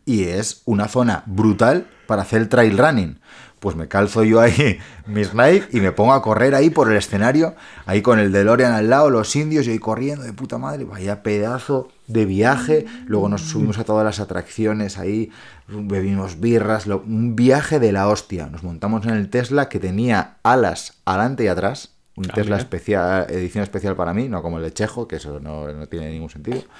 Y 0.06 0.24
es 0.24 0.62
una 0.66 0.88
zona 0.88 1.22
brutal 1.26 1.86
para 2.06 2.22
hacer 2.22 2.48
trail 2.48 2.76
running. 2.76 3.18
Pues 3.60 3.76
me 3.76 3.88
calzo 3.88 4.24
yo 4.24 4.40
ahí 4.42 4.78
mis 5.06 5.32
Nike 5.32 5.68
y 5.72 5.80
me 5.80 5.92
pongo 5.92 6.12
a 6.12 6.20
correr 6.20 6.54
ahí 6.54 6.68
por 6.68 6.90
el 6.90 6.98
escenario, 6.98 7.54
ahí 7.86 8.02
con 8.02 8.18
el 8.18 8.30
DeLorean 8.30 8.72
al 8.72 8.90
lado, 8.90 9.08
los 9.08 9.34
indios, 9.36 9.66
y 9.66 9.70
ahí 9.70 9.78
corriendo 9.78 10.22
de 10.24 10.34
puta 10.34 10.58
madre, 10.58 10.84
vaya 10.84 11.22
pedazo 11.22 11.88
de 12.06 12.26
viaje. 12.26 12.84
Luego 13.06 13.30
nos 13.30 13.40
subimos 13.42 13.78
a 13.78 13.84
todas 13.84 14.04
las 14.04 14.20
atracciones 14.20 14.98
ahí, 14.98 15.30
bebimos 15.66 16.40
birras, 16.40 16.86
lo- 16.86 17.02
un 17.06 17.36
viaje 17.36 17.78
de 17.80 17.92
la 17.92 18.08
hostia. 18.08 18.48
Nos 18.48 18.62
montamos 18.62 19.06
en 19.06 19.12
el 19.14 19.30
Tesla 19.30 19.70
que 19.70 19.78
tenía 19.80 20.36
alas 20.42 20.98
adelante 21.06 21.44
y 21.44 21.48
atrás, 21.48 21.93
un 22.16 22.26
Ah, 22.30 22.34
Tesla 22.34 22.56
mira. 22.56 22.58
especial, 22.58 23.26
edición 23.30 23.62
especial 23.64 23.96
para 23.96 24.14
mí, 24.14 24.28
no 24.28 24.40
como 24.42 24.58
el 24.58 24.64
de 24.64 24.72
Chejo, 24.72 25.08
que 25.08 25.16
eso 25.16 25.40
no, 25.40 25.66
no 25.72 25.86
tiene 25.88 26.10
ningún 26.10 26.30
sentido. 26.30 26.62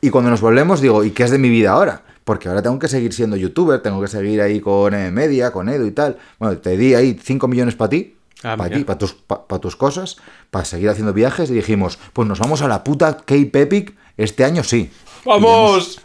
Y 0.00 0.10
cuando 0.10 0.30
nos 0.30 0.40
volvemos, 0.40 0.80
digo, 0.80 1.02
¿y 1.02 1.10
qué 1.10 1.24
es 1.24 1.30
de 1.32 1.38
mi 1.38 1.48
vida 1.48 1.72
ahora? 1.72 2.02
Porque 2.24 2.48
ahora 2.48 2.62
tengo 2.62 2.78
que 2.78 2.86
seguir 2.86 3.12
siendo 3.12 3.36
youtuber, 3.36 3.82
tengo 3.82 4.00
que 4.00 4.06
seguir 4.06 4.40
ahí 4.40 4.60
con 4.60 4.94
eh, 4.94 5.10
media, 5.10 5.50
con 5.50 5.68
Edu 5.68 5.86
y 5.86 5.90
tal. 5.90 6.18
Bueno, 6.38 6.56
te 6.58 6.76
di 6.76 6.94
ahí 6.94 7.18
5 7.20 7.48
millones 7.48 7.74
para 7.74 7.88
ti, 7.90 8.14
Ah, 8.44 8.56
para 8.56 8.72
ti, 8.76 8.84
para 8.84 8.96
tus, 8.96 9.14
pa- 9.14 9.48
pa 9.48 9.58
tus 9.58 9.74
cosas, 9.74 10.18
para 10.52 10.64
seguir 10.64 10.88
haciendo 10.88 11.12
viajes. 11.12 11.50
Y 11.50 11.54
dijimos, 11.54 11.98
pues 12.12 12.28
nos 12.28 12.38
vamos 12.38 12.62
a 12.62 12.68
la 12.68 12.84
puta 12.84 13.16
Cape 13.16 13.50
Epic 13.62 13.96
este 14.16 14.44
año 14.44 14.62
sí. 14.62 14.88
¡Vamos! 15.24 16.00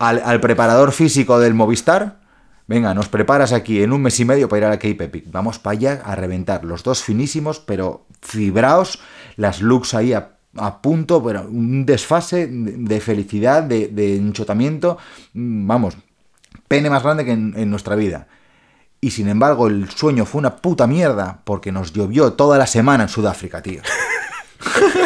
Al, 0.00 0.20
al 0.24 0.40
preparador 0.40 0.90
físico 0.90 1.38
del 1.38 1.54
Movistar, 1.54 2.18
venga, 2.66 2.94
nos 2.94 3.08
preparas 3.08 3.52
aquí 3.52 3.82
en 3.82 3.92
un 3.92 4.02
mes 4.02 4.18
y 4.20 4.24
medio 4.24 4.48
para 4.48 4.58
ir 4.58 4.64
a 4.64 4.70
la 4.70 4.78
Cape 4.78 5.04
Epic. 5.04 5.30
Vamos 5.30 5.58
para 5.58 5.76
allá 5.76 6.02
a 6.04 6.14
reventar, 6.14 6.64
los 6.64 6.82
dos 6.82 7.02
finísimos, 7.02 7.60
pero 7.60 8.06
fibraos, 8.20 9.00
las 9.36 9.60
looks 9.60 9.94
ahí 9.94 10.12
a, 10.12 10.32
punto, 10.80 11.22
pero 11.22 11.42
un 11.42 11.84
desfase 11.84 12.46
de, 12.46 13.00
felicidad, 13.00 13.62
de, 13.62 13.88
de 13.88 14.16
enchotamiento, 14.16 14.96
mm, 15.34 15.66
vamos, 15.66 15.96
pene 16.66 16.88
más 16.88 17.02
grande 17.02 17.24
que 17.24 17.32
en, 17.32 17.52
en 17.56 17.70
nuestra 17.70 17.94
vida. 17.94 18.26
Y 19.00 19.10
sin 19.10 19.28
embargo, 19.28 19.66
el 19.66 19.90
sueño 19.90 20.24
fue 20.24 20.38
una 20.38 20.56
puta 20.56 20.86
mierda 20.86 21.42
porque 21.44 21.72
nos 21.72 21.92
llovió 21.92 22.32
toda 22.32 22.56
la 22.56 22.66
semana 22.66 23.04
en 23.04 23.08
Sudáfrica, 23.10 23.62
tío. 23.62 23.82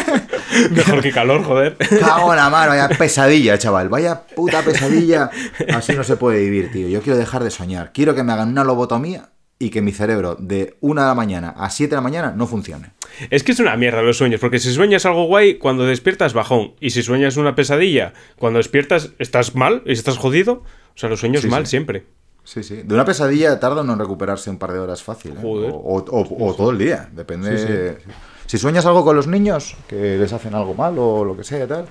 Mejor 0.71 1.01
que 1.01 1.11
calor, 1.11 1.43
joder. 1.43 1.77
Cago 1.77 2.31
en 2.31 2.37
la 2.37 2.49
mano, 2.49 2.69
vaya 2.69 2.89
pesadilla, 2.97 3.57
chaval. 3.57 3.89
Vaya 3.89 4.21
puta 4.35 4.61
pesadilla. 4.61 5.29
Así 5.73 5.93
no 5.93 6.03
se 6.03 6.17
puede 6.17 6.39
vivir, 6.39 6.71
tío. 6.71 6.87
Yo 6.87 7.01
quiero 7.01 7.17
dejar 7.17 7.43
de 7.43 7.51
soñar. 7.51 7.91
Quiero 7.93 8.15
que 8.15 8.23
me 8.23 8.33
hagan 8.33 8.49
una 8.49 8.63
lobotomía 8.63 9.29
y 9.59 9.69
que 9.69 9.81
mi 9.81 9.91
cerebro 9.91 10.35
de 10.39 10.75
1 10.81 11.01
de 11.01 11.07
la 11.07 11.13
mañana 11.13 11.49
a 11.57 11.69
7 11.69 11.91
de 11.91 11.95
la 11.95 12.01
mañana 12.01 12.33
no 12.35 12.47
funcione. 12.47 12.91
Es 13.29 13.43
que 13.43 13.51
es 13.51 13.59
una 13.59 13.75
mierda 13.77 14.01
los 14.01 14.17
sueños, 14.17 14.39
porque 14.41 14.57
si 14.57 14.73
sueñas 14.73 15.05
algo 15.05 15.25
guay, 15.25 15.55
cuando 15.59 15.85
despiertas, 15.85 16.33
bajón. 16.33 16.73
Y 16.79 16.89
si 16.91 17.03
sueñas 17.03 17.37
una 17.37 17.53
pesadilla, 17.55 18.13
cuando 18.37 18.57
despiertas, 18.57 19.11
estás 19.19 19.53
mal 19.55 19.83
y 19.85 19.91
estás 19.93 20.17
jodido. 20.17 20.63
O 20.95 20.97
sea, 20.97 21.09
los 21.09 21.19
sueños 21.19 21.41
Sí, 21.43 21.47
mal 21.47 21.65
sí. 21.67 21.71
siempre. 21.71 22.05
Sí, 22.43 22.63
sí. 22.63 22.81
De 22.83 22.95
una 22.95 23.05
pesadilla 23.05 23.59
tarda 23.59 23.81
en 23.81 23.99
recuperarse 23.99 24.49
un 24.49 24.57
par 24.57 24.73
de 24.73 24.79
horas 24.79 25.03
fácil. 25.03 25.33
¿eh? 25.33 25.39
Joder. 25.41 25.69
O, 25.71 25.75
o- 25.75 26.03
o- 26.09 26.47
o 26.49 26.55
todo 26.55 26.71
el 26.71 26.79
día. 26.79 27.07
Depende. 27.11 27.55
Sí, 27.57 28.11
Si 28.51 28.57
sueñas 28.57 28.85
algo 28.85 29.05
con 29.05 29.15
los 29.15 29.27
niños, 29.27 29.77
que 29.87 30.17
les 30.17 30.33
hacen 30.33 30.53
algo 30.55 30.73
mal 30.73 30.93
o 30.99 31.23
lo 31.23 31.37
que 31.37 31.45
sea 31.45 31.63
y 31.63 31.67
tal, 31.69 31.85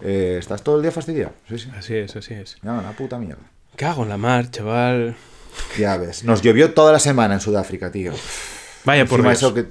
eh, 0.00 0.36
estás 0.38 0.62
todo 0.62 0.76
el 0.76 0.82
día 0.82 0.90
fastidiado. 0.90 1.34
Sí, 1.46 1.58
sí. 1.58 1.68
Así 1.76 1.94
es, 1.94 2.16
así 2.16 2.32
es. 2.32 2.56
No, 2.62 2.78
una 2.78 2.92
puta 2.92 3.18
mierda. 3.18 3.42
Cago 3.76 4.04
en 4.04 4.08
la 4.08 4.16
mar, 4.16 4.50
chaval. 4.50 5.14
Ya 5.78 5.98
ves. 5.98 6.24
Nos 6.24 6.40
llovió 6.40 6.72
toda 6.72 6.90
la 6.92 6.98
semana 7.00 7.34
en 7.34 7.40
Sudáfrica, 7.40 7.92
tío. 7.92 8.12
Vaya 8.86 9.04
por 9.04 9.20
Dios. 9.20 9.34
eso 9.34 9.52
que 9.52 9.66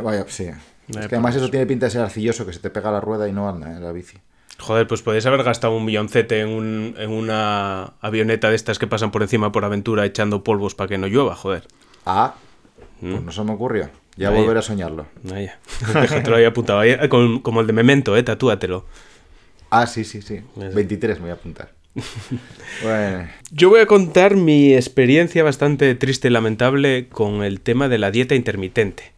vaya, 0.00 0.24
sí. 0.26 0.44
Vaya 0.88 1.00
es 1.02 1.06
que 1.08 1.16
además 1.16 1.36
eso 1.36 1.50
tiene 1.50 1.66
pinta 1.66 1.84
de 1.84 1.90
ser 1.90 2.00
arcilloso, 2.00 2.46
que 2.46 2.54
se 2.54 2.60
te 2.60 2.70
pega 2.70 2.90
la 2.90 3.02
rueda 3.02 3.28
y 3.28 3.32
no 3.34 3.46
anda 3.46 3.70
en 3.70 3.84
la 3.84 3.92
bici. 3.92 4.16
Joder, 4.58 4.86
pues 4.86 5.02
podéis 5.02 5.26
haber 5.26 5.42
gastado 5.42 5.76
un 5.76 5.84
milloncete 5.84 6.40
en, 6.40 6.48
un- 6.48 6.94
en 6.96 7.10
una 7.10 7.92
avioneta 8.00 8.48
de 8.48 8.56
estas 8.56 8.78
que 8.78 8.86
pasan 8.86 9.10
por 9.10 9.20
encima 9.20 9.52
por 9.52 9.66
aventura 9.66 10.06
echando 10.06 10.42
polvos 10.44 10.74
para 10.74 10.88
que 10.88 10.96
no 10.96 11.08
llueva, 11.08 11.36
joder. 11.36 11.68
Ah, 12.06 12.36
pues 13.00 13.22
no 13.22 13.32
se 13.32 13.42
me 13.42 13.52
ocurrió. 13.52 13.90
Ya 14.16 14.30
volveré 14.30 14.60
a 14.60 14.62
soñarlo. 14.62 15.06
Vaya. 15.22 15.58
Déjatelo 15.92 16.36
ahí 16.36 16.44
apuntado. 16.44 16.78
Ahí, 16.78 16.90
eh, 16.90 17.08
como 17.08 17.60
el 17.60 17.66
de 17.66 17.72
Memento, 17.72 18.16
eh, 18.16 18.22
tatúatelo. 18.22 18.84
Ah, 19.70 19.86
sí, 19.86 20.04
sí, 20.04 20.22
sí. 20.22 20.40
Eso. 20.56 20.74
23 20.74 21.18
me 21.18 21.22
voy 21.22 21.30
a 21.30 21.34
apuntar. 21.34 21.72
bueno, 22.82 23.28
Yo 23.50 23.70
voy 23.70 23.80
a 23.80 23.86
contar 23.86 24.36
mi 24.36 24.74
experiencia 24.74 25.42
bastante 25.42 25.94
triste 25.94 26.28
y 26.28 26.30
lamentable 26.30 27.08
con 27.08 27.42
el 27.42 27.60
tema 27.60 27.88
de 27.88 27.98
la 27.98 28.10
dieta 28.10 28.34
intermitente. 28.34 29.12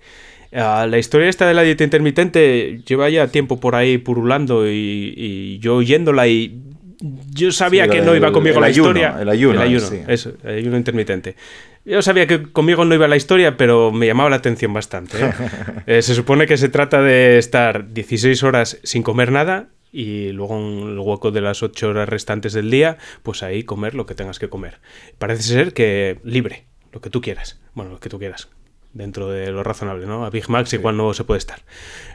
Ah, 0.52 0.86
la 0.88 0.98
historia 0.98 1.28
esta 1.28 1.46
de 1.46 1.54
la 1.54 1.62
dieta 1.62 1.84
intermitente 1.84 2.80
lleva 2.86 3.10
ya 3.10 3.28
tiempo 3.28 3.60
por 3.60 3.74
ahí 3.74 3.98
purulando 3.98 4.66
y, 4.66 5.12
y 5.16 5.58
yo 5.58 5.76
oyéndola 5.76 6.26
y 6.28 6.62
yo 7.00 7.52
sabía 7.52 7.84
Sí, 7.84 7.90
que 7.90 8.02
no 8.02 8.14
iba 8.16 8.32
conmigo 8.32 8.56
el 8.56 8.60
la 8.62 8.66
ayuno, 8.68 8.88
historia. 8.90 9.16
el 9.20 9.28
ayuno, 9.28 9.54
el 9.60 9.68
ayuno, 9.68 9.86
sí. 9.86 10.00
eso, 10.08 10.32
el 10.44 10.56
ayuno 10.58 10.76
intermitente. 10.76 11.36
Yo 11.84 12.02
sabía 12.02 12.26
que 12.26 12.42
conmigo 12.50 12.84
no 12.84 12.94
iba 12.94 13.06
la 13.06 13.16
historia, 13.16 13.56
pero 13.56 13.92
me 13.92 14.06
llamaba 14.06 14.30
la 14.30 14.36
atención 14.36 14.72
bastante. 14.72 15.18
¿eh? 15.24 15.32
Eh, 15.86 16.02
se 16.02 16.14
supone 16.14 16.46
que 16.46 16.56
se 16.56 16.68
trata 16.68 17.00
de 17.00 17.38
estar 17.38 17.92
16 17.92 18.42
horas 18.42 18.78
sin 18.82 19.02
comer 19.04 19.30
nada 19.30 19.68
y 19.92 20.32
luego 20.32 20.58
en 20.58 20.88
el 20.94 20.98
hueco 20.98 21.30
de 21.30 21.40
las 21.40 21.62
8 21.62 21.88
horas 21.88 22.08
restantes 22.08 22.52
del 22.52 22.70
día, 22.70 22.98
pues 23.22 23.42
ahí 23.44 23.62
comer 23.62 23.94
lo 23.94 24.04
que 24.04 24.14
tengas 24.14 24.38
que 24.40 24.48
comer. 24.48 24.80
Parece 25.18 25.42
ser 25.44 25.72
que 25.74 26.18
libre, 26.24 26.66
lo 26.92 27.00
que 27.00 27.08
tú 27.10 27.20
quieras. 27.20 27.60
Bueno, 27.74 27.92
lo 27.92 28.00
que 28.00 28.08
tú 28.08 28.18
quieras. 28.18 28.48
Dentro 28.96 29.28
de 29.28 29.52
lo 29.52 29.62
razonable, 29.62 30.06
¿no? 30.06 30.24
A 30.24 30.30
Big 30.30 30.48
Macs 30.48 30.72
igual 30.72 30.96
no 30.96 31.12
se 31.12 31.22
puede 31.22 31.36
estar. 31.36 31.58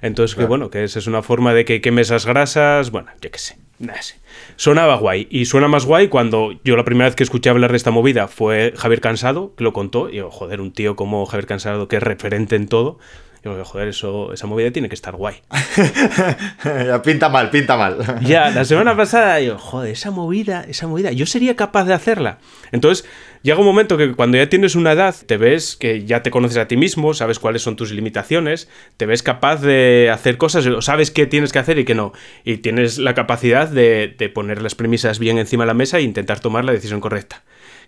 Entonces, 0.02 0.36
que 0.36 0.46
bueno, 0.46 0.72
que 0.72 0.84
esa 0.84 0.98
es 0.98 1.06
una 1.06 1.22
forma 1.22 1.54
de 1.54 1.64
que 1.64 1.80
queme 1.80 2.02
esas 2.02 2.26
grasas. 2.26 2.90
Bueno, 2.90 3.12
yo 3.22 3.30
qué 3.30 3.38
sé. 3.38 3.60
Nada 3.78 4.02
sé. 4.02 4.16
Sonaba 4.56 4.96
guay. 4.96 5.28
Y 5.30 5.46
suena 5.46 5.68
más 5.68 5.86
guay 5.86 6.08
cuando 6.08 6.60
yo 6.64 6.76
la 6.76 6.84
primera 6.84 7.06
vez 7.06 7.16
que 7.16 7.22
escuché 7.22 7.52
hablar 7.52 7.70
de 7.70 7.78
esta 7.78 7.92
movida 7.92 8.28
fue 8.28 8.74
Javier 8.76 9.00
Cansado, 9.00 9.54
que 9.56 9.64
lo 9.64 9.74
contó. 9.74 10.10
Y 10.10 10.16
yo, 10.16 10.32
joder, 10.32 10.60
un 10.60 10.74
tío 10.74 10.96
como 10.96 11.24
Javier 11.28 11.46
Cansado, 11.46 11.88
que 11.88 11.98
es 11.98 12.04
referente 12.04 12.56
en 12.56 12.68
todo. 12.68 12.98
Yo, 13.44 13.66
joder, 13.66 13.88
eso, 13.88 14.34
esa 14.34 14.46
movida 14.46 14.70
tiene 14.70 14.88
que 14.88 14.94
estar 14.94 15.16
guay. 15.16 15.38
ya 16.64 17.02
pinta 17.02 17.28
mal, 17.28 17.50
pinta 17.50 17.76
mal. 17.76 18.20
Ya, 18.22 18.52
la 18.52 18.66
semana 18.66 18.96
pasada, 18.96 19.42
yo, 19.42 19.58
joder, 19.58 19.94
esa 19.94 20.12
movida, 20.12 20.64
esa 20.70 20.86
movida, 20.86 21.12
yo 21.12 21.26
sería 21.26 21.56
capaz 21.56 21.86
de 21.86 21.96
hacerla. 21.96 22.38
Entonces, 22.72 23.04
llega 23.42 23.58
un 23.58 23.66
momento 23.66 23.98
que 23.98 24.14
cuando 24.14 24.38
ya 24.38 24.48
tienes 24.48 24.76
una 24.76 24.92
edad, 24.92 25.16
te 25.26 25.38
ves 25.38 25.76
que 25.76 26.06
ya 26.06 26.22
te 26.22 26.30
conoces 26.30 26.58
a 26.58 26.68
ti 26.68 26.78
mismo, 26.78 27.16
sabes 27.16 27.40
cuáles 27.40 27.64
son 27.64 27.76
tus 27.76 27.92
limitaciones, 27.92 28.70
te 28.98 29.08
ves 29.08 29.24
capaz 29.24 29.56
de 29.62 30.12
hacer 30.14 30.38
cosas, 30.38 30.68
sabes 30.86 31.10
qué 31.10 31.26
tienes 31.26 31.52
que 31.52 31.58
hacer 31.58 31.80
y 31.80 31.84
qué 31.84 31.96
no. 31.96 32.14
Y 32.44 32.58
tienes 32.58 33.00
la 33.00 33.16
capacidad 33.16 33.68
de, 33.68 34.14
de 34.20 34.30
poner 34.30 34.62
las 34.62 34.76
premisas 34.76 35.18
bien 35.18 35.40
encima 35.40 35.64
de 35.64 35.68
la 35.70 35.74
mesa 35.74 35.98
e 35.98 36.04
intentar 36.04 36.40
tomar 36.42 36.64
la 36.64 36.74
decisión 36.74 37.02
correcta. 37.02 37.42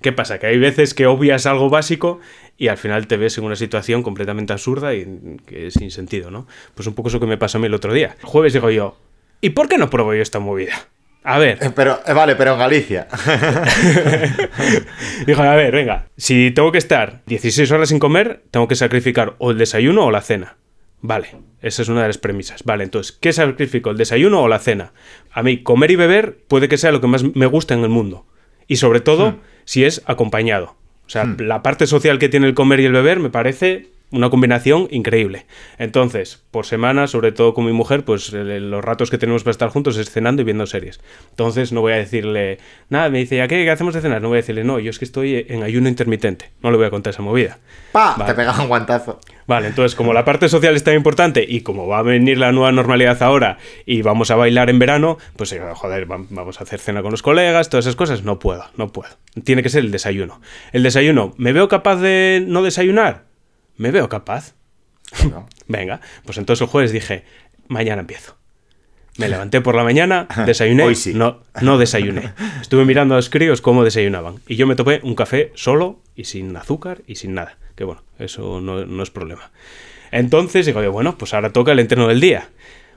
¿Qué 0.04 0.12
pasa? 0.12 0.38
Que 0.38 0.48
hay 0.48 0.60
veces 0.60 0.94
que 0.94 1.08
obvias 1.08 1.46
algo 1.48 1.70
básico 1.70 2.20
y 2.58 2.68
al 2.68 2.78
final 2.78 3.08
te 3.08 3.18
ves 3.18 3.38
en 3.38 3.46
una 3.46 3.56
situación 3.56 4.04
completamente 4.04 4.54
absurda 4.54 4.94
y 4.94 5.38
que 5.48 5.68
es 5.68 5.74
sin 5.76 5.90
sentido, 5.92 6.30
¿no? 6.30 6.46
Pues 6.76 6.88
un 6.88 6.94
poco 6.94 7.10
eso 7.10 7.20
que 7.20 7.26
me 7.26 7.38
pasó 7.38 7.58
a 7.58 7.62
mí 7.62 7.68
el 7.68 7.74
otro 7.74 7.94
día. 7.94 8.16
El 8.20 8.26
jueves 8.26 8.54
digo 8.54 8.70
yo, 8.70 8.98
¿y 9.42 9.52
por 9.52 9.70
qué 9.70 9.78
no 9.78 9.90
pruebo 9.90 10.14
yo 10.14 10.22
esta 10.22 10.40
movida? 10.40 10.74
A 11.24 11.40
ver. 11.40 11.58
Eh, 11.62 11.72
Pero, 11.74 12.02
eh, 12.06 12.12
vale, 12.12 12.36
pero 12.36 12.52
en 12.52 12.60
Galicia. 12.60 13.08
Dijo, 15.26 15.42
a 15.42 15.56
ver, 15.56 15.74
venga, 15.74 16.08
si 16.18 16.52
tengo 16.52 16.74
que 16.74 16.80
estar 16.80 17.22
16 17.28 17.72
horas 17.72 17.90
sin 17.90 18.00
comer, 18.00 18.44
tengo 18.52 18.68
que 18.68 18.76
sacrificar 18.76 19.36
o 19.38 19.52
el 19.52 19.58
desayuno 19.58 20.06
o 20.06 20.12
la 20.12 20.20
cena. 20.22 20.58
Vale, 21.00 21.28
esa 21.62 21.82
es 21.82 21.88
una 21.88 22.02
de 22.02 22.08
las 22.08 22.18
premisas. 22.18 22.64
Vale, 22.64 22.84
entonces, 22.84 23.14
¿qué 23.14 23.32
sacrifico? 23.32 23.90
¿El 23.90 23.98
desayuno 23.98 24.42
o 24.42 24.50
la 24.50 24.60
cena? 24.60 24.92
A 25.32 25.44
mí, 25.44 25.64
comer 25.64 25.92
y 25.92 25.96
beber 25.96 26.40
puede 26.50 26.68
que 26.68 26.78
sea 26.78 26.92
lo 26.92 27.00
que 27.00 27.08
más 27.08 27.24
me 27.24 27.46
gusta 27.46 27.74
en 27.74 27.84
el 27.84 27.90
mundo. 27.90 28.26
Y 28.68 28.78
sobre 28.78 29.00
todo, 29.00 29.38
si 29.65 29.85
es 29.85 30.02
acompañado. 30.06 30.76
O 31.06 31.10
sea, 31.10 31.26
la 31.38 31.61
parte 31.61 31.85
social 31.85 32.18
que 32.18 32.30
tiene 32.30 32.48
el 32.48 32.53
comer 32.53 32.80
y 32.80 32.85
el 32.85 32.94
beber 32.94 33.19
me 33.19 33.30
parece 33.30 33.90
una 34.14 34.30
combinación 34.30 34.88
increíble. 34.91 35.45
Entonces, 35.77 36.44
por 36.52 36.65
semana, 36.65 37.07
sobre 37.07 37.31
todo 37.31 37.53
con 37.53 37.65
mi 37.65 37.73
mujer, 37.73 38.06
pues 38.06 38.31
los 38.31 38.84
ratos 38.85 39.10
que 39.10 39.18
tenemos 39.18 39.44
para 39.44 39.52
estar 39.52 39.69
juntos 39.69 39.98
es 39.98 40.10
cenando 40.10 40.41
y 40.41 40.45
viendo 40.45 40.65
series. 40.65 41.02
Entonces, 41.31 41.72
no 41.73 41.81
voy 41.81 41.94
a 41.94 41.98
decirle, 41.98 42.60
nada, 42.90 43.10
me 43.10 43.19
dice, 43.19 43.41
¿a 43.41 43.48
qué, 43.48 43.64
qué 43.65 43.72
hacemos 43.72 43.94
de 43.94 44.02
cenar? 44.02 44.22
No 44.22 44.30
voy 44.30 44.38
a 44.38 44.41
decirle, 44.41 44.64
no, 44.64 44.80
yo 44.80 44.90
es 44.91 44.99
que 44.99 45.06
estoy 45.06 45.45
en 45.49 45.64
ayuno 45.64 45.90
intermitente. 45.90 46.52
No 46.61 46.72
le 46.72 46.77
voy 46.77 46.85
a 46.85 46.90
contar 46.90 47.11
esa 47.11 47.22
movida. 47.22 47.57
¡Pa! 47.91 48.15
Vale. 48.18 48.31
Te 48.31 48.35
pegaba 48.35 48.61
un 48.61 48.68
guantazo. 48.69 49.19
Vale, 49.45 49.68
entonces 49.68 49.94
como 49.95 50.14
la 50.14 50.23
parte 50.23 50.48
social 50.48 50.73
es 50.73 50.85
tan 50.85 50.94
importante 50.95 51.45
y 51.45 51.61
como 51.61 51.85
va 51.85 51.98
a 51.99 52.02
venir 52.02 52.38
la 52.38 52.53
nueva 52.53 52.72
normalidad 52.72 53.22
ahora 53.22 53.57
y 53.85 54.02
vamos 54.02 54.31
a 54.31 54.35
bailar 54.38 54.69
en 54.69 54.80
verano, 54.80 55.18
pues 55.35 55.52
eh, 55.52 55.60
joder, 55.73 56.10
va- 56.10 56.23
vamos 56.30 56.61
a 56.61 56.64
hacer 56.64 56.80
cena 56.80 57.02
con 57.02 57.11
los 57.11 57.22
colegas, 57.22 57.68
todas 57.69 57.85
esas 57.85 57.98
cosas, 57.98 58.23
no 58.23 58.40
puedo, 58.40 58.64
no 58.77 58.94
puedo. 58.94 59.10
Tiene 59.44 59.61
que 59.61 59.68
ser 59.68 59.84
el 59.84 59.91
desayuno. 59.91 60.40
El 60.72 60.84
desayuno, 60.84 61.34
¿me 61.35 61.52
veo 61.52 61.68
capaz 61.68 61.98
de 61.98 62.41
no 62.48 62.64
desayunar? 62.64 63.26
¿Me 63.78 63.91
veo 63.91 64.10
capaz? 64.10 64.54
Venga, 65.68 66.02
pues 66.26 66.38
entonces 66.38 66.62
el 66.62 66.68
jueves 66.68 66.91
dije, 66.91 67.24
mañana 67.68 68.02
empiezo. 68.02 68.36
Me 69.18 69.30
levanté 69.30 69.62
por 69.62 69.76
la 69.76 69.84
mañana, 69.84 70.28
desayuné, 70.45 70.84
Hoy 70.84 70.95
sí. 70.95 71.14
no, 71.14 71.41
no 71.62 71.78
desayuné. 71.78 72.34
Estuve 72.62 72.84
mirando 72.86 73.14
a 73.14 73.18
los 73.18 73.30
críos 73.30 73.62
cómo 73.62 73.84
desayunaban. 73.84 74.40
Y 74.48 74.56
yo 74.56 74.66
me 74.66 74.76
topé 74.76 75.02
un 75.04 75.14
café 75.16 75.52
solo 75.56 76.00
y 76.16 76.24
sin 76.26 76.56
azúcar 76.58 77.02
y 77.06 77.16
sin 77.16 77.36
nada. 77.36 77.58
Que 77.76 77.84
bueno, 77.84 78.04
eso 78.18 78.60
no, 78.60 78.86
no 78.86 79.04
es 79.04 79.12
problema. 79.12 79.52
Entonces 80.12 80.66
digo, 80.66 80.82
yo, 80.82 80.91
bueno, 80.91 81.18
pues 81.18 81.34
ahora 81.34 81.52
toca 81.52 81.72
el 81.72 81.80
entreno 81.80 82.08
del 82.08 82.22
día. 82.22 82.50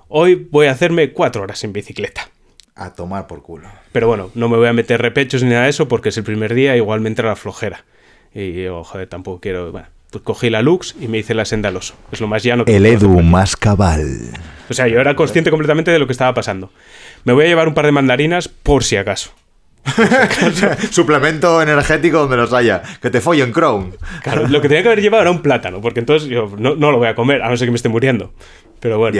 Hoy 0.08 0.34
voy 0.50 0.66
a 0.68 0.72
hacerme 0.72 1.12
cuatro 1.12 1.42
horas 1.42 1.62
en 1.64 1.72
bicicleta. 1.72 2.30
A 2.74 2.94
tomar 2.94 3.26
por 3.26 3.42
culo. 3.42 3.68
Pero 3.92 4.06
bueno, 4.06 4.30
no 4.34 4.48
me 4.48 4.56
voy 4.56 4.68
a 4.68 4.72
meter 4.72 5.00
repechos 5.00 5.42
ni 5.42 5.50
nada 5.50 5.64
de 5.64 5.70
eso 5.70 5.88
porque 5.88 6.10
es 6.10 6.16
el 6.18 6.24
primer 6.24 6.54
día, 6.54 6.76
igual 6.76 7.00
me 7.00 7.08
entra 7.08 7.28
la 7.28 7.36
flojera. 7.36 7.84
Y 8.34 8.62
yo, 8.64 8.84
joder, 8.84 9.08
tampoco 9.08 9.40
quiero. 9.40 9.72
Bueno, 9.72 9.88
pues 10.10 10.22
cogí 10.24 10.50
la 10.50 10.62
Lux 10.62 10.94
y 11.00 11.08
me 11.08 11.18
hice 11.18 11.34
la 11.34 11.44
senda 11.44 11.68
al 11.68 11.76
oso. 11.76 11.94
Es 12.12 12.20
lo 12.20 12.26
más 12.28 12.42
llano 12.42 12.64
que 12.64 12.74
El 12.76 12.82
puedo 12.82 12.96
hacer 12.96 13.08
Edu 13.08 13.20
más 13.22 13.56
cabal. 13.56 14.18
O 14.68 14.74
sea, 14.74 14.88
yo 14.88 15.00
era 15.00 15.14
consciente 15.14 15.50
completamente 15.50 15.90
de 15.90 15.98
lo 15.98 16.06
que 16.06 16.12
estaba 16.12 16.34
pasando. 16.34 16.70
Me 17.24 17.32
voy 17.32 17.44
a 17.44 17.48
llevar 17.48 17.68
un 17.68 17.74
par 17.74 17.86
de 17.86 17.92
mandarinas 17.92 18.48
por 18.48 18.84
si 18.84 18.96
acaso. 18.96 19.32
Suplemento 20.90 21.62
energético 21.62 22.18
donde 22.18 22.36
los 22.36 22.52
haya. 22.52 22.82
Que 23.00 23.10
te 23.10 23.20
follen 23.20 23.52
Crown. 23.52 23.96
Claro, 24.22 24.48
lo 24.48 24.60
que 24.60 24.68
tenía 24.68 24.82
que 24.82 24.88
haber 24.88 25.00
llevado 25.02 25.22
era 25.22 25.30
un 25.30 25.42
plátano, 25.42 25.80
porque 25.80 26.00
entonces 26.00 26.28
yo 26.28 26.52
no, 26.58 26.74
no 26.74 26.90
lo 26.90 26.98
voy 26.98 27.08
a 27.08 27.14
comer, 27.14 27.42
a 27.42 27.48
no 27.48 27.56
ser 27.56 27.66
que 27.66 27.72
me 27.72 27.76
esté 27.76 27.88
muriendo. 27.88 28.32
Pero 28.80 28.98
bueno, 28.98 29.16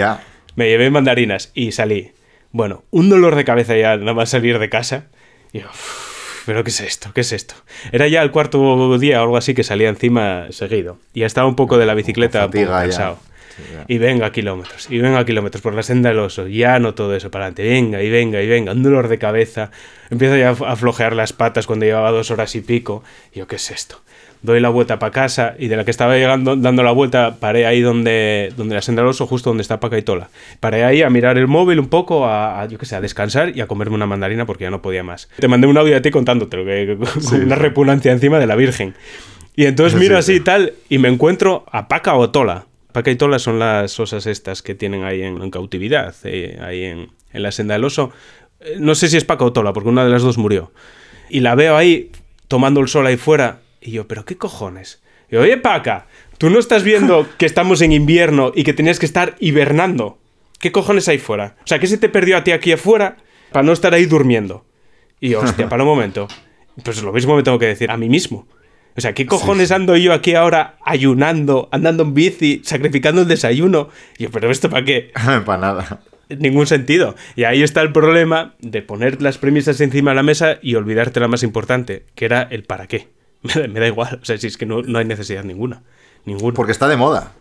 me 0.55 0.67
llevé 0.67 0.89
mandarinas 0.89 1.51
y 1.53 1.71
salí. 1.71 2.11
Bueno, 2.51 2.83
un 2.89 3.09
dolor 3.09 3.35
de 3.35 3.45
cabeza 3.45 3.75
ya 3.77 3.97
nada 3.97 4.13
más 4.13 4.29
salir 4.29 4.59
de 4.59 4.69
casa. 4.69 5.05
Y 5.53 5.59
yo, 5.59 5.67
"Uf, 5.67 6.06
¿pero 6.47 6.63
qué 6.63 6.69
es 6.69 6.79
esto? 6.79 7.11
¿Qué 7.13 7.21
es 7.21 7.33
esto? 7.33 7.55
Era 7.91 8.07
ya 8.07 8.21
el 8.21 8.31
cuarto 8.31 8.97
día 8.97 9.19
o 9.19 9.23
algo 9.23 9.35
así 9.35 9.53
que 9.53 9.65
salía 9.65 9.89
encima 9.89 10.47
seguido. 10.49 10.97
Y 11.13 11.19
ya 11.19 11.25
estaba 11.25 11.45
un 11.45 11.57
poco 11.57 11.77
de 11.77 11.85
la 11.85 11.93
bicicleta 11.93 12.45
un 12.45 12.51
poco 12.51 12.67
cansado. 12.67 13.19
Sí. 13.21 13.63
Y 13.87 13.97
venga 13.97 14.31
kilómetros, 14.31 14.87
y 14.89 14.99
venga 14.99 15.25
kilómetros 15.25 15.61
por 15.61 15.73
la 15.73 15.83
senda 15.83 16.09
del 16.09 16.19
oso, 16.19 16.47
ya 16.47 16.77
no 16.77 16.93
todo 16.93 17.15
eso 17.15 17.31
para 17.31 17.45
adelante, 17.45 17.63
venga 17.63 18.03
y 18.03 18.09
venga 18.09 18.39
y 18.39 18.47
venga, 18.47 18.71
un 18.71 18.83
dolor 18.83 19.07
de 19.07 19.17
cabeza, 19.17 19.71
empiezo 20.11 20.37
ya 20.37 20.51
a 20.51 20.75
flojear 20.75 21.15
las 21.15 21.33
patas 21.33 21.65
cuando 21.65 21.85
llevaba 21.85 22.11
dos 22.11 22.29
horas 22.29 22.53
y 22.53 22.61
pico, 22.61 23.03
y 23.33 23.39
yo, 23.39 23.47
¿qué 23.47 23.55
es 23.55 23.71
esto? 23.71 23.99
Doy 24.43 24.59
la 24.59 24.69
vuelta 24.69 24.99
para 24.99 25.11
casa 25.11 25.55
y 25.57 25.67
de 25.67 25.75
la 25.77 25.83
que 25.83 25.91
estaba 25.91 26.15
llegando, 26.15 26.55
dando 26.55 26.83
la 26.83 26.91
vuelta, 26.91 27.37
paré 27.39 27.65
ahí 27.65 27.81
donde, 27.81 28.53
donde 28.55 28.75
la 28.75 28.81
senda 28.81 29.01
del 29.01 29.09
oso, 29.09 29.25
justo 29.27 29.49
donde 29.49 29.61
está 29.63 29.79
Paca 29.79 29.97
y 29.97 30.03
Tola. 30.03 30.29
Paré 30.59 30.83
ahí 30.83 31.01
a 31.01 31.09
mirar 31.09 31.37
el 31.37 31.47
móvil 31.47 31.79
un 31.79 31.87
poco, 31.89 32.25
a, 32.25 32.61
a, 32.61 32.67
yo 32.67 32.77
qué 32.77 32.85
sé, 32.85 32.95
a 32.95 33.01
descansar 33.01 33.57
y 33.57 33.61
a 33.61 33.67
comerme 33.67 33.95
una 33.95 34.05
mandarina 34.05 34.45
porque 34.45 34.65
ya 34.65 34.69
no 34.69 34.81
podía 34.81 35.03
más. 35.03 35.27
Te 35.39 35.47
mandé 35.47 35.65
un 35.67 35.77
audio 35.77 35.97
a 35.97 36.01
ti 36.01 36.11
contándotelo, 36.11 36.65
que, 36.65 36.97
con 37.29 37.41
una 37.41 37.55
repugnancia 37.55 38.11
encima 38.11 38.39
de 38.39 38.47
la 38.47 38.55
Virgen. 38.55 38.93
Y 39.55 39.65
entonces 39.65 39.99
miro 39.99 40.15
Sí, 40.15 40.19
así 40.19 40.31
sí. 40.33 40.37
y 40.37 40.43
tal, 40.43 40.73
y 40.87 40.97
me 40.99 41.07
encuentro 41.09 41.65
a 41.71 41.87
Paca 41.87 42.13
o 42.15 42.29
Tola. 42.29 42.65
Paca 42.91 43.09
y 43.11 43.15
Tola 43.15 43.39
son 43.39 43.57
las 43.59 43.99
osas 43.99 44.27
estas 44.27 44.61
que 44.61 44.75
tienen 44.75 45.03
ahí 45.03 45.23
en, 45.23 45.41
en 45.41 45.49
cautividad, 45.51 46.13
eh, 46.23 46.59
ahí 46.61 46.83
en, 46.83 47.09
en 47.33 47.43
la 47.43 47.51
senda 47.51 47.73
del 47.73 47.83
oso. 47.85 48.11
Eh, 48.59 48.75
No 48.79 48.93
sé 48.93 49.07
si 49.07 49.17
es 49.17 49.25
Paca 49.25 49.45
o 49.45 49.51
Tola, 49.51 49.73
porque 49.73 49.89
una 49.89 50.03
de 50.05 50.11
las 50.11 50.21
dos 50.21 50.37
murió. 50.37 50.71
Y 51.29 51.39
la 51.39 51.55
veo 51.55 51.75
ahí 51.75 52.11
tomando 52.47 52.79
el 52.81 52.87
sol 52.87 53.05
ahí 53.07 53.17
fuera, 53.17 53.59
y 53.81 53.91
yo, 53.91 54.07
¿pero 54.07 54.25
qué 54.25 54.37
cojones? 54.37 55.01
Y 55.29 55.35
yo, 55.35 55.41
oye, 55.41 55.57
Paca, 55.57 56.07
¿tú 56.37 56.49
no 56.49 56.59
estás 56.59 56.83
viendo 56.83 57.27
que 57.37 57.45
estamos 57.45 57.81
en 57.81 57.91
invierno 57.91 58.51
y 58.55 58.63
que 58.63 58.73
tenías 58.73 58.99
que 58.99 59.05
estar 59.05 59.35
hibernando? 59.39 60.19
¿Qué 60.59 60.71
cojones 60.71 61.07
hay 61.07 61.19
fuera? 61.19 61.55
O 61.59 61.67
sea, 61.67 61.79
¿qué 61.79 61.87
se 61.87 61.97
te 61.97 62.09
perdió 62.09 62.37
a 62.37 62.43
ti 62.43 62.51
aquí 62.51 62.71
afuera 62.71 63.17
para 63.51 63.63
no 63.63 63.73
estar 63.73 63.93
ahí 63.93 64.05
durmiendo? 64.05 64.65
Y 65.19 65.29
yo, 65.29 65.41
hostia, 65.41 65.69
para 65.69 65.83
un 65.83 65.89
momento. 65.89 66.27
Pues 66.83 67.01
lo 67.01 67.13
mismo 67.13 67.35
me 67.35 67.43
tengo 67.43 67.59
que 67.59 67.67
decir 67.67 67.91
a 67.91 67.97
mí 67.97 68.09
mismo. 68.09 68.47
O 68.95 69.01
sea, 69.01 69.13
¿qué 69.13 69.27
cojones 69.27 69.71
ando 69.71 69.95
yo 69.95 70.11
aquí 70.11 70.33
ahora 70.33 70.77
ayunando, 70.83 71.69
andando 71.71 72.01
en 72.01 72.15
bici, 72.15 72.61
sacrificando 72.63 73.21
el 73.21 73.27
desayuno? 73.27 73.89
Y 74.17 74.23
yo, 74.23 74.31
¿pero 74.31 74.49
esto 74.49 74.71
para 74.71 74.83
qué? 74.83 75.11
Para 75.45 75.57
nada. 75.57 76.01
Ningún 76.29 76.65
sentido. 76.65 77.15
Y 77.35 77.43
ahí 77.43 77.61
está 77.61 77.81
el 77.81 77.91
problema 77.91 78.55
de 78.59 78.81
poner 78.81 79.21
las 79.21 79.37
premisas 79.37 79.79
encima 79.81 80.11
de 80.11 80.15
la 80.15 80.23
mesa 80.23 80.57
y 80.63 80.75
olvidarte 80.75 81.19
la 81.19 81.27
más 81.27 81.43
importante, 81.43 82.05
que 82.15 82.25
era 82.25 82.41
el 82.41 82.63
para 82.63 82.87
qué. 82.87 83.07
Me 83.69 83.79
da, 83.79 83.87
igual. 83.87 84.19
O 84.21 84.25
sea, 84.25 84.37
si 84.37 84.47
es 84.47 84.57
que 84.57 84.65
no, 84.65 84.81
no 84.81 84.99
hay 84.99 85.05
necesidad 85.05 85.43
ninguna. 85.43 85.83
Ninguna. 86.25 86.53
Porque 86.53 86.71
está 86.71 86.87
de 86.87 86.97
moda. 86.97 87.33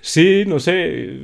Sí, 0.00 0.44
no 0.46 0.58
sé. 0.58 1.18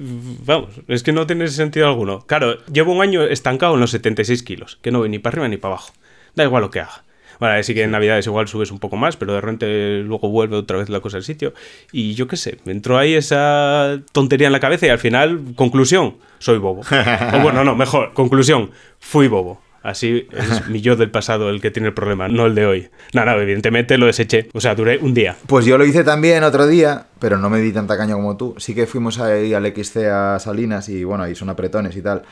Vamos, 0.44 0.70
es 0.88 1.02
que 1.02 1.12
no 1.12 1.26
tiene 1.26 1.48
sentido 1.48 1.86
alguno. 1.86 2.20
Claro, 2.26 2.64
llevo 2.66 2.92
un 2.92 3.02
año 3.02 3.22
estancado 3.22 3.74
en 3.74 3.80
los 3.80 3.90
76 3.90 4.42
kilos, 4.42 4.78
que 4.82 4.90
no 4.90 4.98
voy 4.98 5.08
ni 5.08 5.18
para 5.18 5.34
arriba 5.34 5.48
ni 5.48 5.56
para 5.56 5.74
abajo. 5.74 5.92
Da 6.34 6.44
igual 6.44 6.62
lo 6.62 6.70
que 6.70 6.80
haga. 6.80 7.04
Bueno, 7.40 7.62
sí 7.62 7.72
que 7.72 7.84
en 7.84 7.92
Navidades 7.92 8.26
igual 8.26 8.48
subes 8.48 8.72
un 8.72 8.80
poco 8.80 8.96
más, 8.96 9.16
pero 9.16 9.32
de 9.32 9.40
repente 9.40 10.02
luego 10.02 10.28
vuelve 10.28 10.56
otra 10.56 10.76
vez 10.78 10.88
la 10.88 11.00
cosa 11.00 11.18
al 11.18 11.22
sitio. 11.22 11.54
Y 11.92 12.14
yo 12.14 12.26
qué 12.26 12.36
sé, 12.36 12.58
me 12.64 12.72
entró 12.72 12.98
ahí 12.98 13.14
esa 13.14 14.00
tontería 14.12 14.48
en 14.48 14.52
la 14.52 14.60
cabeza 14.60 14.86
y 14.86 14.90
al 14.90 14.98
final, 14.98 15.40
conclusión, 15.54 16.16
soy 16.38 16.58
bobo. 16.58 16.80
o 17.32 17.40
bueno, 17.40 17.62
no, 17.62 17.76
mejor, 17.76 18.12
conclusión, 18.12 18.72
fui 18.98 19.28
bobo. 19.28 19.60
Así 19.88 20.28
es 20.32 20.68
mi 20.68 20.82
yo 20.82 20.96
del 20.96 21.10
pasado 21.10 21.48
el 21.48 21.62
que 21.62 21.70
tiene 21.70 21.88
el 21.88 21.94
problema, 21.94 22.28
no 22.28 22.44
el 22.46 22.54
de 22.54 22.66
hoy. 22.66 22.90
Nada, 23.14 23.34
no, 23.34 23.40
evidentemente 23.40 23.96
lo 23.96 24.04
deseché. 24.04 24.48
O 24.52 24.60
sea, 24.60 24.74
duré 24.74 24.98
un 24.98 25.14
día. 25.14 25.36
Pues 25.46 25.64
yo 25.64 25.78
lo 25.78 25.86
hice 25.86 26.04
también 26.04 26.44
otro 26.44 26.66
día, 26.66 27.06
pero 27.18 27.38
no 27.38 27.48
me 27.48 27.60
di 27.60 27.72
tanta 27.72 27.96
caña 27.96 28.14
como 28.14 28.36
tú. 28.36 28.54
Sí 28.58 28.74
que 28.74 28.86
fuimos 28.86 29.18
ahí 29.18 29.54
al 29.54 29.66
XC 29.66 29.96
a 30.06 30.38
Salinas 30.38 30.90
y 30.90 31.04
bueno, 31.04 31.24
ahí 31.24 31.34
son 31.34 31.48
apretones 31.48 31.96
y 31.96 32.02
tal. 32.02 32.22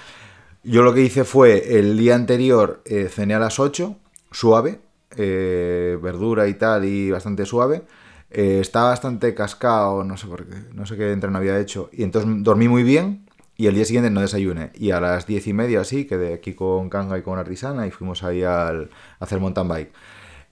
Yo 0.64 0.82
lo 0.82 0.92
que 0.92 1.00
hice 1.00 1.24
fue 1.24 1.78
el 1.78 1.96
día 1.96 2.14
anterior 2.14 2.82
eh, 2.84 3.08
cené 3.08 3.34
a 3.34 3.38
las 3.38 3.58
8, 3.58 3.96
suave, 4.32 4.80
eh, 5.16 5.96
verdura 6.02 6.48
y 6.48 6.54
tal, 6.54 6.84
y 6.84 7.10
bastante 7.10 7.46
suave. 7.46 7.84
Eh, 8.30 8.58
estaba 8.60 8.90
bastante 8.90 9.34
cascado, 9.34 10.04
no 10.04 10.16
sé 10.16 10.26
por 10.26 10.44
qué, 10.44 10.56
no 10.74 10.84
sé 10.84 10.96
qué 10.96 11.10
entreno 11.12 11.38
había 11.38 11.58
hecho. 11.58 11.88
Y 11.92 12.02
entonces 12.02 12.30
dormí 12.42 12.68
muy 12.68 12.82
bien 12.82 13.25
y 13.56 13.66
el 13.66 13.74
día 13.74 13.84
siguiente 13.84 14.10
no 14.10 14.20
desayuné. 14.20 14.70
Y 14.74 14.90
a 14.90 15.00
las 15.00 15.26
diez 15.26 15.46
y 15.46 15.52
media 15.52 15.80
así, 15.80 16.06
quedé 16.06 16.34
aquí 16.34 16.54
con 16.54 16.90
Kanga 16.90 17.18
y 17.18 17.22
con 17.22 17.38
Artisana 17.38 17.86
y 17.86 17.90
fuimos 17.90 18.22
ahí 18.22 18.42
al, 18.42 18.90
a 19.18 19.24
hacer 19.24 19.40
mountain 19.40 19.68
bike. 19.68 19.92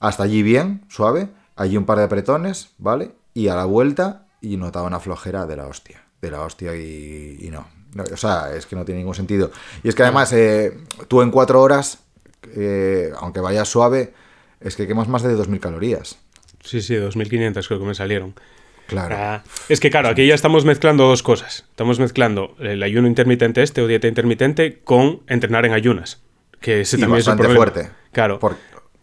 Hasta 0.01 0.23
allí 0.23 0.43
bien, 0.43 0.85
suave. 0.89 1.29
Allí 1.57 1.77
un 1.77 1.85
par 1.85 1.99
de 1.99 2.05
apretones, 2.05 2.71
¿vale? 2.79 3.13
Y 3.33 3.49
a 3.49 3.55
la 3.55 3.65
vuelta 3.65 4.27
y 4.41 4.57
notaba 4.57 4.87
una 4.87 5.01
flojera 5.01 5.47
de 5.47 5.57
la 5.57 5.67
hostia. 5.67 6.03
De 6.21 6.31
la 6.31 6.43
hostia 6.43 6.75
y, 6.75 7.39
y 7.41 7.51
no. 7.51 7.67
No, 7.95 8.03
O 8.13 8.17
sea, 8.17 8.55
es 8.55 8.67
que 8.67 8.75
no 8.75 8.85
tiene 8.85 9.01
ningún 9.01 9.15
sentido. 9.15 9.51
Y 9.83 9.89
es 9.89 9.95
que 9.95 10.03
además, 10.03 10.33
eh, 10.33 10.77
tú 11.07 11.23
en 11.23 11.31
cuatro 11.31 11.63
horas, 11.63 12.01
eh, 12.57 13.13
aunque 13.21 13.41
vayas 13.41 13.69
suave, 13.69 14.15
es 14.61 14.77
que 14.77 14.87
quemas 14.87 15.09
más 15.09 15.23
de 15.23 15.37
2.000 15.37 15.61
calorías. 15.61 16.19
Sí, 16.63 16.81
sí, 16.81 16.95
2.500 16.95 17.67
creo 17.69 17.79
que 17.79 17.87
me 17.87 17.95
salieron. 17.95 18.35
Claro. 18.87 19.17
Ah, 19.19 19.43
es 19.69 19.81
que 19.81 19.91
claro, 19.91 20.09
aquí 20.09 20.27
ya 20.27 20.35
estamos 20.35 20.65
mezclando 20.65 21.07
dos 21.07 21.23
cosas. 21.23 21.65
Estamos 21.71 21.99
mezclando 21.99 22.55
el 22.61 22.83
ayuno 22.83 23.09
intermitente 23.09 23.63
este 23.63 23.81
o 23.81 23.87
dieta 23.87 24.09
intermitente 24.09 24.81
con 24.85 25.23
entrenar 25.27 25.65
en 25.67 25.73
ayunas. 25.73 26.23
Que 26.61 26.83
ese 26.83 26.97
Y 26.97 27.01
también 27.01 27.21
es 27.21 27.27
bastante 27.27 27.55
fuerte. 27.55 27.91
Claro. 28.13 28.39
Por- 28.39 28.57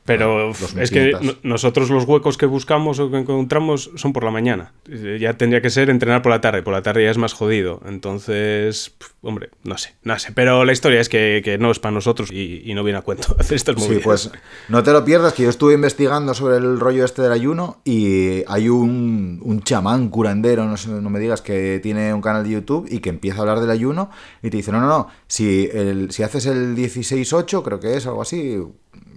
Pero 0.03 0.49
es 0.51 0.89
que 0.89 1.13
1500. 1.13 1.23
no- 1.23 1.49
nosotros 1.51 1.89
los 1.91 2.05
huecos 2.05 2.37
que 2.37 2.47
buscamos 2.47 2.99
o 2.99 3.11
que 3.11 3.17
encontramos 3.19 3.91
son 3.95 4.13
por 4.13 4.23
la 4.23 4.31
mañana. 4.31 4.73
Eh, 4.89 5.17
Ya 5.21 5.33
tendría 5.37 5.61
que 5.61 5.69
ser 5.69 5.89
entrenar 5.91 6.21
por 6.23 6.31
la 6.31 6.41
tarde. 6.41 6.63
Por 6.63 6.73
la 6.73 6.81
tarde 6.81 7.03
ya 7.03 7.11
es 7.11 7.17
más 7.19 7.33
jodido. 7.33 7.81
Entonces, 7.85 8.95
hombre, 9.21 9.49
no 9.63 9.77
sé, 9.77 9.95
no 10.03 10.17
sé. 10.17 10.31
Pero 10.33 10.65
la 10.65 10.71
historia 10.73 10.99
es 10.99 11.07
que, 11.09 11.41
que 11.43 11.57
no 11.57 11.69
es 11.71 11.79
para 11.79 11.93
nosotros 11.93 12.31
y, 12.31 12.61
y 12.65 12.73
no 12.73 12.83
viene 12.83 12.99
a 12.99 13.01
cuento 13.03 13.35
hacer 13.39 13.55
estas 13.55 13.75
Sí, 13.75 13.83
movidas. 13.83 14.03
pues 14.03 14.31
no 14.69 14.81
te 14.83 14.91
lo 14.91 15.05
pierdas, 15.05 15.33
que 15.33 15.43
yo 15.43 15.49
estuve 15.49 15.73
investigando 15.73 16.33
sobre 16.33 16.57
el 16.57 16.79
rollo 16.79 17.05
este 17.05 17.21
del 17.21 17.31
ayuno 17.31 17.79
y 17.85 18.43
hay 18.47 18.69
un, 18.69 19.39
un 19.43 19.61
chamán 19.61 20.09
curandero, 20.09 20.65
no, 20.65 20.77
sé, 20.77 20.89
no 20.89 21.09
me 21.09 21.19
digas, 21.19 21.41
que 21.41 21.79
tiene 21.81 22.13
un 22.13 22.21
canal 22.21 22.43
de 22.43 22.49
YouTube 22.51 22.87
y 22.89 22.99
que 22.99 23.09
empieza 23.09 23.37
a 23.37 23.41
hablar 23.41 23.59
del 23.59 23.69
ayuno 23.69 24.09
y 24.41 24.49
te 24.49 24.57
dice, 24.57 24.71
no, 24.71 24.79
no, 24.81 24.87
no, 24.87 25.07
si, 25.27 25.69
el, 25.71 26.11
si 26.11 26.23
haces 26.23 26.47
el 26.47 26.75
16-8, 26.75 27.61
creo 27.63 27.79
que 27.79 27.95
es 27.97 28.05
algo 28.07 28.21
así, 28.23 28.57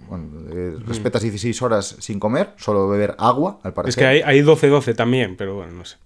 bueno, 0.07 0.29
eh, 0.51 0.77
respetas 0.85 1.21
16 1.21 1.61
horas 1.61 1.95
sin 1.99 2.19
comer, 2.19 2.53
solo 2.57 2.87
beber 2.87 3.15
agua, 3.19 3.59
al 3.63 3.73
parecer. 3.73 3.89
Es 3.89 3.95
que 3.97 4.05
hay, 4.05 4.21
hay 4.21 4.41
12-12 4.41 4.95
también, 4.95 5.35
pero 5.37 5.55
bueno, 5.55 5.71
no 5.73 5.85
sé. 5.85 5.97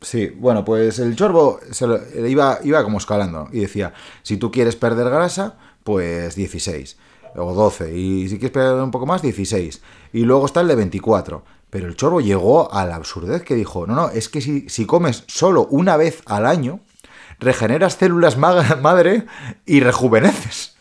Sí, 0.00 0.28
bueno, 0.36 0.64
pues 0.64 0.98
el 0.98 1.16
chorbo 1.16 1.58
se 1.70 1.86
lo- 1.86 1.96
eh, 1.96 2.28
iba, 2.28 2.58
iba 2.62 2.82
como 2.84 2.98
escalando 2.98 3.48
y 3.52 3.60
decía, 3.60 3.94
si 4.22 4.36
tú 4.36 4.50
quieres 4.50 4.76
perder 4.76 5.08
grasa, 5.10 5.56
pues 5.84 6.34
16 6.34 6.98
o 7.36 7.54
12, 7.54 7.96
y 7.96 8.28
si 8.28 8.38
quieres 8.38 8.52
perder 8.52 8.82
un 8.82 8.90
poco 8.90 9.06
más, 9.06 9.22
16. 9.22 9.80
Y 10.12 10.20
luego 10.20 10.46
está 10.46 10.60
el 10.60 10.68
de 10.68 10.74
24. 10.74 11.44
Pero 11.70 11.88
el 11.88 11.96
chorbo 11.96 12.20
llegó 12.20 12.72
a 12.72 12.84
la 12.86 12.94
absurdez 12.96 13.42
que 13.42 13.54
dijo, 13.54 13.86
no, 13.86 13.94
no, 13.94 14.08
es 14.10 14.28
que 14.28 14.40
si, 14.40 14.68
si 14.68 14.86
comes 14.86 15.24
solo 15.26 15.66
una 15.70 15.96
vez 15.96 16.22
al 16.26 16.46
año, 16.46 16.80
regeneras 17.40 17.96
células 17.96 18.36
ma- 18.38 18.76
madre 18.82 19.26
y 19.66 19.80
rejuveneces. 19.80 20.75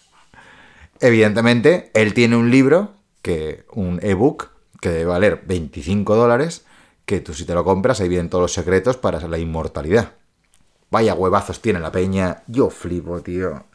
Evidentemente, 1.00 1.92
él 1.94 2.14
tiene 2.14 2.36
un 2.38 2.50
libro, 2.52 2.94
que 3.22 3.66
un 3.74 4.00
ebook, 4.02 4.50
que 4.82 4.90
debe 4.90 5.06
valer 5.06 5.44
25 5.46 6.16
dólares, 6.16 6.66
que 7.06 7.20
tú 7.22 7.34
si 7.34 7.46
te 7.46 7.54
lo 7.54 7.64
compras, 7.64 8.00
ahí 8.02 8.10
vienen 8.10 8.30
todos 8.30 8.44
los 8.44 8.54
secretos 8.54 8.98
para 8.98 9.20
la 9.28 9.38
inmortalidad. 9.38 10.12
Vaya 10.92 11.14
huevazos 11.14 11.62
tiene 11.62 11.80
la 11.80 11.92
peña. 11.92 12.44
Yo 12.48 12.70
flipo, 12.70 13.22
tío. 13.22 13.66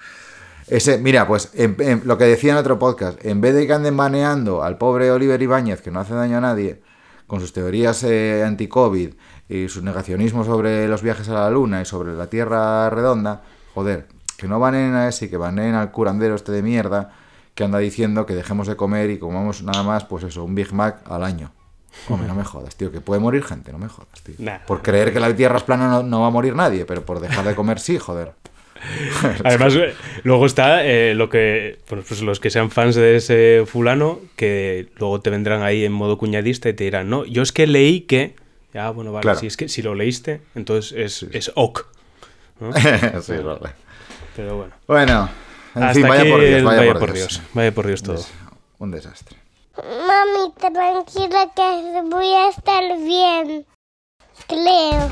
Ese, 0.69 0.99
mira, 0.99 1.27
pues 1.27 1.51
en- 1.55 2.03
lo 2.05 2.17
que 2.17 2.25
decía 2.25 2.53
en 2.53 2.59
otro 2.59 2.79
podcast, 2.79 3.25
en 3.25 3.41
vez 3.41 3.55
de 3.55 3.67
que 3.67 3.73
anden 3.73 3.95
maneando 3.95 4.63
al 4.63 4.79
pobre 4.79 5.11
Oliver 5.11 5.41
Ibáñez, 5.43 5.83
que 5.83 5.91
no 5.91 6.01
hace 6.01 6.15
daño 6.15 6.39
a 6.39 6.41
nadie, 6.41 6.81
con 7.27 7.41
sus 7.41 7.53
teorías 7.53 8.03
eh, 8.05 8.43
anti-COVID 8.45 9.15
y 9.49 9.69
su 9.69 9.83
negacionismo 9.83 10.45
sobre 10.45 10.87
los 10.89 11.03
viajes 11.03 11.29
a 11.29 11.35
la 11.35 11.51
luna 11.51 11.83
y 11.83 11.85
sobre 11.85 12.13
la 12.15 12.29
Tierra 12.29 12.89
redonda, 12.91 13.43
joder, 13.75 14.07
que 14.41 14.49
no 14.49 14.59
baneen 14.59 14.95
a 14.95 15.09
ese, 15.09 15.29
que 15.29 15.37
baneen 15.37 15.75
al 15.75 15.91
curandero 15.91 16.35
este 16.35 16.53
de 16.53 16.63
mierda, 16.63 17.13
que 17.55 17.65
anda 17.65 17.79
diciendo 17.79 18.27
que 18.27 18.35
dejemos 18.35 18.67
de 18.67 18.77
comer 18.77 19.11
y 19.11 19.19
comamos 19.19 19.63
nada 19.63 19.83
más, 19.83 20.05
pues 20.05 20.25
eso, 20.25 20.45
un 20.45 20.55
Big 20.55 20.73
Mac 20.73 21.03
al 21.11 21.25
año. 21.25 21.53
Hombre, 22.09 22.29
no 22.29 22.35
me 22.35 22.45
jodas, 22.45 22.77
tío, 22.77 22.91
que 22.93 23.01
puede 23.01 23.21
morir 23.21 23.43
gente, 23.43 23.73
no 23.73 23.79
me 23.79 23.89
jodas, 23.89 24.23
tío. 24.23 24.37
Nah. 24.39 24.59
Por 24.67 24.81
creer 24.81 25.13
que 25.13 25.21
la 25.21 25.35
Tierra 25.35 25.57
es 25.59 25.65
plana 25.65 25.89
no, 25.89 26.03
no 26.03 26.21
va 26.21 26.29
a 26.29 26.31
morir 26.31 26.55
nadie, 26.55 26.85
pero 26.85 27.05
por 27.05 27.21
dejar 27.21 27.45
de 27.45 27.55
comer 27.55 27.81
sí, 27.81 27.99
joder. 27.99 28.33
Además, 29.45 29.75
luego 30.23 30.47
está 30.47 30.85
eh, 30.87 31.15
lo 31.15 31.29
que 31.29 31.79
bueno, 31.91 32.03
pues 32.07 32.23
los 32.23 32.41
que 32.41 32.49
sean 32.49 32.71
fans 32.71 32.95
de 32.95 33.17
ese 33.17 33.65
fulano, 33.67 34.21
que 34.37 34.89
luego 34.97 35.21
te 35.21 35.29
vendrán 35.31 35.63
ahí 35.63 35.85
en 35.85 35.93
modo 35.93 36.17
cuñadista 36.17 36.69
y 36.69 36.73
te 36.75 36.85
dirán, 36.85 37.11
no, 37.11 37.25
yo 37.25 37.43
es 37.43 37.53
que 37.53 37.67
leí 37.67 38.03
que. 38.03 38.37
Ya, 38.73 38.89
bueno, 38.91 39.13
vale, 39.13 39.23
Claro. 39.23 39.39
si 39.39 39.49
es 39.49 39.57
que 39.57 39.69
si 39.69 39.83
lo 39.83 39.95
leíste, 39.95 40.41
entonces 40.55 40.93
es, 40.97 41.23
es 41.35 41.53
ok. 41.57 41.87
¿no? 42.61 42.73
sí, 43.23 43.33
vale. 43.45 43.75
Pero 44.41 44.57
bueno. 44.57 44.73
Bueno, 44.87 45.29
en 45.75 45.83
Hasta 45.83 45.95
fin, 45.95 46.09
vaya 46.09 46.33
por 46.33 46.41
Dios, 46.41 46.53
el 46.55 46.65
vaya, 46.65 46.95
por, 46.95 47.13
Dios. 47.13 47.43
Vaya 47.53 47.75
por 47.75 47.87
Dios 47.87 48.03
todo. 48.03 48.25
Un 48.79 48.91
desastre. 48.91 49.37
Mami, 49.77 50.55
tranquila 50.59 51.51
que 51.55 52.03
voy 52.09 52.33
a 52.33 52.49
estar 52.49 52.83
bien. 53.05 53.67
Creo. 54.49 55.11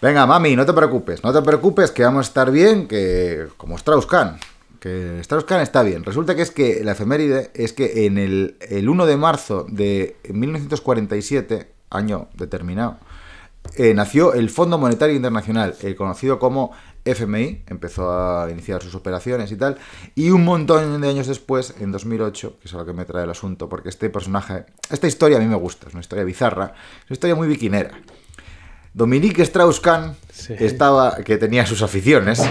Venga, 0.00 0.24
mami, 0.24 0.56
no 0.56 0.64
te 0.64 0.72
preocupes, 0.72 1.22
no 1.22 1.34
te 1.34 1.42
preocupes, 1.42 1.90
que 1.90 2.02
vamos 2.02 2.26
a 2.26 2.28
estar 2.28 2.50
bien, 2.50 2.88
que 2.88 3.48
como 3.58 3.76
Strauss-Kahn, 3.76 4.38
que 4.80 5.20
Strauss-Kahn 5.20 5.60
está 5.60 5.82
bien. 5.82 6.02
Resulta 6.02 6.34
que 6.34 6.40
es 6.40 6.50
que 6.50 6.82
la 6.82 6.92
efeméride 6.92 7.50
es 7.52 7.74
que 7.74 8.06
en 8.06 8.16
el, 8.16 8.56
el 8.70 8.88
1 8.88 9.04
de 9.04 9.16
marzo 9.18 9.66
de 9.68 10.16
1947, 10.30 11.81
año 11.92 12.28
determinado, 12.34 12.98
eh, 13.76 13.94
nació 13.94 14.34
el 14.34 14.50
Fondo 14.50 14.76
Monetario 14.78 15.14
Internacional, 15.14 15.76
el 15.82 15.94
conocido 15.94 16.38
como 16.38 16.72
FMI, 17.04 17.64
empezó 17.68 18.10
a 18.10 18.48
iniciar 18.50 18.82
sus 18.82 18.94
operaciones 18.94 19.50
y 19.52 19.56
tal, 19.56 19.78
y 20.14 20.30
un 20.30 20.44
montón 20.44 21.00
de 21.00 21.08
años 21.08 21.26
después, 21.28 21.74
en 21.80 21.92
2008, 21.92 22.58
que 22.60 22.68
es 22.68 22.74
a 22.74 22.78
lo 22.78 22.86
que 22.86 22.92
me 22.92 23.04
trae 23.04 23.24
el 23.24 23.30
asunto, 23.30 23.68
porque 23.68 23.88
este 23.88 24.10
personaje, 24.10 24.66
esta 24.90 25.06
historia 25.06 25.36
a 25.38 25.40
mí 25.40 25.46
me 25.46 25.56
gusta, 25.56 25.86
es 25.88 25.94
una 25.94 26.00
historia 26.00 26.24
bizarra, 26.24 26.74
es 27.04 27.10
una 27.10 27.14
historia 27.14 27.34
muy 27.36 27.48
biquinera. 27.48 27.92
Dominique 28.94 29.42
Strauss-Kahn 29.42 30.14
Sí. 30.32 30.54
estaba, 30.58 31.16
que 31.24 31.38
tenía 31.38 31.64
sus 31.66 31.82
aficiones, 31.82 32.42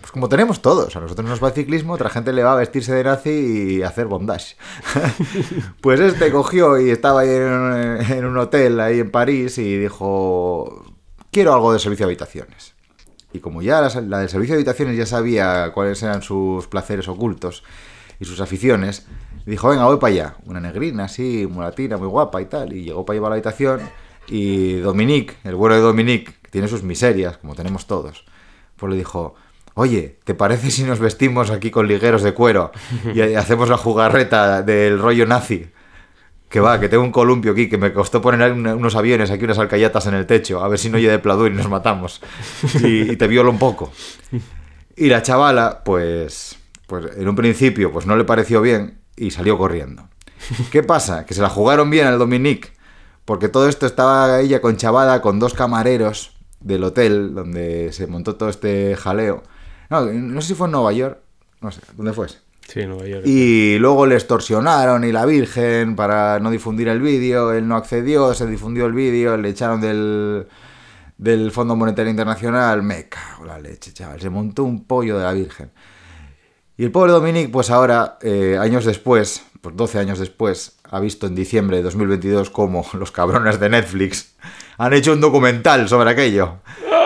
pues 0.00 0.12
como 0.12 0.28
tenemos 0.28 0.62
todos, 0.62 0.94
a 0.96 1.00
nosotros 1.00 1.28
nos 1.28 1.42
va 1.42 1.48
el 1.48 1.54
ciclismo, 1.54 1.94
otra 1.94 2.10
gente 2.10 2.32
le 2.32 2.42
va 2.42 2.52
a 2.52 2.56
vestirse 2.56 2.94
de 2.94 3.04
nazi 3.04 3.30
y 3.30 3.82
hacer 3.82 4.06
bondage. 4.06 4.56
pues 5.80 6.00
este 6.00 6.30
cogió 6.30 6.80
y 6.80 6.90
estaba 6.90 7.20
ahí 7.20 7.30
en 7.30 7.42
un, 7.42 7.72
en 8.12 8.24
un 8.24 8.38
hotel 8.38 8.80
ahí 8.80 9.00
en 9.00 9.10
París 9.10 9.58
y 9.58 9.76
dijo, 9.76 10.84
quiero 11.30 11.54
algo 11.54 11.72
de 11.72 11.78
servicio 11.78 12.06
de 12.06 12.12
habitaciones. 12.12 12.74
Y 13.32 13.40
como 13.40 13.62
ya 13.62 13.80
la, 13.80 14.00
la 14.00 14.18
del 14.20 14.28
servicio 14.28 14.54
de 14.54 14.60
habitaciones 14.60 14.96
ya 14.96 15.06
sabía 15.06 15.72
cuáles 15.74 16.02
eran 16.02 16.22
sus 16.22 16.66
placeres 16.66 17.08
ocultos 17.08 17.62
y 18.20 18.24
sus 18.24 18.40
aficiones, 18.40 19.06
dijo, 19.46 19.68
venga, 19.68 19.84
voy 19.84 19.98
para 19.98 20.12
allá. 20.12 20.36
Una 20.46 20.60
negrina 20.60 21.04
así, 21.04 21.46
mulatina, 21.48 21.96
muy 21.96 22.08
guapa 22.08 22.40
y 22.40 22.46
tal. 22.46 22.72
Y 22.72 22.84
llegó 22.84 23.04
para 23.04 23.16
llevar 23.16 23.30
la 23.30 23.34
habitación 23.34 23.80
y 24.28 24.74
Dominique, 24.74 25.34
el 25.44 25.54
bueno 25.54 25.74
de 25.74 25.80
Dominique, 25.80 26.34
que 26.42 26.50
tiene 26.50 26.68
sus 26.68 26.82
miserias, 26.82 27.38
como 27.38 27.54
tenemos 27.54 27.86
todos, 27.86 28.24
pues 28.76 28.90
le 28.90 28.96
dijo, 28.96 29.34
oye, 29.78 30.18
¿te 30.24 30.34
parece 30.34 30.70
si 30.70 30.82
nos 30.84 30.98
vestimos 30.98 31.50
aquí 31.50 31.70
con 31.70 31.86
ligueros 31.86 32.22
de 32.22 32.34
cuero 32.34 32.72
y 33.14 33.20
hacemos 33.36 33.68
la 33.68 33.76
jugarreta 33.76 34.62
del 34.62 34.98
rollo 34.98 35.24
nazi? 35.26 35.66
Que 36.48 36.60
va, 36.60 36.80
que 36.80 36.88
tengo 36.88 37.04
un 37.04 37.12
columpio 37.12 37.52
aquí, 37.52 37.68
que 37.68 37.76
me 37.76 37.92
costó 37.92 38.20
poner 38.22 38.52
un- 38.52 38.66
unos 38.66 38.94
aviones 38.96 39.30
aquí, 39.30 39.44
unas 39.44 39.58
alcayatas 39.58 40.06
en 40.06 40.14
el 40.14 40.24
techo, 40.26 40.62
a 40.64 40.68
ver 40.68 40.78
si 40.78 40.88
no 40.88 40.96
oye 40.96 41.10
de 41.10 41.18
pladur 41.18 41.50
y 41.50 41.54
nos 41.54 41.68
matamos. 41.68 42.20
Y, 42.82 43.12
y 43.12 43.16
te 43.16 43.26
violo 43.26 43.50
un 43.50 43.58
poco. 43.58 43.92
Y 44.96 45.08
la 45.08 45.22
chavala, 45.22 45.82
pues, 45.84 46.56
pues 46.86 47.04
en 47.16 47.28
un 47.28 47.36
principio, 47.36 47.92
pues 47.92 48.06
no 48.06 48.16
le 48.16 48.24
pareció 48.24 48.60
bien 48.62 48.98
y 49.16 49.30
salió 49.30 49.58
corriendo. 49.58 50.08
¿Qué 50.72 50.82
pasa? 50.82 51.26
Que 51.26 51.34
se 51.34 51.42
la 51.42 51.50
jugaron 51.50 51.90
bien 51.90 52.06
al 52.06 52.18
Dominique, 52.18 52.70
porque 53.26 53.48
todo 53.48 53.68
esto 53.68 53.84
estaba 53.86 54.40
ella 54.40 54.60
conchavada 54.62 55.20
con 55.20 55.38
dos 55.38 55.52
camareros 55.52 56.32
del 56.60 56.82
hotel 56.82 57.34
donde 57.34 57.92
se 57.92 58.06
montó 58.06 58.36
todo 58.36 58.48
este 58.48 58.96
jaleo. 58.96 59.42
No, 59.90 60.02
no 60.02 60.40
sé 60.40 60.48
si 60.48 60.54
fue 60.54 60.66
en 60.66 60.72
Nueva 60.72 60.92
York, 60.92 61.18
no 61.60 61.70
sé, 61.70 61.80
¿dónde 61.96 62.12
fue? 62.12 62.28
Sí, 62.68 62.84
Nueva 62.84 63.06
York. 63.06 63.26
Y 63.26 63.78
luego 63.78 64.06
le 64.06 64.14
extorsionaron 64.14 65.02
y 65.04 65.12
la 65.12 65.24
Virgen 65.24 65.96
para 65.96 66.38
no 66.38 66.50
difundir 66.50 66.88
el 66.88 67.00
vídeo, 67.00 67.52
él 67.52 67.66
no 67.66 67.76
accedió, 67.76 68.34
se 68.34 68.46
difundió 68.46 68.86
el 68.86 68.92
vídeo, 68.92 69.36
le 69.38 69.48
echaron 69.48 69.80
del, 69.80 70.46
del 71.16 71.50
Fondo 71.50 71.76
Monetario 71.76 72.10
Internacional, 72.10 72.82
me 72.82 73.08
cago 73.08 73.42
en 73.42 73.48
la 73.48 73.58
leche, 73.58 73.92
chaval, 73.92 74.20
se 74.20 74.28
montó 74.28 74.64
un 74.64 74.84
pollo 74.84 75.16
de 75.16 75.24
la 75.24 75.32
Virgen. 75.32 75.70
Y 76.76 76.84
el 76.84 76.92
pobre 76.92 77.10
Dominic, 77.10 77.50
pues 77.50 77.70
ahora, 77.70 78.18
eh, 78.22 78.56
años 78.60 78.84
después, 78.84 79.42
pues 79.60 79.74
12 79.74 79.98
años 79.98 80.18
después, 80.18 80.78
ha 80.84 81.00
visto 81.00 81.26
en 81.26 81.34
diciembre 81.34 81.78
de 81.78 81.82
2022 81.82 82.50
cómo 82.50 82.86
los 82.92 83.10
cabrones 83.10 83.58
de 83.58 83.68
Netflix 83.70 84.34
han 84.76 84.92
hecho 84.92 85.12
un 85.12 85.20
documental 85.20 85.88
sobre 85.88 86.10
aquello. 86.10 86.58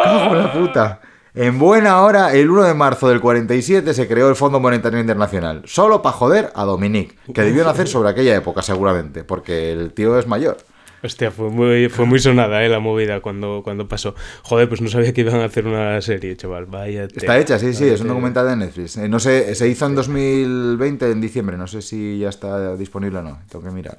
¡Cago 0.05 0.35
en 0.35 0.39
la 0.39 0.53
puta! 0.53 1.01
En 1.35 1.59
buena 1.59 2.03
hora, 2.03 2.35
el 2.35 2.51
1 2.51 2.65
de 2.65 2.75
marzo 2.75 3.09
del 3.09 3.23
47 3.23 3.95
se 3.95 4.07
creó 4.07 4.29
el 4.29 4.37
Fondo 4.37 4.61
Monetario 4.61 5.01
Internacional, 5.01 5.63
solo 5.65 6.03
para 6.03 6.15
joder 6.15 6.53
a 6.55 6.65
Dominic, 6.65 7.17
que 7.33 7.41
debió 7.41 7.65
nacer 7.65 7.89
sobre 7.89 8.11
aquella 8.11 8.37
época 8.37 8.61
seguramente, 8.61 9.25
porque 9.25 9.73
el 9.73 9.95
tío 9.95 10.19
es 10.19 10.27
mayor. 10.27 10.59
Hostia, 11.05 11.31
fue 11.33 11.51
muy, 11.51 11.89
fue 11.89 12.05
muy 12.07 12.19
sonada 12.21 12.65
eh, 12.65 12.69
la 12.69 12.79
movida 12.79 13.21
cuando, 13.21 13.63
cuando 13.65 13.89
pasó. 13.89 14.15
Joder, 14.43 14.69
pues 14.69 14.81
no 14.81 14.89
sabía 14.89 15.13
que 15.13 15.23
iban 15.23 15.41
a 15.41 15.47
hacer 15.47 15.67
una 15.67 16.01
serie, 16.01 16.37
chaval. 16.37 16.67
Vaya. 16.67 17.05
Está 17.05 17.39
hecha, 17.39 17.59
sí, 17.59 17.75
sí, 17.75 17.89
es 17.89 18.01
un 18.03 18.09
documental 18.09 18.47
de 18.47 18.57
Netflix. 18.57 18.97
Eh, 18.99 19.09
no 19.09 19.19
sé, 19.19 19.55
se 19.57 19.67
hizo 19.69 19.87
en 19.87 19.97
2020, 19.97 21.11
en 21.11 21.21
diciembre, 21.21 21.57
no 21.57 21.67
sé 21.67 21.83
si 21.83 22.19
ya 22.19 22.29
está 22.29 22.77
disponible 22.77 23.19
o 23.19 23.23
no, 23.23 23.41
tengo 23.51 23.65
que 23.65 23.71
mirar. 23.73 23.99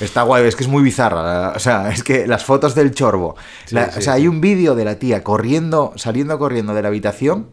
Está 0.00 0.22
guay, 0.22 0.46
es 0.46 0.56
que 0.56 0.64
es 0.64 0.68
muy 0.68 0.82
bizarra, 0.82 1.22
la- 1.22 1.52
o 1.54 1.58
sea, 1.60 1.90
es 1.90 2.02
que 2.02 2.26
las 2.26 2.44
fotos 2.44 2.74
del 2.74 2.90
chorbo, 2.92 3.36
la- 3.70 3.90
sí, 3.92 3.98
o 3.98 4.02
sea, 4.02 4.14
hay 4.14 4.26
un 4.26 4.40
vídeo 4.40 4.74
de 4.74 4.84
la 4.84 4.98
tía 4.98 5.22
corriendo, 5.22 5.92
saliendo 5.96 6.38
corriendo 6.38 6.74
de 6.74 6.82
la 6.82 6.88
habitación, 6.88 7.46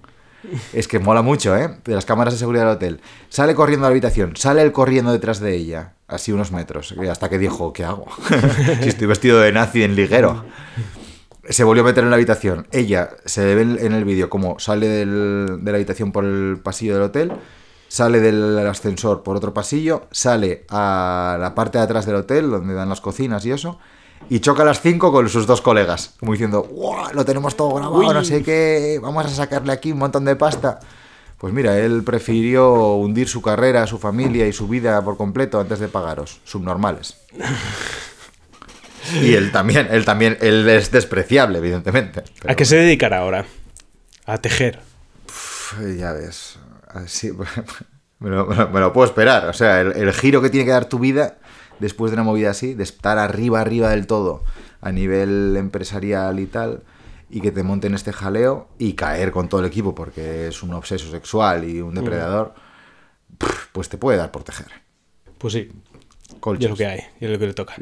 es 0.74 0.88
que 0.88 1.00
mola 1.00 1.22
mucho, 1.22 1.56
¿eh? 1.56 1.78
De 1.84 1.94
las 1.94 2.06
cámaras 2.06 2.34
de 2.34 2.40
seguridad 2.40 2.66
del 2.66 2.76
hotel. 2.76 3.02
Sale 3.30 3.56
corriendo 3.56 3.86
a 3.86 3.90
la 3.90 3.92
habitación, 3.92 4.36
sale 4.36 4.62
él 4.62 4.72
corriendo 4.72 5.12
detrás 5.12 5.40
de 5.40 5.56
ella, 5.56 5.94
así 6.08 6.32
unos 6.32 6.52
metros, 6.52 6.94
y 7.02 7.08
hasta 7.08 7.30
que 7.30 7.38
dijo, 7.38 7.74
¿qué 7.74 7.84
hago? 7.84 8.06
si 8.82 8.90
estoy 8.90 9.08
vestido 9.08 9.40
de 9.40 9.52
nazi 9.52 9.84
en 9.84 9.96
liguero. 9.96 10.46
se 11.50 11.64
volvió 11.64 11.84
a 11.84 11.88
meter 11.88 12.04
en 12.04 12.10
la 12.10 12.16
habitación. 12.16 12.68
Ella 12.72 13.10
se 13.26 13.56
ve 13.56 13.62
en 13.62 13.94
el 13.94 14.06
vídeo 14.06 14.30
como 14.30 14.60
sale 14.60 14.88
de 14.88 15.06
la 15.06 15.76
habitación 15.76 16.12
por 16.12 16.26
el 16.26 16.60
pasillo 16.64 16.94
del 16.94 17.04
hotel, 17.04 17.32
sale 17.88 18.20
del 18.20 18.58
ascensor 18.68 19.24
por 19.24 19.38
otro 19.38 19.54
pasillo, 19.54 20.08
sale 20.12 20.66
a 20.70 21.38
la 21.40 21.56
parte 21.56 21.78
de 21.78 21.84
atrás 21.84 22.06
del 22.06 22.16
hotel, 22.16 22.50
donde 22.50 22.74
dan 22.74 22.90
las 22.90 23.02
cocinas 23.02 23.46
y 23.46 23.52
eso, 23.52 23.80
y 24.30 24.40
choca 24.40 24.64
a 24.64 24.66
las 24.66 24.82
5 24.82 25.12
con 25.12 25.30
sus 25.30 25.48
dos 25.48 25.62
colegas, 25.62 26.16
como 26.20 26.34
diciendo, 26.34 26.62
¡Guau! 26.64 27.14
Lo 27.14 27.24
tenemos 27.26 27.56
todo 27.56 27.74
grabado, 27.76 28.14
no 28.14 28.24
sé 28.24 28.44
qué, 28.44 29.00
vamos 29.02 29.26
a 29.26 29.30
sacarle 29.30 29.72
aquí 29.72 29.92
un 29.92 30.00
montón 30.00 30.26
de 30.26 30.36
pasta. 30.36 30.80
Pues 31.38 31.54
mira, 31.54 31.78
él 31.78 32.04
prefirió 32.04 32.96
hundir 32.96 33.30
su 33.30 33.42
carrera, 33.44 33.86
su 33.86 34.00
familia 34.00 34.48
y 34.48 34.54
su 34.54 34.68
vida 34.68 35.02
por 35.04 35.18
completo 35.18 35.60
antes 35.60 35.80
de 35.80 35.88
pagaros, 35.88 36.42
subnormales. 36.46 37.16
Y 39.22 39.36
él 39.36 39.52
también, 39.52 39.88
él 39.92 40.04
también, 40.04 40.38
él 40.42 40.68
es 40.68 40.92
despreciable, 40.92 41.60
evidentemente. 41.60 42.24
¿A 42.48 42.56
qué 42.56 42.66
se 42.66 42.76
dedicará 42.76 43.20
ahora? 43.20 43.46
A 44.26 44.38
tejer. 44.40 44.80
Ya 45.98 46.12
ves, 46.14 46.58
así, 46.90 47.32
me, 48.20 48.30
lo, 48.30 48.46
me 48.48 48.56
lo- 48.56 48.70
me 48.70 48.80
lo 48.82 48.92
puedo 48.92 49.08
esperar. 49.08 49.46
O 49.48 49.54
sea, 49.54 49.80
el, 49.82 49.94
el 49.94 50.12
giro 50.14 50.42
que 50.42 50.50
tiene 50.50 50.66
que 50.66 50.72
dar 50.72 50.86
tu 50.86 51.00
vida 51.00 51.38
después 51.80 52.12
de 52.12 52.16
una 52.16 52.24
movida 52.24 52.52
así, 52.52 52.74
de 52.74 52.84
estar 52.84 53.18
arriba, 53.18 53.62
arriba 53.62 53.90
del 53.90 54.08
todo, 54.08 54.44
a 54.82 54.92
nivel 54.92 55.56
empresarial 55.58 56.40
y 56.40 56.46
tal, 56.46 56.84
y 57.30 57.42
que 57.42 57.52
te 57.52 57.64
monten 57.64 57.94
este 57.94 58.14
jaleo 58.14 58.70
y 58.78 58.94
caer 58.94 59.32
con 59.32 59.50
todo 59.50 59.62
el 59.62 59.68
equipo 59.68 59.94
porque 59.94 60.48
es 60.48 60.64
un 60.64 60.74
obseso 60.74 61.12
sexual 61.12 61.70
y 61.70 61.82
un 61.82 61.96
depredador, 61.96 62.54
pf, 63.38 63.70
pues 63.72 63.90
te 63.90 63.98
puede 63.98 64.18
dar 64.18 64.32
por 64.32 64.44
tejer. 64.44 64.68
Pues 65.38 65.54
sí, 65.54 65.70
Colchos. 66.40 66.62
y 66.62 66.66
es 66.66 66.72
lo 66.72 66.78
que 66.78 66.86
hay, 66.86 67.00
y 67.20 67.26
es 67.26 67.32
lo 67.32 67.40
que 67.40 67.48
le 67.48 67.54
toca. 67.54 67.76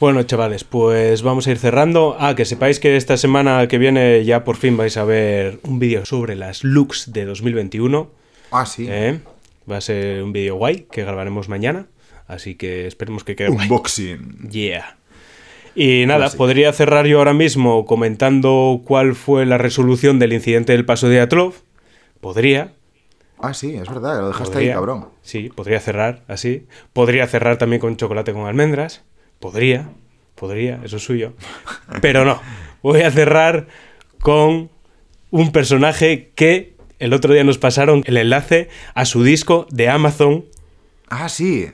Bueno, 0.00 0.22
chavales, 0.22 0.64
pues 0.64 1.20
vamos 1.20 1.46
a 1.46 1.50
ir 1.50 1.58
cerrando. 1.58 2.16
Ah, 2.18 2.34
que 2.34 2.46
sepáis 2.46 2.80
que 2.80 2.96
esta 2.96 3.18
semana 3.18 3.68
que 3.68 3.76
viene 3.76 4.24
ya 4.24 4.44
por 4.44 4.56
fin 4.56 4.78
vais 4.78 4.96
a 4.96 5.04
ver 5.04 5.60
un 5.62 5.78
vídeo 5.78 6.06
sobre 6.06 6.36
las 6.36 6.64
looks 6.64 7.12
de 7.12 7.26
2021. 7.26 8.10
Ah, 8.50 8.64
sí. 8.64 8.86
¿eh? 8.88 9.20
Va 9.70 9.76
a 9.76 9.80
ser 9.82 10.22
un 10.22 10.32
vídeo 10.32 10.54
guay 10.56 10.86
que 10.90 11.04
grabaremos 11.04 11.50
mañana. 11.50 11.86
Así 12.30 12.54
que 12.54 12.86
esperemos 12.86 13.24
que 13.24 13.34
quede 13.34 13.48
guay. 13.48 13.66
Unboxing. 13.66 14.50
Yeah. 14.50 14.96
Y 15.74 16.04
nada, 16.06 16.30
podría 16.30 16.72
cerrar 16.72 17.06
yo 17.06 17.18
ahora 17.18 17.32
mismo 17.32 17.84
comentando 17.86 18.82
cuál 18.84 19.16
fue 19.16 19.46
la 19.46 19.58
resolución 19.58 20.20
del 20.20 20.32
incidente 20.32 20.72
del 20.72 20.84
paso 20.84 21.08
de 21.08 21.20
Atlov. 21.20 21.54
Podría. 22.20 22.72
Ah, 23.40 23.52
sí, 23.52 23.74
es 23.74 23.88
verdad, 23.88 24.20
lo 24.20 24.28
dejaste 24.28 24.52
podría. 24.52 24.70
ahí, 24.70 24.74
cabrón. 24.76 25.08
Sí, 25.22 25.50
podría 25.52 25.80
cerrar 25.80 26.22
así. 26.28 26.66
Podría 26.92 27.26
cerrar 27.26 27.56
también 27.56 27.80
con 27.80 27.96
chocolate 27.96 28.32
con 28.32 28.46
almendras. 28.46 29.02
Podría, 29.40 29.90
podría, 30.36 30.80
eso 30.84 30.98
es 30.98 31.02
suyo. 31.02 31.32
Pero 32.00 32.24
no, 32.24 32.40
voy 32.80 33.00
a 33.02 33.10
cerrar 33.10 33.66
con 34.20 34.70
un 35.32 35.50
personaje 35.50 36.30
que 36.36 36.76
el 37.00 37.12
otro 37.12 37.34
día 37.34 37.42
nos 37.42 37.58
pasaron 37.58 38.04
el 38.06 38.18
enlace 38.18 38.68
a 38.94 39.04
su 39.04 39.24
disco 39.24 39.66
de 39.70 39.88
Amazon. 39.88 40.44
Ah, 41.08 41.28
sí. 41.28 41.72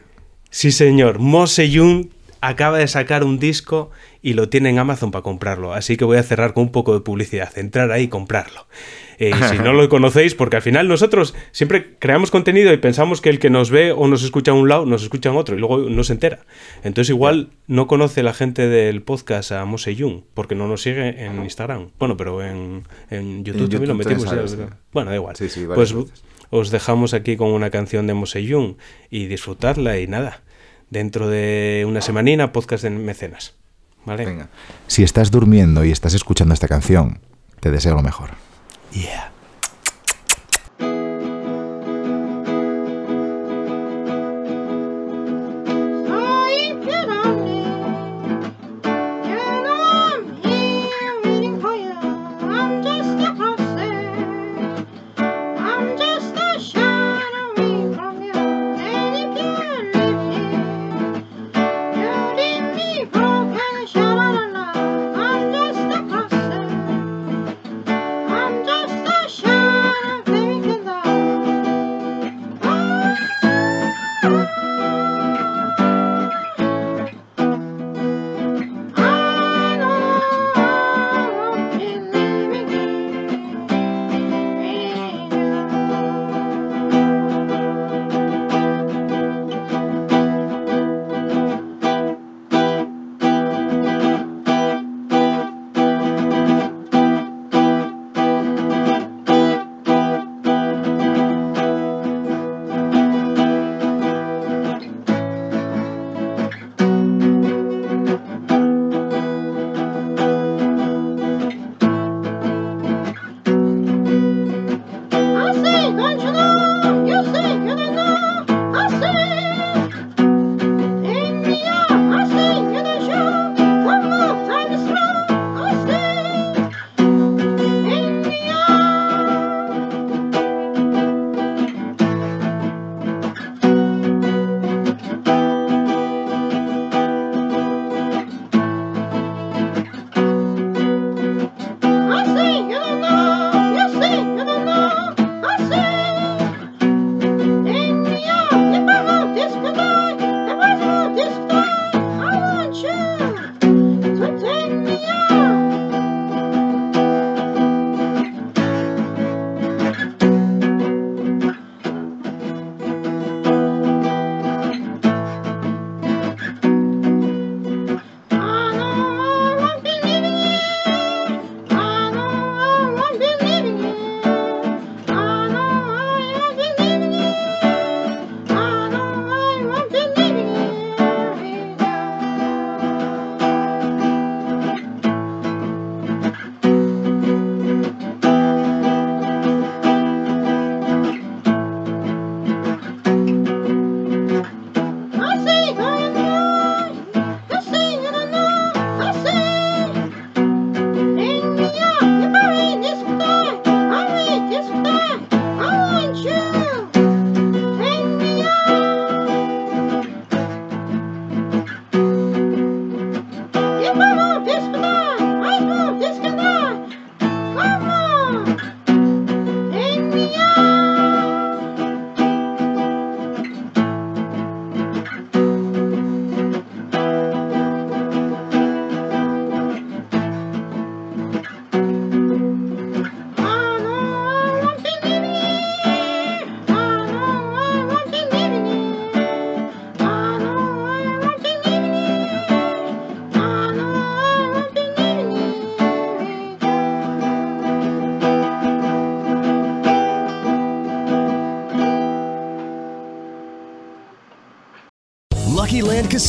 Sí, 0.51 0.73
señor, 0.73 1.19
Mo 1.19 1.47
Seyun 1.47 2.11
acaba 2.41 2.79
de 2.79 2.87
sacar 2.87 3.25
un 3.25 3.39
disco 3.39 3.91
y 4.23 4.35
lo 4.35 4.49
tiene 4.49 4.71
en 4.71 4.79
Amazon 4.79 5.11
para 5.11 5.23
comprarlo. 5.23 5.73
Así 5.75 5.97
que 5.97 6.05
voy 6.05 6.17
a 6.19 6.23
cerrar 6.23 6.53
con 6.55 6.65
un 6.65 6.73
poco 6.73 6.95
de 6.95 7.01
publicidad, 7.01 7.57
entrar 7.59 7.91
ahí 7.91 8.05
y 8.05 8.09
comprarlo. 8.09 8.67
Eh, 9.19 9.31
y 9.31 9.45
si 9.45 9.59
no 9.63 9.73
lo 9.73 9.89
conocéis, 9.89 10.35
porque 10.35 10.57
al 10.57 10.63
final 10.63 10.89
nosotros 10.89 11.35
siempre 11.53 11.97
creamos 11.99 12.31
contenido 12.31 12.73
y 12.73 12.77
pensamos 12.77 13.21
que 13.21 13.31
el 13.31 13.39
que 13.39 13.51
nos 13.51 13.71
ve 13.71 13.93
o 13.93 14.07
nos 14.09 14.23
escucha 14.23 14.51
a 14.51 14.55
un 14.55 14.69
lado, 14.69 14.85
nos 14.87 15.03
escucha 15.03 15.31
en 15.31 15.37
otro 15.37 15.57
y 15.57 15.59
luego 15.59 15.79
no 15.79 16.05
se 16.05 16.13
entera. 16.13 16.41
Entonces 16.85 17.11
igual 17.11 17.51
no 17.67 17.87
conoce 17.87 18.23
la 18.23 18.35
gente 18.35 18.69
del 18.69 19.03
podcast 19.03 19.53
a 19.53 19.65
Mo 19.65 19.79
Seyun, 19.79 20.25
porque 20.35 20.55
no 20.55 20.69
nos 20.69 20.83
sigue 20.83 21.25
en 21.25 21.43
Instagram. 21.43 21.91
Bueno, 21.99 22.17
pero 22.17 22.43
en, 22.45 22.85
en 23.11 23.45
YouTube 23.45 23.65
En 23.65 23.71
también 23.71 23.89
lo 23.89 23.95
metimos. 23.95 24.25
sale, 24.25 24.43
pero- 24.43 24.69
sí. 24.69 24.75
Bueno, 24.93 25.11
da 25.11 25.17
igual. 25.17 25.37
Sí, 25.37 25.49
sí, 25.49 25.65
pues 25.75 25.93
veces. 25.95 26.23
Os 26.51 26.71
dejamos 26.71 27.15
aquí 27.15 27.37
con 27.37 27.49
una 27.49 27.71
canción 27.71 28.07
de 28.07 28.15
Mo 28.15 28.27
Seyun 28.27 28.79
y 29.11 29.27
disfrutarla 29.27 29.99
y 29.99 30.07
nada. 30.07 30.43
Dentro 30.91 31.29
de 31.29 31.85
una 31.87 32.01
semanina, 32.01 32.53
podcast 32.53 32.85
de 32.85 32.91
mecenas. 32.91 33.57
¿Vale? 34.05 34.25
Venga. 34.25 34.49
Si 34.87 35.03
estás 35.03 35.31
durmiendo 35.31 35.85
y 35.85 35.91
estás 35.91 36.15
escuchando 36.15 36.55
esta 36.55 36.69
canción, 36.69 37.21
te 37.61 37.71
deseo 37.71 37.95
lo 37.95 38.03
mejor. 38.03 38.31
Yeah. 38.93 39.36